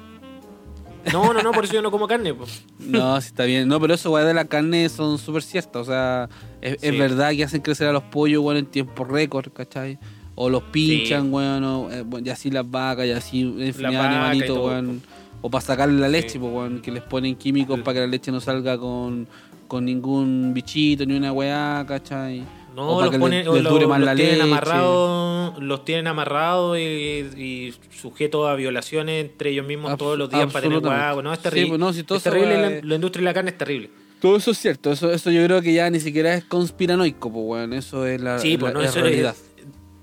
No, 1.11 1.33
no, 1.33 1.41
no, 1.41 1.51
por 1.51 1.65
eso 1.65 1.73
yo 1.73 1.81
no 1.81 1.91
como 1.91 2.07
carne, 2.07 2.33
pues. 2.33 2.63
No, 2.79 3.19
sí 3.21 3.27
está 3.27 3.45
bien. 3.45 3.67
No, 3.67 3.79
pero 3.79 3.93
eso, 3.93 4.11
weón, 4.11 4.27
de 4.27 4.33
la 4.33 4.45
carne 4.45 4.89
son 4.89 5.17
súper 5.17 5.43
ciertas. 5.43 5.83
O 5.83 5.85
sea, 5.85 6.29
es, 6.61 6.97
verdad 6.97 7.31
que 7.31 7.43
hacen 7.43 7.61
crecer 7.61 7.87
a 7.87 7.91
los 7.91 8.03
pollos, 8.03 8.43
weón, 8.43 8.57
en 8.57 8.65
tiempo 8.65 9.03
récord, 9.03 9.51
¿cachai? 9.53 9.99
O 10.35 10.49
los 10.49 10.63
pinchan, 10.63 11.23
Sí. 11.23 11.29
weón, 11.29 11.63
o, 11.63 11.91
eh, 11.91 12.03
y 12.23 12.29
así 12.29 12.51
las 12.51 12.69
vacas, 12.69 13.05
y 13.05 13.11
así 13.11 13.39
y 13.39 13.85
animalitos, 13.85 14.57
weón. 14.57 15.01
O 15.41 15.49
para 15.49 15.61
sacarle 15.63 15.99
la 15.99 16.09
leche, 16.09 16.29
Sí. 16.29 16.39
pues, 16.39 16.51
weón, 16.51 16.81
que 16.81 16.91
les 16.91 17.03
ponen 17.03 17.35
químicos 17.35 17.79
para 17.81 17.93
que 17.95 17.99
la 18.01 18.07
leche 18.07 18.31
no 18.31 18.39
salga 18.41 18.77
con, 18.77 19.27
con 19.67 19.85
ningún 19.85 20.53
bichito, 20.53 21.05
ni 21.05 21.15
una 21.15 21.31
weá, 21.31 21.85
¿cachai? 21.87 22.43
O 22.77 22.85
No, 22.85 22.93
para 22.95 23.05
los, 23.05 23.11
que 23.11 23.19
ponen, 23.19 23.45
les- 23.45 23.53
les 23.53 23.63
los 23.63 23.99
la 23.99 24.15
tienen 24.15 24.33
leche. 24.39 24.41
amarrados, 24.43 25.63
los 25.63 25.85
tienen 25.85 26.07
amarrados 26.07 26.77
y, 26.77 26.81
y 26.81 27.73
sujetos 27.91 28.47
a 28.49 28.55
violaciones 28.55 29.23
entre 29.25 29.51
ellos 29.51 29.65
mismos 29.65 29.91
Abs- 29.93 29.97
todos 29.97 30.17
los 30.17 30.29
días 30.29 30.51
para 30.51 30.63
tener 30.63 30.79
guagua. 30.79 31.21
No, 31.23 31.31
es 31.33 31.39
terrible. 31.39 31.69
pues 31.69 31.79
no, 31.79 31.93
si 31.93 32.03
todo 32.03 32.17
es 32.17 32.23
terrible 32.23 32.55
va- 32.55 32.69
la, 32.69 32.79
la 32.83 32.95
industria 32.95 33.21
de 33.21 33.25
la 33.25 33.33
carne 33.33 33.51
es 33.51 33.57
terrible. 33.57 33.89
Todo 34.19 34.37
eso 34.37 34.51
es 34.51 34.57
cierto, 34.57 34.91
eso, 34.91 35.11
eso 35.11 35.29
yo 35.31 35.43
creo 35.45 35.61
que 35.61 35.73
ya 35.73 35.89
ni 35.89 35.99
siquiera 35.99 36.33
es 36.33 36.43
conspiranoico, 36.45 37.31
pues, 37.31 37.45
weón, 37.45 37.73
eso 37.73 38.05
es 38.07 38.19
la, 38.21 38.39
Sí, 38.39 38.57
pues 38.57 38.73
la- 38.73 38.79
no, 38.79 38.83
es 38.83 38.89
eso 38.91 39.01
realidad. 39.01 39.35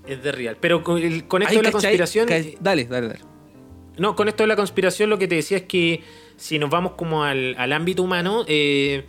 es, 0.05 0.11
es 0.17 0.23
de 0.23 0.31
real. 0.31 0.57
Pero 0.59 0.83
con, 0.83 0.97
el- 1.01 1.27
con 1.27 1.41
esto 1.41 1.51
Ay, 1.51 1.57
de 1.57 1.63
la 1.63 1.71
¿cachai? 1.71 1.97
conspiración, 1.97 2.27
Dale, 2.61 2.85
dale, 2.85 3.07
dale. 3.07 3.19
No, 3.97 4.15
con 4.15 4.27
esto 4.27 4.41
de 4.43 4.47
la 4.47 4.55
conspiración 4.55 5.09
lo 5.11 5.19
que 5.19 5.27
te 5.27 5.35
decía 5.35 5.57
es 5.57 5.63
que 5.63 6.01
si 6.35 6.57
nos 6.57 6.69
vamos 6.71 6.93
como 6.93 7.23
al, 7.23 7.53
al 7.59 7.73
ámbito 7.73 8.01
humano, 8.01 8.43
eh, 8.47 9.03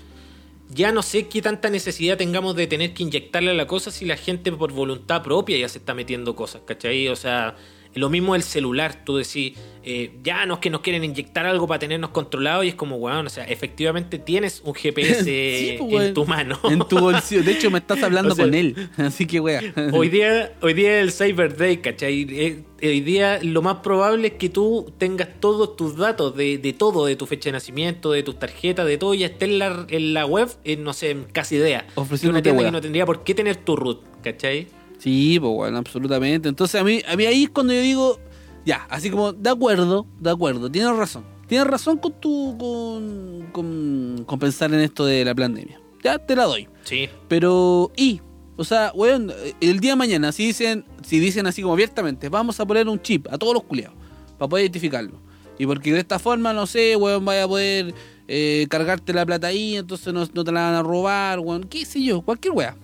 ya 0.69 0.93
no 0.93 1.03
sé 1.03 1.29
qué 1.29 1.43
tanta 1.43 1.71
necesidad 1.71 2.17
tengamos 2.17 2.57
de 2.57 2.67
tener 2.67 2.95
que 2.95 3.03
inyectarle 3.03 3.51
a 3.51 3.55
la 3.55 3.67
cosa 3.67 3.91
si 3.91 4.05
la 4.05 4.17
gente 4.17 4.51
por 4.53 4.73
voluntad 4.73 5.23
propia 5.23 5.59
ya 5.59 5.69
se 5.69 5.79
está 5.79 5.95
metiendo 5.95 6.35
cosas, 6.35 6.63
¿cachai? 6.65 7.09
O 7.09 7.17
sea, 7.17 7.57
lo 7.95 8.11
mismo 8.11 8.35
el 8.35 8.43
celular, 8.43 9.05
tú 9.05 9.17
decís, 9.17 9.55
eh, 9.83 10.13
ya 10.23 10.47
no 10.47 10.55
es 10.55 10.61
que 10.61 10.71
nos 10.71 10.81
quieren 10.81 11.05
inyectar 11.05 11.47
algo 11.47 11.67
para 11.67 11.79
tenernos 11.79 12.11
controlados 12.11 12.65
y 12.65 12.69
es 12.69 12.75
como, 12.75 12.97
weón, 12.97 13.27
o 13.27 13.31
sea, 13.31 13.45
efectivamente 13.45 14.19
tienes 14.19 14.63
un 14.65 14.75
GPS 14.75 15.25
Sí, 15.25 15.77
pues, 15.79 15.91
en 15.91 15.95
weón. 15.95 16.15
tu 16.15 16.25
mano. 16.27 16.59
En 16.65 16.79
tu 16.89 16.99
bolsillo. 16.99 17.43
De 17.43 17.53
hecho, 17.53 17.71
me 17.71 17.79
estás 17.79 18.03
hablando 18.03 18.33
O 18.33 18.37
sea, 18.37 18.45
con 18.47 18.55
él. 18.55 18.89
Así 18.97 19.27
que, 19.27 19.41
wea. 19.41 19.61
Hoy 19.93 20.09
día, 20.09 20.53
hoy 20.63 20.75
día 20.75 21.01
es 21.01 21.03
el 21.05 21.13
Cyber 21.13 21.57
Day, 21.57 21.79
¿cachai? 21.79 22.27
Eh, 22.31 22.63
Hoy 22.83 23.01
día 23.01 23.39
lo 23.43 23.63
más 23.63 23.77
probable 23.77 24.29
es 24.29 24.35
que 24.35 24.51
tú 24.51 24.93
tengas 24.99 25.29
todos 25.41 25.75
tus 25.75 25.97
datos 25.97 26.37
de, 26.37 26.59
de 26.59 26.75
todo, 26.75 27.07
de 27.07 27.17
tu 27.17 27.25
fecha 27.25 27.49
de 27.49 27.53
nacimiento, 27.53 28.13
de 28.13 28.23
tus 28.23 28.39
tarjetas, 28.39 28.87
de 28.87 28.99
todo, 28.99 29.15
ya 29.15 29.27
esté 29.27 29.47
en 29.47 29.59
la, 29.59 29.87
en 29.89 30.13
la 30.13 30.27
web, 30.27 30.51
en, 30.65 30.85
no 30.85 30.93
sé, 30.93 31.11
en 31.11 31.25
casi 31.25 31.57
idea. 31.57 31.87
Ofreciéndote 31.95 32.41
una 32.41 32.43
tienda 32.43 32.65
que 32.65 32.73
no 32.73 32.81
tendría 32.83 33.07
por 33.07 33.25
qué 33.25 33.35
tener 33.35 33.57
tu 33.57 33.75
root, 33.77 34.03
¿cachai? 34.23 34.67
Sí, 35.05 35.39
pues, 35.39 35.53
bueno, 35.53 35.77
absolutamente. 35.77 36.49
Entonces, 36.49 36.81
a 36.81 36.83
mí, 36.83 37.03
a 37.07 37.15
mí 37.15 37.27
ahí 37.27 37.45
es 37.45 37.51
cuando 37.51 37.75
yo 37.75 37.83
digo, 37.83 38.19
ya, 38.65 38.87
así 38.89 39.11
como, 39.11 39.35
de 39.35 39.51
acuerdo, 39.51 40.07
de 40.19 40.31
acuerdo, 40.31 40.71
tienes 40.71 40.97
razón. 40.97 41.27
Tienes 41.47 41.67
razón 41.67 41.99
con 41.99 42.19
tu. 42.19 42.57
con, 42.57 43.49
con, 43.53 44.25
con 44.25 44.39
pensar 44.39 44.73
en 44.73 44.81
esto 44.81 45.05
de 45.05 45.23
la 45.27 45.35
pandemia. 45.35 45.79
Ya 46.03 46.17
te 46.17 46.35
la 46.35 46.45
doy. 46.45 46.69
Sí. 46.85 47.11
Pero, 47.29 47.93
y, 47.99 48.23
o 48.57 48.65
sea, 48.65 48.93
weón, 48.95 49.31
el 49.61 49.79
día 49.79 49.91
de 49.91 49.97
mañana, 49.97 50.33
si 50.33 50.47
dicen, 50.47 50.87
si 51.07 51.19
dicen 51.19 51.47
así 51.47 51.61
como 51.61 51.75
abiertamente, 51.75 52.31
vamos 52.31 52.59
a 52.59 52.65
poner 52.65 52.89
un 52.89 52.99
chip 53.03 53.27
a 53.31 53.37
todos 53.37 53.53
los 53.53 53.65
culiados 53.65 53.99
para 54.39 54.49
poder 54.49 54.65
identificarlo. 54.65 55.21
Y 55.59 55.67
porque 55.67 55.93
de 55.93 55.99
esta 55.99 56.19
forma, 56.19 56.55
no 56.55 56.67
sé, 56.67 56.97
weón, 56.97 57.27
vaya 57.27 57.45
a 57.45 57.49
poder 57.49 57.95
eh, 58.27 58.67
cargarte 58.71 59.13
la 59.13 59.27
plata 59.27 59.49
ahí, 59.49 59.77
entonces 59.77 60.15
no, 60.15 60.27
no 60.33 60.45
te 60.45 60.51
la 60.51 60.63
van 60.63 60.75
a 60.77 60.83
robar, 60.83 61.41
weón, 61.41 61.65
qué 61.65 61.85
sé 61.85 62.03
yo, 62.03 62.23
cualquier 62.23 62.55
weá. 62.55 62.79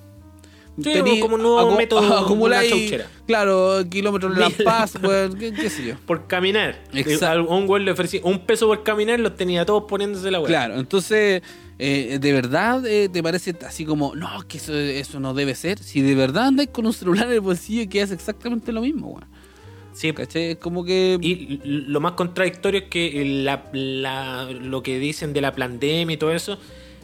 Sí, 0.83 1.21
como 1.21 1.35
un 1.37 1.43
nuevo 1.43 1.77
método, 1.77 2.27
una 2.33 2.61
chauchera. 2.67 3.07
claro, 3.27 3.79
kilómetros 3.89 4.35
de 4.35 4.41
la 4.41 4.51
paz, 4.65 4.95
qué, 5.39 5.53
qué 5.53 5.71
sé 5.71 5.87
yo. 5.87 5.95
Por 6.07 6.27
caminar. 6.27 6.83
Exacto. 6.93 7.51
A 7.53 7.57
un 7.57 7.67
güey 7.67 7.85
le 7.85 7.91
ofrecía 7.93 8.21
un 8.25 8.41
peso 8.47 8.67
por 8.67 8.83
caminar, 8.83 9.21
los 9.21 9.37
tenía 9.37 9.65
todos 9.65 9.85
poniéndose 9.89 10.31
la 10.31 10.41
web. 10.41 10.49
Claro, 10.49 10.79
entonces, 10.79 11.43
eh, 11.79 12.19
¿de 12.21 12.33
verdad 12.33 12.85
eh, 12.87 13.09
te 13.09 13.23
parece 13.23 13.55
así 13.67 13.85
como, 13.85 14.15
no, 14.15 14.29
que 14.49 14.59
eso, 14.59 14.75
eso 14.77 15.21
no 15.21 15.35
debe 15.35 15.55
ser? 15.55 15.79
Si 15.79 16.01
de 16.03 16.15
verdad 16.15 16.47
andáis 16.49 16.71
con 16.71 16.87
un 16.87 16.93
celular 16.93 17.27
en 17.27 17.33
el 17.35 17.41
bolsillo 17.41 17.89
que 17.89 18.03
hace 18.03 18.15
exactamente 18.15 18.73
lo 18.73 18.81
mismo, 18.81 19.09
weón. 19.09 19.25
Sí, 19.93 20.13
¿Cachai? 20.13 20.53
Es 20.53 20.57
como 20.59 20.85
que... 20.85 21.19
Y 21.21 21.61
lo 21.65 22.01
más 22.01 22.13
contradictorio 22.13 22.83
es 22.83 22.89
que 22.89 23.25
la- 23.45 23.65
la- 23.73 24.49
lo 24.51 24.83
que 24.85 24.99
dicen 25.01 25.33
de 25.33 25.41
la 25.41 25.53
pandemia 25.53 26.15
y 26.15 26.17
todo 26.17 26.33
eso 26.33 26.59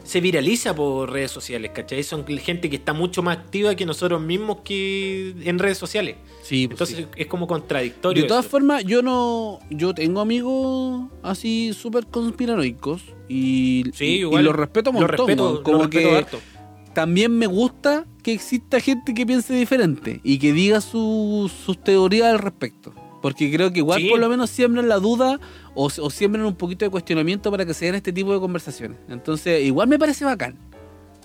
se 0.07 0.21
viraliza 0.21 0.73
por 0.73 1.11
redes 1.11 1.31
sociales, 1.31 1.71
¿cachai? 1.73 2.01
Son 2.01 2.25
gente 2.25 2.69
que 2.69 2.77
está 2.77 2.93
mucho 2.93 3.21
más 3.21 3.37
activa 3.37 3.75
que 3.75 3.85
nosotros 3.85 4.21
mismos 4.21 4.59
que 4.63 5.35
en 5.43 5.59
redes 5.59 5.77
sociales. 5.77 6.15
Sí, 6.43 6.67
pues 6.67 6.75
Entonces 6.79 6.97
sí. 6.97 7.05
es 7.17 7.27
como 7.27 7.45
contradictorio. 7.45 8.23
De 8.23 8.27
todas 8.29 8.45
eso. 8.45 8.51
formas, 8.51 8.85
yo 8.85 9.01
no. 9.01 9.59
Yo 9.69 9.93
tengo 9.93 10.21
amigos 10.21 11.09
así 11.23 11.73
súper 11.73 12.07
conspiranoicos 12.07 13.01
y, 13.27 13.83
Sí, 13.93 14.05
y- 14.05 14.07
y 14.07 14.19
igual. 14.19 14.45
los 14.45 14.55
respeto 14.55 14.91
un 14.91 14.95
Lo 14.95 15.01
montón. 15.01 15.27
respeto, 15.27 15.53
lo 15.55 15.63
como 15.63 15.79
respeto 15.83 16.09
que 16.09 16.15
harto. 16.15 16.39
también 16.93 17.37
me 17.37 17.47
gusta 17.47 18.05
que 18.23 18.31
exista 18.31 18.79
gente 18.79 19.13
que 19.13 19.25
piense 19.25 19.53
diferente 19.53 20.21
y 20.23 20.39
que 20.39 20.53
diga 20.53 20.79
su- 20.79 21.51
sus 21.65 21.77
teorías 21.83 22.27
al 22.27 22.39
respecto. 22.39 22.93
Porque 23.21 23.51
creo 23.51 23.71
que 23.73 23.79
igual 23.79 24.01
Sí. 24.01 24.09
por 24.09 24.19
lo 24.19 24.29
menos 24.29 24.49
siembran 24.49 24.87
la 24.87 24.97
duda 24.99 25.39
o, 25.73 25.85
o 25.85 26.09
siembran 26.09 26.45
un 26.45 26.55
poquito 26.55 26.85
de 26.85 26.91
cuestionamiento 26.91 27.49
para 27.51 27.65
que 27.65 27.73
se 27.73 27.85
den 27.85 27.95
este 27.95 28.13
tipo 28.13 28.33
de 28.33 28.39
conversaciones. 28.39 28.97
Entonces, 29.09 29.63
igual 29.63 29.87
me 29.87 29.97
parece 29.99 30.23
bacán. 30.25 30.57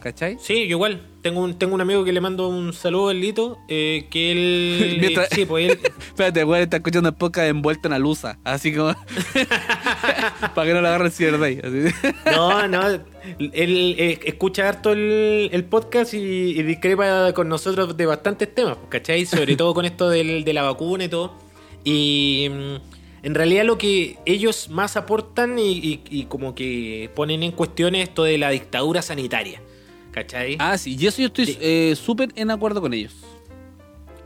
¿Cachai? 0.01 0.36
Sí, 0.40 0.66
yo 0.66 0.76
igual. 0.78 1.07
Tengo 1.22 1.43
un, 1.43 1.57
tengo 1.57 1.76
un 1.76 1.80
amigo 1.80 2.03
que 2.05 2.12
le 2.12 2.20
mando 2.20 2.49
un 2.49 2.72
saludo 2.72 3.11
al 3.11 3.20
Lito, 3.20 3.59
eh, 3.68 4.09
que 4.11 4.32
él... 4.32 4.97
Mientras- 5.01 5.28
sí, 5.30 5.45
pues 5.45 5.70
él... 5.70 5.78
Espérate, 6.09 6.43
weón, 6.43 6.62
está 6.64 6.78
escuchando 6.78 7.09
el 7.11 7.14
podcast 7.14 7.49
envuelto 7.49 7.86
en 7.86 7.93
la 7.93 8.01
luza. 8.01 8.36
Así 8.43 8.74
como. 8.74 8.93
para 10.55 10.66
que 10.66 10.74
no 10.74 10.80
le 10.82 10.88
agarre 10.88 11.07
el 11.07 11.12
Cyber 11.12 11.38
Day. 11.38 11.61
Así. 11.62 12.12
No, 12.26 12.66
no. 12.68 12.88
Él 12.88 13.95
eh, 13.99 14.18
escucha 14.24 14.68
harto 14.68 14.90
el, 14.93 15.51
el 15.53 15.64
podcast 15.66 16.14
y, 16.14 16.18
y 16.18 16.62
discrepa 16.64 17.32
con 17.32 17.49
nosotros 17.49 17.97
de 17.97 18.07
bastantes 18.07 18.53
temas, 18.53 18.78
¿cachai? 18.88 19.24
Sobre 19.26 19.55
todo 19.57 19.72
con 19.74 19.84
esto 19.84 20.11
del, 20.11 20.43
de 20.45 20.53
la 20.53 20.62
vacuna 20.62 21.05
y 21.05 21.09
todo. 21.09 21.38
Y 21.85 22.49
mm, 22.51 23.24
en 23.26 23.35
realidad 23.35 23.64
lo 23.64 23.78
que 23.78 24.18
ellos 24.26 24.68
más 24.68 24.97
aportan 24.97 25.59
y, 25.59 25.72
y- 25.72 26.01
y 26.11 26.24
como 26.24 26.55
que 26.55 27.11
ponen 27.14 27.43
en 27.43 27.53
cuestión 27.53 27.95
es 27.95 28.09
esto 28.09 28.24
de 28.24 28.39
la 28.39 28.51
dictadura 28.51 29.03
sanitaria, 29.03 29.61
¿cachai? 30.12 30.57
Ah, 30.59 30.76
sí, 30.78 30.97
y 30.99 31.07
eso 31.07 31.20
yo 31.22 31.26
estoy 31.28 31.57
eh, 31.61 31.95
súper 31.97 32.30
en 32.37 32.51
acuerdo 32.51 32.80
con 32.80 32.93
ellos. 32.95 33.14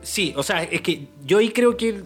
Sí, 0.03 0.33
o 0.37 0.43
sea, 0.43 0.63
es 0.63 0.81
que 0.83 1.09
yo 1.25 1.39
ahí 1.39 1.51
creo 1.51 1.77
que 1.77 2.03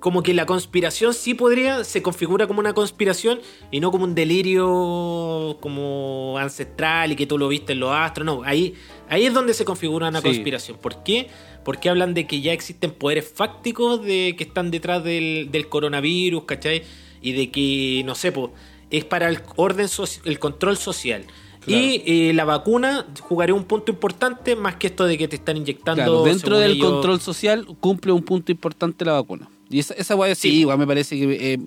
como 0.00 0.22
que 0.22 0.32
la 0.34 0.46
conspiración 0.46 1.12
sí 1.14 1.34
podría, 1.34 1.82
se 1.84 2.02
configura 2.02 2.46
como 2.46 2.60
una 2.60 2.72
conspiración 2.72 3.40
y 3.70 3.80
no 3.80 3.90
como 3.90 4.04
un 4.04 4.14
delirio 4.14 5.56
como 5.60 6.36
ancestral 6.38 7.12
y 7.12 7.16
que 7.16 7.26
tú 7.26 7.38
lo 7.38 7.48
viste 7.48 7.72
en 7.72 7.80
los 7.80 7.90
astros. 7.92 8.24
No, 8.24 8.42
ahí, 8.44 8.74
ahí 9.08 9.26
es 9.26 9.34
donde 9.34 9.54
se 9.54 9.64
configura 9.64 10.08
una 10.08 10.20
Sí. 10.20 10.26
conspiración. 10.28 10.76
¿Por 10.78 11.02
qué? 11.02 11.28
Porque 11.64 11.88
hablan 11.88 12.14
de 12.14 12.26
que 12.26 12.40
ya 12.40 12.52
existen 12.52 12.92
poderes 12.92 13.30
fácticos 13.32 14.02
de 14.02 14.34
que 14.36 14.44
están 14.44 14.70
detrás 14.70 15.02
del, 15.04 15.48
del 15.50 15.68
coronavirus, 15.68 16.44
¿cachai? 16.44 16.82
Y 17.20 17.32
de 17.32 17.50
que, 17.50 18.02
no 18.06 18.14
sé, 18.14 18.32
pues, 18.32 18.50
es 18.90 19.04
para 19.04 19.28
el 19.28 19.40
orden, 19.56 19.86
soci- 19.86 20.20
el 20.24 20.38
control 20.38 20.76
social. 20.76 21.24
Claro. 21.60 21.82
Y 21.82 22.02
eh, 22.06 22.32
la 22.32 22.44
vacuna 22.44 23.04
jugaría 23.20 23.54
un 23.54 23.64
punto 23.64 23.90
importante 23.92 24.54
más 24.56 24.76
que 24.76 24.86
esto 24.86 25.04
de 25.04 25.18
que 25.18 25.28
te 25.28 25.36
están 25.36 25.56
inyectando. 25.56 26.02
Claro, 26.04 26.22
dentro 26.22 26.58
del 26.58 26.72
ellos- 26.72 26.88
control 26.90 27.20
social 27.20 27.66
cumple 27.80 28.12
un 28.12 28.22
punto 28.22 28.52
importante 28.52 29.04
la 29.04 29.12
vacuna. 29.14 29.50
Y 29.70 29.78
esa, 29.80 29.94
esa 29.94 30.16
weá 30.16 30.34
sí, 30.34 30.50
Sí. 30.50 30.60
igual 30.60 30.78
me 30.78 30.86
parece 30.86 31.16
que 31.18 31.52
eh, 31.54 31.58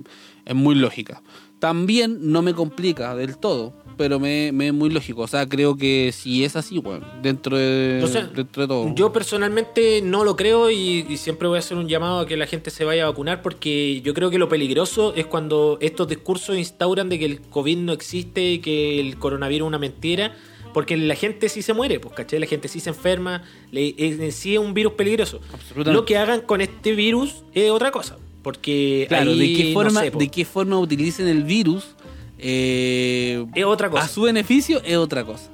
es 0.46 0.56
muy 0.56 0.76
lógica. 0.76 1.22
También 1.60 2.18
no 2.32 2.42
me 2.42 2.56
complica 2.56 3.16
del 3.16 3.38
todo, 3.38 3.74
pero 3.96 4.20
me, 4.20 4.52
me 4.52 4.68
es 4.70 4.74
muy 4.74 4.90
lógico. 4.90 5.22
O 5.22 5.28
sea, 5.28 5.48
creo 5.48 5.78
que 5.78 6.12
si 6.12 6.44
es 6.44 6.56
así, 6.56 6.80
bueno, 6.80 7.06
dentro 7.22 7.56
de, 7.56 8.02
O 8.04 8.08
sea, 8.08 8.24
dentro 8.26 8.64
de 8.64 8.68
todo. 8.68 8.96
Yo 8.96 9.14
personalmente 9.14 10.02
no 10.02 10.24
lo 10.24 10.36
creo 10.36 10.72
y, 10.72 11.06
y 11.08 11.18
siempre 11.18 11.48
voy 11.48 11.58
a 11.58 11.60
hacer 11.60 11.78
un 11.78 11.88
llamado 11.88 12.22
a 12.22 12.26
que 12.26 12.36
la 12.36 12.48
gente 12.48 12.72
se 12.72 12.84
vaya 12.84 13.04
a 13.04 13.10
vacunar 13.10 13.44
porque 13.44 14.02
yo 14.04 14.16
creo 14.16 14.32
que 14.32 14.40
lo 14.40 14.50
peligroso 14.50 15.14
es 15.16 15.28
cuando 15.28 15.78
estos 15.82 16.08
discursos 16.08 16.58
instauran 16.58 17.10
de 17.10 17.20
que 17.20 17.26
el 17.26 17.42
COVID 17.42 17.78
no 17.78 17.94
existe 17.94 18.54
y 18.54 18.60
que 18.60 19.00
el 19.00 19.18
coronavirus 19.20 19.66
es 19.66 19.68
una 19.68 19.78
mentira. 19.80 20.36
Porque 20.74 20.96
la 20.98 21.16
gente 21.16 21.50
sí 21.50 21.62
se 21.62 21.74
muere, 21.74 22.00
pues, 22.00 22.14
¿cachai? 22.16 22.40
La 22.40 22.46
gente 22.48 22.68
sí 22.68 22.80
se 22.80 22.90
enferma, 22.90 23.44
le, 23.72 23.94
en 23.98 24.32
sí 24.32 24.54
es 24.54 24.60
un 24.60 24.74
virus 24.74 24.94
peligroso. 24.94 25.40
Absolutamente. 25.54 25.94
Lo 25.94 26.06
que 26.06 26.18
hagan 26.18 26.42
con 26.42 26.62
este 26.62 26.94
virus 26.94 27.44
es 27.54 27.70
otra 27.72 27.92
cosa. 27.92 28.18
Porque 28.44 29.06
Claro, 29.08 29.32
ahí, 29.32 29.40
de 29.40 29.58
qué 29.58 29.68
no 29.70 29.74
forma, 29.74 30.02
sé, 30.02 30.12
po, 30.12 30.20
de 30.20 30.28
qué 30.30 30.46
forma 30.46 30.80
utilicen 30.80 31.28
el 31.28 31.44
virus 31.44 31.96
eh, 32.40 33.46
es 33.54 33.66
otra 33.66 33.90
cosa. 33.90 34.04
a 34.04 34.08
su 34.08 34.24
beneficio 34.24 34.82
es 34.84 34.98
otra 34.98 35.24
cosa. 35.24 35.50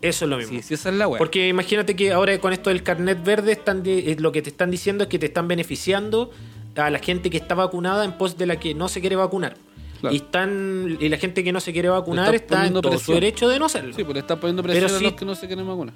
Eso 0.00 0.26
es 0.26 0.30
lo 0.30 0.36
mismo. 0.36 0.52
Sí, 0.58 0.62
sí, 0.62 0.74
esa 0.74 0.90
es 0.90 0.94
la 0.96 1.08
weá. 1.08 1.18
Porque 1.18 1.48
imagínate 1.48 1.96
que 1.96 2.12
ahora 2.12 2.38
con 2.38 2.52
esto 2.52 2.68
del 2.70 2.82
carnet 2.82 3.24
verde 3.24 3.52
están 3.52 3.82
de- 3.82 4.16
lo 4.20 4.30
que 4.32 4.42
te 4.42 4.50
están 4.50 4.70
diciendo 4.70 5.04
es 5.04 5.08
que 5.08 5.18
te 5.18 5.26
están 5.26 5.48
beneficiando 5.48 6.30
a 6.76 6.90
la 6.90 6.98
gente 6.98 7.30
que 7.30 7.36
está 7.38 7.54
vacunada 7.54 8.04
en 8.04 8.12
pos 8.12 8.36
de 8.36 8.46
la 8.46 8.60
que 8.60 8.74
no 8.74 8.88
se 8.88 9.00
quiere 9.00 9.16
vacunar. 9.16 9.56
Claro. 10.04 10.14
Y 10.14 10.18
están 10.18 10.98
y 11.00 11.08
la 11.08 11.16
gente 11.16 11.42
que 11.42 11.50
no 11.52 11.60
se 11.60 11.72
quiere 11.72 11.88
vacunar 11.88 12.34
está 12.34 12.66
en 12.66 12.74
todo 12.74 12.98
su 12.98 13.12
derecho 13.14 13.48
de 13.48 13.58
no 13.58 13.66
hacerlo. 13.66 13.94
Sí, 13.94 14.04
le 14.04 14.18
están 14.18 14.38
poniendo 14.38 14.62
presión 14.62 14.84
Pero 14.84 14.96
a 14.96 14.98
sí- 14.98 15.04
los 15.04 15.14
que 15.14 15.24
no 15.24 15.34
se 15.34 15.46
quieren 15.46 15.66
vacunar. 15.66 15.94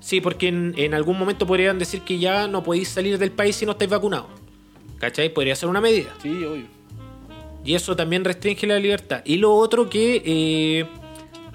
Sí, 0.00 0.20
porque 0.20 0.46
en, 0.48 0.74
en 0.76 0.94
algún 0.94 1.18
momento 1.18 1.46
podrían 1.46 1.78
decir 1.80 2.02
que 2.02 2.18
ya 2.18 2.46
no 2.46 2.62
podéis 2.62 2.88
salir 2.88 3.18
del 3.18 3.32
país 3.32 3.56
si 3.56 3.66
no 3.66 3.72
estáis 3.72 3.90
vacunados. 3.90 4.28
¿Cachai? 4.98 5.32
Podría 5.34 5.56
ser 5.56 5.68
una 5.68 5.80
medida. 5.80 6.14
Sí, 6.22 6.28
obvio. 6.44 6.66
Y 7.64 7.74
eso 7.74 7.96
también 7.96 8.24
restringe 8.24 8.66
la 8.68 8.78
libertad. 8.78 9.22
Y 9.24 9.38
lo 9.38 9.52
otro 9.54 9.90
que 9.90 10.22
eh, 10.24 10.80
eh, 10.80 10.86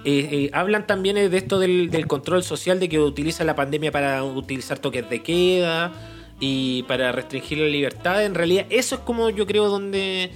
eh, 0.04 0.50
hablan 0.52 0.86
también 0.86 1.16
es 1.18 1.32
de 1.32 1.38
esto 1.38 1.58
del, 1.60 1.90
del 1.90 2.06
control 2.08 2.44
social, 2.44 2.82
de 2.82 2.90
que 2.90 3.00
utiliza 3.00 3.46
la 3.46 3.56
pandemia 3.56 3.92
para 3.94 4.22
utilizar 4.26 4.78
toques 4.80 5.10
de 5.10 5.24
queda 5.24 5.94
y 6.42 6.84
para 6.84 7.12
restringir 7.14 7.60
la 7.60 7.68
libertad. 7.68 8.26
En 8.26 8.36
realidad 8.36 8.66
eso 8.70 8.96
es 8.96 9.02
como 9.02 9.30
yo 9.30 9.46
creo 9.48 9.70
donde, 9.70 10.32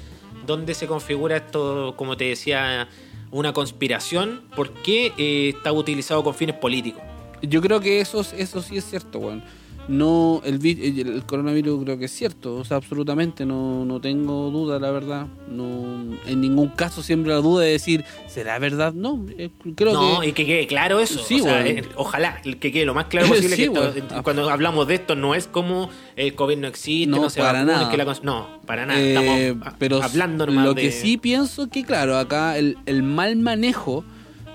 donde 0.45 0.73
se 0.73 0.87
configura 0.87 1.37
esto, 1.37 1.95
como 1.97 2.17
te 2.17 2.25
decía, 2.25 2.87
una 3.31 3.53
conspiración, 3.53 4.41
porque 4.55 5.13
eh, 5.17 5.53
está 5.55 5.71
utilizado 5.71 6.23
con 6.23 6.33
fines 6.33 6.55
políticos. 6.55 7.01
Yo 7.41 7.61
creo 7.61 7.79
que 7.79 8.01
eso, 8.01 8.25
eso 8.37 8.61
sí 8.61 8.77
es 8.77 8.85
cierto, 8.85 9.19
weón. 9.19 9.43
No, 9.87 10.41
el, 10.43 10.65
el, 10.65 11.23
coronavirus 11.27 11.83
creo 11.83 11.97
que 11.99 12.05
es 12.05 12.11
cierto, 12.11 12.55
o 12.55 12.65
sea, 12.65 12.77
absolutamente, 12.77 13.45
no, 13.45 13.85
no 13.85 14.01
tengo 14.01 14.49
duda, 14.49 14.79
la 14.79 14.89
verdad. 14.89 15.27
No, 15.47 16.17
en 16.25 16.41
ningún 16.41 16.69
caso 16.69 17.03
siempre 17.03 17.31
la 17.31 17.37
duda 17.39 17.63
de 17.65 17.71
decir, 17.71 18.03
¿será 18.27 18.57
verdad? 18.57 18.93
No, 18.93 19.23
eh, 19.37 19.51
creo 19.75 19.93
no, 19.93 20.21
que... 20.21 20.29
y 20.29 20.31
que 20.31 20.45
quede 20.47 20.65
claro 20.65 20.99
eso. 20.99 21.19
Sí, 21.23 21.39
o 21.39 21.43
sea, 21.43 21.53
weón. 21.63 21.67
eh, 21.67 21.83
ojalá 21.97 22.41
que 22.41 22.57
quede 22.71 22.85
lo 22.85 22.95
más 22.95 23.05
claro 23.05 23.27
posible. 23.29 23.55
Sí, 23.55 23.63
que 23.63 23.67
esto- 23.67 23.79
weón. 24.09 24.23
cuando 24.23 24.49
hablamos 24.49 24.87
de 24.87 24.95
esto, 24.95 25.15
no 25.15 25.35
es 25.35 25.45
como 25.47 25.89
el 26.15 26.33
COVID 26.33 26.57
no 26.57 26.67
existe, 26.67 27.07
no, 27.11 27.17
No, 27.21 27.29
se 27.29 27.39
para 27.39 27.59
vacuna, 27.59 27.73
nada. 27.77 27.91
que 27.91 27.97
la 27.97 28.15
no, 28.23 28.61
para 28.65 28.85
nada. 28.87 28.99
Eh, 28.99 29.49
Estamos 29.49 29.73
pero 29.77 30.01
hablando 30.01 30.47
nomás 30.47 30.65
lo 30.65 30.73
de- 30.73 30.81
que 30.81 30.91
sí 30.91 31.17
pienso 31.17 31.69
que, 31.69 31.83
claro, 31.83 32.17
acá 32.17 32.57
el, 32.57 32.77
el 32.87 33.03
mal 33.03 33.35
manejo 33.35 34.03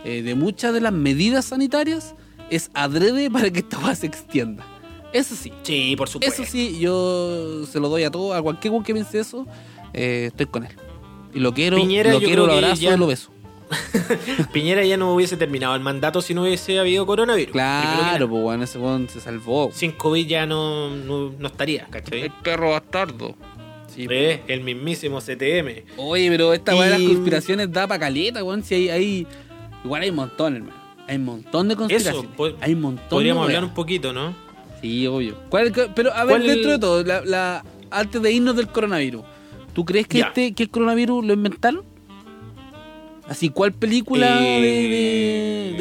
eh, 0.04 0.22
de 0.22 0.34
muchas 0.34 0.74
de 0.74 0.80
las 0.80 0.92
medidas 0.92 1.44
sanitarias 1.44 2.16
es 2.50 2.70
adrede 2.74 3.30
para 3.30 3.50
que 3.50 3.60
esta 3.60 3.94
se 3.94 4.06
extienda. 4.06 4.64
Eso 5.12 5.34
sí. 5.34 5.52
Sí, 5.62 5.94
por 5.96 6.08
supuesto. 6.08 6.42
Eso 6.42 6.50
sí, 6.50 6.78
yo 6.78 7.64
se 7.66 7.80
lo 7.80 7.88
doy 7.88 8.04
a 8.04 8.10
todo, 8.10 8.34
a 8.34 8.40
cualquier 8.42 8.72
que 8.84 8.92
piense 8.92 9.18
eso, 9.20 9.46
eh, 9.92 10.26
estoy 10.28 10.46
con 10.46 10.64
él. 10.66 10.72
Y 11.34 11.40
lo 11.40 11.52
quiero, 11.54 11.76
Piñera, 11.76 12.12
lo 12.12 12.18
quiero, 12.20 12.46
lo 12.46 12.52
abrazo 12.54 12.80
ya- 12.80 12.94
y 12.94 12.98
lo 12.98 13.06
beso. 13.06 13.30
Piñera 14.52 14.84
ya 14.84 14.96
no 14.96 15.14
hubiese 15.14 15.36
terminado 15.36 15.74
el 15.76 15.80
mandato 15.80 16.20
si 16.22 16.34
no 16.34 16.42
hubiese 16.42 16.78
habido 16.78 17.06
coronavirus. 17.06 17.52
Claro, 17.52 18.28
pues 18.28 18.42
bueno, 18.42 18.64
ese 18.64 18.78
weón 18.78 19.08
se 19.08 19.20
salvó. 19.20 19.70
Sin 19.72 19.92
COVID 19.92 20.26
ya 20.26 20.46
no, 20.46 20.90
no, 20.90 21.32
no 21.38 21.46
estaría, 21.46 21.86
¿cachai? 21.86 22.32
perro 22.42 22.70
bastardo. 22.70 23.36
Sí, 23.94 24.06
Eh, 24.08 24.42
el 24.48 24.60
mismísimo 24.62 25.20
CTM. 25.20 25.84
Oye, 25.96 26.28
pero 26.30 26.52
esta 26.52 26.74
weá 26.74 26.84
de 26.86 26.90
las 26.90 27.00
Y- 27.00 27.06
conspiraciones 27.08 27.72
da 27.72 27.86
pa' 27.88 27.98
caleta, 27.98 28.42
weón. 28.44 28.62
Si 28.62 28.74
hay, 28.74 28.88
hay. 28.88 29.26
Igual 29.84 30.02
hay 30.02 30.10
un 30.10 30.16
montón, 30.16 30.56
hermano. 30.56 30.74
Hay 31.08 31.16
un 31.16 31.24
montón 31.24 31.66
de 31.68 31.74
conspiraciones. 31.76 32.22
Eso, 32.22 32.30
po- 32.36 32.56
hay 32.60 32.72
un 32.74 32.80
montón 32.82 33.08
Podríamos 33.08 33.46
de 33.48 33.56
hablar 33.56 33.68
un 33.68 33.74
poquito, 33.74 34.12
¿no? 34.12 34.34
Sí, 34.80 35.06
obvio. 35.06 35.36
¿Cuál- 35.50 35.72
cu- 35.72 35.90
pero 35.94 36.12
a 36.12 36.24
ver, 36.24 36.38
¿Cuál- 36.38 36.46
dentro 36.46 36.70
de 36.72 36.78
todo, 36.78 37.02
la, 37.04 37.22
la- 37.24 37.64
antes 37.90 38.20
de 38.22 38.32
irnos 38.32 38.56
del 38.56 38.68
coronavirus, 38.68 39.22
¿tú 39.74 39.84
crees 39.84 40.06
que 40.06 40.18
Ya. 40.18 40.26
este 40.28 40.52
que 40.54 40.64
el 40.64 40.70
coronavirus 40.70 41.24
lo 41.24 41.32
inventaron? 41.34 41.82
Así, 43.28 43.48
¿cuál 43.50 43.72
película 43.72 44.40
Eh, 44.42 44.60
de, 44.60 44.68
de, 44.68 44.88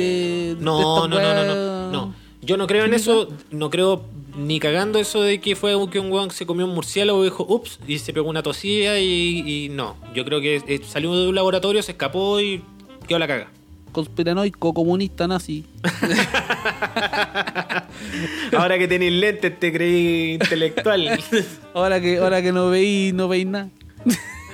de- 0.04 0.56
de 0.56 0.62
No, 0.62 1.08
no, 1.08 1.20
no, 1.20 1.34
no, 1.34 1.46
no, 1.46 1.92
no. 1.92 2.16
Yo 2.42 2.58
no 2.58 2.68
creo 2.68 2.86
en 2.86 2.94
eso, 2.94 3.28
no 3.52 3.70
creo 3.70 4.04
ni 4.38 4.60
cagando 4.60 4.98
eso 5.00 5.22
de 5.22 5.42
que 5.42 5.56
fue 5.56 5.74
que 5.90 6.00
un 6.00 6.12
weón 6.12 6.32
se 6.32 6.46
comió 6.46 6.66
un 6.66 6.74
murciélago 6.74 7.22
y 7.22 7.26
dijo, 7.26 7.46
ups, 7.50 7.80
y 7.88 8.00
se 8.00 8.14
pegó 8.14 8.30
una 8.30 8.42
tosilla 8.44 8.98
y, 9.00 9.66
y 9.66 9.70
no. 9.70 9.98
Yo 10.16 10.24
creo 10.26 10.40
que 10.40 10.62
eh, 10.68 10.82
salió 10.88 11.14
de 11.16 11.28
un 11.30 11.36
laboratorio, 11.36 11.82
se 11.84 11.92
escapó 11.92 12.40
y 12.40 12.62
quedó 13.08 13.20
la 13.20 13.28
caga. 13.28 13.52
Conspiranoico, 13.92 14.74
comunista, 14.74 15.28
nazi. 15.28 15.66
Ahora 18.58 18.78
que 18.78 18.88
tenéis 18.88 19.14
lentes 19.14 19.60
te 19.60 19.72
creí 19.72 20.34
intelectual. 20.34 21.20
Ahora 21.74 22.02
que, 22.02 22.18
ahora 22.18 22.42
que 22.42 22.52
no 22.52 22.70
veis, 22.70 23.14
no 23.14 23.28
veis 23.28 23.46
nada. 23.46 23.70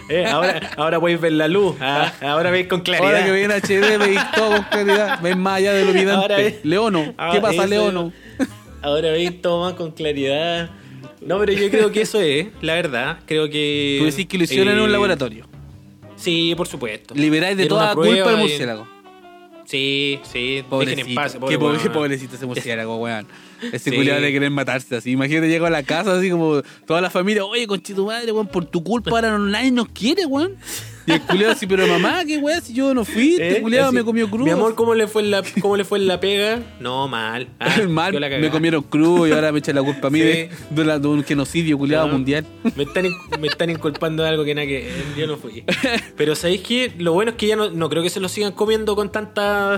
Eh, 0.07 0.23
ahora, 0.27 0.61
ahora 0.77 0.99
podéis 0.99 1.19
ver 1.19 1.31
la 1.31 1.47
luz, 1.47 1.75
ah, 1.81 2.13
ahora 2.21 2.51
veis 2.51 2.67
con 2.67 2.81
claridad. 2.81 3.07
Ahora 3.11 3.25
que 3.25 3.31
veis 3.31 3.45
en 3.45 3.51
HD, 3.51 3.97
veis 3.97 4.19
todo 4.35 4.51
con 4.51 4.63
claridad. 4.65 5.19
Veis 5.19 5.35
más 5.35 5.57
allá 5.57 5.73
de 5.73 5.81
lo 5.83 6.11
Ahora 6.11 6.37
evidente. 6.37 6.59
Leono, 6.67 7.15
Ah, 7.17 7.31
¿qué 7.33 7.41
pasa, 7.41 7.63
eso- 7.63 7.67
Leono? 7.67 8.13
Ahora 8.83 9.09
veis 9.09 9.41
todo 9.41 9.63
más 9.63 9.73
con 9.73 9.89
claridad. 9.93 10.69
No, 11.21 11.39
pero 11.39 11.53
yo 11.53 11.71
creo 11.71 11.91
que 11.91 12.01
eso 12.01 12.21
es, 12.21 12.49
la 12.61 12.75
verdad. 12.75 13.17
Creo 13.25 13.49
que. 13.49 13.95
Tú 13.99 14.05
decís 14.05 14.27
que 14.27 14.37
lo 14.37 14.43
hicieron 14.43 14.75
en 14.75 14.79
un 14.81 14.91
laboratorio. 14.91 15.47
Sí, 16.17 16.53
por 16.55 16.67
supuesto. 16.67 17.15
Liberáis 17.15 17.57
de 17.57 17.63
Era 17.63 17.69
toda 17.69 17.95
culpa 17.95 18.29
al 18.29 18.37
murciélago. 18.37 18.87
Sí, 19.65 20.19
sí, 20.31 20.39
dejen 20.57 20.65
Pobrecito. 20.69 21.07
en 21.09 21.15
paz. 21.15 21.33
qué, 21.33 21.39
pobre 21.39 21.57
weón. 21.77 21.91
pobrecito 21.93 22.35
ese 22.35 22.45
murciélago, 22.45 22.97
weón. 22.97 23.27
Ese 23.71 23.89
Sí. 23.89 23.95
culiado 23.95 24.21
de 24.21 24.31
querer 24.31 24.51
matarse 24.51 24.95
así. 24.95 25.11
Imagínate, 25.11 25.47
llego 25.47 25.65
a 25.65 25.69
la 25.71 25.81
casa 25.83 26.17
así 26.17 26.29
como 26.29 26.61
toda 26.85 27.01
la 27.01 27.09
familia, 27.09 27.43
oye, 27.45 27.65
conchito 27.65 28.05
madre, 28.05 28.31
weón, 28.31 28.47
por 28.47 28.65
tu 28.65 28.83
culpa 28.83 29.09
ahora 29.11 29.37
nadie 29.39 29.71
nos 29.71 29.87
quiere, 29.89 30.25
weón. 30.25 30.55
Y 31.07 31.11
el 31.11 31.21
culiado 31.21 31.53
así, 31.53 31.67
pero 31.67 31.85
mamá, 31.85 32.23
qué 32.25 32.37
weón, 32.39 32.61
si 32.61 32.73
yo 32.73 32.93
no 32.93 33.05
fui, 33.05 33.33
este 33.33 33.57
¿Eh? 33.57 33.61
culiado 33.61 33.91
me 33.91 34.03
comió 34.03 34.27
crudo. 34.29 34.45
Mi 34.45 34.51
amor, 34.51 34.73
¿cómo 34.75 34.95
le 34.95 35.07
fue 35.07 35.21
en 35.21 35.31
la, 35.31 35.43
cómo 35.61 35.77
le 35.77 35.85
fue 35.85 35.99
en 35.99 36.07
la 36.07 36.19
pega? 36.19 36.61
No, 36.79 37.07
mal. 37.07 37.47
Ah, 37.59 37.77
Mal, 37.87 38.13
yo 38.13 38.19
la 38.19 38.29
me 38.29 38.49
comieron 38.49 38.81
crudo 38.83 39.27
y 39.27 39.31
ahora 39.31 39.51
me 39.51 39.59
echan 39.59 39.75
la 39.75 39.83
culpa 39.83 40.07
a 40.07 40.09
mí 40.09 40.19
Sí. 40.19 40.25
de, 40.25 40.49
de 40.71 40.85
la- 40.85 40.97
de 40.97 41.07
un 41.07 41.23
genocidio 41.23 41.77
culiado 41.77 42.07
No. 42.07 42.13
mundial. 42.13 42.45
Me 42.75 42.83
están, 42.83 43.05
me 43.39 43.47
están 43.47 43.69
inculpando 43.69 44.23
de 44.23 44.29
algo 44.29 44.43
que 44.43 44.55
nada 44.55 44.65
que 44.67 44.89
yo 45.15 45.27
no 45.27 45.37
fui. 45.37 45.63
Pero 46.17 46.35
¿sabéis 46.35 46.61
qué? 46.61 46.91
Lo 46.97 47.13
bueno 47.13 47.31
es 47.31 47.37
que 47.37 47.47
ya 47.47 47.55
no, 47.55 47.69
no 47.69 47.89
creo 47.89 48.01
que 48.01 48.09
se 48.09 48.19
lo 48.19 48.27
sigan 48.27 48.51
comiendo 48.53 48.95
con 48.95 49.11
tanta 49.11 49.77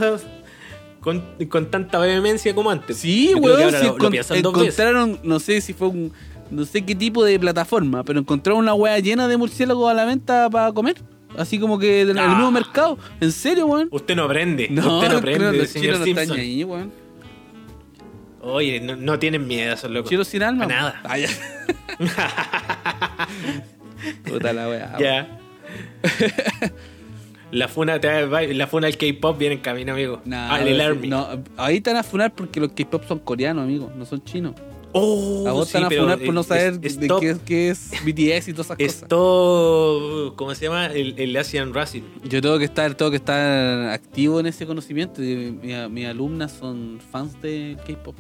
con, 1.02 1.24
con 1.50 1.70
tanta 1.72 2.00
vehemencia 2.00 2.54
como 2.56 2.70
antes. 2.72 2.98
Sí, 2.98 3.34
weón. 3.36 3.60
lo 3.98 4.10
veces. 4.10 4.32
encontraron, 4.32 5.20
no 5.24 5.40
sé 5.40 5.62
si 5.62 5.74
fue 5.74 5.88
un. 5.90 6.14
No 6.50 6.64
sé 6.64 6.86
qué 6.86 6.96
tipo 6.96 7.26
de 7.26 7.38
plataforma, 7.40 8.06
pero 8.06 8.20
encontraron 8.22 8.62
una 8.62 8.74
wea 8.74 8.98
llena 9.00 9.28
de 9.28 9.36
murciélagos 9.36 9.92
a 9.92 9.94
la 9.94 10.06
venta 10.06 10.50
para 10.50 10.72
comer. 10.72 10.96
Así 11.38 11.60
como 11.60 11.78
que 11.80 12.04
del 12.06 12.18
Ah. 12.18 12.28
mismo 12.30 12.52
mercado. 12.52 12.98
¿En 13.22 13.32
serio, 13.32 13.68
weón? 13.68 13.88
Usted 13.92 14.16
no 14.16 14.24
aprende. 14.24 14.68
No, 14.70 14.98
usted 14.98 15.14
no 15.14 15.22
creo 15.22 15.36
aprende, 15.36 15.68
señor 15.68 15.94
chinos 15.96 16.00
no 16.00 16.06
están 16.22 16.40
ahí, 16.40 16.64
weón. 16.64 16.92
Oye, 18.42 18.80
no, 18.80 18.96
no 18.96 19.20
tienen 19.20 19.46
miedo 19.48 19.74
esos 19.74 19.92
locos. 19.92 20.10
Chinos 20.10 20.28
sin 20.28 20.42
alma. 20.44 20.66
A 20.66 20.68
nada. 20.68 21.02
Ah, 21.04 21.18
ya. 21.18 21.28
Puta 24.24 24.54
la 24.54 24.70
wea. 24.70 24.98
Ya. 25.00 25.40
la 27.52 27.68
funa, 27.68 28.00
te 28.00 28.26
va- 28.26 28.42
la 28.44 28.68
funa 28.68 28.88
del 28.88 28.98
K-pop 28.98 29.38
viene 29.38 29.56
en 29.56 29.62
camino, 29.62 29.94
amigo. 29.94 30.22
No, 30.26 30.38
ah, 30.38 30.60
el 30.62 30.80
Army. 30.82 31.08
no, 31.08 31.28
ahí 31.58 31.82
te 31.82 31.90
van 31.92 32.00
a 32.00 32.04
funar 32.04 32.34
porque 32.34 32.60
los 32.60 32.72
K-pop 32.72 33.04
son 33.08 33.20
coreanos, 33.20 33.64
amigo, 33.64 33.92
no 33.96 34.06
son 34.06 34.24
chinos. 34.24 34.54
Oh, 34.94 35.46
a 35.48 35.52
vos 35.52 35.68
sí, 35.68 35.74
te 35.74 35.80
van 35.80 35.86
a 35.86 35.90
funar 35.90 36.20
por 36.20 36.34
no 36.34 36.44
saber 36.44 36.80
es- 36.82 37.00
de 37.00 37.08
qué, 37.20 37.30
es- 37.30 37.40
qué 37.46 37.70
es 37.70 37.92
BTS 38.06 38.48
y 38.50 38.54
todas 38.54 38.68
esas 38.68 38.78
cosas. 38.78 38.80
Esto, 38.80 40.34
¿cómo 40.36 40.56
se 40.56 40.66
llama? 40.66 40.88
El, 40.88 41.14
el 41.18 41.36
Asian 41.38 41.74
Racing. 41.74 42.02
Yo 42.24 42.42
tengo 42.42 42.58
que 42.58 42.66
estar, 42.66 42.96
tengo 42.96 43.12
que 43.12 43.18
estar 43.18 43.90
activo 43.90 44.40
en 44.40 44.48
ese 44.48 44.66
conocimiento. 44.66 45.22
y 45.24 45.52
Mi, 45.62 45.90
mis 45.90 46.06
alumnas 46.08 46.52
son 46.54 47.00
fans 47.12 47.40
de 47.42 47.78
K-pop. 47.86 48.16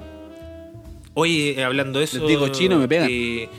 Oye, 1.13 1.59
eh, 1.59 1.63
hablando 1.63 1.99
de 1.99 2.05
eso. 2.05 2.19
Les 2.19 2.27
digo 2.27 2.47
chino, 2.49 2.77
me 2.77 2.87
pegan. 2.87 3.07
eh, 3.09 3.49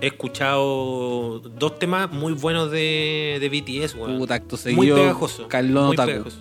he 0.00 0.06
escuchado 0.08 1.38
dos 1.40 1.78
temas 1.78 2.10
muy 2.12 2.32
buenos 2.34 2.70
de, 2.70 3.38
de 3.40 3.48
BTS, 3.48 3.94
weón. 3.94 4.18
Puta, 4.18 4.34
acto 4.34 4.56
Muy 4.56 4.62
seguido. 4.86 4.96
pegajoso. 4.96 5.48
Carlón 5.48 5.86
muy 5.86 5.94
Otaku. 5.94 6.08
pegajoso. 6.10 6.38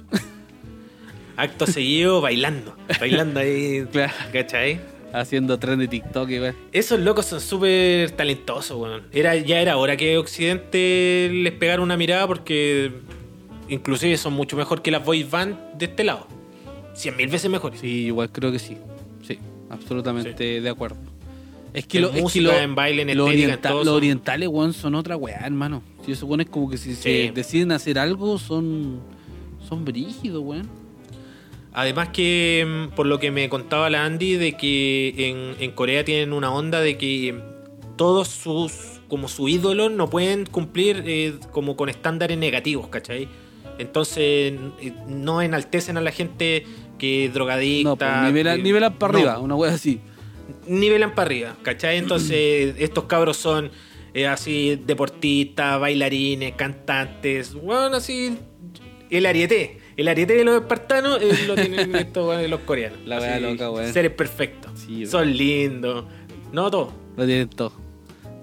Acto 1.37 1.67
seguido 1.67 2.19
bailando. 2.21 2.75
Bailando 2.99 3.39
ahí. 3.39 3.85
Claro. 3.91 4.13
¿Cachai? 4.33 4.79
Haciendo 5.13 5.57
tren 5.57 5.79
de 5.79 5.87
TikTok 5.87 6.29
y. 6.29 6.37
Esos 6.73 6.99
locos 6.99 7.25
son 7.25 7.39
súper 7.41 8.11
talentosos, 8.11 8.77
weón. 8.77 9.03
Era, 9.11 9.35
ya 9.35 9.61
era 9.61 9.77
hora 9.77 9.95
que 9.97 10.17
Occidente 10.17 11.29
les 11.31 11.53
pegara 11.53 11.81
una 11.81 11.95
mirada 11.97 12.27
porque 12.27 12.91
inclusive 13.69 14.17
son 14.17 14.33
mucho 14.33 14.57
mejor 14.57 14.81
que 14.81 14.91
las 14.91 15.03
voice 15.05 15.29
band 15.29 15.57
de 15.77 15.85
este 15.85 16.03
lado. 16.03 16.27
Cien 16.93 17.15
mil 17.15 17.27
veces 17.29 17.49
mejores. 17.49 17.79
Sí, 17.79 18.05
igual 18.07 18.29
creo 18.31 18.51
que 18.51 18.59
sí. 18.59 18.77
Sí, 19.25 19.39
absolutamente 19.69 20.61
de 20.61 20.69
acuerdo. 20.69 20.97
Es 21.73 21.85
que 21.85 21.99
lo, 21.99 22.07
es 22.09 22.15
que 22.15 22.21
música, 22.21 22.43
lo- 22.53 22.59
en 22.59 22.75
baile, 22.75 23.01
en 23.03 23.15
lo 23.17 23.25
estética, 23.27 23.43
en 23.45 23.49
orienta- 23.59 23.69
todo 23.69 23.77
los 23.79 23.87
son- 23.87 23.95
orientales, 23.97 24.49
weón, 24.49 24.73
son 24.73 24.95
otra 24.95 25.15
weá, 25.15 25.37
hermano. 25.45 25.83
Si 26.05 26.11
eso, 26.11 26.25
weón, 26.25 26.41
es 26.41 26.49
como 26.49 26.69
que 26.69 26.77
si 26.77 26.95
se 26.95 27.31
deciden 27.33 27.71
hacer 27.71 27.97
algo, 27.99 28.37
son. 28.39 28.99
Son 29.67 29.83
brígidos, 29.85 30.41
weón. 30.43 30.67
Además 31.79 32.09
que, 32.09 32.65
mm, 32.67 32.95
por 32.95 33.05
lo 33.05 33.19
que 33.19 33.29
me 33.29 33.49
contaba 33.49 33.87
la 33.91 34.03
Andy, 34.03 34.33
de 34.33 34.53
que 34.53 35.13
en, 35.29 35.63
en 35.63 35.71
Corea 35.73 36.03
tienen 36.03 36.33
una 36.33 36.51
onda 36.51 36.81
de 36.81 36.97
que 36.97 37.39
todos 37.97 38.29
sus, 38.29 38.73
como 39.07 39.27
su 39.27 39.47
ídolo, 39.47 39.87
no 39.87 40.09
pueden 40.09 40.47
cumplir 40.47 41.03
eh, 41.05 41.35
como 41.51 41.77
con 41.77 41.89
estándares 41.89 42.35
negativos, 42.39 42.87
¿cachai? 42.87 43.27
Entonces 43.77 44.53
eh, 44.81 44.93
no 45.07 45.43
enaltecen 45.43 45.97
a 45.97 46.01
la 46.01 46.11
gente 46.11 46.65
que 46.97 47.25
es 47.25 47.33
drogadicta. 47.35 47.89
No, 47.89 47.95
pues 47.95 48.09
nivelan, 48.33 48.57
que- 48.57 48.63
nivelan 48.63 48.93
para 48.95 49.13
no, 49.13 49.19
arriba, 49.19 49.39
una 49.39 49.53
weá 49.53 49.73
así. 49.75 49.99
nivelan 50.65 51.13
para 51.13 51.27
arriba, 51.27 51.55
¿cachai? 51.61 51.97
Entonces 51.99 52.73
estos 52.79 53.03
cabros 53.03 53.37
son 53.37 53.69
eh, 54.15 54.25
así 54.25 54.81
deportistas, 54.83 55.79
bailarines, 55.79 56.55
cantantes, 56.55 57.53
bueno, 57.53 57.97
así 57.97 58.35
el 59.11 59.27
ariete. 59.27 59.85
El 59.97 60.07
ariete 60.07 60.33
de 60.35 60.43
los 60.45 60.61
espartanos 60.61 61.19
eh, 61.21 61.45
lo 61.47 61.55
tienen 61.55 61.95
estos 61.95 62.47
los 62.49 62.59
coreanos. 62.61 62.99
La 63.05 63.19
wea 63.19 63.35
Así, 63.35 63.43
loca, 63.43 63.71
weón. 63.71 63.91
Seres 63.91 64.11
perfectos. 64.11 64.71
Sí, 64.75 65.05
son 65.07 65.35
lindos. 65.35 66.05
No 66.51 66.69
todos. 66.71 66.93
Lo 67.17 67.25
tienen 67.25 67.49
todo. 67.49 67.73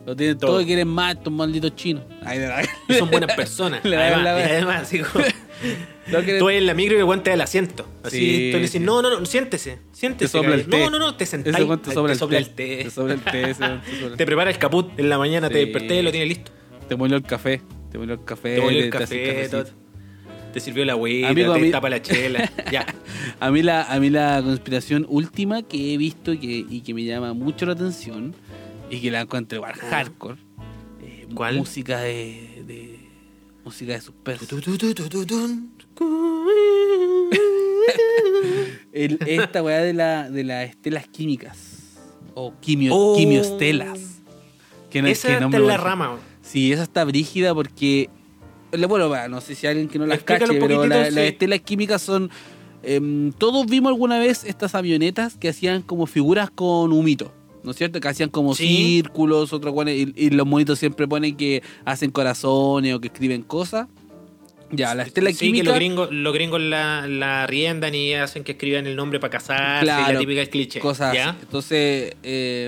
Lo 0.04 0.14
tienen 0.14 0.36
todo, 0.36 0.50
Todo. 0.50 0.60
y 0.60 0.66
quieren 0.66 0.88
más 0.88 1.14
estos 1.14 1.32
malditos 1.32 1.74
chinos. 1.76 2.04
Ay, 2.26 2.38
de 2.38 2.46
verdad. 2.48 2.64
Y 2.88 2.94
son 2.94 3.10
buenas 3.10 3.34
personas. 3.34 3.82
Le 3.84 3.96
además, 3.96 4.22
la 4.24 4.38
y 4.40 4.42
además, 4.42 4.82
así 4.82 4.98
como, 4.98 5.24
quieren- 6.22 6.38
tú 6.38 6.50
en 6.50 6.66
la 6.66 6.74
micro 6.74 6.94
y 6.96 6.98
el 6.98 7.04
guante 7.06 7.30
del 7.30 7.40
asiento. 7.40 7.86
Así 8.02 8.18
Sí, 8.18 8.48
tú 8.50 8.56
le 8.58 8.62
dices, 8.64 8.80
no, 8.82 9.00
no, 9.00 9.08
no, 9.18 9.24
siéntese. 9.24 9.76
Te 9.76 9.80
Siéntese. 9.96 10.28
sopla 10.32 10.56
el 10.56 10.64
caballero. 10.66 10.84
té. 10.84 10.90
No, 10.90 10.90
no, 10.90 10.98
no, 11.06 11.16
te 11.16 11.24
weón 11.68 11.80
te 11.80 11.88
te 11.88 11.94
el, 12.12 12.18
té. 12.18 12.36
el 12.36 12.50
té. 12.50 12.84
Te 12.84 12.90
sopla 12.90 13.14
el 13.14 13.20
té. 13.22 13.54
te 13.54 14.16
Te 14.16 14.26
prepara 14.26 14.50
el 14.50 14.58
caput 14.58 14.98
en 14.98 15.08
la 15.08 15.16
mañana, 15.16 15.48
te 15.48 15.56
desperté 15.58 16.00
y 16.00 16.02
lo 16.02 16.10
tiene 16.10 16.26
listo. 16.26 16.52
Te 16.86 16.96
molió 16.96 17.16
el 17.16 17.22
café. 17.22 17.62
Te 17.90 17.96
molió 17.96 18.12
el 18.14 18.24
café. 18.24 18.56
Te 18.56 18.60
volvió 18.60 18.78
el 18.80 18.90
te 18.90 18.98
café, 18.98 19.26
cafecito. 19.26 19.64
todo. 19.64 19.83
Te 20.54 20.60
sirvió 20.60 20.84
la 20.86 20.92
agüita, 20.92 21.28
Amigo, 21.28 21.52
a 21.52 21.56
te 21.56 21.62
mí- 21.62 21.70
tapa 21.72 21.90
la 21.90 22.00
chela. 22.00 22.50
ya. 22.72 22.86
A 23.40 23.50
mí 23.50 23.62
la, 23.62 23.82
a 23.82 23.98
mí 24.00 24.08
la 24.08 24.40
conspiración 24.42 25.04
última 25.08 25.62
que 25.62 25.92
he 25.92 25.96
visto 25.98 26.32
y 26.32 26.38
que, 26.38 26.64
y 26.70 26.80
que 26.80 26.94
me 26.94 27.04
llama 27.04 27.34
mucho 27.34 27.66
la 27.66 27.72
atención 27.72 28.34
y 28.88 29.00
que 29.00 29.10
la 29.10 29.22
encuentro 29.22 29.56
igual 29.56 29.72
hardcore. 29.74 30.38
eh, 31.02 31.26
¿Cuál? 31.34 31.56
Música 31.56 31.98
de, 31.98 32.62
de 32.66 33.00
música 33.64 33.92
de 33.94 34.00
suspenso. 34.00 34.56
El- 38.92 39.18
esta 39.26 39.62
weá 39.62 39.80
de 39.80 39.92
la 39.92 40.30
de 40.30 40.44
las 40.44 40.68
estelas 40.70 41.08
químicas 41.08 41.58
o 42.34 42.54
quimio, 42.60 42.94
Oh. 42.94 43.16
quimioestelas. 43.16 44.20
Que 44.90 45.02
no- 45.02 45.08
Esa 45.08 45.28
que 45.28 45.34
está 45.44 45.56
en 45.56 45.66
la 45.66 45.76
rama. 45.76 46.16
Sí, 46.42 46.72
esa 46.72 46.84
está 46.84 47.04
brígida 47.04 47.54
porque. 47.54 48.08
Bueno, 48.88 49.08
va, 49.08 49.28
no 49.28 49.40
sé 49.40 49.54
si 49.54 49.66
alguien 49.66 49.88
que 49.88 49.98
no 49.98 50.06
las 50.06 50.16
Explícalo 50.18 50.54
cache, 50.54 50.60
pero 50.60 50.86
la- 50.86 51.06
sí. 51.06 51.14
las 51.14 51.24
estelas 51.24 51.60
químicas 51.60 52.02
son. 52.02 52.30
em, 52.86 53.32
todos 53.32 53.64
vimos 53.66 53.90
alguna 53.90 54.18
vez 54.18 54.44
estas 54.44 54.74
avionetas 54.74 55.36
que 55.38 55.48
hacían 55.48 55.80
como 55.82 56.04
figuras 56.06 56.50
con 56.50 56.92
humito. 56.92 57.32
¿No 57.62 57.70
es 57.70 57.78
cierto? 57.78 57.98
Que 57.98 58.08
hacían 58.08 58.28
como 58.28 58.54
Sí. 58.54 58.66
círculos, 59.02 59.54
otros 59.54 59.74
y, 59.88 60.12
y 60.14 60.28
los 60.30 60.46
monitos 60.46 60.78
siempre 60.78 61.08
ponen 61.08 61.34
que 61.34 61.62
hacen 61.86 62.10
corazones 62.10 62.94
o 62.94 63.00
que 63.00 63.08
escriben 63.08 63.42
cosas. 63.42 63.86
Ya, 64.70 64.94
la 64.94 65.04
estela 65.04 65.32
sí, 65.32 65.50
que 65.52 65.62
los 65.62 65.74
gringos, 65.74 66.08
los 66.12 66.34
gringos 66.34 66.60
la, 66.60 67.06
la 67.06 67.46
riendan 67.46 67.94
y 67.94 68.12
hacen 68.14 68.44
que 68.44 68.52
escriban 68.52 68.86
el 68.86 68.96
nombre 68.96 69.18
para 69.18 69.30
casarse. 69.30 69.84
Claro, 69.84 70.12
la 70.12 70.18
típica 70.18 70.44
cliché. 70.46 70.80
cosas 70.80 71.14
¿ya? 71.14 71.36
Entonces, 71.40 72.16
eh, 72.22 72.66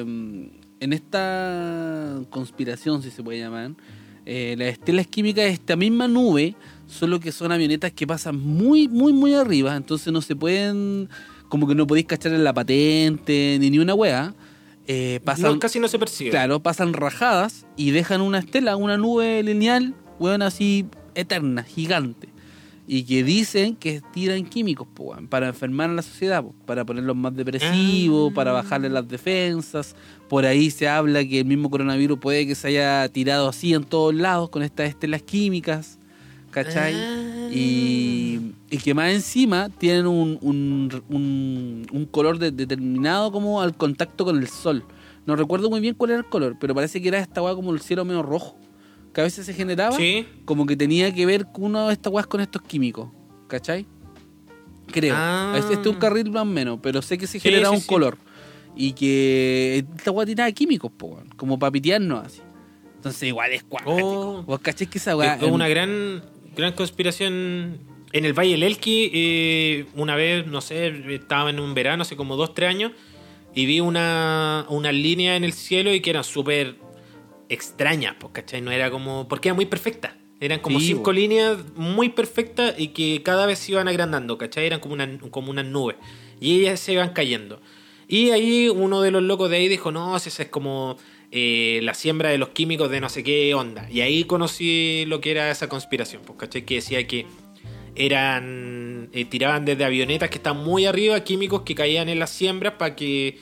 en 0.80 0.92
esta 0.94 2.20
conspiración, 2.30 3.02
si 3.02 3.10
se 3.10 3.22
puede 3.22 3.38
llamar, 3.40 3.72
eh, 4.26 4.54
las 4.58 4.68
estelas 4.68 5.06
químicas 5.06 5.44
es 5.46 5.54
esta 5.54 5.76
misma 5.76 6.08
nube, 6.08 6.54
solo 6.86 7.20
que 7.20 7.32
son 7.32 7.52
avionetas 7.52 7.92
que 7.92 8.06
pasan 8.06 8.38
muy, 8.38 8.88
muy, 8.88 9.12
muy 9.12 9.34
arriba, 9.34 9.76
entonces 9.76 10.12
no 10.12 10.20
se 10.20 10.36
pueden, 10.36 11.08
como 11.48 11.66
que 11.66 11.74
no 11.74 11.86
podéis 11.86 12.06
cachar 12.06 12.32
en 12.32 12.44
la 12.44 12.52
patente 12.52 13.56
ni 13.60 13.70
ni 13.70 13.78
una 13.78 13.94
wea. 13.94 14.34
Eh, 14.88 15.20
pasan, 15.24 15.54
No, 15.54 15.58
casi 15.58 15.80
no 15.80 15.88
se 15.88 15.98
percibe. 15.98 16.30
claro, 16.30 16.60
pasan 16.60 16.92
rajadas 16.92 17.66
y 17.76 17.90
dejan 17.90 18.20
una 18.20 18.38
estela, 18.38 18.76
una 18.76 18.96
nube 18.96 19.42
lineal, 19.42 19.94
weón, 20.20 20.42
así 20.42 20.86
eterna, 21.14 21.62
gigante. 21.64 22.28
Y 22.88 23.02
que 23.02 23.24
dicen 23.24 23.74
que 23.74 24.00
tiran 24.12 24.44
químicos 24.44 24.86
po, 24.94 25.14
para 25.28 25.48
enfermar 25.48 25.90
a 25.90 25.94
la 25.94 26.02
sociedad, 26.02 26.42
po, 26.44 26.54
para 26.66 26.84
ponerlos 26.84 27.16
más 27.16 27.34
depresivos, 27.34 28.30
Ah. 28.30 28.34
para 28.34 28.52
bajarle 28.52 28.88
las 28.88 29.08
defensas. 29.08 29.96
Por 30.28 30.44
ahí 30.46 30.70
se 30.70 30.88
habla 30.88 31.24
que 31.24 31.40
el 31.40 31.46
mismo 31.46 31.68
coronavirus 31.68 32.18
puede 32.20 32.46
que 32.46 32.54
se 32.54 32.68
haya 32.68 33.08
tirado 33.08 33.48
así 33.48 33.74
en 33.74 33.82
todos 33.84 34.14
lados 34.14 34.50
con 34.50 34.62
estas 34.62 34.88
estelas 34.88 35.22
químicas, 35.22 35.98
¿cachai? 36.52 36.94
Ah. 36.94 37.48
Y, 37.52 38.52
y 38.70 38.78
que 38.78 38.94
más 38.94 39.12
encima 39.12 39.68
tienen 39.68 40.06
un, 40.06 40.38
un, 40.40 41.02
un- 41.08 41.86
un 41.92 42.04
color 42.06 42.38
de- 42.38 42.50
determinado 42.50 43.30
como 43.32 43.60
al 43.62 43.76
contacto 43.76 44.24
con 44.24 44.36
el 44.38 44.48
sol. 44.48 44.84
No 45.26 45.34
recuerdo 45.34 45.70
muy 45.70 45.80
bien 45.80 45.94
cuál 45.94 46.10
era 46.10 46.20
el 46.20 46.26
color, 46.26 46.56
pero 46.60 46.74
parece 46.74 47.02
que 47.02 47.08
era 47.08 47.18
esta 47.18 47.42
weá 47.42 47.54
como 47.54 47.72
el 47.72 47.80
cielo 47.80 48.04
medio 48.04 48.22
rojo. 48.22 48.56
Que 49.16 49.22
a 49.22 49.24
veces 49.24 49.46
se 49.46 49.54
generaba 49.54 49.96
Sí. 49.96 50.26
como 50.44 50.66
que 50.66 50.76
tenía 50.76 51.10
que 51.14 51.24
ver 51.24 51.46
con 51.50 51.64
una 51.64 51.86
de 51.86 51.94
estas 51.94 52.12
weas 52.12 52.26
con 52.26 52.42
estos 52.42 52.60
químicos. 52.60 53.08
¿Cachai? 53.48 53.86
Creo. 54.92 55.14
Ah. 55.16 55.54
Este 55.56 55.72
este 55.72 55.88
es 55.88 55.94
un 55.94 55.98
carril 55.98 56.30
más 56.30 56.42
o 56.42 56.44
menos, 56.44 56.80
pero 56.82 57.00
sé 57.00 57.16
que 57.16 57.26
se 57.26 57.40
Sí, 57.40 57.48
generaba 57.48 57.74
sí, 57.74 57.80
un 57.80 57.86
color. 57.86 58.18
Y 58.76 58.92
que 58.92 59.86
esta 59.96 60.10
wea 60.10 60.26
tiraba 60.26 60.52
químicos, 60.52 60.92
po, 60.94 61.18
como 61.38 61.58
para 61.58 61.70
pitearnos 61.72 62.26
así. 62.26 62.42
Entonces 62.96 63.22
igual 63.22 63.52
es 63.54 63.64
cuático. 63.64 63.96
Oh. 63.96 64.42
¿Vos 64.42 64.60
cachai 64.60 64.86
que 64.86 64.98
esa 64.98 65.16
wea... 65.16 65.36
Es 65.36 65.44
una 65.44 65.66
gran, 65.66 66.22
gran 66.54 66.74
conspiración. 66.74 67.78
En 68.12 68.26
el 68.26 68.34
Valle 68.34 68.50
del 68.50 68.64
Elqui, 68.64 69.10
eh, 69.14 69.86
una 69.94 70.14
vez, 70.14 70.46
no 70.46 70.60
sé, 70.60 70.88
estaba 71.14 71.48
en 71.48 71.58
un 71.58 71.72
verano, 71.72 72.02
hace 72.02 72.16
como 72.16 72.36
dos, 72.36 72.52
tres 72.52 72.68
años, 72.68 72.92
y 73.54 73.64
vi 73.64 73.80
una, 73.80 74.66
una 74.68 74.92
línea 74.92 75.36
en 75.36 75.44
el 75.44 75.54
cielo 75.54 75.94
y 75.94 76.00
que 76.00 76.10
eran 76.10 76.22
súper 76.22 76.76
extrañas, 77.48 78.16
pues, 78.18 78.32
¿cachai? 78.32 78.60
No 78.60 78.70
era 78.70 78.90
como. 78.90 79.28
Porque 79.28 79.48
era 79.48 79.54
muy 79.54 79.66
perfecta. 79.66 80.16
Eran 80.38 80.60
como 80.60 80.78
Sí, 80.80 80.88
cinco 80.88 81.04
bo. 81.04 81.12
líneas 81.12 81.58
muy 81.76 82.10
perfectas 82.10 82.74
y 82.76 82.88
que 82.88 83.22
cada 83.22 83.46
vez 83.46 83.58
se 83.58 83.72
iban 83.72 83.88
agrandando, 83.88 84.36
¿cachai? 84.36 84.66
Eran 84.66 84.80
como, 84.80 84.94
una, 84.94 85.18
como 85.30 85.50
unas 85.50 85.64
nubes. 85.64 85.96
Y 86.40 86.60
ellas 86.60 86.78
se 86.80 86.92
iban 86.92 87.10
cayendo. 87.14 87.60
Y 88.06 88.30
ahí 88.30 88.68
uno 88.68 89.00
de 89.00 89.10
los 89.10 89.22
locos 89.22 89.48
de 89.50 89.56
ahí 89.56 89.68
dijo, 89.68 89.90
no, 89.92 90.14
esa 90.16 90.42
es 90.42 90.48
como 90.50 90.98
eh, 91.32 91.80
la 91.82 91.94
siembra 91.94 92.28
de 92.28 92.38
los 92.38 92.50
químicos 92.50 92.90
de 92.90 93.00
no 93.00 93.08
sé 93.08 93.24
qué 93.24 93.54
onda. 93.54 93.88
Y 93.90 94.02
ahí 94.02 94.24
conocí 94.24 95.04
lo 95.06 95.20
que 95.22 95.30
era 95.30 95.50
esa 95.50 95.68
conspiración, 95.68 96.20
pues, 96.26 96.38
¿cachai? 96.38 96.66
Que 96.66 96.74
decía 96.76 97.06
que 97.06 97.26
eran 97.94 99.08
eh, 99.12 99.24
tiraban 99.24 99.64
desde 99.64 99.84
avionetas 99.84 100.28
que 100.30 100.36
están 100.36 100.58
muy 100.62 100.84
arriba 100.84 101.18
químicos 101.24 101.62
que 101.62 101.74
caían 101.74 102.08
en 102.08 102.18
las 102.18 102.30
siembras 102.30 102.74
para 102.78 102.94
que 102.94 103.38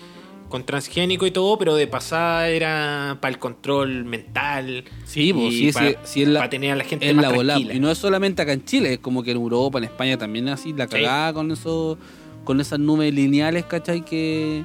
con 0.55 0.63
transgénico 0.65 1.27
y 1.27 1.33
todo, 1.33 1.59
pero 1.59 1.75
de 1.75 1.89
pasada 1.89 2.49
era 2.49 3.19
para 3.21 3.35
el 3.35 3.41
control 3.41 4.05
mental. 4.05 4.85
Sí, 5.05 5.33
pues, 5.33 5.53
sí, 5.53 5.73
para, 5.73 5.89
sí, 5.91 5.97
sí, 6.05 6.23
es 6.23 6.29
la- 6.29 6.49
tener 6.49 6.71
a 6.71 6.77
la 6.77 6.85
gente 6.85 7.09
Es 7.11 7.13
más 7.13 7.25
la 7.25 7.33
tranquila. 7.45 7.75
Y 7.75 7.81
no 7.81 7.91
es 7.91 7.99
solamente 7.99 8.41
acá 8.41 8.53
en 8.53 8.65
Chile, 8.65 8.93
es 8.93 8.99
como 9.01 9.25
que 9.25 9.33
en 9.33 9.39
Europa, 9.39 9.79
en 9.79 9.85
España 9.85 10.17
también 10.17 10.49
así, 10.49 10.73
la 10.73 10.87
cagada 10.87 11.33
con 11.33 11.51
eso, 11.51 11.99
con 12.45 12.61
esas 12.61 12.79
nubes 12.79 13.13
lineales, 13.13 13.65
¿cachai? 13.65 14.05
Que, 14.05 14.63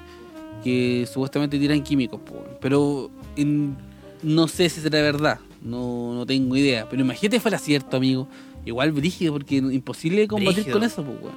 que 0.63 1.07
supuestamente 1.11 1.57
tiran 1.57 1.81
químicos, 1.81 2.19
po, 2.21 2.35
pero 2.61 3.09
en- 3.35 3.75
no 4.21 4.47
sé 4.47 4.69
si 4.69 4.81
será 4.81 5.01
verdad, 5.01 5.39
no, 5.63 6.13
no 6.13 6.23
tengo 6.23 6.55
idea. 6.55 6.87
Pero 6.87 7.01
imagínate 7.01 7.39
fuera 7.39 7.57
cierto, 7.57 7.97
amigo. 7.97 8.27
Igual 8.63 8.91
brígido, 8.91 9.33
porque 9.33 9.55
imposible 9.55 10.27
combatir 10.27 10.65
Brígido. 10.65 10.77
con 10.77 10.83
eso, 10.83 11.03
pues. 11.03 11.33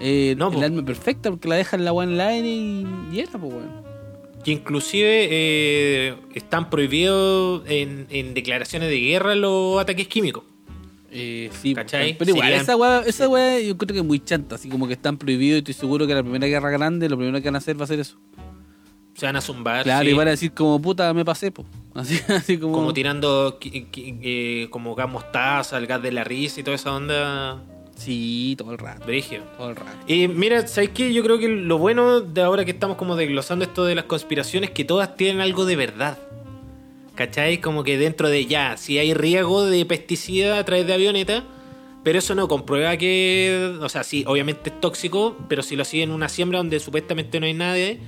Eh, 0.00 0.34
No, 0.36 0.48
el 0.48 0.54
po. 0.54 0.62
arma 0.62 0.84
perfecta 0.84 1.30
porque 1.30 1.48
la 1.48 1.56
dejan 1.56 1.84
la 1.84 1.90
el 2.04 2.20
aire 2.20 2.48
y, 2.48 2.86
y 3.12 3.20
era, 3.20 3.32
pues, 3.32 3.52
weón. 3.52 3.86
Que 4.44 4.52
inclusive 4.52 5.28
eh, 5.30 6.14
están 6.34 6.70
prohibidos 6.70 7.62
en, 7.66 8.06
en 8.10 8.32
declaraciones 8.34 8.88
de 8.88 9.00
guerra 9.00 9.34
los 9.34 9.80
ataques 9.80 10.06
químicos. 10.06 10.44
Eh, 11.10 11.50
sí, 11.62 11.74
¿Cachai? 11.74 12.16
pero 12.18 12.30
igual, 12.30 12.46
Serían- 12.48 12.62
esa 12.62 12.76
weá, 12.76 13.00
esa 13.06 13.28
weá 13.28 13.58
yo 13.60 13.76
creo 13.78 13.94
que 13.94 14.00
es 14.00 14.04
muy 14.04 14.20
chanta, 14.20 14.56
así 14.56 14.68
como 14.68 14.86
que 14.86 14.92
están 14.92 15.16
prohibidos 15.16 15.56
y 15.56 15.58
estoy 15.60 15.74
seguro 15.74 16.06
que 16.06 16.14
la 16.14 16.22
primera 16.22 16.46
guerra 16.46 16.68
grande 16.70 17.08
lo 17.08 17.16
primero 17.16 17.38
que 17.40 17.48
van 17.48 17.54
a 17.54 17.58
hacer 17.58 17.80
va 17.80 17.84
a 17.84 17.86
ser 17.86 18.00
eso. 18.00 18.18
Se 19.14 19.24
van 19.24 19.34
a 19.36 19.40
zumbar. 19.40 19.82
Claro, 19.84 20.04
sí. 20.04 20.10
y 20.10 20.14
van 20.14 20.28
a 20.28 20.32
decir 20.32 20.52
como 20.52 20.80
puta 20.82 21.14
me 21.14 21.24
pasé, 21.24 21.50
po. 21.50 21.64
Así, 21.94 22.20
así 22.28 22.58
como... 22.58 22.74
como 22.74 22.92
tirando 22.92 23.58
eh, 23.62 24.68
como 24.70 24.94
gas 24.94 25.08
mostaza, 25.10 25.78
el 25.78 25.86
gas 25.86 26.02
de 26.02 26.12
la 26.12 26.22
risa 26.22 26.60
y 26.60 26.62
toda 26.62 26.74
esa 26.76 26.94
onda. 26.94 27.64
Sí, 27.96 28.54
todo 28.58 28.72
el 28.72 28.78
rato, 28.78 29.06
Brigio. 29.06 29.42
todo 29.56 29.70
el 29.70 29.76
rato. 29.76 29.98
Y 30.06 30.28
mira, 30.28 30.66
¿sabes 30.66 30.90
qué? 30.90 31.12
Yo 31.12 31.22
creo 31.22 31.38
que 31.38 31.48
lo 31.48 31.78
bueno 31.78 32.20
de 32.20 32.42
ahora 32.42 32.64
que 32.64 32.70
estamos 32.70 32.96
como 32.96 33.16
desglosando 33.16 33.64
esto 33.64 33.84
de 33.84 33.94
las 33.94 34.04
conspiraciones, 34.04 34.70
que 34.70 34.84
todas 34.84 35.16
tienen 35.16 35.40
algo 35.40 35.64
de 35.64 35.76
verdad. 35.76 36.18
¿Cachai? 37.14 37.60
Como 37.60 37.82
que 37.82 37.96
dentro 37.96 38.28
de 38.28 38.44
ya, 38.44 38.76
si 38.76 38.98
hay 38.98 39.14
riesgo 39.14 39.64
de 39.64 39.86
pesticida 39.86 40.58
a 40.58 40.64
través 40.64 40.86
de 40.86 40.92
avioneta, 40.92 41.44
pero 42.04 42.18
eso 42.18 42.34
no 42.34 42.46
comprueba 42.46 42.96
que, 42.98 43.78
o 43.80 43.88
sea, 43.88 44.04
sí, 44.04 44.22
obviamente 44.26 44.68
es 44.68 44.80
tóxico, 44.80 45.34
pero 45.48 45.62
si 45.62 45.74
lo 45.76 45.82
hacía 45.82 46.04
en 46.04 46.10
una 46.10 46.28
siembra 46.28 46.58
donde 46.58 46.78
supuestamente 46.78 47.40
no 47.40 47.46
hay 47.46 47.54
nadie, 47.54 48.00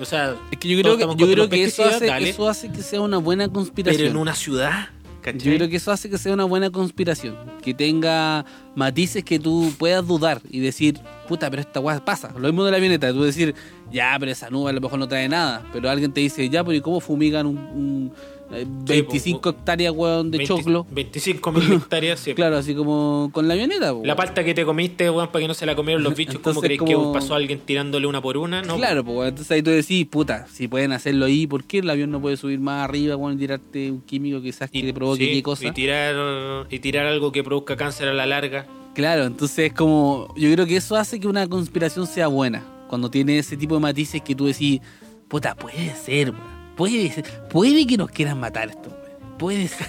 o 0.00 0.04
sea, 0.04 0.36
Es 0.50 0.58
que 0.58 0.68
yo 0.68 0.80
creo 0.80 0.96
que, 0.96 1.02
estamos 1.02 1.16
yo 1.16 1.30
creo 1.30 1.48
que 1.48 1.64
eso, 1.64 1.82
pesticidas, 1.82 1.94
hace, 1.96 2.06
dale, 2.06 2.30
eso 2.30 2.48
hace 2.48 2.70
que 2.72 2.82
sea 2.82 3.00
una 3.00 3.18
buena 3.18 3.48
conspiración. 3.48 3.98
pero 3.98 4.10
en 4.10 4.16
una 4.16 4.34
ciudad, 4.34 4.90
Yo 5.32 5.54
creo 5.54 5.68
que 5.68 5.76
eso 5.76 5.90
hace 5.90 6.08
que 6.08 6.18
sea 6.18 6.32
una 6.32 6.44
buena 6.44 6.70
conspiración. 6.70 7.36
Que 7.62 7.74
tenga 7.74 8.44
matices 8.74 9.24
que 9.24 9.38
tú 9.38 9.72
puedas 9.78 10.06
dudar 10.06 10.40
y 10.50 10.60
decir, 10.60 10.98
puta, 11.26 11.50
pero 11.50 11.62
esta 11.62 11.80
weá 11.80 12.04
pasa. 12.04 12.32
Lo 12.36 12.48
mismo 12.48 12.64
de 12.64 12.70
la 12.70 12.76
avioneta. 12.76 13.12
Tú 13.12 13.22
decir, 13.22 13.54
ya, 13.90 14.16
pero 14.18 14.32
esa 14.32 14.50
nube 14.50 14.70
a 14.70 14.72
lo 14.72 14.80
mejor 14.80 14.98
no 14.98 15.08
trae 15.08 15.28
nada. 15.28 15.66
Pero 15.72 15.90
alguien 15.90 16.12
te 16.12 16.20
dice, 16.20 16.48
ya, 16.48 16.64
pero 16.64 16.76
¿y 16.76 16.80
cómo 16.80 17.00
fumigan 17.00 17.46
un, 17.46 18.12
eh, 18.50 18.64
25 18.66 19.50
hectáreas, 19.50 19.92
weón, 19.94 20.30
de 20.30 20.38
20 20.38 20.54
choclo? 20.54 20.86
25 20.90 21.52
mil 21.52 21.72
hectáreas, 21.74 22.20
sí. 22.20 22.34
Claro, 22.38 22.56
así 22.56 22.74
como 22.74 23.30
con 23.32 23.46
la 23.48 23.54
avioneta. 23.54 23.92
po, 23.92 24.02
La 24.04 24.16
palta 24.16 24.42
que 24.44 24.54
te 24.54 24.64
comiste, 24.64 25.10
weón, 25.10 25.28
para 25.28 25.42
que 25.42 25.48
no 25.48 25.54
se 25.54 25.66
la 25.66 25.74
comieron 25.76 26.02
los 26.02 26.14
bichos, 26.16 26.36
¿cómo 26.36 26.60
Entonces, 26.60 26.62
crees 26.78 26.78
como- 26.78 27.12
que 27.12 27.18
pasó 27.18 27.34
alguien 27.34 27.60
tirándole 27.60 28.06
una 28.06 28.20
por 28.22 28.36
una? 28.36 28.62
No, 28.62 28.76
Claro, 28.76 29.04
pues, 29.04 29.28
entonces 29.28 29.50
ahí 29.50 29.62
tú 29.62 29.70
decís, 29.70 30.06
puta, 30.06 30.46
si 30.52 30.68
pueden 30.68 30.92
hacerlo 30.92 31.26
ahí, 31.26 31.46
¿por 31.46 31.64
qué 31.64 31.78
el 31.78 31.90
avión 31.90 32.10
no 32.10 32.20
puede 32.20 32.36
subir 32.36 32.60
más 32.60 32.84
arriba, 32.84 33.16
weón, 33.16 33.34
y 33.34 33.38
tirarte 33.38 33.90
un 33.90 34.00
químico 34.00 34.40
quizás 34.40 34.70
que 34.70 34.82
te 34.82 34.94
provoque 34.94 35.24
sí, 35.26 35.32
qué 35.34 35.42
cosa? 35.42 35.66
Y 35.66 35.72
tirar, 35.72 36.66
y 36.70 36.78
tirar 36.78 37.06
algo 37.06 37.32
que 37.32 37.42
produzca 37.44 37.76
cáncer 37.76 38.08
a 38.08 38.14
la 38.14 38.26
larga. 38.26 38.66
Claro, 38.94 39.24
entonces 39.26 39.58
es 39.66 39.72
como. 39.74 40.34
Yo 40.36 40.50
creo 40.52 40.66
que 40.66 40.76
eso 40.76 40.96
hace 40.96 41.20
que 41.20 41.28
una 41.28 41.46
conspiración 41.46 42.06
sea 42.06 42.26
buena. 42.26 42.64
Cuando 42.88 43.10
tiene 43.10 43.38
ese 43.38 43.56
tipo 43.56 43.74
de 43.74 43.80
matices 43.80 44.20
que 44.22 44.34
tú 44.34 44.46
decís, 44.46 44.80
puta, 45.28 45.54
puede 45.54 45.94
ser, 45.94 46.30
weón. 46.30 46.57
Puede 46.78 47.10
ser. 47.12 47.24
Puede 47.50 47.86
que 47.86 47.96
nos 47.98 48.10
quieran 48.10 48.40
matar 48.40 48.70
esto. 48.70 48.96
Puede 49.38 49.68
ser. 49.68 49.86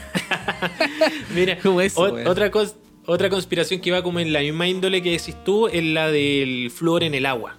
Mira, 1.34 1.58
Como 1.64 1.80
eso, 1.82 2.02
o- 2.02 2.12
weón. 2.14 2.28
otra, 2.28 2.52
cos- 2.52 2.76
otra 3.06 3.30
conspiración 3.30 3.80
que 3.80 3.92
va 3.92 4.04
como 4.04 4.20
en 4.20 4.34
la 4.34 4.42
misma 4.42 4.68
índole 4.68 5.02
que 5.02 5.12
decís 5.12 5.36
tú 5.46 5.68
es 5.68 5.84
la 5.84 6.12
del 6.12 6.70
flúor 6.72 7.04
en 7.04 7.14
el 7.14 7.26
agua. 7.26 7.58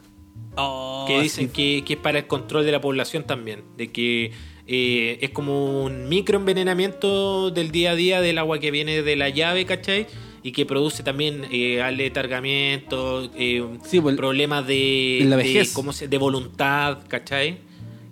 Oh, 0.57 1.05
que 1.09 1.22
dicen 1.22 1.47
sí. 1.47 1.53
que, 1.55 1.85
que 1.87 1.93
es 1.95 1.99
para 1.99 2.18
el 2.18 2.26
control 2.26 2.64
de 2.66 2.72
la 2.72 2.81
población 2.81 3.24
también. 3.24 3.62
De 3.76 3.91
que 3.91 4.33
eh, 4.66 5.18
es 5.22 5.31
como 5.31 5.85
un 5.85 6.09
microenvenenamiento 6.09 7.51
del 7.51 7.70
día 7.70 7.93
a 7.93 7.95
día 7.95 8.20
del 8.20 8.37
agua 8.39 8.59
que 8.59 8.70
viene 8.70 9.03
de 9.03 9.16
la 9.16 9.28
llave, 9.28 9.64
¿cachai? 9.64 10.07
Y 10.43 10.53
que 10.53 10.64
produce 10.66 11.03
también 11.03 11.47
eh, 11.53 11.83
aletargamiento, 11.83 13.31
eh, 13.37 13.64
Sí, 13.85 14.01
pues, 14.01 14.16
problemas 14.16 14.66
de, 14.66 15.22
la 15.26 15.37
de-. 15.37 15.68
¿cómo 15.72 15.93
se- 15.93 16.09
de 16.09 16.18
voluntad, 16.18 16.99
¿cachai? 17.09 17.59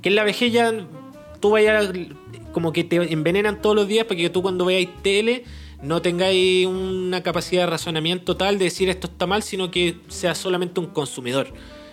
Que 0.02 0.10
en 0.10 0.14
la 0.14 0.24
vejez 0.24 0.52
ya 0.52 0.72
tú 1.40 1.50
vayas, 1.50 1.90
como 2.52 2.72
que 2.72 2.84
te 2.84 3.12
envenenan 3.12 3.60
todos 3.60 3.76
los 3.76 3.88
días 3.88 4.04
para 4.04 4.16
que 4.16 4.30
tú 4.30 4.42
cuando 4.42 4.64
veáis 4.64 4.88
tele 5.02 5.44
no 5.82 6.02
tengáis 6.02 6.66
una 6.66 7.22
capacidad 7.22 7.62
de 7.62 7.66
razonamiento 7.70 8.36
tal 8.36 8.58
de 8.58 8.64
decir 8.64 8.88
esto 8.88 9.06
está 9.06 9.26
mal, 9.26 9.42
sino 9.42 9.70
que 9.70 9.96
seas 10.08 10.36
solamente 10.38 10.80
un 10.80 10.86
consumidor. 10.86 11.48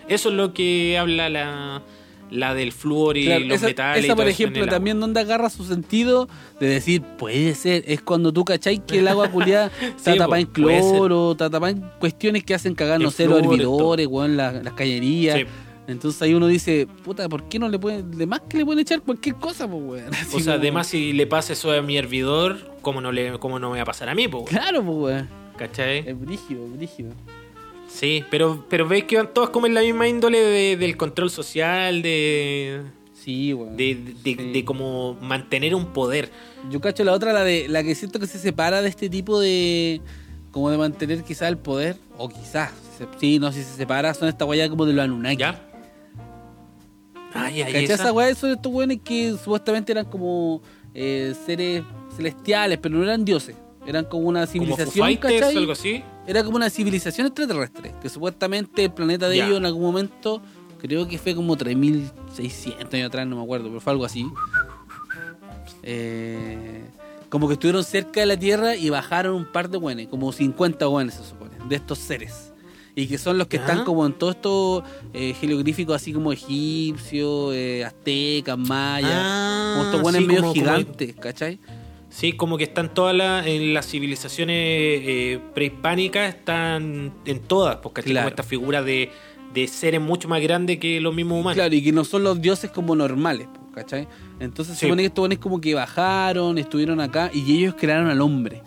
Eso 0.08 0.28
es 0.30 0.34
lo 0.34 0.52
que 0.52 0.98
habla 0.98 1.28
la, 1.28 1.82
la 2.30 2.54
del 2.54 2.72
flúor 2.72 3.16
y 3.16 3.26
Claro, 3.26 3.44
los 3.44 3.56
esa, 3.58 3.66
metales. 3.66 4.04
esa, 4.04 4.16
por 4.16 4.26
ejemplo, 4.28 4.66
también 4.66 4.98
donde 4.98 5.20
agarra 5.20 5.50
su 5.50 5.64
sentido 5.64 6.28
de 6.58 6.66
decir, 6.68 7.02
puede 7.02 7.54
ser, 7.54 7.84
es 7.86 8.02
cuando 8.02 8.32
tú 8.32 8.44
cachai 8.44 8.84
que 8.84 8.98
el 8.98 9.08
agua 9.08 9.30
culiada 9.30 9.70
está 9.80 10.12
Sí, 10.12 10.18
tapada 10.18 10.40
en 10.40 10.46
cloro, 10.46 11.32
está 11.32 11.50
tapada 11.50 11.70
en 11.72 11.84
cuestiones 12.00 12.44
que 12.44 12.54
hacen 12.54 12.74
cagar, 12.74 13.00
no 13.00 13.10
sé, 13.10 13.26
los 13.26 13.40
hervidores, 13.40 14.06
weón, 14.08 14.36
las, 14.36 14.64
las 14.64 14.74
cañerías. 14.74 15.38
Sí. 15.38 15.46
Entonces 15.88 16.20
ahí 16.22 16.34
uno 16.34 16.46
dice, 16.48 16.88
puta, 17.04 17.28
¿por 17.28 17.44
qué 17.48 17.58
no 17.58 17.68
le 17.68 17.78
pueden, 17.78 18.10
de 18.18 18.26
más 18.26 18.40
que 18.48 18.58
le 18.58 18.64
pueden 18.64 18.80
echar 18.80 19.00
cualquier 19.02 19.36
cosa, 19.36 19.68
pues, 19.68 19.82
weón? 19.82 20.10
O 20.34 20.40
sea, 20.40 20.54
además 20.54 20.88
si 20.88 21.12
le 21.12 21.26
pasa 21.26 21.52
eso 21.52 21.70
a 21.70 21.80
mi 21.82 21.96
hervidor, 21.96 22.74
¿cómo 22.82 23.00
no, 23.00 23.12
le, 23.12 23.38
cómo 23.38 23.58
no 23.58 23.70
me 23.70 23.76
va 23.76 23.82
a 23.82 23.86
pasar 23.86 24.08
a 24.08 24.14
mí? 24.14 24.26
po, 24.28 24.44
Claro, 24.44 24.82
pues, 24.84 24.96
weón. 24.98 25.28
¿Cachai? 25.56 25.98
Es 26.06 26.20
brígido, 26.20 26.66
brígido. 26.68 27.12
Sí, 27.88 28.24
pero, 28.30 28.66
pero 28.68 28.86
veis 28.86 29.04
que 29.04 29.16
van 29.16 29.32
todos 29.32 29.50
como 29.50 29.66
en 29.66 29.74
la 29.74 29.80
misma 29.80 30.08
índole 30.08 30.38
de- 30.40 30.76
del 30.76 30.96
control 30.96 31.30
social, 31.30 32.02
de, 32.02 32.82
Sí, 33.14 33.54
weón. 33.54 33.76
de, 33.76 33.94
de, 33.94 34.34
Sí. 34.34 34.34
de 34.34 34.64
como 34.64 35.14
mantener 35.22 35.74
un 35.74 35.92
poder. 35.92 36.30
Yo 36.70 36.80
cacho 36.80 37.04
la 37.04 37.12
otra, 37.12 37.32
la 37.32 37.44
de 37.44 37.68
la 37.68 37.82
que 37.84 37.94
siento 37.94 38.18
que 38.18 38.26
se 38.26 38.38
separa 38.38 38.82
de 38.82 38.88
este 38.88 39.08
tipo 39.08 39.38
de. 39.40 40.00
como 40.50 40.70
de 40.70 40.78
mantener 40.78 41.22
quizás 41.22 41.48
el 41.48 41.58
poder. 41.58 41.96
O 42.18 42.28
quizás. 42.28 42.72
Sí, 43.20 43.38
no, 43.38 43.52
si 43.52 43.62
se 43.62 43.74
separa, 43.76 44.12
son 44.14 44.28
esta 44.28 44.44
guaya 44.44 44.68
como 44.68 44.84
de 44.86 44.92
los 44.92 45.04
Anunnaki. 45.04 45.36
¿Ya? 45.36 45.62
Ay, 47.36 47.62
ay, 47.62 47.72
¿Cachai 47.72 47.84
esa. 47.84 48.12
weá? 48.12 48.34
Son 48.34 48.50
estos 48.50 48.72
weones 48.72 48.98
que 49.04 49.32
supuestamente 49.42 49.92
eran 49.92 50.04
como 50.06 50.62
eh, 50.94 51.34
seres 51.46 51.82
celestiales, 52.16 52.78
pero 52.78 52.96
no 52.96 53.04
eran 53.04 53.24
dioses. 53.24 53.54
Eran 53.86 54.04
como 54.06 54.26
una 54.26 54.40
Como 54.40 54.52
civilización, 54.52 55.06
Fighters, 55.06 55.40
¿cachai? 55.40 55.56
algo 55.56 55.72
así. 55.72 56.02
Era 56.26 56.42
como 56.42 56.56
una 56.56 56.68
civilización 56.70 57.28
extraterrestre. 57.28 57.92
Que 58.02 58.08
supuestamente 58.08 58.84
el 58.84 58.90
planeta 58.92 59.28
de 59.28 59.36
ellos 59.36 59.58
en 59.58 59.64
algún 59.66 59.82
momento, 59.82 60.42
creo 60.80 61.06
que 61.06 61.18
fue 61.18 61.34
como 61.36 61.56
3600 61.56 62.92
años 62.94 63.06
atrás, 63.08 63.26
no 63.28 63.36
me 63.36 63.42
acuerdo, 63.44 63.68
pero 63.68 63.80
fue 63.80 63.92
algo 63.92 64.04
así. 64.04 64.26
Eh, 65.82 66.82
como 67.28 67.48
que 67.48 67.54
estuvieron 67.54 67.84
cerca 67.84 68.20
de 68.20 68.26
la 68.26 68.36
Tierra 68.38 68.76
y 68.76 68.90
bajaron 68.90 69.34
un 69.36 69.44
par 69.46 69.68
de 69.68 69.78
buenos, 69.78 70.06
como 70.08 70.32
50 70.32 70.86
buenos 70.86 71.14
se 71.14 71.24
supone, 71.24 71.52
de 71.68 71.76
estos 71.76 71.98
seres. 71.98 72.45
Y 72.98 73.06
que 73.08 73.18
son 73.18 73.36
los 73.36 73.46
que 73.46 73.58
están 73.58 73.84
como 73.84 74.06
en 74.06 74.14
todos 74.14 74.36
estos 74.36 74.82
eh, 75.12 75.34
así 75.94 76.12
como 76.14 76.32
egipcios, 76.32 77.54
eh, 77.54 77.84
aztecas, 77.84 78.56
mayas. 78.58 79.10
Ah, 79.14 79.72
como 79.74 79.84
estos 79.84 80.00
buenos 80.02 80.20
sí, 80.22 80.26
medio 80.26 80.40
como- 80.40 80.52
como- 80.54 80.64
gigantes, 80.64 81.14
¿cachai? 81.14 81.60
Sí, 82.08 82.32
como 82.32 82.56
que 82.56 82.64
están 82.64 82.94
todas 82.94 83.14
las, 83.14 83.46
en 83.46 83.74
las 83.74 83.86
civilizaciones 83.86 84.56
eh, 84.56 85.40
prehispánicas, 85.54 86.34
están 86.34 87.12
en 87.26 87.40
todas, 87.40 87.76
porque 87.76 88.00
Claro. 88.02 88.24
como 88.24 88.30
estas 88.30 88.46
figuras 88.46 88.84
de, 88.86 89.10
de 89.52 89.68
seres 89.68 90.00
mucho 90.00 90.26
más 90.26 90.40
grandes 90.40 90.78
que 90.78 90.98
los 90.98 91.14
mismos 91.14 91.40
humanos. 91.40 91.56
Claro, 91.56 91.74
y 91.74 91.82
que 91.82 91.92
no 91.92 92.04
son 92.04 92.22
los 92.24 92.40
dioses 92.40 92.70
como 92.70 92.96
normales, 92.96 93.48
po, 93.48 93.60
¿cachai? 93.74 94.08
Entonces 94.40 94.78
se 94.78 94.86
supone 94.86 95.02
que 95.02 95.08
estos 95.08 95.26
buenos 95.26 95.38
como 95.38 95.60
que 95.60 95.74
bajaron, 95.74 96.56
estuvieron 96.56 97.00
acá 97.02 97.30
y 97.34 97.58
ellos 97.58 97.74
crearon 97.78 98.08
al 98.08 98.22
hombre. 98.22 98.62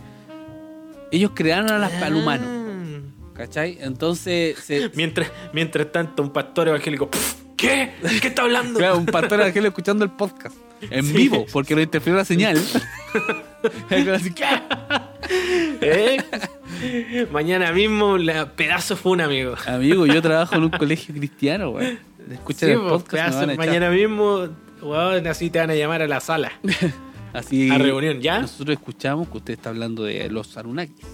Ellos 1.11 1.31
crearon 1.33 1.71
a 1.71 1.79
las- 1.79 1.93
al 2.03 2.15
humano, 2.15 2.45
Ah. 2.47 2.58
¿Cachai? 3.39 3.77
Entonces, 3.79 4.57
se, 4.59 4.89
Mientras, 4.95 5.31
mientras 5.53 5.89
tanto, 5.91 6.21
un 6.21 6.31
pastor 6.31 6.67
evangélico, 6.67 7.09
"Pff, 7.09 7.35
¿qué? 7.55 7.93
¿Qué 8.21 8.27
está 8.27 8.41
hablando? 8.43 8.77
claro, 8.79 8.97
un 8.97 9.05
pastor 9.05 9.39
evangélico 9.39 9.69
escuchando 9.69 10.03
el 10.03 10.11
podcast 10.11 10.55
en 10.81 11.05
Sí. 11.05 11.13
vivo, 11.13 11.45
porque 11.53 11.73
lo 11.75 11.81
interfirió 11.81 12.17
la 12.17 12.25
señal. 12.25 12.57
¿Eh? 15.81 16.17
Mañana 17.31 17.71
mismo, 17.71 18.17
la 18.17 18.51
pedazo 18.55 18.95
fue 18.95 19.13
un 19.13 19.21
amigo. 19.21 19.55
Amigo, 19.65 20.05
yo 20.05 20.21
trabajo 20.21 20.55
en 20.55 20.63
un 20.63 20.69
colegio 20.69 21.13
cristiano, 21.15 21.71
güey. 21.71 21.97
Escuchan 22.31 22.69
Sí, 22.69 22.73
el 22.73 22.79
podcast, 22.81 23.39
pedazo, 23.39 23.57
mañana 23.57 23.89
mismo, 23.89 24.47
weón, 24.81 25.27
así 25.27 25.49
te 25.49 25.59
van 25.59 25.69
a 25.71 25.75
llamar 25.75 26.01
a 26.01 26.07
la 26.07 26.19
sala. 26.19 26.51
Así, 27.33 27.69
A 27.69 27.77
reunión, 27.77 28.21
¿ya? 28.21 28.39
Nosotros 28.41 28.75
escuchamos 28.75 29.27
que 29.29 29.37
usted 29.37 29.53
está 29.53 29.69
hablando 29.69 30.03
de 30.03 30.27
los 30.31 30.57
Anunnakis. 30.57 31.05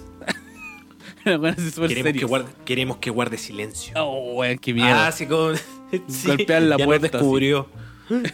Queremos 1.87 2.13
que, 2.13 2.25
guarde, 2.25 2.47
queremos 2.65 2.97
que 2.97 3.09
guarde 3.09 3.37
silencio. 3.37 3.93
Oh, 3.97 4.33
weón, 4.35 4.57
qué 4.59 4.73
miedo. 4.73 4.87
Ah, 4.89 5.07
así 5.07 5.25
como. 5.25 5.53
sí, 6.07 6.27
Golpean 6.27 6.69
la 6.69 6.77
ya 6.77 6.85
puerta, 6.85 7.07
nos 7.07 7.11
descubrió. 7.13 7.67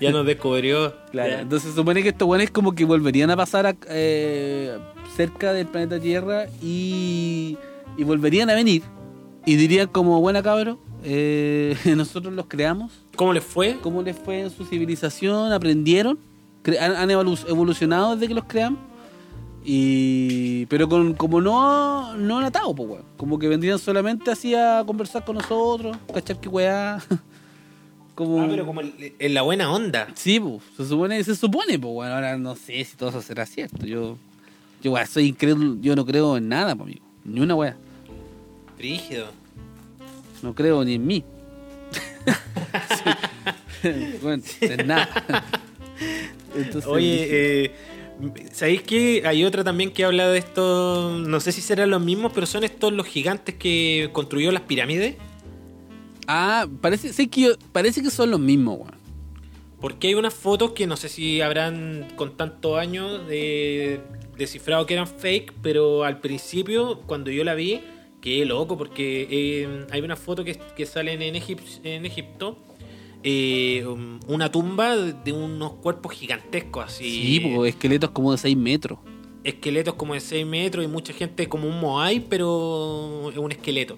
Ya 0.02 0.12
nos 0.12 0.26
descubrió. 0.26 0.94
Claro, 1.12 1.30
Ya. 1.32 1.40
entonces 1.42 1.70
se 1.70 1.76
supone 1.76 2.04
que 2.04 2.10
estos 2.10 2.28
weones 2.28 2.52
como 2.52 2.74
que 2.74 2.84
volverían 2.86 3.30
a 3.32 3.38
pasar 3.38 3.66
a- 3.68 3.76
eh, 3.90 4.78
cerca 5.16 5.54
del 5.54 5.68
planeta 5.68 6.00
Tierra 6.00 6.48
y, 6.62 7.58
y 7.98 8.04
volverían 8.04 8.50
a 8.50 8.54
venir 8.54 8.84
y 9.46 9.56
dirían 9.56 9.88
como, 9.88 10.20
buena 10.20 10.44
cabro, 10.44 10.78
eh, 11.04 11.76
nosotros 11.96 12.34
los 12.34 12.48
creamos, 12.48 12.92
¿Cómo 13.16 13.32
les 13.34 13.44
fue? 13.44 13.78
¿cómo 13.82 14.02
les 14.02 14.18
fue 14.18 14.42
en 14.42 14.50
su 14.50 14.66
civilización? 14.66 15.52
¿Aprendieron? 15.54 16.20
¿Han, 16.80 16.96
han 16.96 17.10
evolu- 17.10 17.48
evolucionado 17.50 18.14
desde 18.16 18.28
que 18.28 18.34
los 18.34 18.44
creamos? 18.46 18.80
Y 19.64 20.66
pero 20.68 20.90
con 20.90 21.14
como 21.14 21.40
no 21.40 22.16
no 22.18 22.40
han 22.40 22.46
atado, 22.46 22.74
pues 22.74 22.90
weón. 22.90 23.04
Como 23.18 23.38
que 23.38 23.48
vendrían 23.48 23.78
solamente 23.80 24.32
así 24.32 24.56
a 24.56 24.84
conversar 24.86 25.24
con 25.24 25.36
nosotros, 25.38 25.96
cachar 26.14 26.40
qué 26.40 26.50
weá. 26.50 27.00
como 28.16 28.42
Ah, 28.42 28.48
pero 28.50 28.66
como 28.66 28.82
el- 28.82 29.14
en 29.20 29.34
la 29.34 29.42
buena 29.44 29.72
onda. 29.72 30.08
Sí, 30.16 30.40
pues, 30.40 30.62
se 30.78 30.86
supone, 30.86 31.24
se 31.24 31.36
supone, 31.36 31.78
pues, 31.80 31.94
bueno, 31.94 32.14
ahora 32.16 32.38
no 32.38 32.56
sé 32.56 32.84
si 32.84 32.96
todo 32.98 33.10
eso 33.10 33.22
será 33.22 33.46
cierto. 33.46 33.86
Yo, 33.86 34.18
yo, 34.82 34.92
weá, 34.94 35.06
soy 35.06 35.28
incrédulo, 35.28 35.78
yo 35.82 35.96
no 35.96 36.06
creo 36.06 36.38
en 36.38 36.50
nada, 36.50 36.76
pues, 36.76 36.88
amigo. 36.90 37.06
Ni 37.24 37.40
una 37.40 37.54
weá. 37.56 37.78
Rígido. 38.80 39.28
No 40.42 40.56
creo 40.56 40.84
ni 40.84 40.96
en 40.96 41.06
mí. 41.06 41.24
Sí. 43.84 43.90
bueno, 44.22 44.44
en 44.62 44.88
nada. 44.88 45.10
Entonces, 46.56 46.86
Oye, 46.90 47.28
eh, 47.66 47.72
¿sabéis 48.52 48.82
que 48.84 49.24
hay 49.26 49.44
otra 49.44 49.64
también 49.64 49.92
que 49.92 50.04
habla 50.06 50.28
de 50.30 50.38
esto? 50.40 51.18
No 51.20 51.40
sé 51.40 51.52
si 51.52 51.62
serán 51.62 51.90
los 51.90 52.02
mismos, 52.02 52.32
pero 52.34 52.46
son 52.46 52.64
estos 52.64 52.92
los 52.94 53.06
gigantes 53.08 53.56
que 53.56 54.10
construyó 54.14 54.52
las 54.52 54.62
pirámides. 54.64 55.16
ah, 56.28 56.68
parece, 56.82 57.12
sé 57.14 57.28
que 57.30 57.42
yo- 57.42 57.56
parece 57.72 58.02
que 58.02 58.10
son 58.10 58.32
los 58.32 58.40
mismos, 58.40 58.80
weón. 58.80 59.02
Porque 59.82 60.08
hay 60.10 60.14
unas 60.14 60.34
fotos 60.34 60.72
que 60.74 60.86
no 60.86 60.96
sé 60.96 61.10
si 61.10 61.42
habrán 61.42 62.08
con 62.16 62.38
tantos 62.38 62.78
años 62.78 63.28
de 63.28 64.00
descifrado 64.38 64.86
que 64.86 64.94
eran 64.94 65.08
fake, 65.08 65.54
pero 65.62 66.04
al 66.04 66.20
principio, 66.20 67.00
cuando 67.08 67.32
yo 67.32 67.44
la 67.44 67.56
vi, 67.56 67.82
qué 68.22 68.46
loco, 68.46 68.78
porque 68.78 69.28
eh, 69.32 69.86
hay 69.90 70.02
una 70.02 70.16
foto 70.16 70.44
que, 70.44 70.60
que 70.78 70.86
salen 70.86 71.22
en, 71.24 71.34
Egip- 71.36 71.80
en 71.84 72.06
Egipto, 72.06 72.58
eh, 73.24 73.86
um, 73.86 74.20
una 74.28 74.52
tumba 74.52 74.98
de 74.98 75.32
unos 75.32 75.74
cuerpos 75.74 76.14
gigantescos, 76.14 76.86
así. 76.86 77.10
Sí, 77.10 77.40
pues, 77.40 77.74
esqueletos 77.74 78.10
como 78.12 78.32
de 78.32 78.38
6 78.38 78.58
metros. 78.58 79.00
esqueletos 79.44 79.96
como 79.96 80.14
de 80.14 80.20
6 80.20 80.46
metros 80.46 80.86
y 80.86 80.88
mucha 80.88 81.14
gente 81.14 81.48
como 81.48 81.68
un 81.68 81.80
Moai, 81.80 82.20
pero 82.20 83.30
es 83.32 83.38
un 83.38 83.52
esqueleto. 83.52 83.98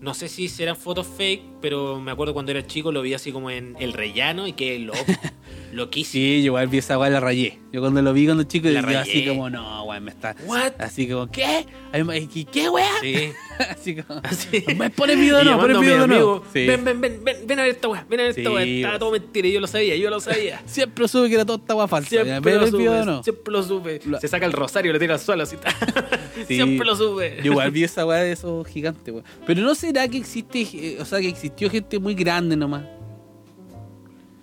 No 0.00 0.14
sé 0.14 0.28
si 0.28 0.48
serán 0.48 0.76
fotos 0.76 1.06
fake, 1.06 1.42
pero 1.60 2.00
me 2.00 2.12
acuerdo 2.12 2.32
cuando 2.32 2.52
era 2.52 2.64
chico 2.66 2.92
lo 2.92 3.02
vi 3.02 3.14
así 3.14 3.32
como 3.32 3.50
en 3.50 3.74
el 3.80 3.92
rellano 3.92 4.46
y 4.46 4.52
qué 4.52 4.78
loco. 4.78 4.98
Loquísimo. 5.72 6.22
Sí, 6.22 6.38
yo 6.42 6.46
igual 6.46 6.68
vi 6.68 6.78
esa 6.78 6.98
weá 6.98 7.10
la 7.10 7.20
rayé. 7.20 7.58
Yo 7.72 7.80
cuando 7.80 8.00
lo 8.00 8.14
vi 8.14 8.24
cuando 8.24 8.44
chico, 8.44 8.68
La 8.68 8.80
yo 8.80 8.98
así 8.98 9.26
como, 9.26 9.50
no, 9.50 9.84
weón, 9.84 10.04
me 10.04 10.10
está. 10.10 10.34
What? 10.46 10.72
Así 10.78 11.06
como, 11.06 11.30
¿qué? 11.30 11.66
¿Qué, 12.50 12.68
weá? 12.70 12.90
Sí. 13.02 13.30
Así 13.70 13.96
como, 13.96 14.20
Así. 14.24 14.64
¿Me 14.76 14.88
pone 14.88 15.16
video 15.16 15.38
o 15.38 15.42
Y 15.42 15.44
no? 15.44 15.58
¿Pone 15.58 15.74
llamando 15.74 15.78
a 15.78 15.82
video 15.82 16.04
o 16.04 16.08
mi 16.08 16.14
no? 16.14 16.42
Sí. 16.52 16.66
Ven, 16.66 16.84
ven, 16.84 17.00
ven, 17.00 17.24
ven, 17.24 17.36
ven 17.46 17.58
a 17.58 17.62
ver 17.62 17.72
esta 17.72 17.88
weá, 17.88 18.06
ven 18.08 18.20
a 18.20 18.22
ver 18.24 18.38
esta 18.38 18.50
weá. 18.50 18.64
Estaba 18.64 18.98
todo 18.98 19.10
mentira 19.10 19.48
yo 19.48 19.60
lo 19.60 19.66
sabía, 19.66 19.96
yo 19.96 20.08
lo 20.08 20.20
sabía. 20.20 20.62
Siempre 20.66 21.08
supe 21.08 21.28
que 21.28 21.34
era 21.34 21.44
toda 21.44 21.58
esta 21.58 21.74
weá 21.74 21.88
falsa. 21.88 22.08
Siempre 22.08 22.30
ya, 22.30 22.40
¿Pero 22.40 22.60
lo 22.60 22.66
supe, 22.68 22.84
no? 22.84 23.22
siempre 23.22 23.52
lo 23.52 23.62
supe. 23.62 24.00
Se 24.20 24.28
saca 24.28 24.46
el 24.46 24.52
rosario 24.52 24.90
y 24.90 24.92
lo 24.94 24.98
tira 24.98 25.14
al 25.14 25.20
suelo 25.20 25.42
así. 25.42 25.56
Sí. 26.46 26.54
Siempre 26.54 26.86
lo 26.86 26.96
supe. 26.96 27.38
Yo 27.42 27.52
igual 27.52 27.70
vi 27.70 27.84
esa 27.84 28.06
weá 28.06 28.20
de 28.20 28.32
esos 28.32 28.66
gigantes, 28.66 29.12
weón. 29.12 29.24
Pero 29.46 29.62
no 29.62 29.74
será 29.74 30.08
que 30.08 30.18
existe, 30.18 30.60
eh, 30.60 30.98
o 31.00 31.04
sea, 31.04 31.20
que 31.20 31.28
existió 31.28 31.68
gente 31.68 31.98
muy 31.98 32.14
grande 32.14 32.56
nomás. 32.56 32.84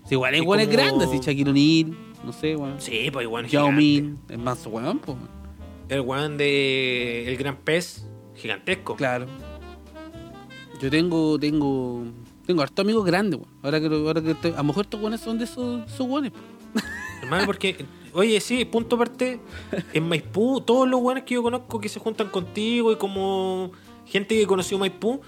Si 0.06 0.14
igual 0.16 0.36
Y 0.36 0.42
weones 0.42 0.68
como- 0.68 0.78
grandes, 0.78 1.08
así 1.10 1.20
Shaquille 1.20 1.50
O'Neal, 1.50 1.98
no 2.24 2.32
sé, 2.34 2.56
weón. 2.56 2.80
Sí, 2.80 3.10
pues 3.12 3.24
igual. 3.24 3.48
Yao 3.48 3.66
gigante. 3.68 3.82
Min, 3.84 4.20
es 4.30 4.38
más 4.40 4.66
weón, 4.68 5.00
pues. 5.00 5.18
El 5.90 6.02
weón 6.02 6.38
de 6.38 7.28
El 7.28 7.38
Gran 7.38 7.58
Pez, 7.58 8.08
gigantesco. 8.36 8.96
Claro. 8.96 9.26
Yo 10.82 10.90
tengo, 10.90 11.40
tengo, 11.40 12.04
tengo 12.46 12.62
harto 12.62 12.82
amigos 12.82 13.06
grandes, 13.06 13.40
weón. 13.40 13.52
Ahora 13.64 13.80
que, 13.80 13.88
ahora 13.88 14.22
que 14.22 14.34
te- 14.36 14.54
a 14.54 14.58
lo 14.58 14.64
mejor 14.66 14.86
estos 14.86 15.00
weones 15.02 15.22
son 15.22 15.38
de 15.38 15.46
esos, 15.46 15.86
esos 15.90 16.08
weones. 16.08 16.32
Hermano, 17.24 17.46
porque, 17.46 17.86
oye, 18.14 18.40
sí, 18.42 18.66
punto 18.66 18.96
aparte, 18.98 19.40
en 19.94 20.08
Maipú, 20.08 20.62
todos 20.62 20.88
los 20.88 21.00
buenos 21.02 21.24
que 21.24 21.36
yo 21.36 21.44
conozco 21.44 21.80
que 21.80 21.90
se 21.90 22.00
juntan 22.00 22.28
contigo 22.30 22.92
y 22.92 22.98
como 22.98 23.72
gente 24.06 24.36
que 24.36 24.46
conoció 24.46 24.78
Maipú, 24.78 25.22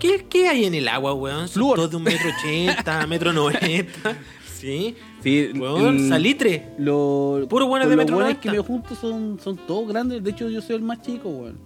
¿qué, 0.00 0.26
qué 0.28 0.48
hay 0.48 0.64
en 0.64 0.74
el 0.74 0.88
agua, 0.88 1.14
weón? 1.14 1.48
Son 1.48 1.62
todos 1.74 1.90
de 1.90 1.96
un 1.96 2.02
metro 2.02 2.28
ochenta, 2.38 3.06
metro 3.08 3.32
noventa, 3.32 4.16
¿sí? 4.46 4.94
Sí, 5.22 5.50
Weón, 5.54 5.96
el- 5.98 6.08
salitre. 6.08 6.70
Lo, 6.78 7.46
Puro 7.48 7.66
buenos 7.66 7.86
con 7.86 7.90
de 7.90 7.96
los 7.96 8.04
metro 8.04 8.20
90. 8.20 8.40
que 8.40 8.50
me 8.52 8.58
junto 8.58 8.94
son, 8.94 9.38
son 9.42 9.56
todos 9.56 9.88
grandes. 9.88 10.22
De 10.22 10.30
hecho, 10.30 10.48
yo 10.48 10.60
soy 10.60 10.76
el 10.76 10.82
más 10.82 11.02
chico, 11.02 11.28
weón. 11.28 11.58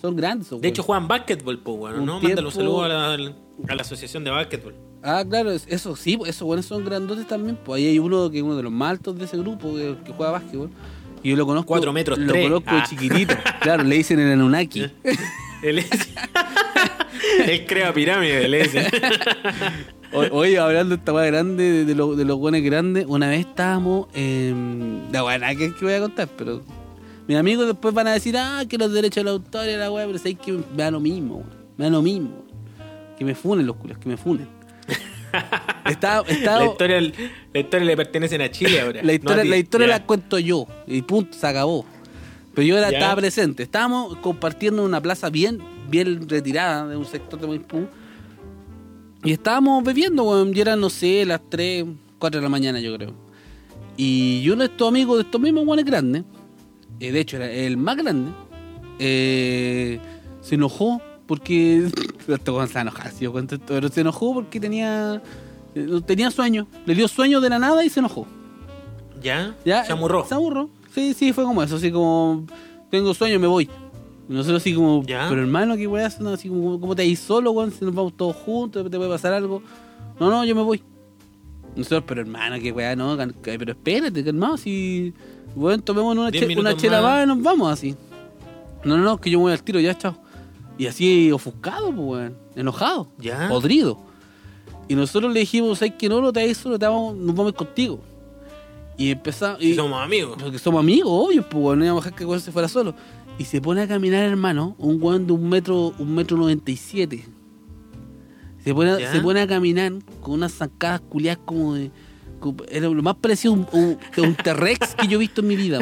Son 0.00 0.16
grandes, 0.16 0.46
esos 0.46 0.60
De 0.60 0.68
hecho, 0.68 0.82
weones. 0.82 0.86
juegan 0.86 1.08
básquetbol, 1.08 1.58
pues, 1.60 1.76
weón, 1.78 2.00
Un 2.00 2.06
¿no? 2.06 2.20
Tiempo- 2.20 2.50
saludo 2.50 2.84
a 2.84 2.88
la, 2.88 3.14
a 3.14 3.74
la 3.74 3.82
asociación 3.82 4.24
de 4.24 4.30
básquetbol. 4.30 4.74
Ah, 5.02 5.24
claro, 5.28 5.50
es- 5.52 5.66
eso 5.68 5.94
sí, 5.94 6.18
esos 6.26 6.42
buenos 6.46 6.64
son 6.66 6.84
grandotes 6.84 7.26
también. 7.26 7.56
Pues 7.62 7.78
ahí 7.82 7.88
hay 7.88 7.98
uno 7.98 8.30
que 8.30 8.38
es 8.38 8.42
uno 8.42 8.56
de 8.56 8.62
los 8.62 8.72
más 8.72 8.92
altos 8.92 9.18
de 9.18 9.26
ese 9.26 9.36
grupo 9.36 9.74
que, 9.74 9.94
que 10.04 10.12
juega 10.12 10.32
básquetbol. 10.32 10.70
Y 11.22 11.30
yo 11.30 11.36
lo 11.36 11.44
conozco. 11.46 11.68
Cuatro 11.68 11.92
metros 11.92 12.18
Lo 12.18 12.32
tres. 12.32 12.44
conozco 12.44 12.70
Ah. 12.70 12.84
chiquitito. 12.88 13.34
Claro, 13.60 13.82
le 13.84 13.96
dicen 13.96 14.18
el 14.20 14.32
Anunnaki. 14.32 14.86
Él 15.62 15.78
es... 15.80 15.88
Él 17.46 17.66
crea 17.66 17.92
pirámides, 17.92 18.74
es. 18.74 18.86
O- 20.12 20.38
Oye, 20.38 20.56
hablando 20.58 20.94
de 20.94 21.00
esta 21.00 21.12
weá 21.12 21.26
grande, 21.26 21.64
de, 21.64 21.84
de 21.84 21.94
lo- 21.94 22.14
de 22.14 22.24
los 22.24 22.38
buenos 22.38 22.60
grandes, 22.62 23.04
una 23.08 23.28
vez 23.28 23.40
estábamos 23.40 24.06
en. 24.14 25.02
La 25.12 25.24
weá, 25.24 25.38
que, 25.56 25.74
que 25.74 25.84
voy 25.84 25.94
a 25.94 26.00
contar, 26.00 26.28
pero. 26.36 26.62
Mis 27.26 27.36
amigos 27.36 27.66
después 27.66 27.92
van 27.92 28.06
a 28.06 28.12
decir, 28.12 28.36
ah, 28.38 28.62
que 28.68 28.78
los 28.78 28.92
derechos 28.92 29.24
del 29.24 29.28
autor 29.32 29.66
y 29.68 29.76
la 29.76 29.90
weá, 29.90 30.06
pero 30.06 30.16
sabéis 30.18 30.38
que 30.38 30.52
me 30.52 30.62
da 30.76 30.90
lo 30.92 31.00
mismo, 31.00 31.38
weón. 31.38 31.50
Me 31.76 31.84
da 31.86 31.90
lo 31.90 32.02
mismo. 32.02 32.44
Que 33.18 33.24
me 33.24 33.34
funen 33.34 33.66
los 33.66 33.76
culos, 33.76 33.98
que 33.98 34.08
me 34.08 34.16
funen. 34.16 34.46
Estaba, 35.86 36.26
estaba, 36.28 36.60
La 36.60 36.66
historia, 36.66 37.00
la 37.00 37.60
historia 37.60 37.86
le 37.86 37.96
pertenece 37.96 38.42
a 38.42 38.50
Chile 38.50 38.80
ahora. 38.80 39.02
la 39.02 39.12
historia, 39.12 39.36
no 39.36 39.40
a 39.40 39.42
ti. 39.44 39.48
la, 39.50 39.56
historia 39.56 39.86
la 39.88 40.02
cuento 40.04 40.38
yo. 40.38 40.66
Y 40.86 41.02
punto, 41.02 41.36
se 41.36 41.46
acabó. 41.46 41.84
Pero 42.56 42.66
yo 42.66 42.76
era, 42.78 42.90
Ya. 42.90 42.98
estaba 42.98 43.14
presente. 43.16 43.62
Estábamos 43.62 44.16
compartiendo 44.16 44.82
una 44.84 45.00
plaza 45.00 45.30
bien, 45.30 45.60
bien 45.88 46.28
retirada 46.28 46.88
de 46.88 46.96
un 46.96 47.04
sector 47.04 47.38
de 47.38 47.46
Maipú. 47.46 47.86
Y 49.22 49.30
estábamos 49.32 49.84
bebiendo, 49.84 50.24
weón. 50.24 50.56
Y 50.56 50.60
eran, 50.60 50.80
no 50.80 50.90
sé, 50.90 51.24
las 51.26 51.40
3, 51.48 51.84
4 52.18 52.40
de 52.40 52.42
la 52.42 52.48
mañana, 52.48 52.80
yo 52.80 52.96
creo. 52.96 53.12
Y 53.96 54.48
uno 54.50 54.62
de 54.64 54.70
estos 54.70 54.88
amigos, 54.88 55.18
de 55.18 55.22
estos 55.24 55.40
mismos 55.40 55.64
guanes 55.64 55.84
grandes, 55.84 56.24
eh, 56.98 57.12
de 57.12 57.20
hecho 57.20 57.36
era 57.36 57.50
el 57.50 57.76
más 57.76 57.96
grande, 57.96 58.30
eh, 58.98 60.00
se 60.40 60.54
enojó 60.56 61.00
porque. 61.26 61.88
Este 62.26 62.50
se 62.50 63.24
esto, 63.54 63.64
pero 63.68 63.88
se 63.88 64.00
enojó 64.00 64.34
porque 64.34 64.58
tenía. 64.58 65.22
eh, 65.76 66.00
Tenía 66.04 66.30
sueño. 66.32 66.66
Le 66.84 66.94
dio 66.96 67.06
sueño 67.06 67.40
de 67.40 67.48
la 67.50 67.60
nada 67.60 67.84
y 67.84 67.88
se 67.88 68.00
enojó. 68.00 68.26
¿Ya? 69.22 69.54
¿Ya? 69.64 69.84
Se 69.84 69.92
amurró. 69.92 70.26
Se 70.26 70.34
amurró. 70.34 70.68
Sí, 70.96 71.12
sí, 71.12 71.32
fue 71.34 71.44
como 71.44 71.62
eso, 71.62 71.76
así 71.76 71.92
como, 71.92 72.46
tengo 72.90 73.12
sueño, 73.12 73.38
me 73.38 73.46
voy. 73.46 73.68
Y 74.30 74.32
nosotros 74.32 74.62
así 74.62 74.72
como, 74.74 75.02
Ya. 75.04 75.26
pero 75.28 75.42
hermano, 75.42 75.76
¿qué 75.76 75.86
weá? 75.86 76.10
No, 76.20 76.30
así 76.30 76.48
como, 76.48 76.80
¿cómo 76.80 76.96
te 76.96 77.06
vas 77.06 77.18
solo, 77.18 77.50
weón? 77.50 77.70
Si 77.70 77.84
nos 77.84 77.94
vamos 77.94 78.14
todos 78.16 78.34
juntos, 78.34 78.90
te 78.90 78.96
puede 78.96 79.10
pasar 79.10 79.34
algo. 79.34 79.60
No, 80.18 80.30
no, 80.30 80.42
yo 80.46 80.56
me 80.56 80.62
voy. 80.62 80.82
Nosotros, 81.76 82.04
pero 82.06 82.22
hermano, 82.22 82.56
qué 82.58 82.72
weá, 82.72 82.96
no, 82.96 83.14
pero 83.42 83.72
espérate, 83.72 84.24
calmado, 84.24 84.56
si, 84.56 85.12
bueno, 85.54 85.82
tomemos 85.82 86.16
una, 86.16 86.32
che- 86.32 86.58
una 86.58 86.74
chela 86.74 87.02
más. 87.02 87.24
y 87.24 87.28
nos 87.28 87.42
vamos 87.42 87.70
así. 87.70 87.94
No, 88.82 88.96
no, 88.96 89.04
no, 89.04 89.20
que 89.20 89.28
yo 89.30 89.36
me 89.38 89.42
voy 89.42 89.52
al 89.52 89.62
tiro, 89.62 89.78
ya, 89.80 89.94
chao. 89.98 90.16
Y 90.78 90.86
así 90.86 91.30
ofuscado, 91.30 91.88
pues, 91.92 91.98
weón, 92.08 92.36
enojado, 92.54 93.06
Ya. 93.18 93.48
podrido. 93.50 93.98
Y 94.88 94.94
nosotros 94.94 95.30
le 95.34 95.40
dijimos, 95.40 95.78
¿sabes 95.80 95.92
que 95.98 96.08
no, 96.08 96.32
te 96.32 96.40
vayas 96.40 96.56
solo, 96.56 96.78
te 96.78 96.86
vamos, 96.86 97.14
nos 97.16 97.34
vamos 97.36 97.52
contigo. 97.52 98.00
Y 98.96 99.10
empezamos. 99.10 99.62
Y, 99.62 99.74
somos 99.74 100.02
amigos. 100.02 100.36
porque 100.40 100.58
somos 100.58 100.80
amigos, 100.80 101.10
obvio, 101.10 101.48
pues 101.48 101.78
no 101.78 101.84
íbamos 101.84 102.02
a 102.02 102.04
dejar 102.04 102.16
que 102.16 102.24
el 102.24 102.28
weón 102.28 102.40
se 102.40 102.52
fuera 102.52 102.68
solo. 102.68 102.94
Y 103.38 103.44
se 103.44 103.60
pone 103.60 103.82
a 103.82 103.88
caminar, 103.88 104.24
hermano, 104.24 104.74
un 104.78 105.02
weón 105.02 105.26
de 105.26 105.32
un 105.32 105.48
metro, 105.48 105.92
un 105.98 106.14
metro 106.14 106.36
noventa 106.36 106.70
y 106.70 106.76
siete. 106.76 107.24
Se 108.64 108.74
pone, 108.74 109.06
se 109.06 109.20
pone 109.20 109.40
a 109.40 109.46
caminar 109.46 109.92
con 110.20 110.34
unas 110.34 110.52
zancadas 110.52 111.00
culiadas 111.00 111.40
como 111.44 111.74
de. 111.74 111.90
Era 112.70 112.88
lo 112.88 113.02
más 113.02 113.16
parecido 113.16 113.54
a 113.54 113.56
un, 113.56 113.66
un, 113.72 113.98
a 114.16 114.20
un 114.22 114.34
T-Rex 114.34 114.94
que 114.94 115.06
yo 115.08 115.16
he 115.16 115.20
visto 115.20 115.40
en 115.40 115.46
mi 115.48 115.56
vida. 115.56 115.80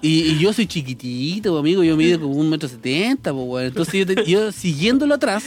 Y, 0.00 0.22
y 0.32 0.38
yo 0.38 0.52
soy 0.52 0.66
chiquitito, 0.66 1.56
amigo, 1.58 1.82
yo 1.84 1.96
mido 1.96 2.20
como 2.20 2.34
un 2.34 2.48
metro 2.50 2.68
setenta. 2.68 3.30
Entonces 3.60 4.06
yo, 4.06 4.22
yo 4.24 4.52
siguiéndolo 4.52 5.14
atrás, 5.14 5.44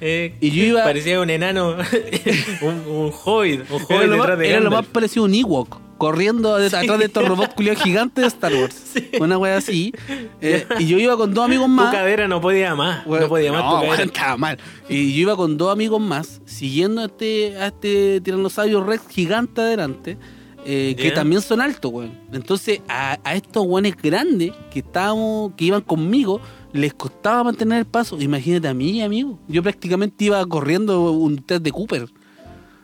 Eh, 0.00 0.34
Y 0.40 0.50
yo 0.50 0.64
iba- 0.64 0.84
Parecía 0.84 1.20
un 1.20 1.30
enano, 1.30 1.76
un, 2.62 2.74
un 2.86 3.12
hobbit, 3.24 3.62
un 3.70 3.82
era 3.90 4.06
lo, 4.06 4.16
más, 4.18 4.38
de 4.38 4.50
era 4.50 4.60
lo 4.60 4.70
más 4.70 4.86
parecido 4.86 5.24
a 5.24 5.28
un 5.28 5.34
Ewok. 5.34 5.80
Corriendo 5.98 6.56
de- 6.56 6.66
atrás 6.68 6.98
de 6.98 7.04
estos 7.06 7.28
robots 7.28 7.52
culiados 7.54 7.82
gigantes 7.82 8.22
de 8.22 8.28
Star 8.28 8.54
Wars. 8.54 8.92
Una 9.20 9.36
wea 9.36 9.56
así. 9.58 9.92
Eh, 10.40 10.66
y 10.78 10.86
yo 10.86 10.98
iba 10.98 11.16
con 11.16 11.34
dos 11.34 11.44
amigos 11.44 11.66
Tu 11.66 11.72
más. 11.72 11.92
cadera 11.94 12.26
no 12.28 12.40
podía 12.40 12.74
más. 12.74 13.06
No 13.06 13.28
podía 13.28 13.52
más 13.52 13.64
no, 13.64 13.80
tu 13.80 13.86
cadera. 13.86 14.04
estaba 14.04 14.36
mal. 14.36 14.58
Y 14.88 15.12
yo 15.14 15.20
iba 15.20 15.36
con 15.36 15.58
dos 15.58 15.72
amigos 15.72 16.00
más, 16.00 16.40
siguiendo 16.46 17.02
a 17.02 17.06
este, 17.06 17.56
a 17.58 17.66
este 17.66 18.20
tiranosaurio 18.22 18.82
Rex 18.84 19.02
gigante 19.08 19.60
adelante, 19.60 20.16
eh, 20.64 20.94
que 20.98 21.10
también 21.10 21.42
son 21.42 21.60
altos, 21.60 21.90
weón. 21.92 22.12
Entonces, 22.32 22.80
a, 22.88 23.18
a 23.24 23.34
estos 23.34 23.64
weones 23.66 23.96
grandes 23.96 24.52
que 24.70 24.78
estábamos, 24.80 25.52
que 25.56 25.64
iban 25.66 25.80
conmigo, 25.82 26.40
les 26.72 26.92
costaba 26.94 27.44
mantener 27.44 27.78
el 27.80 27.86
paso. 27.86 28.20
Imagínate 28.20 28.68
a 28.68 28.74
mí, 28.74 29.02
amigo. 29.02 29.38
Yo 29.48 29.62
prácticamente 29.62 30.26
iba 30.26 30.44
corriendo 30.46 31.10
un 31.12 31.38
test 31.38 31.62
de 31.62 31.72
Cooper. 31.72 32.06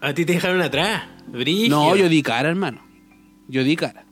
A 0.00 0.12
ti 0.14 0.24
te 0.24 0.32
dejaron 0.34 0.60
atrás. 0.62 1.02
Brígido. 1.26 1.76
No, 1.76 1.96
yo 1.96 2.08
di 2.08 2.22
cara, 2.22 2.48
hermano. 2.48 2.80
Yo 3.48 3.64
di 3.64 3.76
cara. 3.76 4.04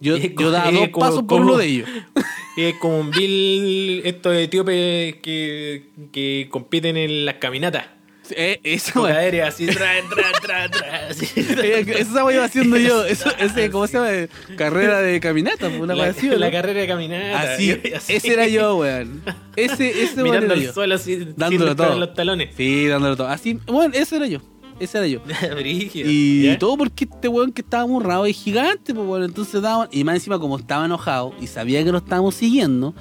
Yo, 0.00 0.16
Es 0.16 0.34
yo 0.36 0.50
daba 0.50 0.70
dos 0.70 0.88
como- 0.90 1.06
pasos 1.06 1.20
por 1.20 1.26
como- 1.38 1.42
uno 1.44 1.56
de 1.58 1.66
ellos. 1.66 1.88
Es 2.56 2.74
como 2.76 3.00
un 3.00 3.10
Bill, 3.10 4.02
estos 4.04 4.32
etíopes 4.36 5.16
que, 5.16 5.88
que 6.12 6.46
compiten 6.52 6.96
en 6.96 7.24
las 7.24 7.34
caminatas. 7.36 7.86
Eh, 8.30 8.60
wea- 8.94 9.16
aérea 9.18 9.48
así, 9.48 9.66
tra, 9.66 9.90
tra, 10.08 10.32
tra, 10.40 10.70
tra, 10.70 11.06
así. 11.10 11.26
Eh, 11.36 11.84
Esa 11.98 12.24
wea 12.24 12.36
iba 12.36 12.44
haciendo 12.44 12.76
yo. 12.76 13.04
Eso, 13.04 13.28
ese, 13.40 13.70
¿Cómo 13.70 13.86
se 13.88 13.94
llama? 13.98 14.56
Carrera 14.56 15.00
de 15.00 15.18
caminata. 15.18 15.68
pues, 15.68 15.80
Una 15.80 15.94
la, 15.96 16.02
wea 16.04 16.10
así, 16.12 16.30
¿o 16.30 16.38
la 16.38 16.46
no? 16.46 16.52
carrera 16.52 16.80
de 16.82 16.86
caminata. 16.86 17.40
Así, 17.54 17.76
ese 18.08 18.32
era 18.32 18.46
yo, 18.46 18.76
weón. 18.76 19.20
Ese, 19.56 20.04
ese 20.04 20.22
Mirando 20.22 20.54
al 20.54 20.62
yo. 20.62 20.72
suelo 20.72 20.94
así, 20.94 21.16
sin 21.16 21.34
Dándolo 21.36 21.72
entrar 21.72 21.88
todo. 21.90 21.98
los 21.98 22.14
talones. 22.14 22.54
Sí, 22.56 22.86
dándolo 22.86 23.16
todo. 23.16 23.28
Así, 23.28 23.58
bueno, 23.66 23.92
ese 23.94 24.14
era 24.16 24.26
yo. 24.28 24.40
Ese 24.84 24.98
era 24.98 25.06
yo. 25.06 25.20
Y 25.64 26.42
¿Ya? 26.42 26.58
todo 26.58 26.76
porque 26.76 27.04
este 27.04 27.28
weón 27.28 27.52
que 27.52 27.62
estaba 27.62 27.86
murrado 27.86 28.26
es 28.26 28.36
gigante, 28.36 28.94
pues 28.94 29.06
bueno, 29.06 29.24
entonces 29.24 29.62
daba, 29.62 29.88
y 29.90 30.04
más 30.04 30.16
encima 30.16 30.38
como 30.38 30.58
estaba 30.58 30.84
enojado 30.84 31.32
y 31.40 31.46
sabía 31.46 31.82
que 31.82 31.90
lo 31.90 31.98
estábamos 31.98 32.34
siguiendo, 32.34 32.94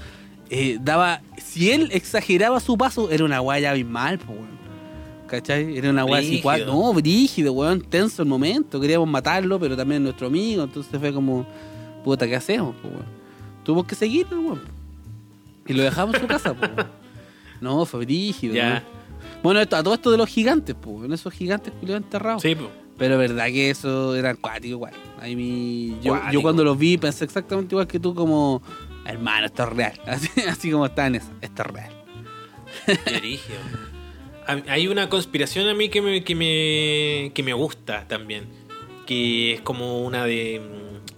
eh, 0.49 0.77
daba, 0.81 1.21
si 1.37 1.71
él 1.71 1.89
exageraba 1.91 2.59
su 2.59 2.77
paso, 2.77 3.09
era 3.11 3.25
una 3.25 3.39
guaya 3.39 3.71
abismal, 3.71 4.17
pues 4.17 4.29
weón. 4.29 4.53
¿Cachai? 5.27 5.77
Era 5.77 5.89
una 5.89 6.03
guaya 6.03 6.27
así, 6.27 6.65
no, 6.65 6.93
brígido, 6.93 7.53
weón, 7.53 7.81
tenso 7.81 8.21
el 8.21 8.29
momento, 8.29 8.79
queríamos 8.79 9.09
matarlo, 9.09 9.59
pero 9.59 9.75
también 9.75 10.03
nuestro 10.03 10.27
amigo, 10.27 10.63
entonces 10.63 10.99
fue 10.99 11.11
como, 11.11 11.45
puta, 12.03 12.27
¿qué 12.27 12.35
hacemos, 12.35 12.75
pues 12.81 12.93
weón? 12.93 13.05
Tuvimos 13.63 13.85
que 13.87 13.95
seguirlo, 13.95 14.39
weón. 14.39 14.61
Y 15.65 15.73
lo 15.73 15.83
dejamos 15.83 16.15
en 16.15 16.21
su 16.21 16.27
casa, 16.27 16.53
pues. 16.53 16.71
No, 17.61 17.85
fue 17.85 18.01
brígido, 18.01 18.55
weón. 18.55 18.83
Bueno, 19.43 19.59
esto, 19.59 19.75
a 19.75 19.83
todo 19.83 19.93
esto 19.93 20.09
de 20.09 20.17
los 20.17 20.29
gigantes, 20.29 20.75
pues, 20.79 20.97
weón, 20.97 21.13
esos 21.13 21.33
gigantes 21.33 21.73
culiados 21.73 22.03
enterrados. 22.03 22.41
Sí, 22.41 22.55
po. 22.55 22.69
Pero 22.97 23.17
verdad 23.17 23.47
que 23.47 23.69
eso 23.69 24.15
era 24.15 24.31
acuático 24.31 24.75
igual. 24.75 24.93
Ahí 25.19 25.35
mi, 25.35 25.97
yo, 26.01 26.41
cuando 26.41 26.63
los 26.63 26.77
vi 26.77 26.97
pensé 26.97 27.25
exactamente 27.25 27.73
igual 27.73 27.87
que 27.87 27.99
tú 27.99 28.13
como, 28.13 28.61
hermano, 29.05 29.47
esto 29.47 29.63
es 29.63 29.69
real. 29.69 29.99
Así, 30.05 30.29
así 30.47 30.71
como 30.71 30.85
está 30.85 31.07
en 31.07 31.15
eso, 31.15 31.29
esto 31.41 31.63
es 31.63 31.67
real. 31.67 31.91
Qué 33.05 33.39
Hay 34.67 34.87
una 34.87 35.09
conspiración 35.09 35.67
a 35.67 35.73
mí 35.73 35.89
que 35.89 36.01
me, 36.01 36.23
que 36.23 36.35
me, 36.35 37.31
que 37.33 37.43
me 37.43 37.53
gusta 37.53 38.07
también. 38.07 38.45
Que 39.05 39.55
es 39.55 39.61
como 39.61 40.03
una 40.05 40.25
de, 40.25 40.61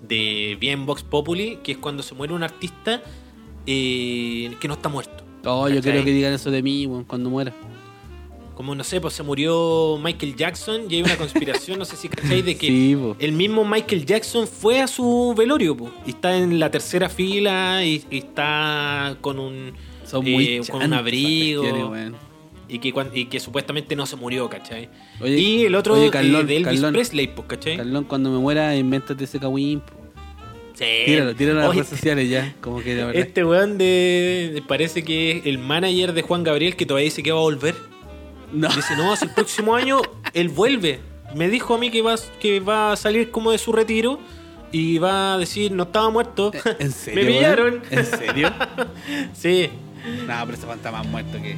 de 0.02 0.58
bien 0.60 0.86
Vox 0.86 1.04
Populi, 1.04 1.60
que 1.64 1.74
es 1.74 1.78
cuando 1.78 2.02
se 2.04 2.16
muere 2.16 2.34
un 2.34 2.42
artista 2.44 3.02
eh, 3.68 4.56
que 4.60 4.68
no 4.68 4.76
está 4.76 4.90
muerto. 4.90 5.24
Oh, 5.44 5.70
yo 5.70 5.82
quiero 5.82 6.04
que 6.04 6.12
digan 6.12 6.34
eso 6.34 6.50
de 6.50 6.64
mí 6.64 6.90
cuando 7.08 7.30
muera. 7.30 7.54
Como 8.56 8.74
no 8.74 8.84
sé, 8.84 9.02
pues 9.02 9.14
se 9.14 9.22
murió 9.24 10.00
Michael 10.02 10.36
Jackson 10.36 10.84
y 10.90 10.96
hay 10.96 11.04
una 11.04 11.18
conspiración, 11.18 11.78
no 11.78 11.86
sé 11.86 11.98
si 11.98 12.08
cacháis, 12.08 12.46
de 12.46 12.58
que 12.58 12.68
Sí, 12.70 12.96
po. 12.96 13.16
el 13.20 13.34
mismo 13.34 13.66
Michael 13.66 14.06
Jackson 14.06 14.48
fue 14.48 14.80
a 14.82 14.88
su 14.88 15.34
velorio, 15.38 15.76
po, 15.76 15.92
y 16.06 16.12
está 16.12 16.38
en 16.38 16.60
la 16.60 16.72
tercera 16.72 17.10
fila 17.10 17.84
y, 17.84 18.04
y 18.10 18.20
está 18.20 19.18
con 19.20 19.40
un 19.40 19.74
Son 20.06 20.24
muy 20.24 20.46
eh, 20.48 20.62
con 20.70 20.84
un 20.84 20.94
abrigo 20.94 21.94
y 22.68 22.80
que, 22.80 22.94
y 23.14 23.26
que 23.26 23.40
supuestamente 23.40 23.96
no 23.96 24.06
se 24.06 24.16
murió, 24.16 24.50
¿cachai? 24.50 24.90
Oye, 25.22 25.38
y 25.38 25.66
el 25.66 25.76
otro 25.76 25.96
oye, 25.96 26.08
eh, 26.08 26.12
Carlón, 26.12 26.48
de 26.48 26.58
Elvis 26.58 26.74
Carlón. 26.74 26.94
Presley, 26.94 27.28
pues, 27.28 27.48
¿cachai? 27.48 27.78
Carlón, 27.78 28.06
cuando 28.06 28.32
me 28.32 28.40
muera, 28.40 28.76
invéntate 28.76 29.24
ese 29.24 29.40
po. 29.40 29.56
Sí. 29.58 30.86
Tíralo, 31.06 31.36
tíralo 31.36 31.60
a 31.60 31.62
las 31.64 31.70
Oye, 31.70 31.80
redes 31.80 31.90
sociales 31.90 32.30
ya. 32.30 32.54
Como 32.60 32.82
que 32.82 32.96
la 32.96 33.06
verdad. 33.06 33.22
Este 33.22 33.46
weón 33.46 33.78
de, 33.78 34.62
parece 34.68 35.04
que 35.04 35.38
es 35.38 35.46
el 35.46 35.58
manager 35.58 36.14
de 36.14 36.22
Juan 36.22 36.44
Gabriel 36.44 36.76
que 36.76 36.86
todavía 36.86 37.06
dice 37.06 37.24
que 37.24 37.32
va 37.32 37.40
a 37.40 37.44
volver. 37.44 37.76
No. 38.56 38.70
Dice, 38.70 38.96
no, 38.96 39.16
si 39.16 39.26
el 39.26 39.32
próximo 39.32 39.76
año 39.76 40.02
él 40.34 40.50
vuelve. 40.50 41.00
Me 41.36 41.50
dijo 41.50 41.76
a 41.76 41.78
mí 41.78 41.92
que 41.92 42.02
va, 42.02 42.16
que 42.40 42.60
va 42.60 42.94
a 42.94 42.96
salir 42.96 43.30
como 43.30 43.52
de 43.52 43.58
su 43.58 43.74
retiro 43.74 44.20
y 44.72 44.98
va 44.98 45.34
a 45.34 45.38
decir, 45.38 45.72
no 45.72 45.84
estaba 45.84 46.10
muerto. 46.10 46.52
¿En 46.80 46.92
serio? 46.94 47.24
Me 47.24 47.30
pillaron. 47.32 47.82
¿En 47.92 48.06
serio? 48.06 48.54
sí. 49.34 49.70
no, 50.28 50.46
pero 50.46 50.58
ese 50.58 50.72
está 50.72 50.92
más 50.92 51.06
muerto 51.08 51.42
que. 51.42 51.56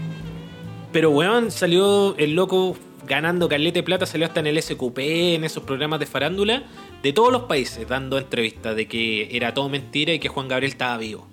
Pero 0.91 1.11
weón, 1.11 1.51
salió 1.51 2.15
el 2.17 2.33
loco 2.33 2.75
ganando 3.05 3.47
calete 3.47 3.79
de 3.79 3.83
plata, 3.83 4.05
salió 4.05 4.25
hasta 4.27 4.39
en 4.39 4.47
el 4.47 4.61
SQP, 4.61 4.97
en 4.99 5.43
esos 5.43 5.63
programas 5.63 5.99
de 5.99 6.05
farándula, 6.05 6.63
de 7.03 7.13
todos 7.13 7.31
los 7.31 7.43
países, 7.43 7.87
dando 7.87 8.17
entrevistas 8.17 8.75
de 8.75 8.87
que 8.87 9.35
era 9.35 9.53
todo 9.53 9.69
mentira 9.69 10.13
y 10.13 10.19
que 10.19 10.27
Juan 10.27 10.47
Gabriel 10.47 10.71
estaba 10.71 10.97
vivo. 10.97 11.27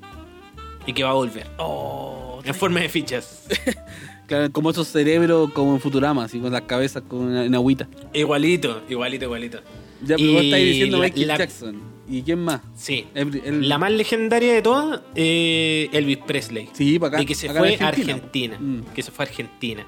Y 0.87 0.93
que 0.93 1.03
va 1.03 1.11
a 1.11 1.15
volver. 1.15 1.47
Oh, 1.59 2.41
En 2.45 2.55
forma 2.55 2.81
de 2.81 2.89
fichas. 2.89 3.47
Claro, 4.27 4.51
como 4.53 4.71
esos 4.71 4.89
cerebros 4.89 5.51
como 5.53 5.75
en 5.75 5.81
Futurama, 5.81 6.25
así 6.25 6.39
con 6.39 6.53
las 6.53 6.63
cabezas 6.63 7.03
con 7.07 7.37
en 7.37 7.55
agüita. 7.55 7.89
igualito, 8.13 8.83
igualito, 8.89 9.25
igualito. 9.27 9.59
Ya, 10.03 10.17
pero 10.17 10.33
vos 10.33 10.43
Y 10.43 10.47
estáis 10.47 10.67
diciendo 10.67 10.99
la- 10.99 11.05
Michael 11.05 11.27
la- 11.29 11.39
Jackson. 11.39 11.95
¿Y 12.07 12.23
quién 12.23 12.39
más? 12.41 12.61
Sí. 12.77 13.07
El- 13.15 13.41
el- 13.45 13.69
La 13.69 13.79
más 13.79 13.91
legendaria 13.91 14.53
de 14.53 14.61
todas, 14.61 15.01
eh, 15.15 15.89
Elvis 15.93 16.19
Presley. 16.19 16.69
Sí, 16.75 16.99
para 16.99 17.09
acá. 17.17 17.23
y 17.23 17.27
que 17.27 17.35
se 17.35 17.49
fue 17.49 17.77
a 17.81 17.89
Argentina. 17.89 18.59
Mm. 18.61 18.81
Que 18.95 19.03
se 19.03 19.11
fue 19.11 19.25
a 19.25 19.29
Argentina. 19.29 19.87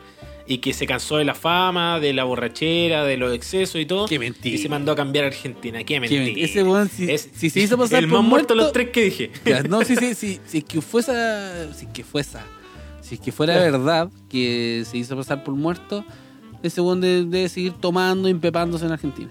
Y 0.49 0.59
que 0.59 0.73
se 0.73 0.87
cansó 0.87 1.17
de 1.19 1.25
la 1.25 1.35
fama, 1.35 1.99
de 1.99 2.13
la 2.15 2.23
borrachera, 2.25 3.05
de 3.05 3.17
los 3.17 3.35
excesos 3.35 3.81
y 3.81 3.85
todo. 3.85 4.07
Qué 4.07 4.19
mentira. 4.19 4.55
Y 4.55 4.59
se 4.59 4.69
mandó 4.69 4.93
a 4.93 4.97
cambiar 4.97 5.25
a 5.25 5.29
Argentina. 5.29 5.83
Qué 5.85 5.99
mentira. 6.01 6.23
mentira. 6.23 6.47
Ese 6.47 6.63
weón, 6.63 6.89
si- 6.89 7.11
Es 7.11 7.29
si 7.35 7.51
se 7.51 7.61
hizo 7.61 7.77
pasar 7.77 8.03
El 8.05 8.09
por 8.09 8.21
más 8.21 8.29
muerto 8.29 8.55
de 8.55 8.59
los 8.59 8.65
muerto- 8.67 8.73
tres 8.73 8.91
que 8.91 9.03
dije. 9.03 9.31
Ya, 9.45 9.63
no, 9.65 9.83
sí, 9.85 9.97
sí, 9.97 10.15
sí. 10.15 10.41
Si 10.47 10.59
es 10.59 10.65
que 10.65 10.81
fuese. 10.81 11.13
Si 11.75 11.87
es 11.87 11.93
que 11.93 12.05
fuese. 12.05 12.39
Si 13.07 13.15
es 13.15 13.21
que 13.21 13.31
fuera 13.31 13.57
verdad 13.57 14.11
que 14.29 14.83
se 14.85 14.99
hizo 14.99 15.17
pasar 15.17 15.45
por 15.45 15.55
muerto, 15.55 16.05
ese 16.63 16.81
weón 16.81 17.01
de- 17.01 17.25
debe 17.25 17.49
seguir 17.49 17.73
tomando 17.75 18.27
y 18.27 18.33
empepándose 18.33 18.85
en 18.85 18.93
Argentina. 18.93 19.31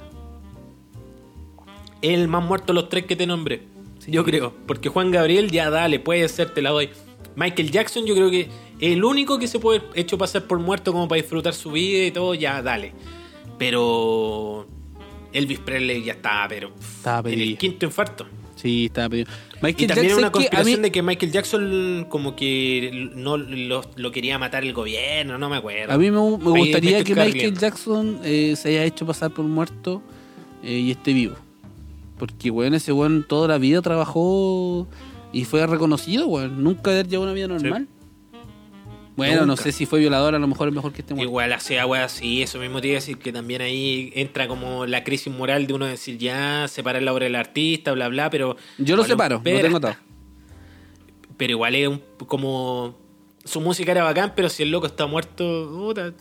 El 2.01 2.27
más 2.27 2.43
muerto 2.43 2.67
de 2.67 2.75
los 2.81 2.89
tres 2.89 3.05
que 3.05 3.15
te 3.15 3.25
nombré. 3.27 3.63
Yo 4.07 4.23
creo. 4.23 4.53
Porque 4.67 4.89
Juan 4.89 5.11
Gabriel, 5.11 5.49
ya 5.51 5.69
dale, 5.69 5.99
puede 5.99 6.27
ser, 6.29 6.51
te 6.53 6.61
la 6.61 6.69
doy. 6.69 6.89
Michael 7.35 7.71
Jackson, 7.71 8.05
yo 8.05 8.13
creo 8.15 8.29
que 8.29 8.49
el 8.79 9.03
único 9.03 9.39
que 9.39 9.47
se 9.47 9.59
puede 9.59 9.81
hecho 9.95 10.17
pasar 10.17 10.43
por 10.45 10.59
muerto 10.59 10.93
como 10.93 11.07
para 11.07 11.21
disfrutar 11.21 11.53
su 11.53 11.71
vida 11.71 12.05
y 12.05 12.11
todo, 12.11 12.33
ya 12.33 12.61
dale. 12.61 12.93
Pero 13.57 14.67
Elvis 15.33 15.59
Presley 15.59 16.03
ya 16.03 16.13
está, 16.13 16.45
pero 16.47 16.71
Estaba 16.79 17.29
en 17.29 17.41
el 17.41 17.57
quinto 17.57 17.85
infarto. 17.85 18.25
Sí, 18.55 18.85
estaba 18.85 19.09
pedido. 19.09 19.29
Y 19.61 19.87
también 19.87 19.87
Jackson, 19.87 20.17
una 20.19 20.31
que 20.31 20.37
a 20.37 20.39
mí- 20.39 20.47
conspiración 20.47 20.81
de 20.81 20.91
que 20.91 21.01
Michael 21.01 21.31
Jackson 21.31 22.05
como 22.09 22.35
que 22.35 23.09
no 23.15 23.37
lo, 23.37 23.83
lo 23.95 24.11
quería 24.11 24.39
matar 24.39 24.63
el 24.63 24.73
gobierno, 24.73 25.37
no 25.37 25.49
me 25.49 25.57
acuerdo. 25.57 25.93
A 25.93 25.97
mí 25.97 26.09
me, 26.11 26.19
gustaría 26.19 27.03
que 27.03 27.15
Michael. 27.15 27.57
Jackson 27.57 28.19
eh, 28.23 28.55
se 28.55 28.69
haya 28.69 28.83
hecho 28.85 29.05
pasar 29.05 29.31
por 29.31 29.45
muerto 29.45 30.01
eh, 30.63 30.71
y 30.73 30.91
esté 30.91 31.13
vivo. 31.13 31.35
Porque, 32.17 32.49
weón, 32.49 32.73
ese 32.73 32.93
weón 32.93 33.25
toda 33.27 33.47
la 33.47 33.57
vida 33.57 33.81
trabajó 33.81 34.87
y 35.33 35.43
fue 35.43 35.65
reconocido, 35.67 36.27
weón. 36.27 36.63
Nunca 36.63 36.91
haber 36.91 37.07
llevado 37.07 37.23
una 37.29 37.33
vida 37.33 37.47
normal. 37.47 37.87
Bueno, 39.15 39.45
no 39.45 39.55
sé 39.55 39.71
si 39.71 39.85
fue 39.85 39.99
violador, 39.99 40.35
a 40.35 40.39
lo 40.39 40.47
mejor 40.47 40.67
es 40.67 40.73
mejor 40.73 40.91
que 40.91 41.01
esté 41.01 41.13
muerto. 41.13 41.29
Igual 41.29 41.53
hace 41.53 41.79
agua 41.79 42.03
así, 42.03 42.41
eso 42.41 42.59
mismo 42.59 42.81
te 42.81 42.87
iba 42.87 42.97
a 42.97 42.99
decir 42.99 43.17
que 43.17 43.31
también 43.31 43.61
ahí 43.61 44.11
entra 44.13 44.47
como 44.47 44.85
la 44.85 45.03
crisis 45.03 45.33
moral 45.33 45.67
de 45.67 45.73
uno 45.73 45.85
decir 45.85 46.17
ya, 46.17 46.67
separar 46.67 47.01
la 47.01 47.13
obra 47.13 47.25
del 47.25 47.35
artista, 47.35 47.93
bla, 47.93 48.09
bla, 48.09 48.29
pero... 48.29 48.57
Yo 48.77 48.95
lo 48.95 49.03
separo, 49.03 49.41
lo 49.43 49.61
tengo 49.61 49.77
atado. 49.77 49.95
Pero 51.37 51.51
igual 51.51 51.75
es 51.75 51.87
un, 51.87 52.01
como... 52.27 52.97
Su 53.45 53.61
música 53.61 53.91
era 53.91 54.03
bacán, 54.03 54.33
pero 54.35 54.49
si 54.49 54.63
el 54.63 54.71
loco 54.71 54.87
está 54.87 55.05
muerto, 55.05 55.69
puta, 55.71 56.13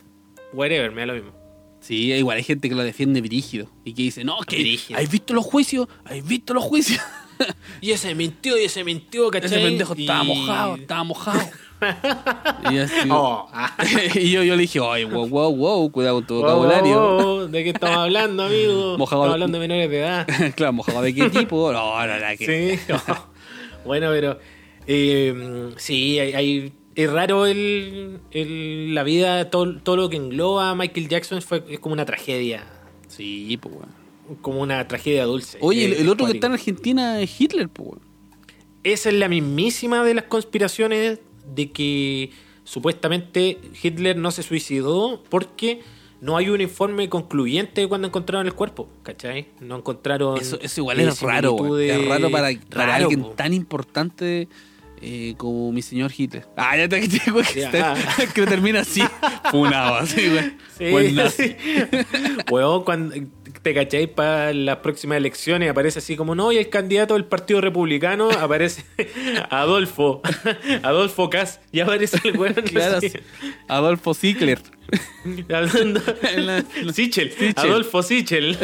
whatever, 0.53 0.93
me 0.93 1.01
da 1.01 1.07
lo 1.07 1.15
mismo. 1.15 1.33
Sí, 1.81 2.13
igual 2.13 2.37
hay 2.37 2.45
gente 2.45 2.69
que 2.69 2.75
lo 2.75 2.83
defiende 2.83 3.21
brígido 3.21 3.71
y 3.85 3.93
que 3.93 4.03
dice, 4.03 4.25
no, 4.25 4.39
que 4.47 4.57
Brígido. 4.57 4.99
¿has 4.99 5.11
visto 5.11 5.35
los 5.35 5.45
juicios? 5.45 5.89
¿Has 6.05 6.27
visto 6.27 6.55
los 6.55 6.65
juicios? 6.65 7.01
Y 7.81 7.91
ese 7.91 8.15
mintió, 8.15 8.59
y 8.59 8.65
ese 8.65 8.85
mintió, 8.85 9.29
¿cachai? 9.31 9.51
Ese 9.51 9.61
pendejo 9.61 9.95
estaba 9.95 10.23
mojado, 10.23 10.77
estaba 10.77 11.05
mojado. 11.05 11.51
Y 12.70 12.79
así- 12.79 13.09
Oh, 13.11 13.49
y 14.14 14.31
yo, 14.31 14.43
yo 14.43 14.55
le 14.57 14.62
dije, 14.62 14.81
ay, 14.83 15.05
wow, 15.05 15.27
wow, 15.29 15.55
wow, 15.55 15.91
cuidado 15.93 16.16
con 16.16 16.27
tu 16.27 16.35
Wow, 16.35 16.43
vocabulario. 16.43 17.01
wow, 17.16 17.47
¿De 17.49 17.64
qué 17.64 17.70
estamos 17.70 17.97
hablando, 17.97 18.45
amigo? 18.45 18.97
Mojado- 18.99 19.22
Estamos 19.25 19.33
hablando 19.33 19.59
de 19.59 19.68
menores 19.68 19.91
de 19.91 19.99
edad. 19.99 20.27
claro, 20.57 20.72
mojado 20.72 21.03
de 21.03 21.14
qué 21.14 21.31
tipo. 21.31 21.72
No, 21.72 22.07
no, 22.07 22.14
no, 22.18 22.27
que... 22.39 22.79
Sí. 22.87 22.93
bueno, 23.85 24.09
pero 24.11 24.39
eh, 24.87 25.70
sí, 25.77 26.18
hay, 26.18 26.33
hay- 26.35 26.72
es 26.95 27.11
raro 27.11 27.47
el, 27.47 28.20
el- 28.31 28.95
la 28.95 29.03
vida, 29.03 29.51
todo, 29.51 29.77
todo 29.81 29.97
lo 29.97 30.09
que 30.09 30.16
engloba 30.16 30.70
a 30.70 30.75
Michael 30.75 31.09
Jackson 31.09 31.43
fue, 31.43 31.64
es 31.68 31.81
como 31.81 31.93
una 31.93 32.05
tragedia. 32.05 32.64
Sí, 33.09 33.59
pues, 33.61 33.75
weón. 33.75 34.39
como 34.41 34.61
una 34.61 34.87
tragedia 34.89 35.25
dulce. 35.25 35.59
Oye, 35.61 35.85
el, 35.87 35.93
Eh, 35.95 36.01
el 36.01 36.09
otro 36.09 36.27
que 36.27 36.33
está 36.33 36.47
en 36.47 36.53
Argentina 36.55 37.20
es 37.20 37.41
Hitler, 37.41 37.68
pues. 37.68 38.01
Esa 38.85 39.09
es 39.09 39.14
la 39.16 39.29
mismísima 39.29 40.05
de 40.05 40.14
las 40.14 40.25
conspiraciones 40.25 41.18
de 41.47 41.71
que 41.71 42.31
supuestamente 42.65 43.59
Hitler 43.83 44.17
no 44.17 44.31
se 44.31 44.43
suicidó 44.43 45.23
porque 45.29 45.83
no 46.21 46.37
hay 46.37 46.49
un 46.49 46.61
informe 46.61 47.09
concluyente 47.09 47.83
de 47.83 47.89
cuando 47.89 48.09
encontraron 48.09 48.47
el 48.47 48.55
cuerpo, 48.55 48.89
¿cachai? 49.03 49.49
No 49.61 49.77
encontraron... 49.77 50.39
Eso, 50.41 50.59
eso 50.61 50.81
igual 50.81 51.01
es 51.01 51.21
raro, 51.21 51.79
Es 51.79 52.09
raro 52.09 52.31
para, 52.31 52.49
alguien 52.95 53.23
po. 53.23 53.29
tan 53.31 53.53
importante 53.53 54.49
eh, 55.03 55.35
como 55.37 55.71
mi 55.71 55.83
señor 55.83 56.11
Hitler. 56.17 56.47
Ah, 56.57 56.79
ya 56.79 56.89
te 56.89 56.99
güey, 57.31 57.45
que, 57.45 57.69
que 58.35 58.47
termina 58.47 58.81
así. 58.81 59.03
Funado, 59.51 59.97
así, 59.97 60.31
güey. 60.31 60.53
Sí, 60.79 60.91
Buen 60.91 61.15
nazi. 61.15 61.49
sí. 61.49 61.87
Weón, 62.51 62.85
cuando 62.85 63.15
te 63.65 63.75
cacháis 63.75 64.07
para 64.09 64.53
las 64.53 64.77
próximas 64.77 65.17
elecciones, 65.19 65.69
aparece 65.71 65.99
así 65.99 66.15
como, 66.17 66.35
no, 66.37 66.53
y 66.53 66.59
el 66.59 66.69
candidato 66.69 67.15
del 67.15 67.25
Partido 67.25 67.61
Republicano 67.61 68.31
aparece 68.41 68.85
Adolfo, 69.51 70.23
Adolfo 70.85 71.29
Cas, 71.31 71.61
y 71.73 71.81
aparece 71.81 72.19
el 72.25 72.37
weón. 72.39 72.55
Claro, 72.55 72.99
así, 72.99 73.11
Adolfo 73.67 74.15
hablando- 75.53 76.01
la- 76.37 76.62
Sichel, 76.93 77.31
Sichel. 77.33 77.55
Adolfo 77.57 78.03
Sichel. 78.03 78.59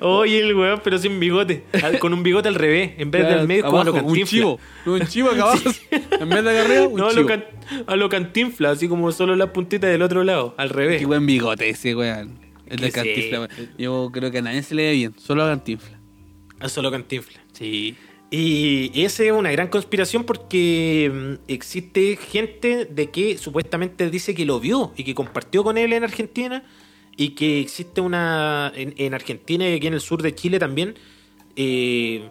Oye, 0.00 0.40
el 0.40 0.54
weón, 0.54 0.80
pero 0.84 0.98
sin 0.98 1.18
bigote, 1.18 1.64
con 1.98 2.12
un 2.12 2.22
bigote 2.22 2.48
al 2.48 2.54
revés, 2.54 2.92
en 2.98 3.10
vez 3.10 3.22
Claro, 3.22 3.38
del 3.38 3.48
medio, 3.48 3.64
como 3.64 3.80
a 3.80 3.84
lo 3.84 3.94
un 3.94 4.22
chivo. 4.24 4.60
Un 4.86 5.00
chivo 5.06 5.30
acá 5.30 5.42
abajo. 5.44 5.70
En 5.90 6.28
vez 6.28 6.44
de 6.44 6.58
arriba, 6.58 6.86
un 6.88 6.96
No, 7.00 7.06
a 7.06 7.10
chivo. 7.10 7.22
lo, 7.22 7.26
can- 7.28 7.44
a 7.86 7.96
lo 7.96 8.08
cantinfla, 8.08 8.70
así 8.70 8.86
como 8.86 9.10
solo 9.12 9.34
las 9.34 9.48
puntitas 9.50 9.90
del 9.90 10.02
otro 10.02 10.24
lado, 10.24 10.54
al 10.58 10.68
revés. 10.68 11.00
Qué 11.00 11.06
buen 11.06 11.24
bigote 11.26 11.70
ese, 11.70 11.94
weón. 11.96 12.38
El 12.70 12.78
de. 12.80 12.90
Cantinfla. 12.92 13.48
Yo 13.76 14.10
creo 14.12 14.30
que 14.30 14.38
a 14.38 14.42
nadie 14.42 14.62
se 14.62 14.74
le 14.74 14.84
ve 14.84 14.92
bien, 14.92 15.14
solo 15.18 15.44
a 15.44 15.48
Cantinfla. 15.48 16.00
A 16.60 16.68
solo 16.68 16.90
cantinfla. 16.90 17.40
Sí. 17.52 17.96
Y 18.30 19.02
esa 19.02 19.24
es 19.24 19.32
una 19.32 19.50
gran 19.50 19.68
conspiración 19.68 20.24
porque 20.24 21.10
mm, 21.12 21.50
existe 21.50 22.16
gente 22.16 22.84
de 22.84 23.10
que 23.10 23.36
supuestamente 23.38 24.08
dice 24.08 24.34
que 24.34 24.44
lo 24.44 24.60
vio 24.60 24.92
y 24.96 25.02
que 25.02 25.14
compartió 25.14 25.64
con 25.64 25.76
él 25.78 25.92
en 25.92 26.04
Argentina 26.04 26.62
y 27.16 27.30
que 27.30 27.60
existe 27.60 28.00
una 28.00 28.72
en, 28.76 28.94
en 28.96 29.14
Argentina 29.14 29.68
y 29.68 29.74
aquí 29.74 29.88
en 29.88 29.94
el 29.94 30.00
sur 30.00 30.22
de 30.22 30.34
Chile 30.34 30.60
también 30.60 30.94
eh, 31.56 32.30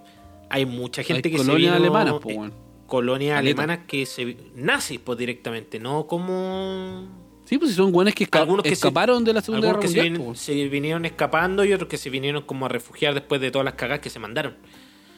hay 0.49 0.65
mucha 0.65 1.03
gente 1.03 1.27
Hay 1.27 1.35
que 1.35 1.43
se 1.43 1.55
vino, 1.55 1.73
alemanas, 1.73 2.13
po, 2.21 2.29
eh, 2.29 2.35
weón. 2.35 2.53
colonias 2.85 3.37
alemanas 3.37 3.79
que 3.85 4.05
se 4.05 4.37
nazis 4.55 4.99
pues 4.99 5.19
directamente 5.19 5.79
no 5.79 6.07
como 6.07 7.07
Sí, 7.49 7.57
pues 7.57 7.73
son 7.73 7.91
buenos 7.91 8.13
que, 8.13 8.27
Algunos 8.31 8.61
que 8.61 8.69
se- 8.69 8.73
escaparon 8.75 9.23
de 9.23 9.33
la 9.33 9.41
Segunda 9.41 9.67
Guerra 9.67 9.81
se, 9.81 9.87
Mundial. 9.87 10.19
vin- 10.19 10.35
se 10.35 10.67
vinieron 10.67 11.03
escapando 11.05 11.65
y 11.65 11.73
otros 11.73 11.89
que 11.89 11.97
se 11.97 12.11
vinieron 12.11 12.43
como 12.43 12.67
a 12.67 12.69
refugiar 12.69 13.15
después 13.15 13.41
de 13.41 13.49
todas 13.49 13.65
las 13.65 13.73
cagadas 13.73 14.01
que 14.01 14.11
se 14.11 14.19
mandaron 14.19 14.55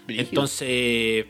Brígido. 0.07 0.29
entonces, 0.29 1.25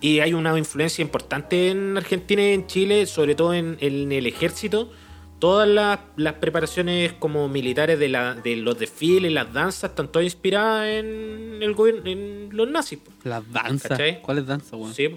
y 0.00 0.20
hay 0.20 0.32
una 0.32 0.56
influencia 0.56 1.02
importante 1.02 1.70
en 1.70 1.96
Argentina 1.96 2.40
y 2.42 2.52
en 2.52 2.66
Chile, 2.68 3.06
sobre 3.06 3.34
todo 3.34 3.52
en, 3.52 3.76
en 3.80 4.12
el 4.12 4.26
ejército. 4.26 4.92
Todas 5.40 5.68
las, 5.68 5.98
las 6.16 6.34
preparaciones 6.34 7.12
como 7.14 7.48
militares 7.48 7.98
de, 7.98 8.08
la, 8.08 8.34
de 8.34 8.54
los 8.56 8.78
desfiles, 8.78 9.32
las 9.32 9.52
danzas, 9.52 9.90
están 9.90 10.06
todas 10.12 10.24
inspiradas 10.24 10.86
en 10.88 11.58
el 11.62 11.74
gobierno, 11.74 12.02
en 12.08 12.48
los 12.52 12.70
nazis. 12.70 13.00
Las 13.24 13.50
danzas. 13.52 13.90
¿Cachai? 13.90 14.22
¿Cuál 14.22 14.38
es 14.38 14.46
danza, 14.46 14.76
weón? 14.76 14.94
Sí. 14.94 15.08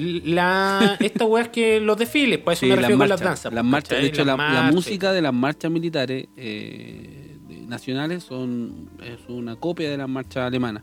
La, 0.00 0.96
esta 1.00 1.24
weá 1.24 1.44
es 1.44 1.48
que 1.50 1.80
los 1.80 1.96
desfiles, 1.96 2.38
pues 2.38 2.58
eso 2.58 2.66
Sí, 2.66 2.66
me 2.66 2.76
las 2.76 2.82
refiero 2.82 2.98
con 2.98 3.08
las 3.08 3.20
danzas. 3.20 3.52
Las 3.52 3.64
marchas, 3.64 4.00
de 4.00 4.06
hecho, 4.06 4.24
Las 4.24 4.38
la, 4.38 4.70
música 4.72 5.12
de 5.12 5.22
las 5.22 5.34
marchas 5.34 5.70
militares 5.70 6.26
eh, 6.36 7.36
nacionales 7.66 8.24
son 8.24 8.90
es 9.02 9.18
una 9.28 9.56
copia 9.56 9.90
de 9.90 9.96
las 9.98 10.08
marchas 10.08 10.46
alemanas. 10.46 10.82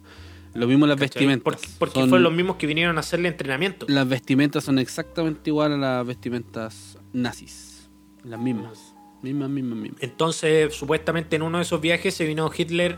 Lo 0.54 0.68
mismo 0.68 0.88
las 0.88 0.96
¿cachai? 0.96 1.08
vestimentas. 1.10 1.44
Porque, 1.44 1.68
porque 1.78 2.00
Son- 2.00 2.10
fueron 2.10 2.24
los 2.24 2.34
mismos 2.34 2.56
que 2.56 2.66
vinieron 2.68 2.98
a 2.98 3.02
hacerle 3.02 3.28
entrenamiento. 3.28 3.86
Las 3.90 4.08
vestimentas 4.08 4.64
son 4.64 4.80
exactamente 4.80 5.50
igual 5.50 5.74
a 5.74 5.78
las 5.78 6.08
vestimentas 6.08 6.98
nazis. 7.14 7.90
Las 8.24 8.40
mismas. 8.40 8.96
Mismas, 9.22 9.50
mismas, 9.50 9.78
mismas. 9.78 10.04
Entonces, 10.04 10.74
supuestamente 10.74 11.36
en 11.36 11.42
uno 11.42 11.58
de 11.58 11.64
esos 11.64 11.82
viajes 11.82 12.14
se 12.14 12.26
vino 12.26 12.50
Hitler 12.56 12.98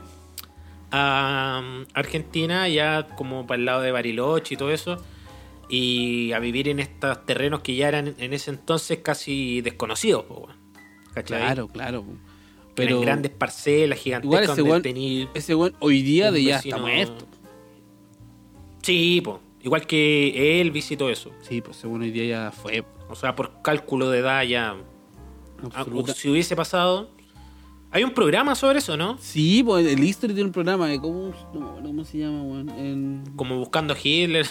a 0.91 1.61
um, 1.61 1.85
Argentina, 1.93 2.67
ya 2.67 3.07
como 3.15 3.45
para 3.45 3.59
el 3.59 3.65
lado 3.65 3.81
de 3.81 3.91
Bariloche 3.91 4.55
y 4.55 4.57
todo 4.57 4.71
eso, 4.71 5.03
y 5.69 6.31
a 6.33 6.39
vivir 6.39 6.67
en 6.67 6.79
estos 6.79 7.25
terrenos 7.25 7.61
que 7.61 7.75
ya 7.75 7.87
eran 7.87 8.15
en 8.17 8.33
ese 8.33 8.51
entonces 8.51 8.99
casi 8.99 9.61
desconocidos. 9.61 10.25
Claro, 11.25 11.67
claro. 11.67 11.99
Eran 12.05 12.19
Pero 12.75 13.01
grandes 13.01 13.31
parcelas 13.31 13.99
igual 14.05 14.21
gigantescas 14.21 14.57
ese 14.57 14.67
donde 14.67 14.81
tenía- 14.89 15.29
ese 15.33 15.53
weón 15.55 15.75
hoy 15.79 16.01
día 16.01 16.31
de 16.31 16.43
ya 16.43 16.57
está 16.57 16.77
muerto. 16.77 17.25
Sí, 18.81 19.21
po. 19.21 19.39
igual 19.61 19.85
que 19.85 20.61
él 20.61 20.71
visitó 20.71 21.09
eso. 21.09 21.31
Sí, 21.41 21.61
pues 21.61 21.77
ese 21.77 21.87
weón 21.87 22.01
hoy 22.03 22.11
día 22.11 22.25
ya 22.25 22.51
fue. 22.51 22.83
O 23.09 23.15
sea, 23.15 23.35
por 23.35 23.61
cálculo 23.61 24.09
de 24.09 24.19
edad 24.19 24.43
ya... 24.43 24.71
ah, 24.71 25.69
absoluta- 25.73 26.13
Si 26.13 26.29
hubiese 26.29 26.55
pasado... 26.55 27.11
Hay 27.91 28.03
un 28.03 28.11
programa 28.11 28.53
sobre 28.53 28.79
eso, 28.79 28.95
¿no? 28.97 29.17
Sí, 29.19 29.63
pues 29.63 29.87
el 29.87 30.03
History 30.03 30.33
tiene 30.35 30.47
un 30.47 30.53
programa 30.53 30.87
de 30.87 30.99
cómo, 30.99 31.33
no 31.53 31.81
cómo 31.81 32.03
se 32.05 32.19
llama, 32.19 32.43
weón. 32.43 32.69
En- 32.69 33.23
Como 33.35 33.57
buscando 33.57 33.95
a 33.95 33.97
Hitler, 34.01 34.45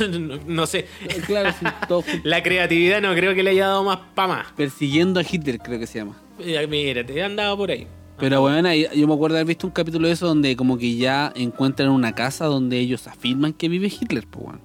no 0.47 0.67
sé. 0.67 0.87
Claro, 1.27 1.51
sí, 1.59 1.65
todo. 1.87 2.03
La 2.25 2.43
creatividad 2.43 3.01
no 3.01 3.15
creo 3.15 3.35
que 3.37 3.45
le 3.45 3.51
haya 3.51 3.69
dado 3.69 3.85
más 3.85 3.99
pa' 4.17 4.27
más. 4.27 4.53
Persiguiendo 4.57 5.21
a 5.21 5.23
Hitler, 5.23 5.59
creo 5.61 5.79
que 5.79 5.87
se 5.87 6.01
llama. 6.01 6.17
Eh, 6.41 6.67
Mira, 6.69 7.07
te 7.07 7.23
andaba 7.23 7.57
por 7.57 7.71
ahí. 7.71 7.87
Pero 8.19 8.41
bueno, 8.41 8.75
yo 8.75 9.07
me 9.07 9.15
acuerdo 9.15 9.35
de 9.35 9.41
haber 9.43 9.47
visto 9.49 9.69
un 9.69 9.73
capítulo 9.73 10.09
de 10.09 10.15
eso 10.15 10.27
donde 10.27 10.57
como 10.57 10.77
que 10.77 10.97
ya 10.97 11.33
encuentran 11.37 11.91
una 11.91 12.17
casa 12.17 12.47
donde 12.47 12.77
ellos 12.81 13.07
afirman 13.07 13.53
que 13.53 13.69
vive 13.69 13.87
Hitler, 13.87 14.27
pues. 14.27 14.57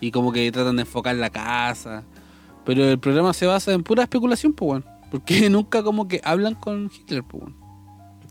Y 0.00 0.10
como 0.10 0.32
que 0.32 0.50
tratan 0.50 0.74
de 0.74 0.82
enfocar 0.82 1.14
la 1.14 1.30
casa. 1.30 2.04
Pero 2.64 2.82
el 2.84 2.98
programa 2.98 3.32
se 3.32 3.46
basa 3.46 3.72
en 3.72 3.84
pura 3.84 4.02
especulación, 4.02 4.52
pues. 4.52 4.82
Porque 5.12 5.48
nunca 5.50 5.84
como 5.84 6.08
que 6.08 6.20
hablan 6.24 6.56
con 6.56 6.90
Hitler, 6.92 7.22
pues. 7.22 7.44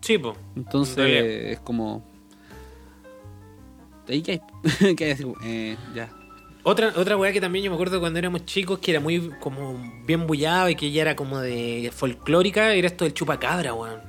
Sí, 0.05 0.19
po. 0.19 0.35
Entonces 0.55 0.97
En 0.99 1.49
es 1.53 1.59
como... 1.61 2.03
Ahí 4.07 4.21
que 4.21 4.33
hay, 4.33 4.95
que 4.95 5.05
hay 5.05 5.17
eh, 5.43 5.77
ya. 5.95 6.09
Otra, 6.61 6.93
otra 6.95 7.17
weá 7.17 7.31
que 7.33 7.41
también 7.41 7.65
yo 7.65 7.71
me 7.71 7.75
acuerdo 7.75 7.99
cuando 7.99 8.19
éramos 8.19 8.45
chicos 8.45 8.77
que 8.77 8.91
era 8.91 8.99
muy 8.99 9.31
como 9.39 9.79
bien 10.05 10.27
bullado 10.27 10.69
y 10.69 10.75
que 10.75 10.91
ya 10.91 11.01
era 11.01 11.15
como 11.15 11.39
de 11.39 11.91
folclórica, 11.91 12.73
era 12.73 12.87
esto 12.87 13.03
del 13.03 13.13
chupacabra, 13.15 13.73
weón. 13.73 13.99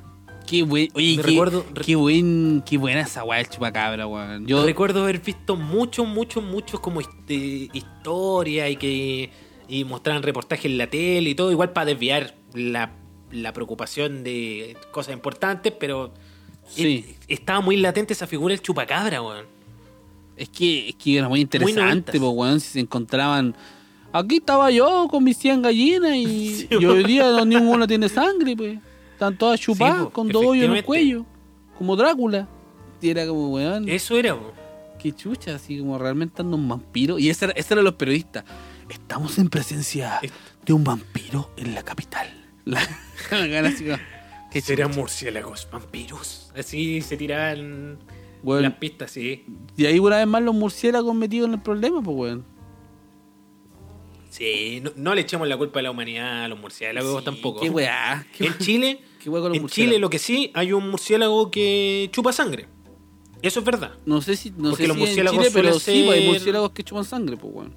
Qué 0.47 0.63
buen, 0.63 0.89
oye, 0.95 1.17
qué, 1.17 1.23
recuerdo- 1.23 1.65
qué 1.85 1.97
buen, 1.97 2.63
qué 2.67 2.77
buena 2.77 3.01
esa 3.01 3.25
weá 3.25 3.39
del 3.39 3.49
chupacabra, 3.49 4.07
weón. 4.07 4.47
Yo, 4.47 4.65
recuerdo 4.67 5.03
haber 5.03 5.21
visto 5.21 5.57
muchos, 5.57 6.07
muchos, 6.07 6.45
muchos 6.45 6.79
como 6.81 7.01
hist- 7.01 7.71
historia 7.73 8.69
y 8.69 8.77
que 8.77 9.31
y 9.69 9.85
mostraban 9.85 10.23
reportajes 10.23 10.67
en 10.67 10.77
la 10.79 10.89
tele 10.89 11.31
y 11.31 11.35
todo, 11.35 11.51
igual 11.51 11.73
para 11.73 11.87
desviar 11.87 12.35
la, 12.55 12.91
la 13.43 13.53
preocupación 13.53 14.25
de 14.25 14.77
cosas 14.91 15.15
importantes, 15.15 15.73
pero 15.79 16.13
Sí. 16.69 17.15
estaba 17.29 17.61
muy 17.61 17.77
latente 17.77 18.13
esa 18.13 18.27
figura 18.27 18.53
del 18.53 18.61
chupacabra, 18.63 19.23
weón. 19.23 19.47
Es 20.37 20.49
que, 20.49 20.89
es 20.91 20.95
que 20.97 21.17
era 21.19 21.29
muy 21.29 21.41
interesante, 21.41 22.19
weón, 22.19 22.61
si 22.61 22.69
se 22.73 22.81
encontraban... 22.81 23.55
Aquí 24.13 24.37
estaba 24.37 24.71
yo 24.71 25.09
con 25.11 25.23
mis 25.25 25.37
100 25.37 25.63
gallinas 25.63 26.15
y, 26.17 26.55
Sí, 26.57 26.69
y 26.71 26.85
hoy 26.87 27.05
día 27.05 27.31
no, 27.31 27.45
ninguno 27.45 27.87
tiene 27.87 28.09
sangre, 28.09 28.57
pues. 28.57 28.79
Están 29.13 29.37
todas 29.37 29.61
chupadas 29.61 30.05
po, 30.05 30.11
con 30.11 30.29
dos 30.29 30.45
hoyos 30.45 30.67
en 30.67 30.77
el 30.77 30.85
cuello, 30.85 31.25
como 31.79 31.97
Drácula. 31.97 32.49
Y 33.01 33.11
era 33.11 33.27
como, 33.27 33.49
weón, 33.51 33.89
Eso 33.89 34.17
era, 34.17 34.37
qué 34.99 35.13
chucha, 35.13 35.55
así 35.57 35.79
como 35.79 35.99
realmente 35.99 36.43
anda 36.43 36.57
un 36.57 36.67
vampiro. 36.69 37.19
Y 37.19 37.29
ese 37.31 37.47
era, 37.47 37.55
ese 37.55 37.75
eran 37.75 37.85
los 37.85 37.95
periodistas. 37.95 38.45
Estamos 38.89 39.39
en 39.39 39.49
presencia 39.51 40.19
Es- 40.23 40.33
de 40.65 40.73
un 40.73 40.83
vampiro 40.85 41.51
en 41.57 41.75
la 41.75 41.83
capital. 41.83 42.29
La, 42.67 42.81
la 43.31 43.49
cara 43.49 43.69
así 43.69 43.85
como, 43.85 43.97
qué 44.51 44.61
Serán 44.61 44.89
chucha. 44.91 45.01
murciélagos, 45.01 45.67
vampiros. 45.73 46.53
Así 46.55 47.01
se 47.01 47.17
tiraban 47.17 47.99
Weón, 48.43 48.63
las 48.63 48.75
pistas, 48.75 49.11
sí. 49.13 49.45
y 49.77 49.87
ahí 49.87 49.99
una 49.99 50.19
vez 50.19 50.27
más 50.27 50.43
los 50.43 50.55
murciélagos 50.55 51.15
metidos 51.15 51.49
en 51.49 51.55
el 51.55 51.63
problema, 51.63 52.03
pues, 52.03 52.17
weón. 52.17 52.45
Sí, 54.31 54.81
no, 54.83 54.93
no 54.97 55.15
le 55.15 55.23
echemos 55.23 55.49
la 55.49 55.57
culpa 55.57 55.81
a 55.81 55.83
la 55.83 55.91
humanidad 55.91 56.45
a 56.45 56.49
los 56.49 56.59
murciélagos 56.59 57.21
Sí, 57.21 57.25
tampoco. 57.25 57.61
Qué 57.61 57.71
weá. 57.71 58.27
qué 58.37 58.47
En 58.47 58.59
Chile, 58.59 59.01
Qué 59.23 59.31
hueá 59.31 59.41
con 59.43 59.49
los 59.51 59.57
en 59.57 59.63
murciélagos. 59.63 59.71
Chile 59.95 59.99
lo 59.99 60.11
que 60.11 60.19
sí, 60.19 60.51
hay 60.55 60.73
un 60.73 60.91
murciélago 60.91 61.51
que 61.51 62.09
chupa 62.13 62.33
sangre. 62.33 62.67
Eso 63.43 63.61
es 63.61 63.67
verdad. 63.67 63.93
No 64.05 64.21
sé 64.21 64.37
si, 64.37 64.51
no 64.51 64.71
Porque 64.71 64.83
sé 64.85 64.89
los 64.89 64.97
si 64.97 65.03
en 65.03 65.07
murciélagos 65.09 65.39
Chile, 65.41 65.51
pero 65.55 65.79
suelen 65.79 65.81
sí, 66.03 66.07
pues, 66.07 66.17
hay 66.19 66.23
ser- 66.25 66.33
murciélagos 66.33 66.71
que 66.73 66.85
chupan 66.85 67.05
sangre, 67.05 67.37
pues, 67.37 67.55
weón. 67.55 67.71
Sí, 67.71 67.77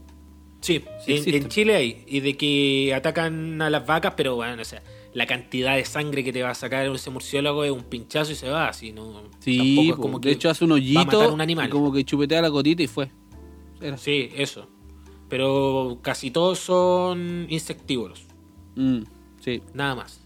Sí 0.61 0.84
en, 1.07 1.36
en 1.36 1.48
Chile 1.49 1.76
hay. 1.76 2.03
Y 2.07 2.19
de 2.19 2.36
que 2.38 2.94
atacan 2.94 3.61
a 3.61 3.69
las 3.69 3.86
vacas, 3.86 4.14
pero 4.18 4.36
bueno, 4.36 4.61
o 4.61 4.65
sea, 4.65 4.84
la 5.14 5.26
cantidad 5.26 5.76
de 5.76 5.86
sangre 5.86 6.23
que 6.23 6.34
te 6.34 6.44
va 6.44 6.49
a 6.52 6.56
sacar 6.56 6.86
ese 6.88 7.10
murciélago 7.10 7.64
es 7.64 7.72
un 7.72 7.84
pinchazo 7.84 8.31
y 8.31 8.36
se 8.36 8.49
va. 8.49 8.68
Así, 8.69 8.91
no, 8.91 9.23
Sí, 9.40 9.57
tampoco 9.57 9.90
es 9.90 9.95
como 10.02 10.19
de 10.19 10.30
que 10.30 10.31
hecho 10.36 10.49
hace 10.49 10.65
un 10.65 10.72
va 10.72 10.76
a 10.76 11.06
matar 11.06 11.19
hoyito 11.22 11.34
un 11.34 11.41
animal. 11.41 11.68
y 11.68 11.69
como 11.69 11.91
que 11.94 12.03
chupetea 12.03 12.41
la 12.41 12.52
cotita 12.52 12.84
y 12.84 12.88
fue. 12.88 13.10
Era. 13.81 13.98
Sí, 13.98 14.30
eso. 14.36 14.68
Pero 15.30 15.99
casi 16.02 16.31
todos 16.31 16.60
son 16.60 17.45
insectívoros. 17.49 18.23
Mm, 18.76 18.99
sí, 19.40 19.61
Nada 19.73 19.95
más. 19.95 20.19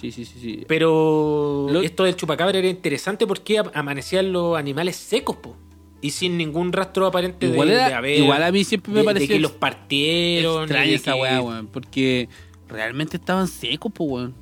Sí, 0.00 0.10
sí, 0.10 0.24
sí, 0.24 0.38
sí. 0.40 0.64
Pero 0.66 1.66
Lo- 1.70 1.82
esto 1.82 2.04
del 2.04 2.16
chupacabra 2.16 2.58
era 2.58 2.68
interesante 2.68 3.26
porque 3.26 3.58
am- 3.58 3.70
amanecían 3.74 4.32
los 4.32 4.56
animales 4.58 4.96
secos, 4.96 5.36
po. 5.36 5.56
Y 6.02 6.10
sin 6.10 6.38
ningún 6.38 6.72
rastro 6.72 7.06
aparente 7.06 7.46
de- 7.46 7.52
Igual, 7.52 7.68
de, 7.68 7.74
era- 7.74 7.98
haber. 7.98 8.18
igual 8.18 8.42
a 8.42 8.50
mí 8.52 8.64
siempre 8.64 8.90
me 8.92 9.00
de- 9.00 9.02
de 9.02 9.06
pareció 9.06 9.34
que 9.36 9.40
los 9.40 9.52
partieron. 9.52 10.62
extraña 10.62 10.86
de 10.88 10.94
esa 10.94 11.12
que- 11.14 11.20
weá, 11.20 11.40
weón. 11.42 11.66
Porque 11.66 12.28
realmente 12.68 13.16
estaban 13.18 13.46
secos, 13.48 13.92
pues, 13.94 14.10
weón. 14.10 14.34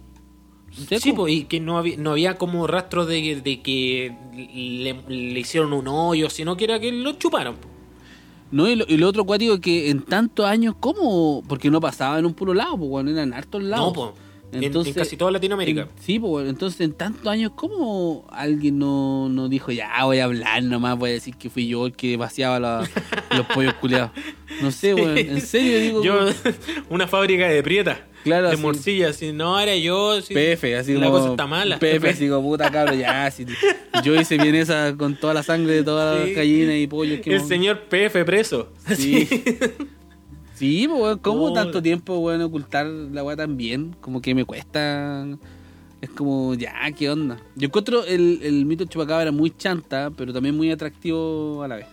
Secos. 0.70 1.02
Sí, 1.02 1.12
pues, 1.12 1.32
y 1.32 1.44
que 1.44 1.58
no 1.58 1.76
había, 1.78 1.96
no 1.96 2.12
había 2.12 2.34
como 2.36 2.66
rastro 2.68 3.06
de, 3.06 3.40
de 3.42 3.60
que 3.62 4.14
le, 4.36 4.94
le 5.08 5.40
hicieron 5.40 5.72
un 5.72 5.88
hoyo, 5.88 6.30
sino 6.30 6.56
que 6.56 6.64
era 6.64 6.78
que 6.78 6.92
lo 6.92 7.12
chuparon. 7.14 7.56
po. 7.56 7.66
No, 8.52 8.68
y 8.68 8.76
lo, 8.76 8.84
y 8.88 8.96
lo 8.96 9.08
otro 9.08 9.24
cuático 9.24 9.54
es 9.54 9.60
que 9.60 9.90
en 9.90 10.02
tantos 10.02 10.46
años, 10.46 10.74
¿cómo? 10.78 11.42
Porque 11.48 11.70
no 11.70 11.80
pasaba 11.80 12.18
en 12.18 12.24
un 12.26 12.34
puro 12.34 12.54
lado, 12.54 12.76
pues, 12.78 12.88
weón. 12.90 13.08
Eran 13.08 13.32
hartos 13.34 13.62
lados. 13.62 13.88
No, 13.88 13.92
pues. 13.92 14.27
En, 14.50 14.64
en 14.64 14.92
casi 14.94 15.16
toda 15.16 15.30
Latinoamérica. 15.30 15.82
en- 15.82 15.88
sí, 16.02 16.18
pues. 16.18 16.48
Entonces, 16.48 16.80
en 16.80 16.92
tantos 16.94 17.26
años, 17.26 17.52
¿cómo 17.54 18.26
alguien 18.30 18.78
no, 18.78 19.28
no 19.28 19.48
dijo, 19.48 19.72
ya, 19.72 20.04
voy 20.04 20.18
a 20.20 20.24
hablar 20.24 20.62
nomás, 20.62 20.98
voy 20.98 21.10
a 21.10 21.12
decir 21.14 21.34
que 21.36 21.50
fui 21.50 21.68
yo 21.68 21.86
el 21.86 21.92
que 21.92 22.16
vaciaba 22.16 22.58
la- 22.58 22.88
los 23.36 23.46
pollos 23.46 23.74
culiados? 23.74 24.10
No 24.62 24.70
sé, 24.70 24.94
weón. 24.94 25.18
En 25.18 25.40
serio, 25.40 25.78
digo. 25.78 26.02
Yo, 26.02 26.28
una 26.88 27.06
fábrica 27.06 27.46
de 27.48 27.62
prieta. 27.62 28.06
Claro, 28.24 28.50
de 28.50 28.56
sí. 28.56 28.62
morcillas. 28.62 29.16
Si 29.16 29.32
no 29.32 29.60
era 29.60 29.76
yo. 29.76 30.20
si- 30.22 30.34
Pefe, 30.34 30.76
así 30.76 30.94
la 30.94 31.06
como. 31.06 31.18
cosa 31.18 31.30
está 31.30 31.46
mala. 31.46 31.78
Pefe, 31.78 32.08
así 32.10 32.28
como 32.28 32.48
puta 32.48 32.70
cabrón, 32.70 32.98
ya. 32.98 33.30
si- 33.30 33.46
yo 34.02 34.14
hice 34.20 34.38
bien 34.38 34.54
esa 34.54 34.94
con 34.96 35.14
toda 35.16 35.34
la 35.34 35.42
sangre 35.42 35.74
de 35.74 35.82
todas 35.84 36.20
Sí. 36.22 36.26
las 36.28 36.36
gallinas 36.36 36.76
y 36.76 36.86
pollos 36.86 37.20
que 37.20 37.30
El 37.30 37.36
hemos- 37.36 37.48
señor 37.48 37.80
PF 37.88 38.24
preso. 38.24 38.72
Sí. 38.96 39.28
Sí, 40.58 40.88
pues, 40.88 41.00
weón, 41.00 41.18
¿cómo 41.18 41.48
No. 41.48 41.52
tanto 41.54 41.80
tiempo, 41.82 42.18
weón, 42.18 42.42
ocultar 42.42 42.86
la 42.86 43.22
weá 43.22 43.36
tan 43.36 43.56
bien? 43.56 43.94
Como 44.00 44.20
que 44.20 44.34
me 44.34 44.44
cuesta. 44.44 45.26
Es 46.00 46.10
como, 46.10 46.54
ya, 46.54 46.74
¿qué 46.96 47.10
onda? 47.10 47.40
Yo 47.56 47.66
encuentro 47.66 48.04
el, 48.04 48.40
el 48.42 48.64
mito 48.66 48.84
del 48.84 48.88
chupacabra 48.88 49.30
muy 49.32 49.50
chanta, 49.50 50.10
pero 50.16 50.32
también 50.32 50.56
muy 50.56 50.70
atractivo 50.70 51.62
a 51.62 51.68
la 51.68 51.76
vez. 51.76 51.86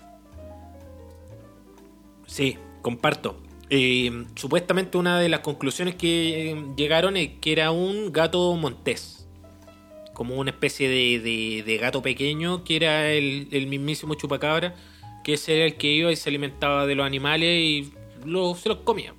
Sí, 2.28 2.58
comparto. 2.82 3.38
Eh, 3.70 4.26
supuestamente 4.36 4.98
una 4.98 5.20
de 5.20 5.30
las 5.30 5.40
conclusiones 5.40 5.96
que 5.96 6.52
eh, 6.52 6.66
llegaron 6.78 7.18
es 7.18 7.30
que 7.42 7.52
era 7.52 7.72
un 7.72 8.12
gato 8.12 8.56
montés. 8.56 9.28
Como 10.14 10.36
una 10.36 10.52
especie 10.52 10.88
de, 10.88 11.20
de- 11.20 11.64
de 11.64 11.78
gato 11.78 12.02
pequeño 12.02 12.64
que 12.64 12.76
era 12.78 13.12
el, 13.12 13.48
el 13.52 13.68
mismísimo 13.68 14.14
chupacabra, 14.14 14.76
que 15.24 15.34
ese 15.34 15.56
era 15.58 15.66
el 15.66 15.76
que 15.76 15.92
iba 15.92 16.12
y 16.12 16.16
se 16.16 16.30
alimentaba 16.30 16.86
de 16.86 16.96
los 16.96 17.06
animales 17.06 17.60
y 17.60 17.92
lo- 18.26 18.56
se 18.56 18.70
los 18.70 18.80
comía. 18.80 19.14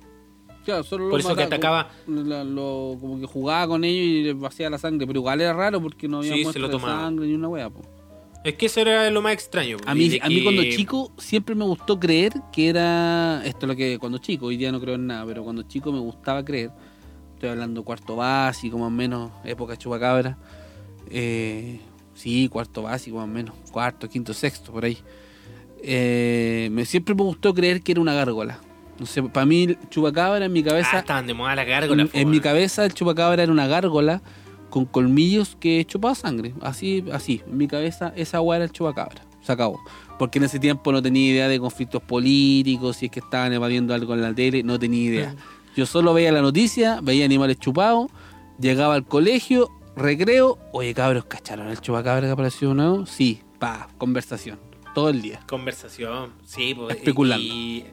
Claro, 0.65 0.83
solo 0.83 1.09
Por 1.09 1.19
eso 1.21 1.33
que 1.35 1.43
atacaba- 1.43 1.89
lo- 2.07 2.97
como 2.99 3.19
que 3.21 3.25
jugaba 3.25 3.67
con 3.69 3.83
ellos 3.85 4.05
y 4.05 4.23
les 4.23 4.37
vacía 4.37 4.69
la 4.69 4.77
sangre, 4.77 5.07
pero 5.07 5.19
igual 5.19 5.39
era 5.39 5.53
raro 5.53 5.81
porque 5.81 6.07
no 6.09 6.17
había 6.17 6.33
Sí, 6.35 6.43
muestra 6.43 6.67
de 6.67 6.79
sangre 6.79 7.25
ni 7.27 7.33
una 7.35 7.47
wea, 7.47 7.69
po. 7.69 7.81
Es 8.43 8.53
que 8.55 8.65
eso 8.67 8.81
era 8.81 9.09
lo 9.09 9.21
más 9.21 9.33
extraño. 9.33 9.77
A 9.85 9.95
mí, 9.95 10.19
a 10.21 10.27
mí 10.29 10.35
que- 10.37 10.43
cuando 10.43 10.63
chico 10.63 11.11
siempre 11.17 11.55
me 11.55 11.63
gustó 11.65 11.99
creer 11.99 12.33
que 12.51 12.69
era. 12.69 13.41
Esto 13.45 13.59
es 13.65 13.67
lo 13.69 13.75
que 13.75 13.97
cuando 13.97 14.17
chico, 14.19 14.47
hoy 14.47 14.57
día 14.57 14.71
no 14.71 14.79
creo 14.79 14.95
en 14.95 15.07
nada, 15.07 15.25
pero 15.25 15.43
cuando 15.43 15.63
chico 15.63 15.91
me 15.91 15.99
gustaba 15.99 16.43
creer. 16.45 16.71
Estoy 17.33 17.49
hablando 17.49 17.83
cuarto 17.83 18.15
básico, 18.15 18.77
más 18.77 18.87
o 18.87 18.91
menos, 18.91 19.31
época 19.45 19.77
chupacabra. 19.77 20.37
Eh, 21.09 21.79
sí, 22.13 22.47
cuarto 22.49 22.81
básico, 22.83 23.17
más 23.17 23.25
o 23.25 23.27
menos. 23.31 23.55
Cuarto, 23.71 24.07
quinto, 24.09 24.33
sexto, 24.33 24.71
por 24.71 24.83
ahí. 24.85 24.97
Eh, 25.83 26.69
me, 26.71 26.85
siempre 26.85 27.13
me 27.15 27.23
gustó 27.23 27.53
creer 27.53 27.81
que 27.81 27.91
era 27.93 28.01
una 28.01 28.13
gárgola. 28.13 28.59
No 28.99 29.05
sé, 29.05 29.21
para 29.23 29.45
mí, 29.45 29.63
el 29.63 29.77
chupacabra 29.89 30.45
en 30.45 30.51
mi 30.53 30.61
Ah, 30.61 30.65
cabeza. 30.65 30.99
estaban 30.99 31.27
de 31.27 31.33
moda 31.33 31.55
las 31.55 31.65
en, 31.65 31.69
gárgolas. 31.71 32.09
en 32.13 32.29
mi 32.29 32.39
cabeza, 32.39 32.85
el 32.85 32.93
chupacabra 32.93 33.43
era 33.43 33.51
una 33.51 33.67
gárgola 33.67 34.21
con 34.69 34.85
colmillos 34.85 35.55
que 35.59 35.85
chupaba 35.85 36.15
sangre. 36.15 36.53
Así, 36.61 37.03
así. 37.11 37.41
En 37.47 37.57
mi 37.57 37.67
cabeza, 37.67 38.11
esa 38.15 38.37
agua 38.37 38.55
era 38.57 38.65
el 38.65 38.71
chupacabra. 38.71 39.21
Se 39.41 39.51
acabó. 39.51 39.79
Porque 40.19 40.39
en 40.39 40.45
ese 40.45 40.59
tiempo 40.59 40.91
no 40.91 41.01
tenía 41.01 41.31
idea 41.31 41.47
de 41.47 41.59
conflictos 41.59 42.01
políticos, 42.01 42.97
si 42.97 43.05
es 43.05 43.11
que 43.11 43.19
estaban 43.19 43.53
evadiendo 43.53 43.93
algo 43.93 44.13
en 44.15 44.21
la 44.21 44.33
tele, 44.33 44.63
no 44.63 44.77
tenía 44.79 45.03
idea. 45.03 45.35
Yo 45.75 45.85
solo 45.85 46.13
veía 46.13 46.31
la 46.31 46.41
noticia, 46.41 46.99
veía 47.01 47.23
animales 47.23 47.59
chupados, 47.59 48.09
llegaba 48.59 48.95
al 48.95 49.05
colegio, 49.05 49.69
recreo. 49.95 50.57
Oye, 50.73 50.93
cabros, 50.95 51.25
¿cacharon 51.25 51.67
el 51.67 51.79
chupacabra 51.79 52.25
que 52.27 52.31
apareció 52.31 52.73
nuevo? 52.73 53.05
Sí, 53.05 53.41
pa, 53.59 53.87
conversación. 53.99 54.59
Todo 54.95 55.09
el 55.09 55.21
día. 55.21 55.39
Conversación, 55.47 56.33
sí. 56.43 56.73
pues, 56.73 56.97
Especulando. 56.97 57.45
Y 57.45 57.85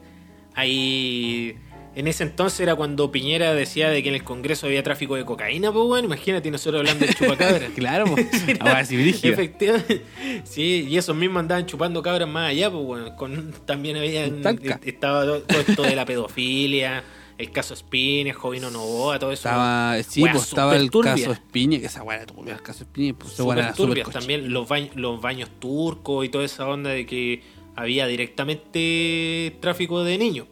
ahí. 0.55 1.57
En 1.95 2.07
ese 2.07 2.23
entonces 2.23 2.59
era 2.59 2.75
cuando 2.75 3.09
Piñera 3.09 3.53
decía 3.53 3.89
de 3.89 4.03
que 4.03 4.09
en 4.09 4.15
el 4.15 4.23
Congreso 4.25 4.67
había 4.67 4.83
tráfico 4.83 5.15
de 5.15 5.23
cocaína, 5.23 5.71
pues 5.71 5.85
bueno, 5.85 6.07
imagínate 6.07 6.51
nosotros 6.51 6.81
hablando 6.81 7.05
de 7.05 7.13
chupacabra. 7.13 7.67
Claro, 7.75 8.05
po. 8.05 8.15
Ahora 8.59 8.83
sí. 8.85 9.15
Efectivamente. 9.23 10.01
Sí, 10.43 10.87
y 10.89 10.97
esos 10.97 11.15
mismos 11.15 11.39
andaban 11.39 11.65
chupando 11.65 12.03
cabras 12.03 12.27
más 12.27 12.49
allá, 12.49 12.69
pues 12.69 12.83
bueno, 12.83 13.15
con, 13.15 13.53
también 13.65 13.95
había 13.95 14.29
Talca. 14.41 14.79
estaba 14.83 15.23
todo, 15.23 15.41
todo 15.43 15.59
esto 15.61 15.83
de 15.83 15.95
la 15.95 16.03
pedofilia, 16.03 17.01
el 17.37 17.51
caso 17.51 17.75
Spines, 17.75 18.35
Jovino 18.35 18.71
Novoa, 18.71 19.19
todo 19.19 19.31
eso. 19.31 19.49
Estaba, 19.49 20.01
sí, 20.03 20.23
Weas 20.23 20.35
pues 20.35 20.47
estaba 20.47 20.75
el 20.75 20.89
caso 20.89 21.31
Espiña, 21.31 21.79
que 21.79 21.87
esa 21.87 22.03
era 22.03 22.25
turbia, 22.25 22.53
el 22.53 22.61
caso 22.61 22.83
Espiña, 22.83 23.13
pues 23.17 23.35
turbias 23.35 23.75
cochina. 23.75 24.05
también 24.11 24.53
los 24.53 24.67
baños, 24.67 24.95
los 24.95 25.21
baños 25.21 25.49
turcos 25.59 26.25
y 26.25 26.29
toda 26.29 26.45
esa 26.45 26.67
onda 26.67 26.91
de 26.91 27.05
que 27.05 27.41
había 27.75 28.07
directamente 28.07 29.57
tráfico 29.61 30.03
de 30.03 30.17
niños. 30.17 30.47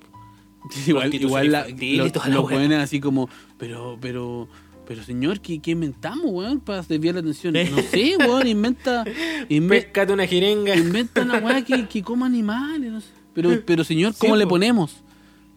Igual, 0.88 1.14
igual 1.14 1.52
la, 1.52 1.68
lo- 1.68 2.06
los 2.06 2.46
wea. 2.46 2.58
weones 2.58 2.80
así 2.80 3.00
como, 3.02 3.30
pero, 3.58 3.98
pero, 4.00 4.48
pero 4.88 5.04
señor, 5.04 5.42
¿qué, 5.42 5.60
qué 5.60 5.72
inventamos, 5.72 6.26
weón? 6.28 6.62
Para 6.62 6.82
desviar 6.84 7.16
la 7.16 7.20
atención. 7.22 7.54
No 7.54 7.82
sé, 7.82 8.16
weón, 8.20 8.48
inventa, 8.48 9.04
inve- 9.50 9.68
Pescate 9.84 10.14
una 10.14 10.26
jirenga. 10.26 10.74
inventa 10.76 11.22
una 11.24 11.40
weá 11.40 11.64
que, 11.66 11.86
que 11.88 12.02
coma 12.02 12.28
animales, 12.28 12.92
no 12.92 13.02
sé. 13.02 13.08
Pero, 13.34 13.50
pero 13.66 13.84
señor, 13.84 14.14
¿cómo 14.18 14.36
Sí, 14.36 14.40
le 14.40 14.46
po. 14.46 14.52
ponemos? 14.52 14.96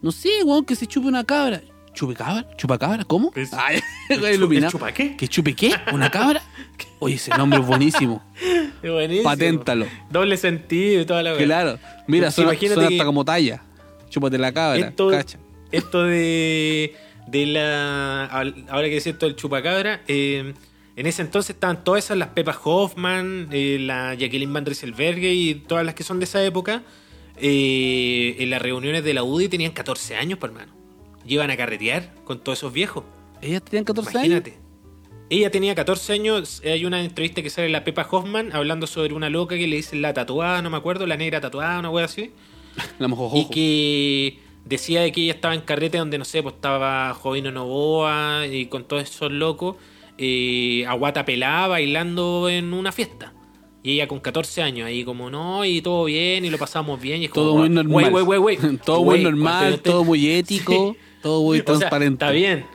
No 0.02 0.10
sé, 0.10 0.42
weón, 0.44 0.64
que 0.64 0.74
se 0.74 0.86
chupe 0.88 1.06
una 1.06 1.22
cabra. 1.24 1.62
¿Chupe 1.96 2.14
cabra? 2.14 2.46
¿Chupa 2.56 2.78
cabra? 2.78 3.04
¿Cómo? 3.04 3.32
Es- 3.34 3.52
Ay, 3.54 3.80
¿El 4.08 4.20
weón, 4.20 4.30
chu- 4.32 4.36
iluminado. 4.36 4.66
el 4.66 4.72
chupa 4.72 4.92
qué? 4.92 5.16
¿Que 5.16 5.26
chupe 5.28 5.54
qué? 5.54 5.72
¿Una 5.92 6.10
cabra? 6.10 6.42
Oye, 7.00 7.14
ese 7.16 7.30
nombre 7.36 7.58
es 7.60 7.66
buenísimo. 7.66 8.22
Buenísimo. 8.82 9.24
Paténtalo. 9.24 9.86
Doble 10.10 10.36
sentido 10.36 11.00
y 11.02 11.06
toda 11.06 11.22
la 11.22 11.32
wea. 11.32 11.42
Claro. 11.44 11.78
Mira, 12.06 12.26
Pues 12.26 12.34
suena, 12.36 12.54
suena 12.56 12.86
hasta 12.88 13.04
como 13.04 13.24
talla. 13.24 13.62
Chúpate 14.10 14.38
la 14.38 14.52
cabra. 14.52 14.78
esto, 14.88 15.08
cacha. 15.10 15.38
esto 15.72 16.04
de, 16.04 16.94
de 17.26 17.46
la. 17.46 18.26
Ahora 18.26 18.88
que 18.88 18.94
decir 18.94 19.14
esto 19.14 19.26
del 19.26 19.34
chupacabra. 19.34 20.02
eh, 20.06 20.54
en 20.94 21.06
ese 21.06 21.20
entonces 21.22 21.50
estaban 21.56 21.82
todas 21.84 22.04
esas, 22.04 22.16
las 22.16 22.28
Pepa 22.28 22.56
Hoffman, 22.64 23.48
eh, 23.50 23.78
la 23.80 24.14
Jacqueline 24.14 24.52
Van 24.52 24.64
Rieselberghe 24.64 25.32
y 25.34 25.54
todas 25.56 25.84
las 25.84 25.94
que 25.94 26.04
son 26.04 26.20
de 26.20 26.24
esa 26.24 26.42
época. 26.44 26.82
eh, 27.38 28.36
en 28.38 28.50
las 28.50 28.62
reuniones 28.62 29.02
de 29.04 29.12
la 29.14 29.22
UDI 29.24 29.48
tenían 29.48 29.72
14 29.72 30.16
años, 30.16 30.38
por 30.38 30.50
hermano. 30.50 30.72
Iban 31.26 31.50
a 31.50 31.56
carretear 31.56 32.14
con 32.24 32.40
todos 32.40 32.58
esos 32.58 32.72
viejos. 32.72 33.04
Ellas 33.42 33.62
tenían 33.62 33.84
14 33.84 34.10
años. 34.10 34.26
Imagínate. 34.26 34.58
Ella 35.28 35.50
tenía 35.50 35.74
14 35.74 36.12
años. 36.12 36.62
Hay 36.64 36.84
una 36.84 37.02
entrevista 37.02 37.42
que 37.42 37.50
sale 37.50 37.68
la 37.68 37.82
Pepa 37.84 38.06
Hoffman 38.08 38.52
hablando 38.52 38.86
sobre 38.86 39.12
una 39.12 39.28
loca 39.28 39.56
que 39.56 39.66
le 39.66 39.76
dicen 39.76 40.00
la 40.02 40.14
tatuada, 40.14 40.62
no 40.62 40.70
me 40.70 40.76
acuerdo, 40.76 41.06
la 41.06 41.16
negra 41.16 41.40
tatuada, 41.40 41.78
una 41.80 41.90
wea 41.90 42.04
así. 42.04 42.32
La 42.98 43.08
mojojojo. 43.08 43.38
Y 43.38 43.50
que 43.50 44.38
decía 44.66 45.00
de 45.00 45.12
que 45.12 45.22
ella 45.22 45.32
estaba 45.32 45.54
en 45.54 45.62
carrete 45.62 45.98
donde, 45.98 46.18
no 46.18 46.24
sé, 46.24 46.42
pues 46.42 46.54
estaba 46.54 47.14
Jovino 47.14 47.50
Novoa 47.50 48.46
y 48.46 48.66
con 48.66 48.84
todos 48.84 49.04
esos 49.04 49.32
locos, 49.32 49.76
eh, 50.18 50.84
Aguata 50.86 51.24
pelada 51.24 51.68
bailando 51.68 52.48
en 52.48 52.74
una 52.74 52.92
fiesta. 52.92 53.32
Y 53.82 53.92
ella 53.92 54.08
con 54.08 54.18
14 54.18 54.62
años 54.62 54.86
ahí 54.86 55.04
como, 55.04 55.30
no, 55.30 55.64
y 55.64 55.80
todo 55.80 56.04
bien, 56.04 56.44
y 56.44 56.50
lo 56.50 56.58
pasamos 56.58 57.00
bien. 57.00 57.22
Y 57.22 57.26
es 57.26 57.30
como, 57.30 57.46
Todo 57.50 57.56
muy 57.58 57.68
normal. 57.68 58.12
Wey, 58.12 58.24
wey, 58.24 58.38
wey, 58.38 58.58
wey. 58.58 58.76
todo 58.84 59.04
muy 59.04 59.22
normal, 59.22 59.80
todo 59.80 60.04
muy 60.04 60.28
ético, 60.28 60.96
Sí. 61.00 61.05
Todo 61.26 61.42
muy 61.42 61.58
O 61.60 61.62
sea, 61.64 61.64
transparente. 61.78 62.24
está 62.24 62.30
bien. 62.32 62.66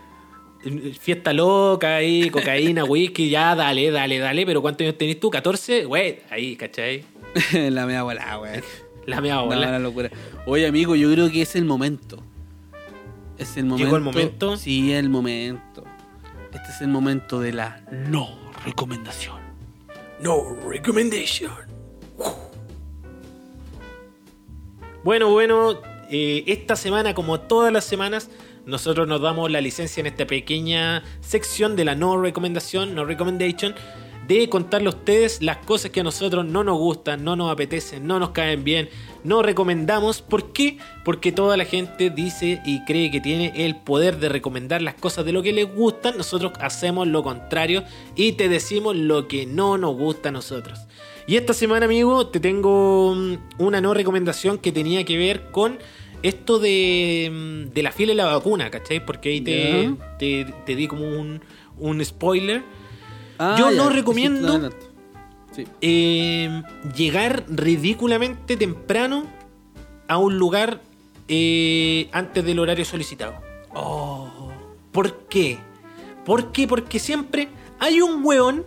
Fiesta 0.99 1.33
loca 1.33 1.95
ahí, 1.95 2.29
cocaína, 2.29 2.83
whisky, 2.83 3.29
ya, 3.29 3.55
dale, 3.55 3.89
dale, 3.89 4.19
dale. 4.19 4.45
Pero 4.45 4.61
¿cuántos 4.61 4.85
años 4.85 4.97
tenés 4.97 5.19
tú? 5.19 5.31
¿14? 5.31 5.87
Güey, 5.87 6.19
ahí, 6.29 6.55
¿cachai? 6.55 7.03
la 7.53 7.85
mea 7.87 8.03
bola, 8.03 8.37
weón. 8.39 8.61
La 9.07 9.21
mea 9.21 9.35
No, 9.35 9.45
bola. 9.45 9.71
la 9.71 9.79
locura. 9.79 10.11
Oye, 10.45 10.67
amigo, 10.67 10.95
yo 10.95 11.11
creo 11.11 11.31
que 11.31 11.41
es 11.41 11.55
el 11.55 11.65
momento. 11.65 12.21
Es 13.39 13.57
el 13.57 13.65
momento. 13.65 13.85
¿Llegó 13.85 13.97
el 13.97 14.03
momento? 14.03 14.57
Sí, 14.57 14.93
el 14.93 15.09
momento. 15.09 15.83
Este 16.53 16.69
es 16.69 16.81
el 16.81 16.89
momento 16.89 17.39
de 17.39 17.53
la 17.53 17.81
no 17.91 18.37
recomendación. 18.63 19.39
No 20.21 20.55
recommendation. 20.69 21.51
Bueno, 25.03 25.31
bueno, 25.31 25.79
eh, 26.11 26.43
esta 26.45 26.75
semana, 26.75 27.15
como 27.15 27.39
todas 27.39 27.73
las 27.73 27.83
semanas, 27.85 28.29
nosotros 28.65 29.07
nos 29.07 29.21
damos 29.21 29.49
la 29.51 29.61
licencia 29.61 30.01
en 30.01 30.07
esta 30.07 30.25
pequeña 30.25 31.03
sección 31.21 31.75
de 31.75 31.85
la 31.85 31.95
no 31.95 32.21
recomendación, 32.21 32.95
no 32.95 33.05
recommendation, 33.05 33.73
de 34.27 34.47
contarle 34.49 34.87
a 34.87 34.91
ustedes 34.91 35.41
las 35.41 35.57
cosas 35.57 35.91
que 35.91 36.01
a 36.01 36.03
nosotros 36.03 36.45
no 36.45 36.63
nos 36.63 36.77
gustan, 36.77 37.23
no 37.23 37.35
nos 37.35 37.51
apetecen, 37.51 38.07
no 38.07 38.19
nos 38.19 38.29
caen 38.29 38.63
bien, 38.63 38.89
no 39.23 39.41
recomendamos. 39.41 40.21
¿Por 40.21 40.53
qué? 40.53 40.77
Porque 41.03 41.31
toda 41.31 41.57
la 41.57 41.65
gente 41.65 42.09
dice 42.09 42.61
y 42.65 42.85
cree 42.85 43.11
que 43.11 43.19
tiene 43.19 43.65
el 43.65 43.75
poder 43.75 44.19
de 44.19 44.29
recomendar 44.29 44.81
las 44.81 44.93
cosas 44.93 45.25
de 45.25 45.33
lo 45.33 45.43
que 45.43 45.53
les 45.53 45.73
gustan. 45.73 46.17
Nosotros 46.17 46.53
hacemos 46.59 47.07
lo 47.07 47.23
contrario 47.23 47.83
y 48.15 48.33
te 48.33 48.47
decimos 48.47 48.95
lo 48.95 49.27
que 49.27 49.45
no 49.45 49.77
nos 49.77 49.97
gusta 49.97 50.29
a 50.29 50.31
nosotros. 50.31 50.79
Y 51.27 51.35
esta 51.35 51.53
semana, 51.53 51.85
amigo, 51.85 52.27
te 52.27 52.39
tengo 52.39 53.13
mm, 53.15 53.35
una 53.59 53.81
no 53.81 53.93
recomendación 53.93 54.57
que 54.57 54.71
tenía 54.71 55.03
que 55.03 55.17
ver 55.17 55.51
con 55.51 55.77
esto 56.23 56.59
de, 56.59 57.29
mm, 57.31 57.73
de 57.73 57.83
la 57.83 57.91
fila 57.91 58.13
y 58.13 58.15
la 58.15 58.25
vacuna, 58.25 58.69
¿cachai? 58.69 59.05
Porque 59.05 59.29
ahí 59.29 59.41
te, 59.41 59.93
te, 60.19 60.45
te 60.65 60.75
di 60.75 60.87
como 60.87 61.05
un, 61.05 61.41
un 61.77 62.03
spoiler. 62.03 62.63
Ah, 63.39 63.55
Yo 63.57 63.71
no 63.71 63.89
recomiendo-. 63.89 64.69
Sí. 65.51 65.65
Eh, 65.81 66.61
llegar 66.95 67.43
ridículamente 67.49 68.55
temprano 68.55 69.25
a 70.07 70.17
un 70.17 70.37
lugar 70.37 70.81
eh, 71.27 72.09
antes 72.11 72.43
del 72.45 72.59
horario 72.59 72.85
solicitado. 72.85 73.35
¿Por 74.91 75.27
qué? 75.27 75.57
¿Por 76.25 76.51
qué? 76.51 76.67
Porque 76.67 76.99
siempre 76.99 77.47
hay 77.79 78.01
un 78.01 78.23
weón 78.23 78.65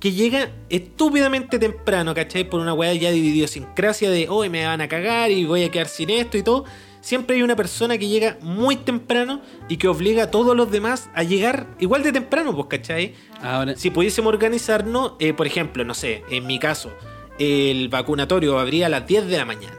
que 0.00 0.12
llega 0.12 0.50
estúpidamente 0.68 1.58
temprano, 1.58 2.14
¿cachai? 2.14 2.48
Por 2.48 2.60
una 2.60 2.74
weá 2.74 2.92
ya 2.94 3.10
de 3.10 3.16
idiosincrasia 3.16 4.10
de 4.10 4.28
hoy 4.28 4.48
me 4.48 4.64
van 4.66 4.80
a 4.80 4.88
cagar 4.88 5.30
y 5.30 5.44
voy 5.44 5.64
a 5.64 5.70
quedar 5.70 5.88
sin 5.88 6.10
esto 6.10 6.36
y 6.36 6.42
todo. 6.42 6.64
Siempre 7.06 7.36
hay 7.36 7.42
una 7.44 7.54
persona 7.54 7.98
que 7.98 8.08
llega 8.08 8.36
muy 8.40 8.74
temprano 8.74 9.40
y 9.68 9.76
que 9.76 9.86
obliga 9.86 10.24
a 10.24 10.30
todos 10.32 10.56
los 10.56 10.72
demás 10.72 11.08
a 11.14 11.22
llegar 11.22 11.68
igual 11.78 12.02
de 12.02 12.10
temprano, 12.10 12.52
pues, 12.52 12.66
¿cachai? 12.66 13.14
Ahora, 13.40 13.76
Si 13.76 13.90
pudiésemos 13.90 14.34
organizarnos, 14.34 15.12
eh, 15.20 15.32
por 15.32 15.46
ejemplo, 15.46 15.84
no 15.84 15.94
sé, 15.94 16.24
en 16.30 16.48
mi 16.48 16.58
caso, 16.58 16.90
el 17.38 17.88
vacunatorio 17.90 18.58
abría 18.58 18.86
a 18.86 18.88
las 18.88 19.06
10 19.06 19.28
de 19.28 19.36
la 19.36 19.44
mañana. 19.44 19.78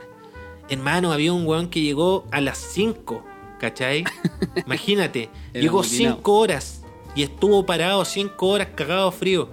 Hermano, 0.70 1.12
había 1.12 1.34
un 1.34 1.46
weón 1.46 1.68
que 1.68 1.82
llegó 1.82 2.26
a 2.32 2.40
las 2.40 2.60
5, 2.60 3.26
¿cachai? 3.60 4.06
Imagínate, 4.66 5.30
llegó 5.52 5.80
amotinado. 5.80 6.16
5 6.16 6.34
horas 6.34 6.82
y 7.14 7.24
estuvo 7.24 7.66
parado 7.66 8.06
5 8.06 8.48
horas 8.48 8.70
cagado 8.74 9.12
frío. 9.12 9.50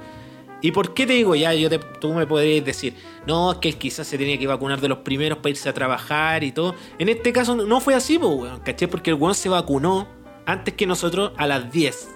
¿Y 0.64 0.72
por 0.72 0.94
qué 0.94 1.04
te 1.06 1.12
digo? 1.12 1.34
Ya, 1.34 1.52
yo 1.52 1.68
te- 1.68 1.78
tú 1.78 2.14
me 2.14 2.26
podrías 2.26 2.64
decir, 2.64 2.94
no, 3.26 3.52
es 3.52 3.58
que 3.58 3.70
quizás 3.74 4.06
se 4.06 4.16
tenía 4.16 4.38
que 4.38 4.46
vacunar 4.46 4.80
de 4.80 4.88
los 4.88 4.98
primeros 4.98 5.36
para 5.36 5.50
irse 5.50 5.68
a 5.68 5.74
trabajar 5.74 6.42
y 6.42 6.52
todo. 6.52 6.74
En 6.98 7.10
este 7.10 7.34
caso 7.34 7.54
no 7.54 7.80
fue 7.82 7.94
así, 7.94 8.18
pues, 8.18 8.32
weón, 8.34 8.60
¿cachai? 8.60 8.88
Porque 8.88 9.10
el 9.10 9.16
weón 9.16 9.34
se 9.34 9.50
vacunó 9.50 10.08
antes 10.46 10.72
que 10.72 10.86
nosotros 10.86 11.32
a 11.36 11.46
las 11.46 11.70
10. 11.70 12.08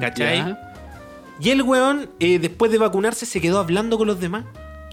¿Cachai? 0.00 0.56
Y 1.40 1.50
el 1.50 1.60
weón, 1.60 2.08
eh, 2.20 2.38
después 2.38 2.72
de 2.72 2.78
vacunarse, 2.78 3.26
se 3.26 3.38
quedó 3.42 3.58
hablando 3.58 3.98
con 3.98 4.06
los 4.06 4.18
demás. 4.18 4.44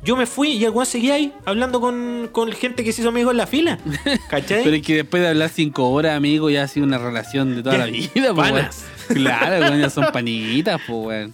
Yo 0.03 0.17
me 0.17 0.25
fui 0.25 0.49
y 0.49 0.65
el 0.65 0.71
weón 0.71 0.85
seguía 0.85 1.13
ahí, 1.13 1.33
hablando 1.45 1.79
con, 1.79 2.27
con 2.33 2.51
gente 2.51 2.83
que 2.83 2.91
se 2.91 3.01
hizo 3.03 3.09
amigo 3.09 3.31
en 3.31 3.37
la 3.37 3.47
fila. 3.47 3.79
¿Cachai? 4.29 4.65
Pero 4.65 4.75
es 4.75 4.81
que 4.81 4.95
después 4.95 5.23
de 5.23 5.29
hablar 5.29 5.49
cinco 5.49 5.89
horas, 5.91 6.17
amigo, 6.17 6.49
ya 6.49 6.63
ha 6.63 6.67
sido 6.67 6.85
una 6.85 6.97
relación 6.97 7.55
de 7.55 7.63
toda 7.63 7.77
la 7.77 7.85
vida, 7.85 8.33
pues. 8.33 8.85
Claro, 9.07 9.65
weón, 9.65 9.79
ya 9.79 9.89
son 9.89 10.07
panitas, 10.13 10.81
pues, 10.85 11.05
weón. 11.05 11.33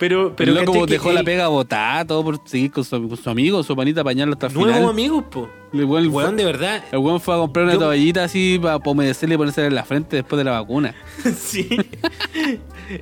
Pero, 0.00 0.34
Pero 0.34 0.52
pero 0.54 0.72
loco 0.72 0.86
dejó 0.86 1.12
la 1.12 1.20
el- 1.20 1.24
pega 1.26 1.46
botada, 1.46 2.04
todo 2.04 2.24
por 2.24 2.40
seguir 2.48 2.72
con 2.72 2.82
su, 2.84 3.08
con 3.08 3.16
su 3.16 3.30
amigo, 3.30 3.62
su 3.62 3.76
panita 3.76 4.00
apañarlo 4.00 4.32
hasta 4.32 4.48
el 4.48 4.54
Nuevos 4.54 4.74
final. 4.74 4.90
amigos, 4.90 5.24
po. 5.30 5.48
El 5.72 5.84
weón, 5.84 6.04
El 6.06 6.10
fue- 6.10 6.24
weón 6.24 6.36
de 6.36 6.44
verdad. 6.44 6.82
el 6.90 6.98
weón 6.98 7.20
fue 7.20 7.34
a 7.36 7.38
comprar 7.38 7.64
una 7.66 7.74
Yo- 7.74 7.78
toallita 7.80 8.24
así 8.24 8.58
para 8.60 8.78
humedecerle 8.78 9.36
y 9.36 9.38
ponerse 9.38 9.64
en 9.64 9.74
la 9.76 9.84
frente 9.84 10.16
después 10.16 10.38
de 10.38 10.44
la 10.44 10.52
vacuna. 10.60 10.94
sí. 11.36 11.68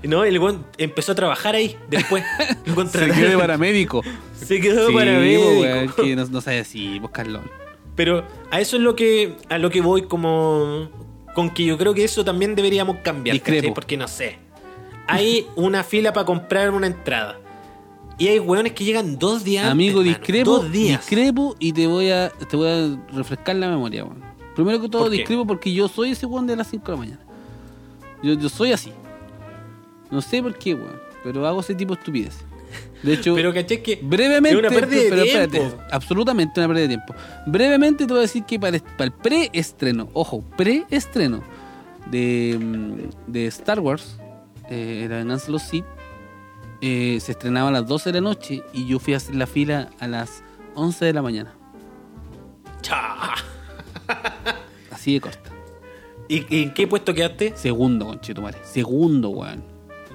No, 0.02 0.22
el 0.24 0.38
weón 0.38 0.66
empezó 0.76 1.12
a 1.12 1.14
trabajar 1.14 1.54
ahí 1.54 1.74
después. 1.88 2.22
Se 2.92 3.06
quedó 3.10 3.30
de 3.30 3.38
paramédico. 3.38 4.02
Se 4.34 4.60
quedó 4.60 4.88
Sí, 4.88 4.92
para 4.94 5.16
pues, 5.16 5.60
weón, 5.60 5.92
que 5.96 6.14
no, 6.16 6.26
no 6.26 6.40
sabe 6.42 6.58
así, 6.58 6.98
pues, 7.00 7.10
Carlón. 7.12 7.50
Pero 7.96 8.22
a 8.50 8.60
eso 8.60 8.76
es 8.76 8.82
lo 8.82 8.94
que 8.94 9.36
a 9.48 9.56
lo 9.56 9.70
que 9.70 9.80
voy 9.80 10.02
como 10.02 10.90
con 11.34 11.50
que 11.50 11.64
yo 11.64 11.78
creo 11.78 11.94
que 11.94 12.04
eso 12.04 12.22
también 12.24 12.54
deberíamos 12.54 12.98
cambiar, 13.02 13.40
porque 13.74 13.96
no 13.96 14.08
sé. 14.08 14.38
Hay 15.08 15.46
una 15.56 15.82
fila 15.82 16.12
para 16.12 16.26
comprar 16.26 16.70
una 16.70 16.86
entrada. 16.86 17.38
Y 18.18 18.26
hay 18.28 18.38
hueones 18.40 18.72
que 18.72 18.84
llegan 18.84 19.18
dos 19.18 19.44
días 19.44 19.62
antes, 19.64 19.72
Amigo, 19.72 20.00
hermano, 20.00 20.18
discrepo, 20.18 20.50
Dos 20.50 20.72
días. 20.72 21.00
discrepo 21.00 21.54
y 21.60 21.72
te 21.72 21.86
voy 21.86 22.10
a 22.10 22.30
te 22.30 22.56
voy 22.56 22.68
a 22.68 23.14
refrescar 23.16 23.54
la 23.56 23.68
memoria, 23.68 24.04
weón. 24.04 24.22
Primero 24.56 24.80
que 24.80 24.88
todo, 24.88 25.02
¿Por 25.02 25.10
discrepo 25.12 25.46
porque 25.46 25.72
yo 25.72 25.86
soy 25.88 26.10
ese 26.10 26.26
weón 26.26 26.46
de 26.48 26.56
las 26.56 26.66
5 26.68 26.84
de 26.84 26.90
la 26.92 26.96
mañana. 26.98 27.20
Yo, 28.22 28.34
yo 28.34 28.48
soy 28.48 28.72
así. 28.72 28.92
No 30.10 30.20
sé 30.20 30.42
por 30.42 30.58
qué, 30.58 30.74
weón, 30.74 31.00
pero 31.22 31.46
hago 31.46 31.60
ese 31.60 31.74
tipo 31.76 31.94
de 31.94 32.00
estupidez. 32.00 32.38
De 33.04 33.12
hecho, 33.14 33.34
Pero 33.36 33.54
caché 33.54 33.80
que 33.82 34.00
brevemente, 34.02 34.58
una 34.58 34.68
pérdida 34.68 35.02
de 35.04 35.10
pero 35.10 35.22
tiempo. 35.22 35.56
espérate, 35.56 35.76
absolutamente 35.92 36.58
una 36.58 36.66
pérdida 36.66 36.88
de 36.88 36.96
tiempo. 36.96 37.14
Brevemente 37.46 38.04
te 38.04 38.12
voy 38.12 38.18
a 38.18 38.22
decir 38.22 38.42
que 38.44 38.58
para, 38.58 38.76
para 38.80 39.04
el 39.04 39.12
preestreno, 39.12 40.08
ojo, 40.12 40.42
preestreno 40.56 41.40
de, 42.10 42.58
mm, 42.60 43.30
de 43.30 43.46
Star 43.46 43.78
Wars, 43.78 44.18
eh, 44.68 45.06
venganza 45.08 45.46
de 45.46 45.52
los 45.52 45.62
Sith, 45.62 45.84
eh, 46.80 47.18
se 47.20 47.32
estrenaba 47.32 47.68
a 47.68 47.72
las 47.72 47.86
12 47.86 48.12
de 48.12 48.20
la 48.20 48.28
noche 48.28 48.62
y 48.72 48.86
yo 48.86 48.98
fui 48.98 49.14
a 49.14 49.16
hacer 49.16 49.34
la 49.34 49.46
fila 49.46 49.90
a 49.98 50.06
las 50.06 50.42
11 50.74 51.04
de 51.04 51.12
la 51.12 51.22
mañana. 51.22 51.54
Cha. 52.82 53.34
Así 54.90 55.14
de 55.14 55.20
corta. 55.20 55.50
¿Y, 56.28 56.44
y 56.54 56.62
en 56.62 56.74
qué 56.74 56.86
puesto 56.86 57.14
quedaste? 57.14 57.54
Segundo, 57.56 58.06
conchetumare. 58.06 58.58
Segundo, 58.62 59.30
weón. 59.30 59.64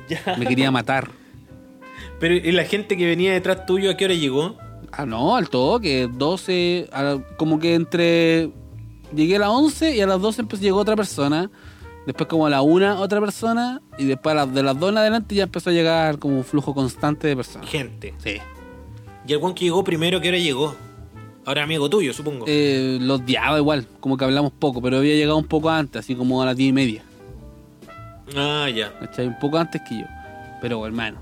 Ya. 0.08 0.36
Me 0.38 0.46
quería 0.46 0.72
matar. 0.72 1.10
Pero 2.20 2.36
¿y 2.36 2.52
la 2.52 2.64
gente 2.64 2.96
que 2.96 3.06
venía 3.06 3.34
detrás 3.34 3.66
tuyo 3.66 3.92
a 3.92 3.98
qué 3.98 4.06
hora 4.06 4.14
llegó? 4.14 4.58
Ah, 4.92 5.06
no, 5.06 5.36
al 5.36 5.50
toque, 5.50 6.08
12, 6.12 6.90
a 6.92 7.18
como 7.38 7.60
que 7.60 7.74
entre... 7.76 8.52
Llegué 9.14 9.36
a 9.36 9.40
las 9.40 9.50
11 9.50 9.96
y 9.96 10.02
a 10.02 10.08
las 10.08 10.22
12 10.22 10.42
empezó, 10.42 10.62
llegó 10.62 10.80
otra 10.80 10.96
persona. 10.96 11.52
Después 12.06 12.28
como 12.28 12.46
a 12.46 12.50
la 12.50 12.62
1 12.62 13.00
otra 13.00 13.20
persona. 13.22 13.82
Y 13.98 14.06
después 14.06 14.34
a 14.34 14.46
las- 14.46 14.54
de 14.54 14.64
las 14.64 14.78
2 14.80 14.92
en 14.92 14.98
adelante 14.98 15.36
ya 15.36 15.44
empezó 15.44 15.70
a 15.70 15.74
llegar 15.74 16.20
como 16.20 16.38
un 16.38 16.44
flujo 16.44 16.74
constante 16.74 17.28
de 17.28 17.36
personas. 17.36 17.70
Gente. 17.70 18.14
Sí. 18.18 18.38
Y 19.28 19.32
el 19.34 19.38
weón 19.40 19.54
que 19.56 19.66
llegó 19.66 19.84
primero, 19.84 20.20
¿qué 20.20 20.30
hora 20.30 20.38
llegó? 20.38 20.76
Ahora 21.46 21.64
amigo 21.64 21.90
tuyo, 21.90 22.14
supongo. 22.14 22.46
Eh, 22.48 22.98
lo 23.02 23.16
odiaba 23.16 23.58
igual, 23.58 23.86
como 24.00 24.18
que 24.18 24.24
hablamos 24.26 24.52
poco, 24.54 24.82
pero 24.82 24.98
había 24.98 25.16
llegado 25.16 25.38
un 25.38 25.46
poco 25.46 25.70
antes, 25.70 26.00
así 26.00 26.16
como 26.16 26.42
a 26.42 26.46
las 26.46 26.56
10 26.58 26.70
y 26.70 26.74
media. 26.74 27.04
Ah, 28.36 28.70
ya. 28.74 28.98
¿Cachai? 29.00 29.28
Un 29.28 29.40
poco 29.40 29.58
antes 29.58 29.82
que 29.88 30.00
yo. 30.00 30.06
Pero 30.62 30.86
hermano. 30.86 31.20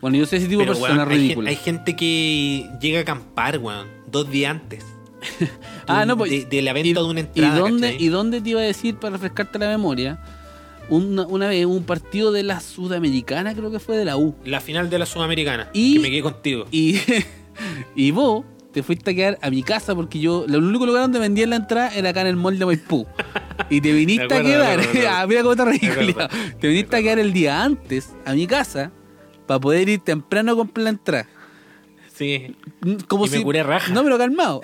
Bueno, 0.00 0.16
yo 0.16 0.26
soy 0.26 0.38
ese 0.38 0.48
tipo 0.48 0.60
de 0.60 0.66
persona 0.66 0.96
weón, 1.04 1.10
hay, 1.10 1.16
ridícula. 1.18 1.50
hay 1.50 1.56
gente 1.56 1.96
que 1.96 2.68
llega 2.80 2.98
a 2.98 3.02
acampar, 3.02 3.58
weón, 3.58 3.86
dos 4.10 4.28
días 4.30 4.50
antes. 4.50 4.84
Ah, 5.86 6.06
no, 6.06 6.16
pues. 6.16 6.30
de, 6.30 6.44
de 6.46 6.62
la 6.62 6.72
venta 6.72 7.00
de 7.00 7.06
una 7.06 7.20
entrada. 7.20 7.56
¿y 7.56 7.58
dónde, 7.60 7.88
¿cachai? 7.92 8.02
¿Y 8.04 8.08
dónde 8.08 8.40
te 8.40 8.50
iba 8.50 8.60
a 8.60 8.64
decir 8.64 8.96
para 8.96 9.12
refrescarte 9.12 9.58
la 9.58 9.68
memoria? 9.68 10.18
Una, 10.88 11.26
una 11.26 11.48
vez 11.48 11.64
un 11.66 11.84
partido 11.84 12.30
de 12.32 12.42
la 12.42 12.60
Sudamericana, 12.60 13.54
creo 13.54 13.70
que 13.70 13.78
fue 13.78 13.96
de 13.96 14.04
la 14.04 14.16
U. 14.16 14.34
La 14.44 14.60
final 14.60 14.90
de 14.90 14.98
la 14.98 15.06
Sudamericana. 15.06 15.68
Y- 15.72 15.94
Que 15.94 16.00
me 16.00 16.10
quedé 16.10 16.22
contigo. 16.22 16.66
Y, 16.70 16.98
y 17.94 18.10
vos 18.10 18.44
te 18.72 18.82
fuiste 18.82 19.12
a 19.12 19.14
quedar 19.14 19.38
a 19.40 19.50
mi 19.50 19.62
casa 19.62 19.94
porque 19.94 20.18
yo, 20.18 20.44
el 20.46 20.56
único 20.56 20.84
lugar 20.84 21.02
donde 21.02 21.18
vendían 21.20 21.50
la 21.50 21.56
entrada 21.56 21.94
era 21.94 22.10
acá 22.10 22.22
en 22.22 22.26
el 22.26 22.36
mall 22.36 22.58
de 22.58 22.66
Maipú. 22.66 23.06
Y 23.70 23.80
te 23.80 23.92
viniste 23.94 24.24
acuerdo, 24.24 24.48
a 24.48 24.50
quedar, 24.50 24.80
acuerdo, 24.80 25.08
ah, 25.10 25.26
mira 25.28 25.42
cómo 25.42 25.64
ridículo. 25.64 26.10
acuerdo. 26.10 26.28
Te 26.60 26.68
viniste 26.68 26.96
a 26.96 27.02
quedar 27.02 27.18
el 27.18 27.32
día 27.32 27.62
antes 27.62 28.10
a 28.26 28.32
mi 28.34 28.46
casa 28.46 28.90
para 29.46 29.60
poder 29.60 29.88
ir 29.88 30.00
temprano 30.00 30.52
a 30.52 30.56
comprar 30.56 30.84
la 30.84 30.90
entrada. 30.90 31.28
Sí. 32.14 32.54
Como 33.08 33.26
Y 33.26 33.30
me 33.30 33.42
curé 33.42 33.62
raja. 33.62 33.92
No, 33.92 34.02
pero 34.04 34.18
calmado. 34.18 34.60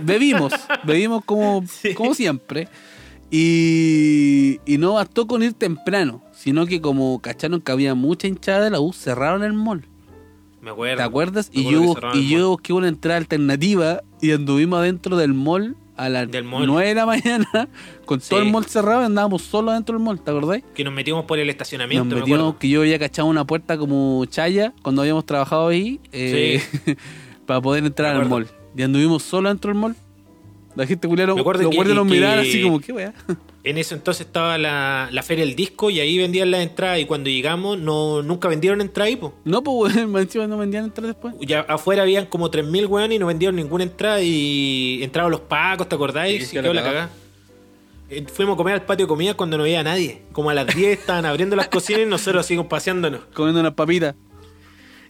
Bebimos, 0.00 0.52
bebimos 0.84 1.24
como, 1.24 1.64
Sí. 1.68 1.94
como 1.94 2.14
siempre. 2.14 2.68
Y, 3.30 4.58
y 4.64 4.78
no 4.78 4.94
bastó 4.94 5.26
con 5.26 5.42
ir 5.42 5.52
temprano, 5.52 6.22
sino 6.32 6.66
que 6.66 6.80
como 6.80 7.20
cacharon 7.20 7.60
que 7.60 7.72
había 7.72 7.94
mucha 7.94 8.26
hinchada 8.26 8.64
de 8.64 8.70
la 8.70 8.80
U, 8.80 8.92
cerraron 8.92 9.42
el 9.44 9.52
mall. 9.52 9.84
Me 10.62 10.70
acuerdo. 10.70 10.96
¿Te 10.96 11.02
acuerdas? 11.02 11.50
Me 11.54 11.60
Y 11.60 11.70
yo, 11.70 11.94
y 12.14 12.28
yo 12.30 12.48
busqué 12.50 12.72
una 12.72 12.88
entrada 12.88 13.18
alternativa 13.18 14.02
y 14.20 14.32
anduvimos 14.32 14.78
adentro 14.80 15.16
del 15.16 15.34
mall 15.34 15.76
a 15.96 16.08
las 16.08 16.30
Del 16.30 16.44
mall. 16.44 16.66
9 16.66 16.88
de 16.88 16.94
la 16.94 17.06
mañana 17.06 17.68
con 18.06 18.20
todo 18.20 18.40
el 18.40 18.50
mall 18.50 18.64
cerrado 18.66 19.02
y 19.02 19.04
andábamos 19.06 19.42
solo 19.42 19.72
dentro 19.72 19.96
del 19.96 20.02
mall, 20.04 20.20
¿te 20.20 20.30
acordás? 20.30 20.62
Que 20.74 20.84
nos 20.84 20.92
metimos 20.94 21.24
por 21.24 21.38
el 21.38 21.50
estacionamiento, 21.50 22.04
Nos 22.04 22.20
metimos, 22.20 22.54
que 22.56 22.68
yo 22.68 22.80
había 22.80 22.98
cachado 22.98 23.28
una 23.28 23.44
puerta 23.46 23.76
como 23.76 24.24
chaya 24.26 24.72
cuando 24.82 25.02
habíamos 25.02 25.26
trabajado 25.26 25.68
ahí 25.68 26.00
eh, 26.12 26.62
para 27.46 27.60
poder 27.60 27.84
entrar 27.84 28.16
al 28.16 28.28
mall. 28.28 28.48
Y 28.76 28.82
anduvimos 28.82 29.22
solo 29.22 29.48
dentro 29.48 29.70
del 29.70 29.78
mall. 29.80 29.96
La 30.74 30.86
gente 30.86 31.08
culiaron, 31.08 31.34
Me 31.34 31.40
acuerdo 31.40 31.62
los 31.64 31.70
que- 31.70 31.76
guardias 31.76 31.96
nos 31.96 32.38
así 32.46 32.62
como, 32.62 32.80
¿qué 32.80 32.92
weá? 32.92 33.12
En 33.64 33.76
ese 33.76 33.94
entonces 33.96 34.24
estaba 34.26 34.56
la, 34.56 35.08
la 35.12 35.22
feria 35.22 35.44
del 35.44 35.54
disco 35.54 35.90
y 35.90 36.00
ahí 36.00 36.16
vendían 36.16 36.50
las 36.50 36.62
entradas. 36.62 37.00
Y 37.00 37.04
cuando 37.04 37.28
llegamos, 37.28 37.78
no, 37.78 38.22
nunca 38.22 38.48
vendieron 38.48 38.80
entrada 38.80 39.08
ahí, 39.08 39.16
po. 39.16 39.34
No, 39.44 39.62
pues 39.62 39.94
encima 39.96 40.46
no 40.46 40.56
vendían 40.56 40.84
entrar 40.84 41.06
después. 41.06 41.34
Ya 41.40 41.60
afuera 41.62 42.02
habían 42.02 42.26
como 42.26 42.50
3.000 42.50 42.86
weones 42.88 43.16
y 43.16 43.18
no 43.18 43.26
vendieron 43.26 43.56
ninguna 43.56 43.82
entrada 43.84 44.22
y 44.22 45.00
entraban 45.02 45.32
los 45.32 45.40
pacos, 45.40 45.86
¿te 45.88 45.96
acordáis? 45.96 46.48
Sí, 46.48 46.56
quedó 46.56 46.72
la 46.72 46.82
cagá. 46.82 47.10
Eh, 48.08 48.24
Fuimos 48.32 48.54
a 48.54 48.56
comer 48.56 48.74
al 48.74 48.82
patio 48.86 49.04
de 49.04 49.08
comida 49.08 49.34
cuando 49.34 49.58
no 49.58 49.64
había 49.64 49.82
nadie. 49.82 50.22
Como 50.32 50.48
a 50.48 50.54
las 50.54 50.66
10 50.74 51.00
estaban 51.00 51.26
abriendo 51.26 51.54
las 51.56 51.68
cocinas 51.68 52.02
y 52.02 52.06
nosotros 52.06 52.46
así 52.46 52.56
paseándonos. 52.56 53.22
Comiendo 53.34 53.60
unas 53.60 53.74
papitas. 53.74 54.14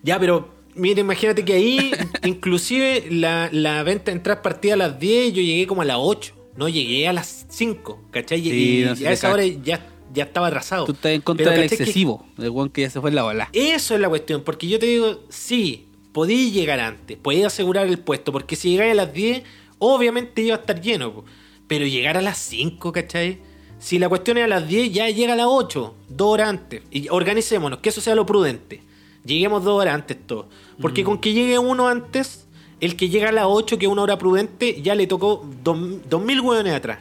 Ya, 0.03 0.19
pero 0.19 0.49
mira, 0.79 1.01
imagínate 1.01 1.45
que 1.45 1.53
ahí, 1.55 1.93
inclusive 2.25 3.07
la, 3.11 3.49
la 3.53 3.83
venta 3.83 4.11
de 4.11 4.17
entradas 4.17 4.43
partía 4.43 4.75
a 4.75 4.77
las 4.77 4.99
10 4.99 5.29
y 5.29 5.33
yo 5.33 5.43
llegué 5.43 5.67
como 5.67 5.83
a 5.83 5.85
las 5.85 5.99
8. 6.01 6.35
No, 6.57 6.69
llegué 6.69 7.07
a 7.07 7.13
las 7.13 7.47
5, 7.49 8.09
¿cachai? 8.11 8.43
Sí, 8.43 8.81
y 8.81 8.85
no, 8.85 8.95
y 8.95 9.05
a 9.05 9.13
esa 9.13 9.33
hora 9.33 9.45
ya, 9.45 9.87
ya 10.13 10.25
estaba 10.25 10.49
arrasado. 10.49 10.87
Tú 10.87 10.93
estás 10.93 11.13
en 11.13 11.21
contra 11.21 11.45
Pero 11.45 11.57
del 11.57 11.63
¿cachai 11.63 11.79
que 11.79 11.85
excesivo, 11.85 12.27
del 12.37 12.51
weón 12.51 12.71
que 12.71 12.81
ya 12.83 12.91
se 12.91 13.01
fue 13.01 13.11
en 13.11 13.17
la 13.17 13.23
bola. 13.23 13.49
Eso 13.53 13.95
es 13.95 14.01
la 14.01 14.09
cuestión, 14.09 14.43
porque 14.43 14.67
yo 14.67 14.79
te 14.79 14.87
digo, 14.87 15.21
sí, 15.29 15.87
podéis 16.13 16.53
llegar 16.53 16.81
antes, 16.81 17.17
podéis 17.17 17.47
asegurar 17.47 17.87
el 17.87 17.99
puesto, 17.99 18.33
porque 18.33 18.57
si 18.57 18.71
llegáis 18.71 18.93
a 18.93 18.97
las 18.97 19.13
10, 19.13 19.43
obviamente 19.79 20.43
iba 20.43 20.57
a 20.57 20.59
estar 20.59 20.81
lleno, 20.81 21.13
po. 21.13 21.25
pero 21.69 21.87
llegar 21.87 22.17
a 22.17 22.23
las 22.23 22.39
5, 22.39 22.93
¿cachai? 22.93 23.39
Si 23.79 23.99
la 23.99 24.09
cuestión 24.09 24.39
es 24.39 24.45
a 24.45 24.49
las 24.49 24.67
10, 24.67 24.93
ya 24.93 25.09
llega 25.11 25.35
a 25.35 25.37
las 25.37 25.47
8, 25.49 25.95
dos 26.09 26.29
horas 26.29 26.49
antes. 26.49 26.83
Y 26.91 27.09
organicémonos, 27.09 27.79
que 27.79 27.91
eso 27.91 28.01
sea 28.01 28.17
lo 28.17 28.27
prudente. 28.27 28.83
Lleguemos 29.29 29.63
dos 29.63 29.81
horas 29.81 29.95
antes 29.95 30.17
todos. 30.27 30.47
Porque 30.81 31.05
con 31.05 31.19
que 31.21 31.33
llegue 31.33 31.59
uno 31.59 31.87
antes, 31.87 32.47
el 32.81 32.97
que 32.97 33.09
llega 33.09 33.29
a 33.29 33.33
las 33.33 33.45
8, 33.47 33.79
que 33.79 33.87
es 33.87 33.93
una 33.93 34.03
hora 34.03 34.19
prudente, 34.19 34.81
ya 34.83 34.95
le 34.95 35.07
tocó 35.07 35.47
dos, 35.63 35.79
dos 36.09 36.23
mil 36.25 36.41
hueones 36.41 36.73
atrás. 36.73 37.01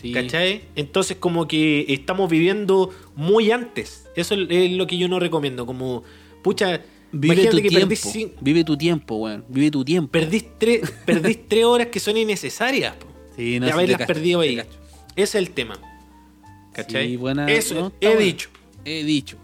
Sí. 0.00 0.12
¿Cachai? 0.12 0.62
Entonces 0.74 1.16
como 1.16 1.48
que 1.48 1.86
estamos 1.88 2.28
viviendo 2.30 2.90
muy 3.14 3.50
antes. 3.50 4.06
Eso 4.14 4.34
es 4.34 4.72
lo 4.72 4.86
que 4.86 4.98
yo 4.98 5.08
no 5.08 5.18
recomiendo. 5.18 5.64
Como, 5.64 6.02
pucha, 6.42 6.82
Vive 7.12 7.46
tu 7.46 7.56
que 7.58 7.68
tiempo. 7.68 7.86
perdís, 7.88 8.04
cin- 8.14 8.32
Vive 8.40 8.64
tu 8.64 8.76
tiempo, 8.76 9.14
weón. 9.16 9.44
Vive 9.48 9.70
tu 9.70 9.84
tiempo. 9.84 10.10
perdís 10.10 10.44
tres, 10.58 10.90
perdís 11.06 11.48
tres 11.48 11.64
horas 11.64 11.86
que 11.86 12.00
son 12.00 12.16
innecesarias. 12.16 12.94
Po. 12.96 13.06
Sí, 13.36 13.58
no, 13.60 13.66
de 13.66 13.72
haberlas 13.72 13.98
cacho, 13.98 14.06
perdido 14.12 14.40
ahí. 14.40 14.56
Ese 14.58 14.66
es 15.22 15.34
el 15.36 15.50
tema. 15.50 15.78
¿Cachai? 16.72 17.08
Sí, 17.08 17.16
buena- 17.16 17.50
Eso 17.50 17.74
no, 17.74 17.92
he 18.00 18.06
bueno. 18.08 18.20
dicho. 18.20 18.48
He 18.84 19.02
dicho. 19.04 19.38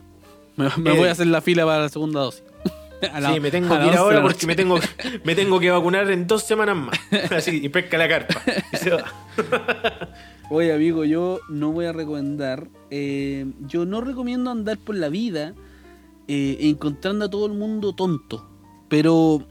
Me, 0.56 0.68
me 0.76 0.92
He 0.92 0.96
voy 0.96 1.08
a 1.08 1.12
hacer 1.12 1.26
la 1.26 1.40
fila 1.40 1.64
para 1.64 1.80
la 1.82 1.88
segunda 1.88 2.20
dosis. 2.20 2.42
La- 3.20 3.32
sí, 3.34 3.40
me 3.40 3.50
tengo 3.50 3.68
que 3.68 3.74
ir 3.74 3.80
11 3.80 3.90
de 3.92 3.98
ahora 3.98 4.22
porque 4.22 4.46
me 4.46 4.54
tengo, 4.54 4.78
me 5.24 5.34
tengo 5.34 5.58
que 5.58 5.70
vacunar 5.70 6.08
en 6.10 6.26
dos 6.26 6.44
semanas 6.44 6.76
más. 6.76 6.98
Así, 7.32 7.60
y 7.64 7.68
pesca 7.68 7.98
la 7.98 8.08
carpa. 8.08 8.40
Y 8.72 8.76
se 8.76 8.90
va. 8.90 9.04
Oye, 10.50 10.72
amigo, 10.72 11.04
yo 11.04 11.40
no 11.48 11.72
voy 11.72 11.86
a 11.86 11.92
recomendar. 11.92 12.68
eh, 12.90 13.46
yo 13.66 13.86
no 13.86 14.02
recomiendo 14.02 14.50
andar 14.50 14.78
por 14.78 14.94
la 14.94 15.08
vida 15.08 15.54
eh, 16.28 16.58
encontrando 16.60 17.24
a 17.24 17.30
todo 17.30 17.46
el 17.46 17.54
mundo 17.54 17.92
tonto. 17.94 18.48
Pero. 18.88 19.46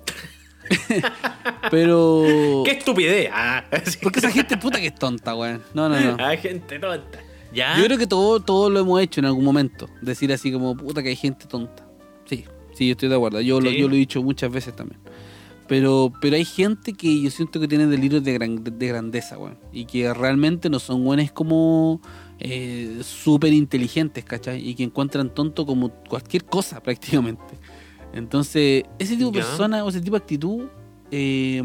pero. 1.69 2.23
¡Qué 2.63 2.71
estupidez! 2.71 3.29
Ah. 3.33 3.63
Porque 4.01 4.19
esa 4.19 4.31
gente 4.31 4.55
puta 4.57 4.79
que 4.79 4.87
es 4.87 4.95
tonta, 4.95 5.35
weón. 5.35 5.61
No, 5.73 5.89
no, 5.89 5.99
no. 5.99 6.23
Hay 6.23 6.37
gente 6.37 6.79
tonta. 6.79 7.19
¿Ya? 7.53 7.77
Yo 7.77 7.85
creo 7.85 7.97
que 7.97 8.07
todos 8.07 8.45
todo 8.45 8.69
lo 8.69 8.79
hemos 8.79 9.01
hecho 9.01 9.19
en 9.19 9.25
algún 9.25 9.43
momento. 9.43 9.87
Decir 10.01 10.31
así 10.31 10.51
como, 10.51 10.75
puta 10.77 11.03
que 11.03 11.09
hay 11.09 11.15
gente 11.15 11.45
tonta. 11.47 11.85
Sí, 12.25 12.45
sí, 12.73 12.87
yo 12.87 12.91
estoy 12.93 13.09
de 13.09 13.15
acuerdo. 13.15 13.41
Yo, 13.41 13.59
lo, 13.59 13.69
yo 13.71 13.87
lo 13.89 13.95
he 13.95 13.97
dicho 13.97 14.21
muchas 14.23 14.51
veces 14.51 14.75
también. 14.75 14.99
Pero, 15.67 16.11
pero 16.21 16.35
hay 16.35 16.43
gente 16.45 16.93
que 16.93 17.21
yo 17.21 17.29
siento 17.29 17.59
que 17.59 17.67
tiene 17.67 17.87
delirios 17.87 18.23
de, 18.23 18.33
gran- 18.33 18.63
de 18.63 18.87
grandeza, 18.87 19.37
weón. 19.37 19.57
Y 19.71 19.85
que 19.85 20.13
realmente 20.13 20.69
no 20.69 20.79
son 20.79 21.03
buenos 21.03 21.31
como 21.31 22.01
eh, 22.39 22.99
súper 23.03 23.53
inteligentes, 23.53 24.23
¿cachai? 24.25 24.67
Y 24.67 24.75
que 24.75 24.83
encuentran 24.83 25.33
tonto 25.33 25.65
como 25.65 25.89
cualquier 26.09 26.43
cosa 26.45 26.81
prácticamente. 26.83 27.43
Entonces, 28.13 28.83
ese 28.99 29.15
tipo 29.15 29.31
de 29.31 29.39
Ya. 29.39 29.45
persona 29.45 29.83
o 29.85 29.89
ese 29.89 30.01
tipo 30.01 30.17
de 30.17 30.21
actitud 30.23 30.65
eh, 31.11 31.61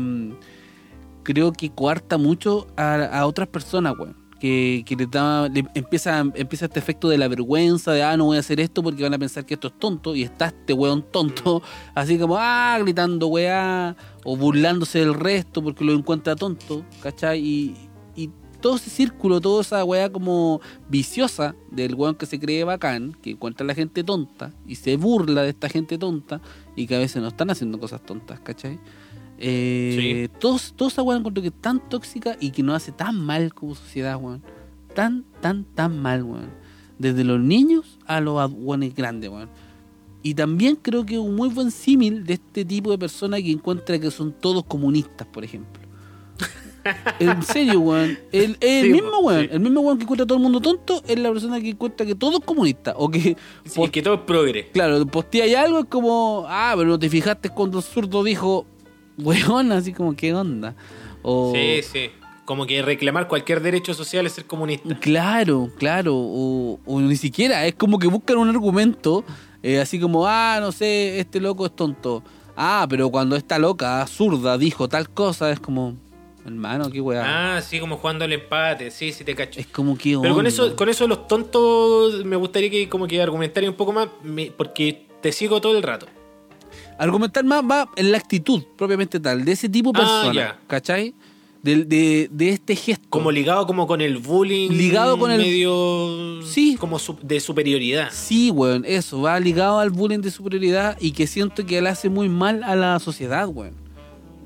creo 1.22 1.52
que 1.52 1.70
coarta 1.70 2.16
mucho 2.18 2.66
a, 2.76 3.04
a 3.04 3.26
otras 3.26 3.48
personas, 3.48 3.94
weón. 3.98 4.16
Que, 4.38 4.82
que 4.84 4.96
le 4.96 5.06
da, 5.06 5.48
le 5.48 5.64
empieza, 5.74 6.20
empieza 6.34 6.66
este 6.66 6.78
efecto 6.78 7.08
de 7.08 7.16
la 7.16 7.26
vergüenza, 7.26 7.92
de 7.92 8.02
ah, 8.02 8.18
no 8.18 8.26
voy 8.26 8.36
a 8.36 8.40
hacer 8.40 8.60
esto 8.60 8.82
porque 8.82 9.02
van 9.02 9.14
a 9.14 9.18
pensar 9.18 9.46
que 9.46 9.54
esto 9.54 9.68
es 9.68 9.78
tonto, 9.78 10.14
y 10.14 10.24
está 10.24 10.46
este 10.48 10.74
weón 10.74 11.02
tonto, 11.10 11.62
así 11.94 12.18
como 12.18 12.36
ah, 12.38 12.76
gritando 12.80 13.28
weá, 13.28 13.96
o 14.24 14.36
burlándose 14.36 14.98
del 14.98 15.14
resto 15.14 15.62
porque 15.62 15.84
lo 15.84 15.92
encuentra 15.94 16.36
tonto, 16.36 16.84
¿cachai? 17.02 17.40
Y, 17.40 17.76
y 18.14 18.30
todo 18.60 18.76
ese 18.76 18.90
círculo, 18.90 19.40
toda 19.40 19.62
esa 19.62 19.84
weá 19.84 20.10
como 20.10 20.60
viciosa 20.88 21.54
del 21.70 21.94
weón 21.94 22.14
que 22.14 22.26
se 22.26 22.38
cree 22.38 22.64
bacán, 22.64 23.16
que 23.22 23.30
encuentra 23.30 23.64
a 23.64 23.68
la 23.68 23.74
gente 23.74 24.02
tonta 24.02 24.52
y 24.66 24.74
se 24.74 24.96
burla 24.96 25.42
de 25.42 25.50
esta 25.50 25.68
gente 25.68 25.98
tonta 25.98 26.40
y 26.74 26.86
que 26.86 26.96
a 26.96 26.98
veces 26.98 27.22
no 27.22 27.28
están 27.28 27.50
haciendo 27.50 27.78
cosas 27.78 28.04
tontas, 28.04 28.40
¿cachai? 28.40 28.78
Eh, 29.38 30.28
todos, 30.40 30.72
toda 30.74 30.90
esa 30.90 31.02
weá 31.02 31.18
encuentro 31.18 31.42
que 31.42 31.48
es 31.48 31.60
tan 31.60 31.86
tóxica 31.88 32.36
y 32.40 32.50
que 32.50 32.62
nos 32.62 32.76
hace 32.76 32.92
tan 32.92 33.18
mal 33.20 33.52
como 33.54 33.74
sociedad, 33.74 34.16
weón. 34.20 34.42
Tan, 34.94 35.24
tan, 35.40 35.64
tan 35.64 36.00
mal, 36.00 36.22
weón. 36.22 36.50
Desde 36.98 37.24
los 37.24 37.40
niños 37.40 37.98
a 38.06 38.20
los 38.20 38.50
weones 38.52 38.94
grandes, 38.94 39.30
weón. 39.30 39.48
Y 40.22 40.34
también 40.34 40.76
creo 40.76 41.04
que 41.06 41.18
un 41.18 41.36
muy 41.36 41.48
buen 41.50 41.70
símil 41.70 42.24
de 42.24 42.34
este 42.34 42.64
tipo 42.64 42.90
de 42.90 42.98
personas 42.98 43.40
que 43.42 43.50
encuentra 43.52 43.98
que 43.98 44.10
son 44.10 44.32
todos 44.32 44.64
comunistas, 44.64 45.26
por 45.28 45.44
ejemplo. 45.44 45.82
En 47.18 47.42
serio, 47.42 47.80
weón. 47.80 48.16
El, 48.32 48.56
el 48.60 48.84
Sí, 48.86 48.92
mismo 48.92 49.18
weón, 49.18 49.42
sí. 49.42 49.48
el 49.52 49.60
mismo 49.60 49.80
weón 49.80 49.98
que 49.98 50.04
encuentra 50.04 50.22
a 50.24 50.26
todo 50.26 50.38
el 50.38 50.42
mundo 50.42 50.60
tonto 50.60 51.02
es 51.06 51.18
la 51.18 51.30
persona 51.32 51.60
que 51.60 51.70
encuentra 51.70 52.06
que 52.06 52.14
todo 52.14 52.38
es 52.38 52.44
comunista. 52.44 52.94
O 52.96 53.08
que, 53.10 53.36
Sí, 53.64 53.88
que 53.88 54.02
todo 54.02 54.14
es 54.14 54.20
progre. 54.20 54.68
claro, 54.70 55.04
postea 55.06 55.46
y 55.48 55.54
algo 55.54 55.80
es 55.80 55.86
como, 55.86 56.44
ah, 56.48 56.74
pero 56.76 56.88
no 56.90 56.98
te 56.98 57.10
fijaste 57.10 57.50
cuando 57.50 57.78
el 57.78 57.84
zurdo 57.84 58.22
dijo, 58.22 58.66
weón, 59.18 59.72
así 59.72 59.92
como, 59.92 60.14
¿qué 60.16 60.32
onda? 60.34 60.74
O, 61.22 61.52
Sí, 61.54 61.80
sí. 61.82 62.10
Como 62.44 62.64
que 62.66 62.80
reclamar 62.80 63.26
cualquier 63.26 63.60
derecho 63.60 63.92
social 63.92 64.24
es 64.26 64.32
ser 64.34 64.44
comunista. 64.46 64.96
Claro, 65.00 65.68
claro, 65.78 66.14
o, 66.16 66.78
o 66.86 67.00
ni 67.00 67.16
siquiera, 67.16 67.66
es 67.66 67.74
como 67.74 67.98
que 67.98 68.06
buscan 68.06 68.38
un 68.38 68.48
argumento, 68.48 69.24
eh, 69.64 69.80
así 69.80 69.98
como, 69.98 70.26
ah, 70.28 70.58
no 70.60 70.70
sé, 70.70 71.18
este 71.18 71.40
loco 71.40 71.66
es 71.66 71.74
tonto. 71.74 72.22
Ah, 72.56 72.86
pero 72.88 73.10
cuando 73.10 73.34
esta 73.34 73.58
loca, 73.58 74.06
zurda, 74.06 74.56
dijo 74.58 74.88
tal 74.88 75.10
cosa, 75.10 75.50
es 75.50 75.58
como, 75.58 75.94
hermano, 76.44 76.88
qué 76.88 77.00
weá. 77.00 77.56
Ah, 77.56 77.60
sí, 77.62 77.80
como 77.80 77.96
jugando 77.96 78.24
al 78.24 78.32
empate. 78.32 78.92
Sí, 78.92 79.10
sí, 79.12 79.24
te 79.24 79.34
cacho. 79.34 79.58
es 79.58 79.66
como 79.66 79.98
que 79.98 80.10
Pero 80.10 80.20
con 80.34 80.46
onda. 80.46 80.48
eso, 80.48 80.76
con 80.76 80.88
eso 80.88 81.08
los 81.08 81.26
tontos 81.26 82.24
me 82.24 82.36
gustaría 82.36 82.70
que 82.70 82.88
como 82.88 83.08
que 83.08 83.20
argumentaría 83.20 83.68
un 83.68 83.74
poco 83.76 83.92
más, 83.92 84.06
me- 84.22 84.52
porque 84.56 85.06
te 85.20 85.32
sigo 85.32 85.60
todo 85.60 85.76
el 85.76 85.82
rato. 85.82 86.06
Argumentar 86.98 87.44
más 87.44 87.62
va 87.62 87.88
en 87.96 88.10
la 88.10 88.18
actitud 88.18 88.62
propiamente 88.76 89.20
tal, 89.20 89.44
de 89.44 89.52
ese 89.52 89.68
tipo 89.68 89.92
de 89.92 90.00
Ah, 90.00 90.02
persona, 90.04 90.34
ya. 90.34 90.60
¿cachai? 90.66 91.14
De, 91.62 91.84
de, 91.84 92.28
de 92.32 92.50
este 92.50 92.76
gesto. 92.76 93.06
Como 93.10 93.30
ligado 93.32 93.66
como 93.66 93.86
con 93.88 94.00
el 94.00 94.18
bullying. 94.18 94.70
Ligado 94.70 95.18
con 95.18 95.30
el- 95.32 95.38
medio. 95.42 96.40
Sí. 96.42 96.76
Como 96.78 96.98
su- 96.98 97.18
de 97.22 97.40
superioridad. 97.40 98.08
Sí, 98.12 98.50
weón, 98.50 98.84
eso, 98.86 99.20
va 99.22 99.38
ligado 99.40 99.80
al 99.80 99.90
bullying 99.90 100.20
de 100.20 100.30
superioridad 100.30 100.96
y 101.00 101.10
que 101.10 101.26
siento 101.26 101.66
que 101.66 101.82
le 101.82 101.88
hace 101.88 102.08
muy 102.08 102.28
mal 102.28 102.62
a 102.62 102.76
la 102.76 102.98
sociedad, 103.00 103.48
weón. 103.48 103.74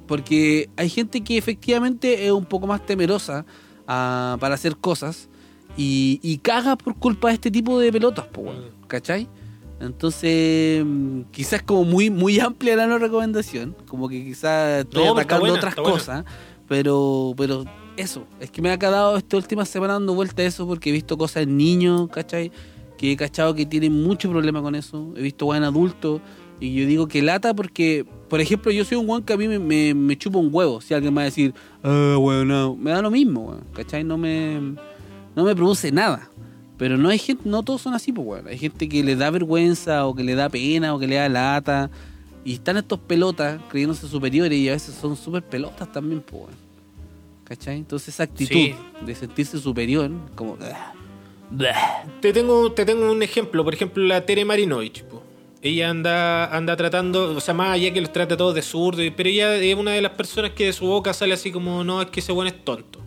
Porque 0.07 0.71
hay 0.77 0.89
gente 0.89 1.21
que 1.21 1.37
efectivamente 1.37 2.27
es 2.27 2.33
un 2.33 2.45
poco 2.47 2.67
más 2.67 2.85
temerosa 2.85 3.45
ah, 3.87 4.37
para 4.41 4.55
hacer 4.55 4.77
cosas 4.77 5.29
y, 5.77 6.19
y 6.23 6.39
caga 6.39 6.77
por 6.77 6.97
culpa 6.97 7.29
de 7.29 7.35
este 7.35 7.51
tipo 7.51 7.79
de 7.79 7.93
pelotas, 7.93 8.27
po, 8.27 8.41
weón, 8.43 8.65
¿cachai? 8.89 9.29
Entonces, 9.81 10.85
mm, 10.85 11.23
quizás 11.31 11.63
como 11.63 11.85
muy 11.85 12.11
muy 12.11 12.39
amplia 12.39 12.77
la 12.77 12.87
no 12.87 12.99
recomendación, 12.99 13.75
como 13.89 14.09
que 14.09 14.23
quizás 14.25 14.81
estoy 14.85 15.05
No, 15.05 15.13
atacando 15.13 15.41
buena, 15.41 15.57
otras 15.57 15.75
buena. 15.77 15.91
cosas, 15.91 16.25
pero 16.69 17.35
pero 17.37 17.65
eso, 17.97 18.25
es 18.41 18.51
que 18.51 18.63
me 18.63 18.71
ha 18.71 18.79
quedado 18.79 19.17
esta 19.17 19.37
última 19.37 19.65
semana 19.65 19.95
dando 19.95 20.15
vuelta 20.15 20.43
a 20.43 20.45
eso 20.45 20.67
porque 20.67 20.91
he 20.91 20.93
visto 20.93 21.17
cosas 21.19 21.45
en 21.45 21.57
niños, 21.57 22.09
¿cachai? 22.11 22.53
Que 22.99 23.13
he 23.13 23.17
cachado 23.17 23.55
que 23.55 23.65
tienen 23.67 24.03
mucho 24.03 24.31
problema 24.31 24.61
con 24.63 24.75
eso, 24.75 25.13
he 25.17 25.23
visto 25.23 25.55
en 25.55 25.65
adultos 25.65 26.21
y 26.61 26.75
yo 26.75 26.87
digo 26.87 27.09
que 27.09 27.23
lata 27.23 27.55
porque, 27.55 28.05
por 28.29 28.41
ejemplo, 28.43 28.71
yo 28.71 28.85
soy 28.85 28.99
un 28.99 29.09
weón 29.09 29.23
que 29.23 29.33
a 29.33 29.37
mí 29.39 29.49
me, 29.49 29.59
me, 29.59 29.95
me 29.95 30.17
chupa 30.19 30.39
un 30.39 30.51
huevo, 30.53 30.83
si 30.83 30.93
alguien 30.93 31.15
me 31.15 31.19
va 31.19 31.23
a 31.23 31.25
decir, 31.25 31.55
ah, 31.83 32.17
weón, 32.19 32.49
no", 32.49 32.77
me 32.77 32.91
da 32.91 33.01
lo 33.01 33.11
mismo, 33.11 33.47
weón, 33.49 33.65
¿cachai? 33.75 34.05
No 34.05 34.19
me, 34.19 34.61
no 35.35 35.45
me 35.45 35.55
produce 35.57 35.91
nada. 35.91 36.29
Pero 36.81 36.97
no 36.97 37.11
hay 37.11 37.19
gente, 37.19 37.43
no 37.47 37.63
todos 37.63 37.83
son 37.83 37.93
así, 37.93 38.11
pues, 38.11 38.27
weón. 38.27 38.49
Hay 38.49 38.57
gente 38.59 38.89
que 38.89 39.05
le 39.05 39.15
da 39.15 39.29
vergüenza 39.31 40.07
o 40.07 40.15
que 40.15 40.25
le 40.25 40.35
da 40.35 40.49
pena 40.49 40.95
o 40.95 40.99
que 40.99 41.07
le 41.07 41.17
da 41.17 41.29
lata. 41.29 41.91
Y 42.43 42.55
están 42.55 42.79
estos 42.79 42.99
pelotas 43.01 43.61
creyéndose 43.69 44.09
superiores 44.09 44.59
y 44.59 44.67
a 44.71 44.73
veces 44.73 44.95
son 44.95 45.15
súper 45.15 45.43
pelotas 45.43 45.93
también, 45.93 46.23
pues, 46.23 46.45
weón. 46.45 46.55
¿Cachai? 47.45 47.77
Entonces 47.77 48.09
esa 48.15 48.23
actitud 48.23 48.55
Sí. 48.55 48.75
de 49.05 49.15
sentirse 49.15 49.59
superior, 49.59 50.11
como... 50.35 50.57
Te 52.21 52.33
tengo, 52.33 52.73
te 52.73 52.85
tengo 52.87 53.13
un 53.13 53.23
ejemplo, 53.23 53.63
por 53.63 53.75
ejemplo, 53.75 54.03
la 54.05 54.25
Tere 54.25 54.45
Marinovich. 54.45 55.03
po. 55.05 55.23
Ella 55.63 55.91
anda, 55.91 56.47
anda 56.57 56.77
tratando, 56.77 57.37
o 57.37 57.41
sea, 57.41 57.53
más 57.53 57.75
allá 57.75 57.93
que 57.93 58.01
los 58.01 58.11
trata 58.13 58.35
a 58.35 58.37
todos 58.39 58.55
de 58.55 58.63
zurdo, 58.63 59.03
pero 59.15 59.29
ella 59.29 59.55
es 59.57 59.75
una 59.77 59.91
de 59.91 60.01
las 60.01 60.13
personas 60.13 60.53
que 60.53 60.65
de 60.67 60.73
su 60.73 60.87
boca 60.87 61.13
sale 61.13 61.35
así 61.35 61.53
como, 61.53 61.85
no, 61.85 62.01
es 62.01 62.09
que 62.09 62.21
ese 62.21 62.33
bueno 62.33 62.49
es 62.49 62.65
tonto. 62.65 63.01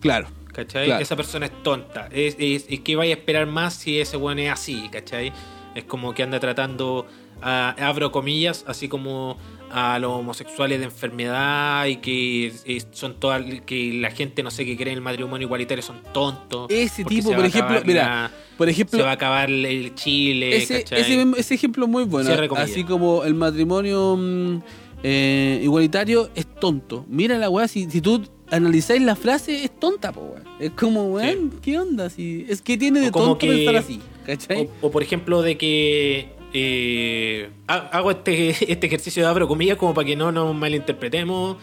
Claro. 0.00 0.28
¿Cachai? 0.58 0.86
Claro. 0.86 1.02
Esa 1.02 1.14
persona 1.14 1.46
es 1.46 1.62
tonta. 1.62 2.08
Es, 2.10 2.34
es, 2.38 2.66
es 2.68 2.80
que 2.80 2.96
vaya 2.96 3.14
a 3.14 3.18
esperar 3.18 3.46
más 3.46 3.74
si 3.74 4.00
ese 4.00 4.16
weón 4.16 4.40
es 4.40 4.50
así, 4.50 4.88
¿cachai? 4.90 5.32
Es 5.76 5.84
como 5.84 6.12
que 6.14 6.24
anda 6.24 6.40
tratando, 6.40 7.06
a, 7.40 7.76
abro 7.78 8.10
comillas, 8.10 8.64
así 8.66 8.88
como 8.88 9.36
a 9.70 9.98
los 10.00 10.10
homosexuales 10.10 10.80
de 10.80 10.86
enfermedad 10.86 11.86
y 11.86 11.96
que 11.98 12.52
son 12.90 13.20
todas 13.20 13.42
que 13.66 13.92
la 14.00 14.10
gente 14.10 14.42
no 14.42 14.50
sé 14.50 14.64
que 14.64 14.76
cree 14.76 14.88
en 14.92 14.98
el 14.98 15.02
matrimonio 15.02 15.46
igualitario 15.46 15.82
son 15.82 16.02
tontos. 16.12 16.68
Ese 16.70 17.04
tipo, 17.04 17.32
por 17.36 17.44
ejemplo, 17.44 17.80
mira, 17.84 18.02
la- 18.04 18.30
por 18.56 18.68
ejemplo, 18.68 18.98
se 18.98 19.04
va 19.04 19.10
a 19.10 19.14
acabar 19.14 19.48
el 19.50 19.94
Chile, 19.94 20.56
ese, 20.56 20.78
ese, 20.96 21.26
ese 21.36 21.54
ejemplo 21.54 21.84
es 21.84 21.90
muy 21.90 22.02
bueno. 22.04 22.30
Así 22.64 22.82
como 22.82 23.22
el 23.22 23.34
matrimonio 23.34 24.16
mm, 24.18 24.58
eh, 25.04 25.60
igualitario 25.62 26.30
es 26.34 26.46
tonto. 26.46 27.04
Mira 27.08 27.38
la 27.38 27.48
weá, 27.48 27.68
si, 27.68 27.88
si 27.88 28.00
tú 28.00 28.26
analizáis 28.50 29.02
la 29.02 29.16
frase, 29.16 29.64
es 29.64 29.78
tonta, 29.78 30.12
po, 30.12 30.20
weón. 30.22 30.44
Es 30.60 30.70
como, 30.72 31.04
weón, 31.12 31.52
¿qué 31.62 31.78
onda? 31.78 32.10
Si, 32.10 32.46
es 32.48 32.62
que 32.62 32.76
tiene 32.76 33.00
de 33.00 33.10
tonto 33.10 33.38
que- 33.38 33.48
pensar 33.48 33.76
así, 33.76 34.00
¿cachai? 34.26 34.68
O, 34.80 34.86
o, 34.86 34.90
por 34.90 35.02
ejemplo 35.02 35.42
de 35.42 35.56
que 35.58 36.30
eh, 36.52 37.50
ha- 37.66 37.88
hago 37.92 38.10
este, 38.10 38.50
este 38.72 38.86
ejercicio 38.86 39.22
de 39.22 39.28
abro 39.28 39.46
comillas 39.48 39.76
como 39.76 39.94
para 39.94 40.06
que 40.06 40.16
no 40.16 40.32
nos 40.32 40.54
malinterpretemos. 40.54 41.56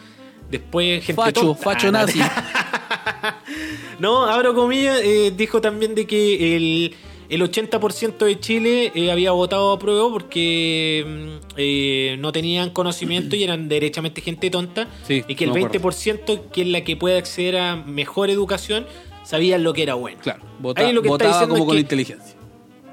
Después 0.49 1.03
gente 1.03 1.22
facho, 1.22 1.41
tonta. 1.41 1.62
facho 1.64 1.88
Ah, 1.88 1.91
nazi. 1.91 2.20
No, 3.99 4.26
abro 4.26 4.53
comillas, 4.53 4.99
eh, 5.03 5.32
dijo 5.36 5.62
también 5.62 5.95
de 5.95 6.06
que 6.06 6.56
el, 6.57 6.95
el 7.30 7.41
80% 7.41 8.18
de 8.18 8.39
Chile 8.39 8.91
eh, 8.95 9.11
había 9.11 9.31
votado 9.31 9.72
a 9.72 9.80
prueba 9.80 10.10
porque 10.10 11.03
mm, 11.07 11.45
eh, 11.57 12.15
no 12.19 12.31
tenían 12.31 12.69
conocimiento 12.69 13.35
y 13.35 13.43
eran 13.43 13.68
derechamente 13.69 14.22
gente 14.22 14.49
tonta. 14.49 14.88
Sí, 15.07 15.23
y 15.27 15.35
que 15.35 15.45
el 15.45 15.52
me 15.52 15.64
acuerdo. 15.65 15.89
20%, 15.91 16.41
que 16.52 16.61
es 16.61 16.68
la 16.68 16.81
que 16.84 16.95
puede 16.97 17.18
acceder 17.18 17.57
a 17.57 17.76
mejor 17.76 18.30
educación, 18.30 18.85
sabían 19.23 19.64
lo 19.64 19.73
que 19.73 19.84
era 19.84 19.93
bueno. 19.95 20.19
Claro, 20.22 20.43
vota- 20.60 20.81
lo 20.93 21.02
que 21.02 21.07
está 21.07 21.26
votaba 21.26 21.31
diciendo 21.31 21.53
como 21.56 21.64
es 21.64 21.68
con 21.68 21.76
que- 21.76 21.81
inteligencia. 21.81 22.35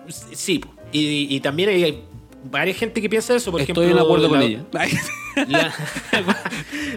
Sí, 0.08 0.60
y, 0.92 1.34
y 1.34 1.40
también 1.40 1.68
hay 1.68 2.02
varias 2.50 2.76
gente 2.76 3.00
que 3.00 3.08
piensa 3.08 3.34
eso. 3.36 3.50
Por 3.52 3.60
Estoy 3.60 3.72
ejemplo, 3.84 3.98
en 4.00 4.04
acuerdo 4.04 4.28
con 4.28 4.40
la- 4.40 4.44
ella. 4.44 4.64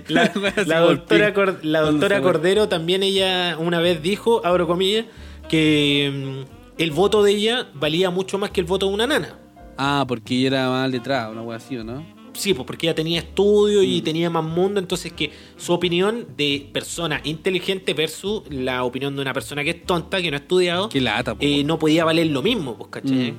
La, 0.08 0.32
la- 0.66 0.80
doctora. 0.82 1.34
Cor-. 1.34 2.22
Cordero 2.22 2.68
también 2.68 3.04
ella 3.04 3.56
una 3.58 3.80
vez 3.80 4.02
dijo, 4.02 4.42
abro 4.46 4.68
comillas, 4.68 5.06
que 5.50 6.12
mm, 6.46 6.55
el 6.78 6.92
voto 6.92 7.24
de 7.24 7.32
ella 7.32 7.68
valía 7.74 8.10
mucho 8.10 8.38
más 8.38 8.52
que 8.52 8.62
el 8.62 8.66
voto 8.68 8.88
de 8.88 8.94
una 8.94 9.08
nana. 9.08 9.40
Ah, 9.78 10.06
porque 10.08 10.36
ella 10.38 10.48
era 10.48 10.70
más 10.70 10.90
letrada, 10.90 11.30
una 11.30 11.42
wea 11.42 11.58
así, 11.58 11.78
¿o 11.78 11.84
no? 11.84 12.06
Sí, 12.34 12.54
pues 12.54 12.66
porque 12.68 12.88
ella 12.88 12.96
tenía 12.96 13.20
estudio 13.20 13.82
y 13.82 14.02
Mm. 14.02 14.04
tenía 14.04 14.30
más 14.30 14.44
mundo, 14.44 14.80
entonces 14.80 15.14
que 15.14 15.32
su 15.58 15.72
opinión 15.72 16.28
de 16.36 16.70
persona 16.74 17.22
inteligente 17.24 17.94
versus 17.94 18.44
la 18.50 18.84
opinión 18.84 19.16
de 19.16 19.22
una 19.22 19.34
persona 19.34 19.64
que 19.64 19.70
es 19.70 19.86
tonta, 19.86 20.22
que 20.22 20.30
no 20.32 20.36
ha 20.36 20.42
estudiado, 20.42 20.90
Qué 20.90 21.00
lata, 21.00 21.36
eh, 21.40 21.64
no 21.64 21.80
podía 21.80 22.04
valer 22.04 22.28
lo 22.28 22.42
mismo, 22.42 22.76
pues, 22.78 22.90
¿cachai? 22.90 23.32
Mm. 23.32 23.36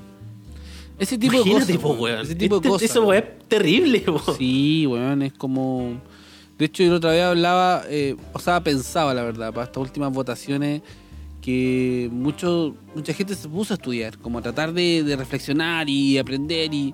Ese 0.99 1.19
tipo 1.19 1.35
Imagínate, 1.35 1.73
de 1.73 1.79
cosas. 1.79 1.83
po, 1.83 1.89
weón. 1.91 2.01
weón. 2.15 2.21
Ese 2.27 2.35
tipo 2.37 2.55
de 2.55 2.59
Este- 2.61 2.69
cosas. 2.71 2.91
Eso 2.91 3.03
weón. 3.07 3.23
es 3.23 3.49
terrible, 3.49 4.01
po. 4.01 4.19
Sí, 4.39 4.87
weón, 4.87 5.23
es 5.23 5.33
como... 5.35 6.01
De 6.57 6.65
hecho, 6.65 6.83
yo 6.83 6.91
la 6.93 6.97
otra 6.97 7.11
vez 7.11 7.23
hablaba, 7.23 7.83
eh, 7.91 8.17
o 8.33 8.39
sea, 8.39 8.63
pensaba, 8.65 9.13
la 9.13 9.23
verdad, 9.25 9.53
para 9.53 9.65
estas 9.67 9.77
últimas 9.83 10.11
votaciones, 10.11 10.81
que 11.47 12.10
mucho, 12.12 12.74
mucha 12.97 13.12
gente 13.14 13.36
se 13.36 13.48
puso 13.48 13.73
a 13.73 13.77
estudiar, 13.77 14.18
como 14.18 14.39
a 14.39 14.43
tratar 14.43 14.73
de, 14.73 15.05
de 15.05 15.14
reflexionar 15.14 15.89
y 15.89 16.18
aprender 16.18 16.74
y... 16.74 16.93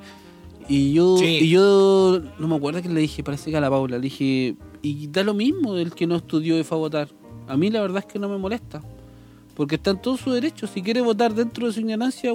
Y 0.69 0.93
yo, 0.93 1.17
Sí. 1.17 1.39
y 1.41 1.49
yo 1.49 2.21
no 2.39 2.47
me 2.49 2.55
acuerdo 2.57 2.81
que 2.83 2.89
le 2.91 3.01
dije, 3.01 3.25
parece 3.25 3.51
que 3.51 3.57
a 3.57 3.61
la 3.61 3.69
Paula, 3.71 3.97
le 3.97 4.03
dije, 4.03 4.55
y 4.83 5.07
da 5.09 5.25
lo 5.25 5.33
mismo 5.35 5.75
el 5.77 5.93
que 5.93 6.07
no 6.07 6.17
estudió 6.17 6.57
y 6.59 6.63
fue 6.65 6.77
a 6.77 6.81
votar. 6.81 7.09
A 7.49 7.57
mí 7.57 7.69
la 7.71 7.81
verdad 7.81 8.05
es 8.07 8.13
que 8.13 8.19
no 8.21 8.29
me 8.29 8.37
molesta. 8.39 8.81
Porque 9.57 9.75
está 9.77 9.91
en 9.91 10.01
todo 10.03 10.17
su 10.19 10.31
derecho. 10.31 10.67
Si 10.69 10.81
quiere 10.83 11.01
votar 11.01 11.35
dentro 11.35 11.67
de 11.67 11.73
su 11.73 11.81
ignorancia, 11.81 12.31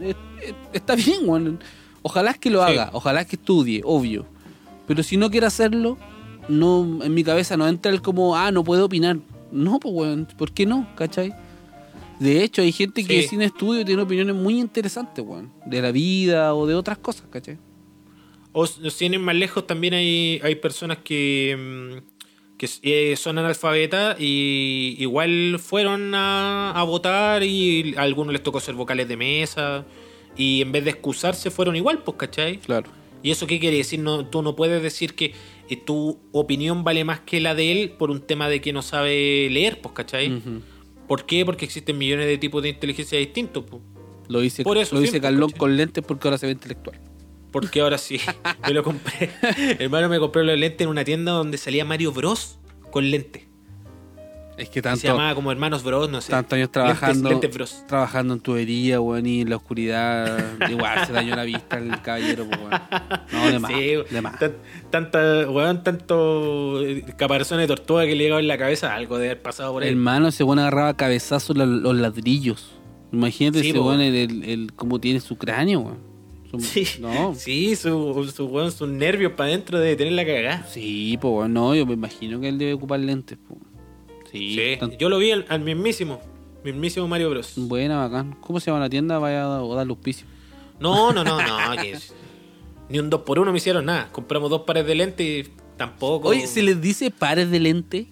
es- 0.00 0.16
es- 0.42 0.54
está 0.72 0.94
bien, 0.94 1.18
weón. 1.28 1.58
Ojalá 2.02 2.30
es 2.30 2.38
que 2.38 2.48
lo 2.50 2.64
Sí. 2.64 2.72
haga, 2.72 2.90
ojalá 2.94 3.20
es 3.22 3.26
que 3.26 3.36
estudie, 3.36 3.82
obvio. 3.84 4.24
Pero 4.86 5.02
si 5.02 5.16
no 5.18 5.30
quiere 5.30 5.46
hacerlo, 5.46 5.98
no 6.48 7.02
en 7.02 7.12
mi 7.12 7.24
cabeza 7.24 7.56
no 7.58 7.68
entra 7.68 7.92
el 7.92 8.00
como, 8.00 8.36
ah, 8.36 8.50
no 8.52 8.64
puedo 8.64 8.86
opinar. 8.86 9.18
No, 9.52 9.78
pues, 9.80 9.92
weón, 9.94 10.28
¿por 10.38 10.50
qué 10.52 10.64
no? 10.64 10.88
¿Cachai? 10.96 11.34
De 12.18 12.42
hecho, 12.42 12.62
hay 12.62 12.72
gente 12.72 13.04
que 13.04 13.22
sin 13.28 13.42
estudio 13.42 13.84
tiene 13.84 14.02
opiniones 14.02 14.34
muy 14.34 14.58
interesantes, 14.58 15.24
weón. 15.24 15.52
De 15.66 15.82
la 15.82 15.92
vida 15.92 16.54
o 16.54 16.66
de 16.66 16.74
otras 16.74 16.98
cosas, 16.98 17.26
¿cachai? 17.30 17.58
O 18.52 18.66
si 18.66 18.90
tienen 18.96 19.20
más 19.20 19.34
lejos, 19.34 19.66
también 19.66 19.94
hay, 19.94 20.40
hay 20.42 20.54
personas 20.54 20.98
que, 21.04 21.54
mm, 21.58 22.56
que 22.56 22.70
eh, 22.82 23.16
son 23.16 23.38
analfabetas 23.38 24.16
y 24.18 24.96
igual 24.98 25.58
fueron 25.58 26.14
a, 26.14 26.70
a 26.70 26.82
votar 26.84 27.42
y 27.42 27.94
a 27.98 28.02
algunos 28.02 28.32
les 28.32 28.42
tocó 28.42 28.60
ser 28.60 28.74
vocales 28.74 29.08
de 29.08 29.16
mesa 29.18 29.84
y 30.36 30.62
en 30.62 30.72
vez 30.72 30.84
de 30.84 30.90
excusarse 30.90 31.50
fueron 31.50 31.76
igual, 31.76 32.02
pues, 32.02 32.16
¿cachai? 32.16 32.58
Claro. 32.58 32.90
¿Y 33.22 33.30
eso 33.30 33.46
qué 33.46 33.58
quiere 33.58 33.78
decir? 33.78 33.98
No, 34.00 34.26
tú 34.26 34.42
no 34.42 34.54
puedes 34.54 34.82
decir 34.82 35.14
que 35.14 35.34
eh, 35.68 35.76
tu 35.76 36.18
opinión 36.32 36.84
vale 36.84 37.04
más 37.04 37.20
que 37.20 37.40
la 37.40 37.54
de 37.54 37.72
él 37.72 37.90
por 37.90 38.10
un 38.10 38.20
tema 38.20 38.48
de 38.48 38.60
que 38.60 38.72
no 38.72 38.82
sabe 38.82 39.48
leer, 39.50 39.80
pues, 39.80 39.94
¿cachai? 39.94 40.40
¿Por 41.06 41.26
qué? 41.26 41.44
Porque 41.44 41.64
existen 41.64 41.98
millones 41.98 42.26
de 42.26 42.38
tipos 42.38 42.62
de 42.62 42.70
inteligencia 42.70 43.18
distintos. 43.18 43.64
Lo 44.28 44.40
dice, 44.40 44.64
Por 44.64 44.76
eso 44.76 44.94
lo 44.96 45.00
dice 45.00 45.20
Carlón 45.20 45.50
con 45.50 45.76
lentes 45.76 46.04
porque 46.06 46.28
ahora 46.28 46.38
se 46.38 46.46
ve 46.46 46.52
intelectual. 46.52 47.00
Porque 47.52 47.80
ahora 47.80 47.96
sí, 47.96 48.20
me 48.66 48.74
lo 48.74 48.82
compré. 48.82 49.30
Hermano, 49.78 50.08
me 50.08 50.18
compré 50.18 50.44
los 50.44 50.58
lentes 50.58 50.80
en 50.82 50.88
una 50.88 51.04
tienda 51.04 51.32
donde 51.32 51.58
salía 51.58 51.84
Mario 51.84 52.12
Bros 52.12 52.58
con 52.90 53.10
lentes. 53.10 53.45
Es 54.56 54.70
que 54.70 54.80
tanto, 54.80 55.00
Se 55.00 55.08
llamaba 55.08 55.34
como 55.34 55.52
Hermanos 55.52 55.82
Bros, 55.84 56.08
no 56.08 56.20
sé. 56.22 56.30
tantos 56.30 56.56
años 56.56 56.70
trabajando, 56.72 57.28
Lentes, 57.28 57.52
Bros. 57.54 57.84
trabajando 57.86 58.32
en 58.34 58.40
tubería, 58.40 59.00
weón, 59.02 59.26
y 59.26 59.42
en 59.42 59.50
la 59.50 59.56
oscuridad. 59.56 60.38
igual 60.70 61.06
se 61.06 61.12
dañó 61.12 61.36
la 61.36 61.44
vista 61.44 61.76
el 61.76 62.00
caballero, 62.00 62.46
pues, 62.46 62.60
weón. 62.60 62.80
No, 63.32 63.46
de 63.52 63.58
más. 63.58 63.70
Sí, 63.72 63.92
de 64.14 64.22
más. 64.22 64.36
tanta, 64.90 65.50
weón, 65.50 65.82
tanto 65.84 66.80
eh, 66.82 67.04
caparazón 67.18 67.58
de 67.58 67.66
tortuga 67.66 68.04
que 68.06 68.14
le 68.14 68.24
llegaba 68.24 68.40
en 68.40 68.48
la 68.48 68.56
cabeza, 68.56 68.94
algo 68.94 69.18
de 69.18 69.26
haber 69.26 69.42
pasado 69.42 69.72
por 69.74 69.82
ahí. 69.82 69.90
Hermano, 69.90 70.28
ese 70.28 70.42
weón 70.42 70.58
agarraba 70.58 70.94
cabezazos 70.96 71.54
los 71.56 71.96
ladrillos. 71.96 72.72
Imagínate 73.12 73.60
Sí, 73.60 73.70
ese 73.70 73.78
weón, 73.78 74.00
el, 74.00 74.14
el, 74.14 74.44
el- 74.44 74.72
cómo 74.72 74.98
tiene 75.00 75.20
su 75.20 75.36
cráneo, 75.36 75.80
weón. 75.80 75.98
Su- 76.50 76.60
Sí, 76.60 76.86
No. 77.00 77.34
sí 77.34 77.76
su, 77.76 78.32
su, 78.34 78.46
weón, 78.46 78.72
sus 78.72 78.88
nervios 78.88 79.32
para 79.32 79.50
adentro 79.50 79.78
de 79.78 79.96
tener 79.96 80.14
la 80.14 80.24
cagada. 80.24 80.66
Sí, 80.66 81.18
pues, 81.20 81.50
no, 81.50 81.74
yo 81.74 81.84
me 81.84 81.92
imagino 81.92 82.40
que 82.40 82.48
él 82.48 82.56
debe 82.56 82.72
ocupar 82.72 83.00
lentes, 83.00 83.36
po. 83.36 83.58
Sí, 84.38 84.78
yo 84.98 85.08
lo 85.08 85.18
vi 85.18 85.30
al, 85.32 85.46
al 85.48 85.60
mismísimo, 85.60 86.20
mismísimo 86.64 87.08
Mario 87.08 87.30
Bros. 87.30 87.52
buena, 87.56 87.98
bacán. 87.98 88.36
¿Cómo 88.40 88.60
se 88.60 88.66
llama 88.70 88.80
la 88.80 88.88
tienda? 88.90 89.18
Vaya 89.18 89.44
a 89.44 89.48
dar 89.48 89.86
los 89.86 89.88
auspicio. 89.96 90.26
No, 90.80 91.12
no, 91.12 91.24
no, 91.24 91.38
no. 91.40 91.76
que 91.82 91.98
ni 92.88 92.98
un 92.98 93.10
2 93.10 93.20
por 93.22 93.38
1 93.38 93.50
me 93.50 93.58
hicieron 93.58 93.84
nada. 93.86 94.10
Compramos 94.12 94.50
dos 94.50 94.62
pares 94.62 94.86
de 94.86 94.94
lentes 94.94 95.46
y 95.48 95.50
tampoco. 95.76 96.28
Oye, 96.28 96.46
¿se 96.46 96.62
les 96.62 96.80
dice 96.80 97.10
pares 97.10 97.50
de 97.50 97.58
lente? 97.60 98.06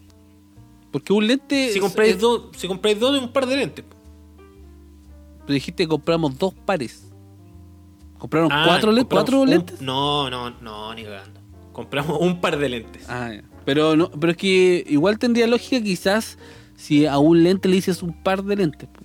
Porque 0.90 1.12
un 1.12 1.26
lente... 1.26 1.70
Si 1.72 1.80
compráis 1.80 2.14
es- 2.14 2.20
dos, 2.20 2.48
si 2.56 2.66
compráis 2.68 2.98
dos 3.00 3.12
de 3.12 3.18
un 3.20 3.32
par 3.32 3.46
de 3.46 3.56
lentes. 3.56 3.84
Dijiste 5.46 5.82
que 5.84 5.88
compramos 5.88 6.38
dos 6.38 6.54
pares. 6.54 7.10
¿Compraron 8.18 8.50
Ah, 8.50 8.64
cuatro, 8.66 8.90
compramos 8.90 9.08
cuatro 9.10 9.40
un- 9.42 9.50
lentes? 9.50 9.80
No, 9.82 10.30
no, 10.30 10.50
no, 10.60 10.94
ni 10.94 11.02
cagando. 11.04 11.40
Compramos 11.72 12.18
un 12.20 12.40
par 12.40 12.56
de 12.58 12.68
lentes. 12.68 13.04
Ah, 13.08 13.30
ya. 13.34 13.42
Pero, 13.64 13.96
no, 13.96 14.10
pero 14.10 14.32
es 14.32 14.36
que 14.36 14.84
igual 14.88 15.18
tendría 15.18 15.46
lógica 15.46 15.82
quizás 15.82 16.38
si 16.76 17.06
a 17.06 17.18
un 17.18 17.42
lente 17.42 17.68
le 17.68 17.76
dices 17.76 18.02
un 18.02 18.12
par 18.22 18.42
de 18.42 18.56
lentes. 18.56 18.88
po. 18.88 19.00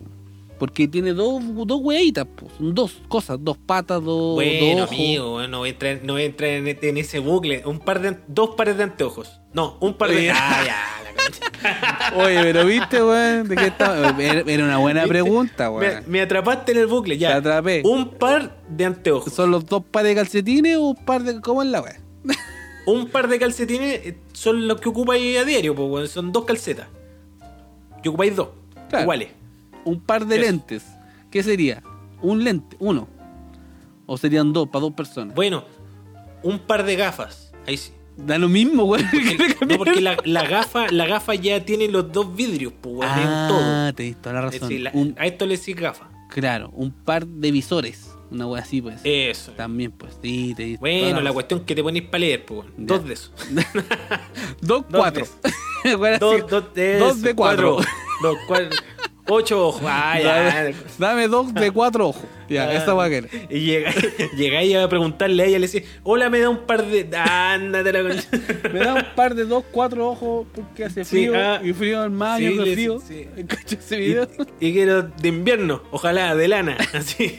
Porque 0.57 0.89
tiene 0.89 1.13
dos, 1.13 1.41
dos 1.65 1.79
hueitas, 1.81 2.27
son 2.57 2.75
dos 2.75 3.01
cosas, 3.07 3.37
dos 3.39 3.57
patas, 3.57 4.03
dos, 4.03 4.35
bueno, 4.35 4.81
dos 4.81 4.89
amigo, 4.89 5.47
no 5.47 5.59
voy 5.59 5.69
a 5.69 5.71
entrar, 5.71 5.99
no 6.03 6.13
voy 6.13 6.23
a 6.23 6.25
entrar 6.25 6.49
en, 6.49 6.67
en 6.67 6.97
ese 6.97 7.19
bucle. 7.19 7.63
Un 7.65 7.79
par 7.79 8.01
de, 8.01 8.17
dos 8.27 8.55
pares 8.57 8.75
de 8.75 8.83
anteojos. 8.83 9.39
No, 9.53 9.77
un 9.79 9.93
par 9.93 10.09
de. 10.09 10.31
Ah, 10.31 10.63
ya, 10.65 10.85
la. 11.05 12.15
Oye, 12.17 12.41
pero 12.41 12.65
viste, 12.65 13.01
weón, 13.01 13.47
¿de 13.47 13.55
qué 13.55 13.67
estaba? 13.67 14.09
Era 14.19 14.65
una 14.65 14.77
buena 14.77 15.01
¿Viste? 15.01 15.09
pregunta, 15.09 15.71
weón. 15.71 16.03
me 16.07 16.21
atrapaste 16.21 16.73
en 16.73 16.79
el 16.79 16.87
bucle, 16.87 17.17
ya. 17.17 17.29
Te 17.29 17.35
atrapé. 17.35 17.81
Un 17.85 18.09
par 18.09 18.61
de 18.67 18.85
anteojos. 18.85 19.31
¿Son 19.33 19.51
los 19.51 19.65
dos 19.65 19.83
pares 19.89 20.09
de 20.09 20.15
calcetines 20.15 20.77
o 20.77 20.89
un 20.89 21.05
par 21.05 21.23
de... 21.23 21.39
¿Cómo 21.39 21.63
es 21.63 21.69
la 21.69 21.81
weá? 21.81 21.99
Un 22.85 23.07
par 23.09 23.27
de 23.27 23.37
calcetines 23.39 24.01
eh, 24.05 24.17
son 24.33 24.67
los 24.67 24.79
que 24.81 24.89
ocupáis 24.89 25.37
a 25.37 25.43
diario, 25.45 25.75
pues, 25.75 25.89
weón. 25.89 26.07
son 26.07 26.31
dos 26.31 26.45
calcetas. 26.45 26.87
Y 28.03 28.07
ocupáis 28.07 28.35
dos, 28.35 28.49
Claro. 28.89 29.03
iguales. 29.03 29.29
Un 29.85 29.99
par 30.01 30.25
de 30.25 30.35
Eso. 30.37 30.45
lentes. 30.45 30.85
¿Qué 31.29 31.43
sería? 31.43 31.83
Un 32.21 32.43
lente, 32.43 32.75
uno. 32.79 33.07
O 34.05 34.17
serían 34.17 34.51
dos, 34.53 34.67
para 34.69 34.81
dos 34.81 34.93
personas. 34.93 35.35
Bueno, 35.35 35.63
un 36.43 36.59
par 36.59 36.83
de 36.85 36.95
gafas. 36.95 37.51
Ahí 37.67 37.77
sí. 37.77 37.91
Da 38.17 38.37
lo 38.37 38.49
mismo, 38.49 38.83
weón. 38.85 39.05
Porque- 39.11 39.65
no, 39.67 39.77
porque 39.77 40.01
la, 40.01 40.17
la 40.25 40.45
gafa, 40.47 40.89
la 40.91 41.05
gafa 41.05 41.35
ya 41.35 41.63
tiene 41.63 41.87
los 41.87 42.11
dos 42.11 42.35
vidrios, 42.35 42.73
pues, 42.81 42.99
todo. 43.07 43.59
Ah, 43.61 43.93
toda 44.21 44.33
la 44.33 44.39
Es 44.47 44.53
razón. 44.55 44.69
decir, 44.69 44.81
la- 44.81 44.91
Un- 44.93 45.15
a 45.17 45.25
esto 45.27 45.45
le 45.45 45.57
decís 45.57 45.75
gafa. 45.75 46.09
claro, 46.29 46.69
un 46.73 46.91
par 46.91 47.25
de 47.27 47.51
visores. 47.51 48.08
Una 48.31 48.45
wea 48.47 48.61
así, 48.61 48.81
pues. 48.81 48.99
Eso. 49.03 49.51
También, 49.53 49.91
pues. 49.91 50.17
Sí, 50.21 50.53
toda 50.55 50.77
Bueno, 50.79 51.21
la 51.21 51.33
cuestión 51.33 51.65
que 51.65 51.73
te 51.75 51.81
ponís 51.83 52.03
para 52.03 52.19
leer, 52.19 52.45
pues. 52.45 52.67
Ya. 52.77 52.85
Dos 52.85 53.05
de 53.07 53.13
esos. 53.13 53.31
Dos, 54.61 54.85
cuatro. 54.91 55.25
Dos, 56.19 56.47
dos, 56.49 56.73
de, 56.73 56.97
Dos 56.99 57.21
de 57.21 57.33
cuatro. 57.33 57.77
Dos, 58.21 58.35
cuatro. 58.47 58.69
Ocho 59.31 59.67
ojos. 59.67 59.83
Ah, 59.85 60.19
ya. 60.21 60.43
Dame, 60.43 60.75
dame 60.97 61.27
dos 61.27 61.53
de 61.53 61.69
cuatro 61.71 62.07
ojos. 62.09 62.23
Ya, 62.49 62.63
Ah. 62.63 62.73
esa 62.73 62.95
va 62.95 63.05
a 63.05 63.09
querer. 63.09 63.29
Y 63.51 63.59
llega, 63.59 63.93
llegáis 64.37 64.75
a 64.75 64.89
preguntarle 64.89 65.43
a 65.43 65.45
ella, 65.45 65.59
le 65.59 65.67
decís, 65.67 65.87
hola, 66.01 66.31
me 66.31 66.39
da 66.39 66.49
un 66.49 66.65
par 66.65 66.83
de. 66.83 67.07
Ándate 67.15 67.93
la 67.93 68.01
concha. 68.01 68.27
Me 68.73 68.79
da 68.79 68.95
un 68.95 69.05
par 69.15 69.35
de 69.35 69.45
dos, 69.45 69.63
cuatro 69.71 70.09
ojos 70.09 70.47
porque 70.53 70.83
hace 70.85 71.05
frío 71.05 71.33
ah. 71.35 71.61
y 71.63 71.73
frío 71.73 72.03
en 72.05 72.13
mayo, 72.15 72.49
Sí, 72.49 72.57
le- 72.57 72.73
frío. 72.73 73.01
sí. 73.07 73.27
¿Cacho 73.47 73.75
ese 73.75 73.97
Y, 73.97 73.99
video? 74.07 74.27
y 74.59 74.73
quiero 74.73 75.03
de 75.03 75.27
invierno, 75.29 75.83
ojalá, 75.91 76.35
de 76.35 76.47
lana. 76.47 76.77
Así. 76.93 77.35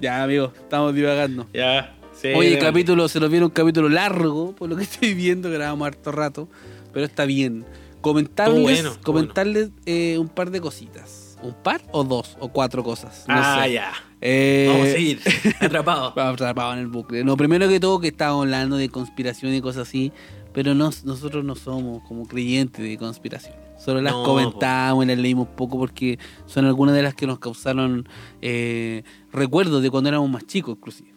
Ya, 0.00 0.22
amigo, 0.22 0.52
estamos 0.56 0.94
divagando. 0.94 1.46
Ya. 1.52 1.94
sí, 2.20 2.28
Oye, 2.34 2.50
de- 2.50 2.58
capítulo, 2.58 3.08
se 3.08 3.18
nos 3.20 3.30
viene 3.30 3.46
un 3.46 3.50
capítulo 3.50 3.88
largo, 3.88 4.52
por 4.54 4.68
lo 4.68 4.76
que 4.76 4.82
estoy 4.84 5.14
viendo, 5.14 5.50
grabamos 5.50 5.86
harto 5.86 6.12
rato, 6.12 6.48
pero 6.92 7.06
está 7.06 7.24
bien. 7.24 7.64
Comentarles, 8.00 8.62
bueno, 8.62 8.92
comentarles 9.02 9.70
eh, 9.84 10.16
un 10.18 10.28
par 10.28 10.50
de 10.50 10.60
cositas. 10.60 11.36
¿Un 11.42 11.54
par 11.54 11.82
o 11.92 12.04
dos 12.04 12.36
o 12.40 12.48
cuatro 12.48 12.82
cosas? 12.84 13.24
No 13.28 13.34
ah, 13.36 13.62
sé. 13.64 13.72
ya. 13.72 13.92
Eh, 14.20 14.66
Vamos 14.70 14.88
a 14.88 14.92
seguir. 14.92 15.20
Atrapado. 15.60 16.12
Vamos 16.16 16.34
atrapados 16.34 16.74
en 16.74 16.80
el 16.80 16.86
bucle. 16.86 17.24
No, 17.24 17.36
primero 17.36 17.68
que 17.68 17.80
todo 17.80 18.00
que 18.00 18.08
estábamos 18.08 18.44
hablando 18.44 18.76
de 18.76 18.88
conspiración 18.88 19.52
y 19.54 19.60
cosas 19.60 19.88
así, 19.88 20.12
pero 20.52 20.74
nos- 20.74 21.04
nosotros 21.04 21.44
no 21.44 21.54
somos 21.56 22.02
como 22.06 22.26
creyentes 22.26 22.82
de 22.84 22.96
conspiración. 22.96 23.54
Solo 23.78 24.00
las 24.00 24.14
No, 24.14 24.22
comentamos 24.24 25.04
y 25.04 25.08
las 25.08 25.18
leímos 25.18 25.48
poco 25.48 25.78
porque 25.78 26.18
son 26.46 26.64
algunas 26.64 26.94
de 26.94 27.02
las 27.02 27.14
que 27.14 27.26
nos 27.26 27.38
causaron 27.38 28.08
eh, 28.42 29.02
recuerdos 29.32 29.82
de 29.82 29.90
cuando 29.90 30.08
éramos 30.08 30.30
más 30.30 30.46
chicos, 30.46 30.76
inclusive. 30.76 31.14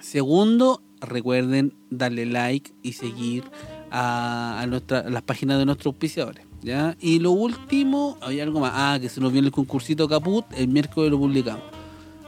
Segundo, 0.00 0.82
recuerden 1.00 1.74
darle 1.90 2.26
like 2.26 2.72
y 2.82 2.92
seguir 2.92 3.44
a, 3.90 4.60
a 4.60 4.66
nuestra, 4.66 5.00
a 5.00 5.10
las 5.10 5.22
páginas 5.22 5.58
de 5.58 5.66
nuestros 5.66 5.86
auspiciadores. 5.86 6.44
¿ya? 6.64 6.96
Y 7.00 7.20
lo 7.20 7.30
último, 7.30 8.18
hay 8.22 8.40
algo 8.40 8.58
más. 8.58 8.72
Ah, 8.74 8.98
que 9.00 9.08
se 9.08 9.20
nos 9.20 9.32
viene 9.32 9.46
el 9.46 9.52
concursito 9.52 10.08
Caput, 10.08 10.44
el 10.56 10.68
miércoles 10.68 11.10
lo 11.10 11.18
publicamos. 11.18 11.62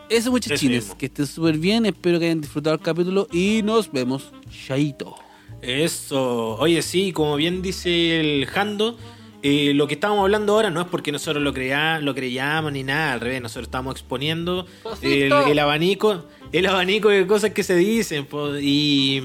Eso 0.09 0.31
muchachines, 0.31 0.95
que 0.97 1.07
estén 1.07 1.27
súper 1.27 1.59
bien, 1.59 1.85
espero 1.85 2.21
que 2.21 2.27
hayan 2.27 2.41
disfrutado 2.41 2.77
el 2.77 2.83
capítulo 2.83 3.27
y 3.33 3.63
nos 3.65 3.91
vemos. 3.91 4.31
Chaito. 4.49 5.17
Eso. 5.63 6.57
Oye, 6.59 6.81
sí, 6.83 7.11
como 7.11 7.35
bien 7.37 7.61
dice 7.61 8.21
el 8.21 8.47
Jando, 8.47 8.97
eh, 9.49 9.75
lo 9.75 9.87
que 9.87 9.95
estamos 9.95 10.19
hablando 10.19 10.55
ahora 10.55 10.71
no 10.71 10.81
es 10.81 10.89
porque 10.89 11.13
nosotros 11.13 11.41
lo, 11.41 11.53
crea, 11.53 12.01
lo 12.01 12.17
creyamos 12.17 12.73
ni 12.73 12.83
nada, 12.83 13.13
al 13.13 13.21
revés, 13.21 13.41
nosotros 13.41 13.69
estamos 13.69 13.95
exponiendo 13.95 14.67
el, 15.03 15.59
abanico, 15.61 16.25
el 16.51 16.67
abanico 16.67 17.11
de 17.11 17.29
cosas 17.29 17.53
que 17.53 17.63
se 17.63 17.77
dicen. 17.77 18.27
y 18.61 19.23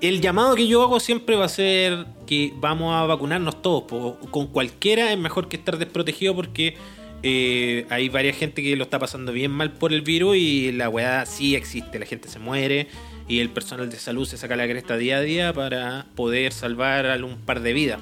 el 0.00 0.22
llamado 0.22 0.54
que 0.54 0.66
yo 0.66 0.82
hago 0.82 1.00
siempre 1.00 1.36
va 1.36 1.44
a 1.44 1.50
ser 1.50 2.06
que 2.26 2.54
vamos 2.56 2.94
a 2.94 3.04
vacunarnos 3.04 3.60
todos. 3.60 3.84
con 4.30 4.46
cualquiera 4.46 5.12
es 5.12 5.18
mejor 5.18 5.48
que 5.48 5.58
estar 5.58 5.76
desprotegido 5.76 6.34
porque 6.34 6.78
eh, 7.22 7.84
hay 7.90 8.08
varias 8.08 8.38
gente 8.38 8.62
que 8.62 8.74
lo 8.74 8.84
está 8.84 8.98
pasando 8.98 9.32
bien 9.32 9.50
mal 9.50 9.70
por 9.72 9.92
el 9.92 10.00
virus 10.00 10.38
y 10.38 10.72
la 10.72 10.88
weá 10.88 11.26
sí 11.26 11.56
existe, 11.56 11.98
la 11.98 12.06
gente 12.06 12.30
se 12.30 12.38
muere 12.38 12.88
y 13.28 13.40
el 13.40 13.50
personal 13.50 13.90
de 13.90 13.98
salud 13.98 14.26
se 14.26 14.38
saca 14.38 14.56
la 14.56 14.66
cresta 14.66 14.96
día 14.96 15.18
a 15.18 15.20
día 15.20 15.52
para 15.52 16.06
poder 16.16 16.54
salvar 16.54 17.04
a 17.04 17.22
un 17.22 17.36
par 17.36 17.60
de 17.60 17.74
vidas. 17.74 18.00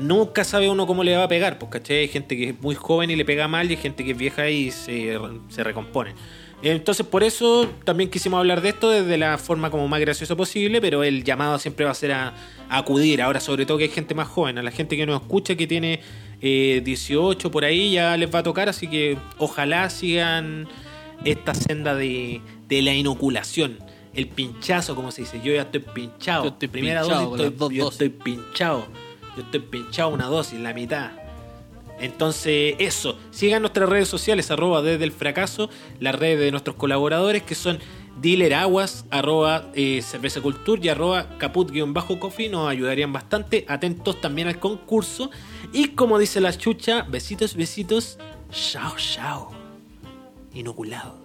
Nunca 0.00 0.44
sabe 0.44 0.70
uno 0.70 0.86
cómo 0.86 1.04
le 1.04 1.16
va 1.16 1.24
a 1.24 1.28
pegar, 1.28 1.58
pues 1.58 1.70
¿cachai? 1.70 1.98
Hay 1.98 2.08
gente 2.08 2.36
que 2.36 2.48
es 2.50 2.60
muy 2.60 2.74
joven 2.74 3.10
y 3.10 3.16
le 3.16 3.24
pega 3.24 3.48
mal 3.48 3.70
y 3.70 3.74
hay 3.74 3.80
gente 3.80 4.04
que 4.04 4.12
es 4.12 4.16
vieja 4.16 4.48
y 4.48 4.70
se, 4.70 5.18
se 5.48 5.62
recompone. 5.62 6.14
Entonces 6.62 7.06
por 7.06 7.22
eso 7.22 7.68
también 7.84 8.10
quisimos 8.10 8.38
hablar 8.38 8.60
de 8.60 8.70
esto 8.70 8.90
desde 8.90 9.16
la 9.16 9.38
forma 9.38 9.70
como 9.70 9.88
más 9.88 10.00
graciosa 10.00 10.36
posible, 10.36 10.80
pero 10.80 11.04
el 11.04 11.24
llamado 11.24 11.58
siempre 11.58 11.84
va 11.84 11.90
a 11.92 11.94
ser 11.94 12.12
a, 12.12 12.34
a 12.68 12.78
acudir. 12.78 13.22
Ahora 13.22 13.40
sobre 13.40 13.66
todo 13.66 13.78
que 13.78 13.84
hay 13.84 13.90
gente 13.90 14.14
más 14.14 14.28
joven, 14.28 14.58
a 14.58 14.62
la 14.62 14.70
gente 14.70 14.96
que 14.96 15.06
nos 15.06 15.20
escucha 15.20 15.54
que 15.54 15.66
tiene 15.66 16.00
eh, 16.42 16.80
18 16.82 17.50
por 17.50 17.64
ahí 17.64 17.92
ya 17.92 18.16
les 18.16 18.34
va 18.34 18.38
a 18.38 18.42
tocar, 18.42 18.68
así 18.68 18.88
que 18.88 19.18
ojalá 19.38 19.90
sigan 19.90 20.66
esta 21.24 21.54
senda 21.54 21.94
de, 21.94 22.40
de 22.68 22.82
la 22.82 22.94
inoculación. 22.94 23.78
El 24.14 24.26
pinchazo, 24.28 24.96
como 24.96 25.12
se 25.12 25.22
dice, 25.22 25.40
yo 25.44 25.54
ya 25.54 25.62
estoy 25.62 25.80
pinchado. 25.80 26.44
Yo 26.44 26.50
estoy 26.50 26.68
Primera 26.68 27.02
pinchado 27.02 27.30
dosis, 27.30 27.46
estoy, 27.46 27.76
yo 27.76 27.88
estoy 27.88 28.08
pinchado. 28.08 28.86
Yo 29.36 29.42
estoy 29.42 29.60
pinchado 29.60 30.10
una 30.10 30.26
dosis, 30.26 30.58
la 30.60 30.72
mitad. 30.72 31.10
Entonces, 32.00 32.76
eso. 32.78 33.18
Sigan 33.30 33.62
nuestras 33.62 33.88
redes 33.88 34.08
sociales, 34.08 34.50
arroba 34.50 34.82
desde 34.82 35.04
el 35.04 35.12
fracaso, 35.12 35.68
las 36.00 36.14
redes 36.14 36.40
de 36.40 36.50
nuestros 36.50 36.76
colaboradores 36.76 37.42
que 37.42 37.54
son 37.54 37.78
Dealer 38.20 38.54
Aguas, 38.54 39.04
arroba 39.10 39.70
eh, 39.74 40.02
Cerveza 40.02 40.40
y 40.82 40.88
arroba 40.88 41.38
Caput-Coffee. 41.38 42.50
Nos 42.50 42.68
ayudarían 42.68 43.12
bastante. 43.12 43.64
Atentos 43.68 44.20
también 44.20 44.48
al 44.48 44.58
concurso. 44.58 45.30
Y 45.72 45.88
como 45.88 46.18
dice 46.18 46.40
la 46.40 46.56
chucha, 46.56 47.02
besitos, 47.02 47.54
besitos. 47.54 48.18
Chao, 48.50 48.94
chao. 48.96 49.50
Inoculado. 50.52 51.19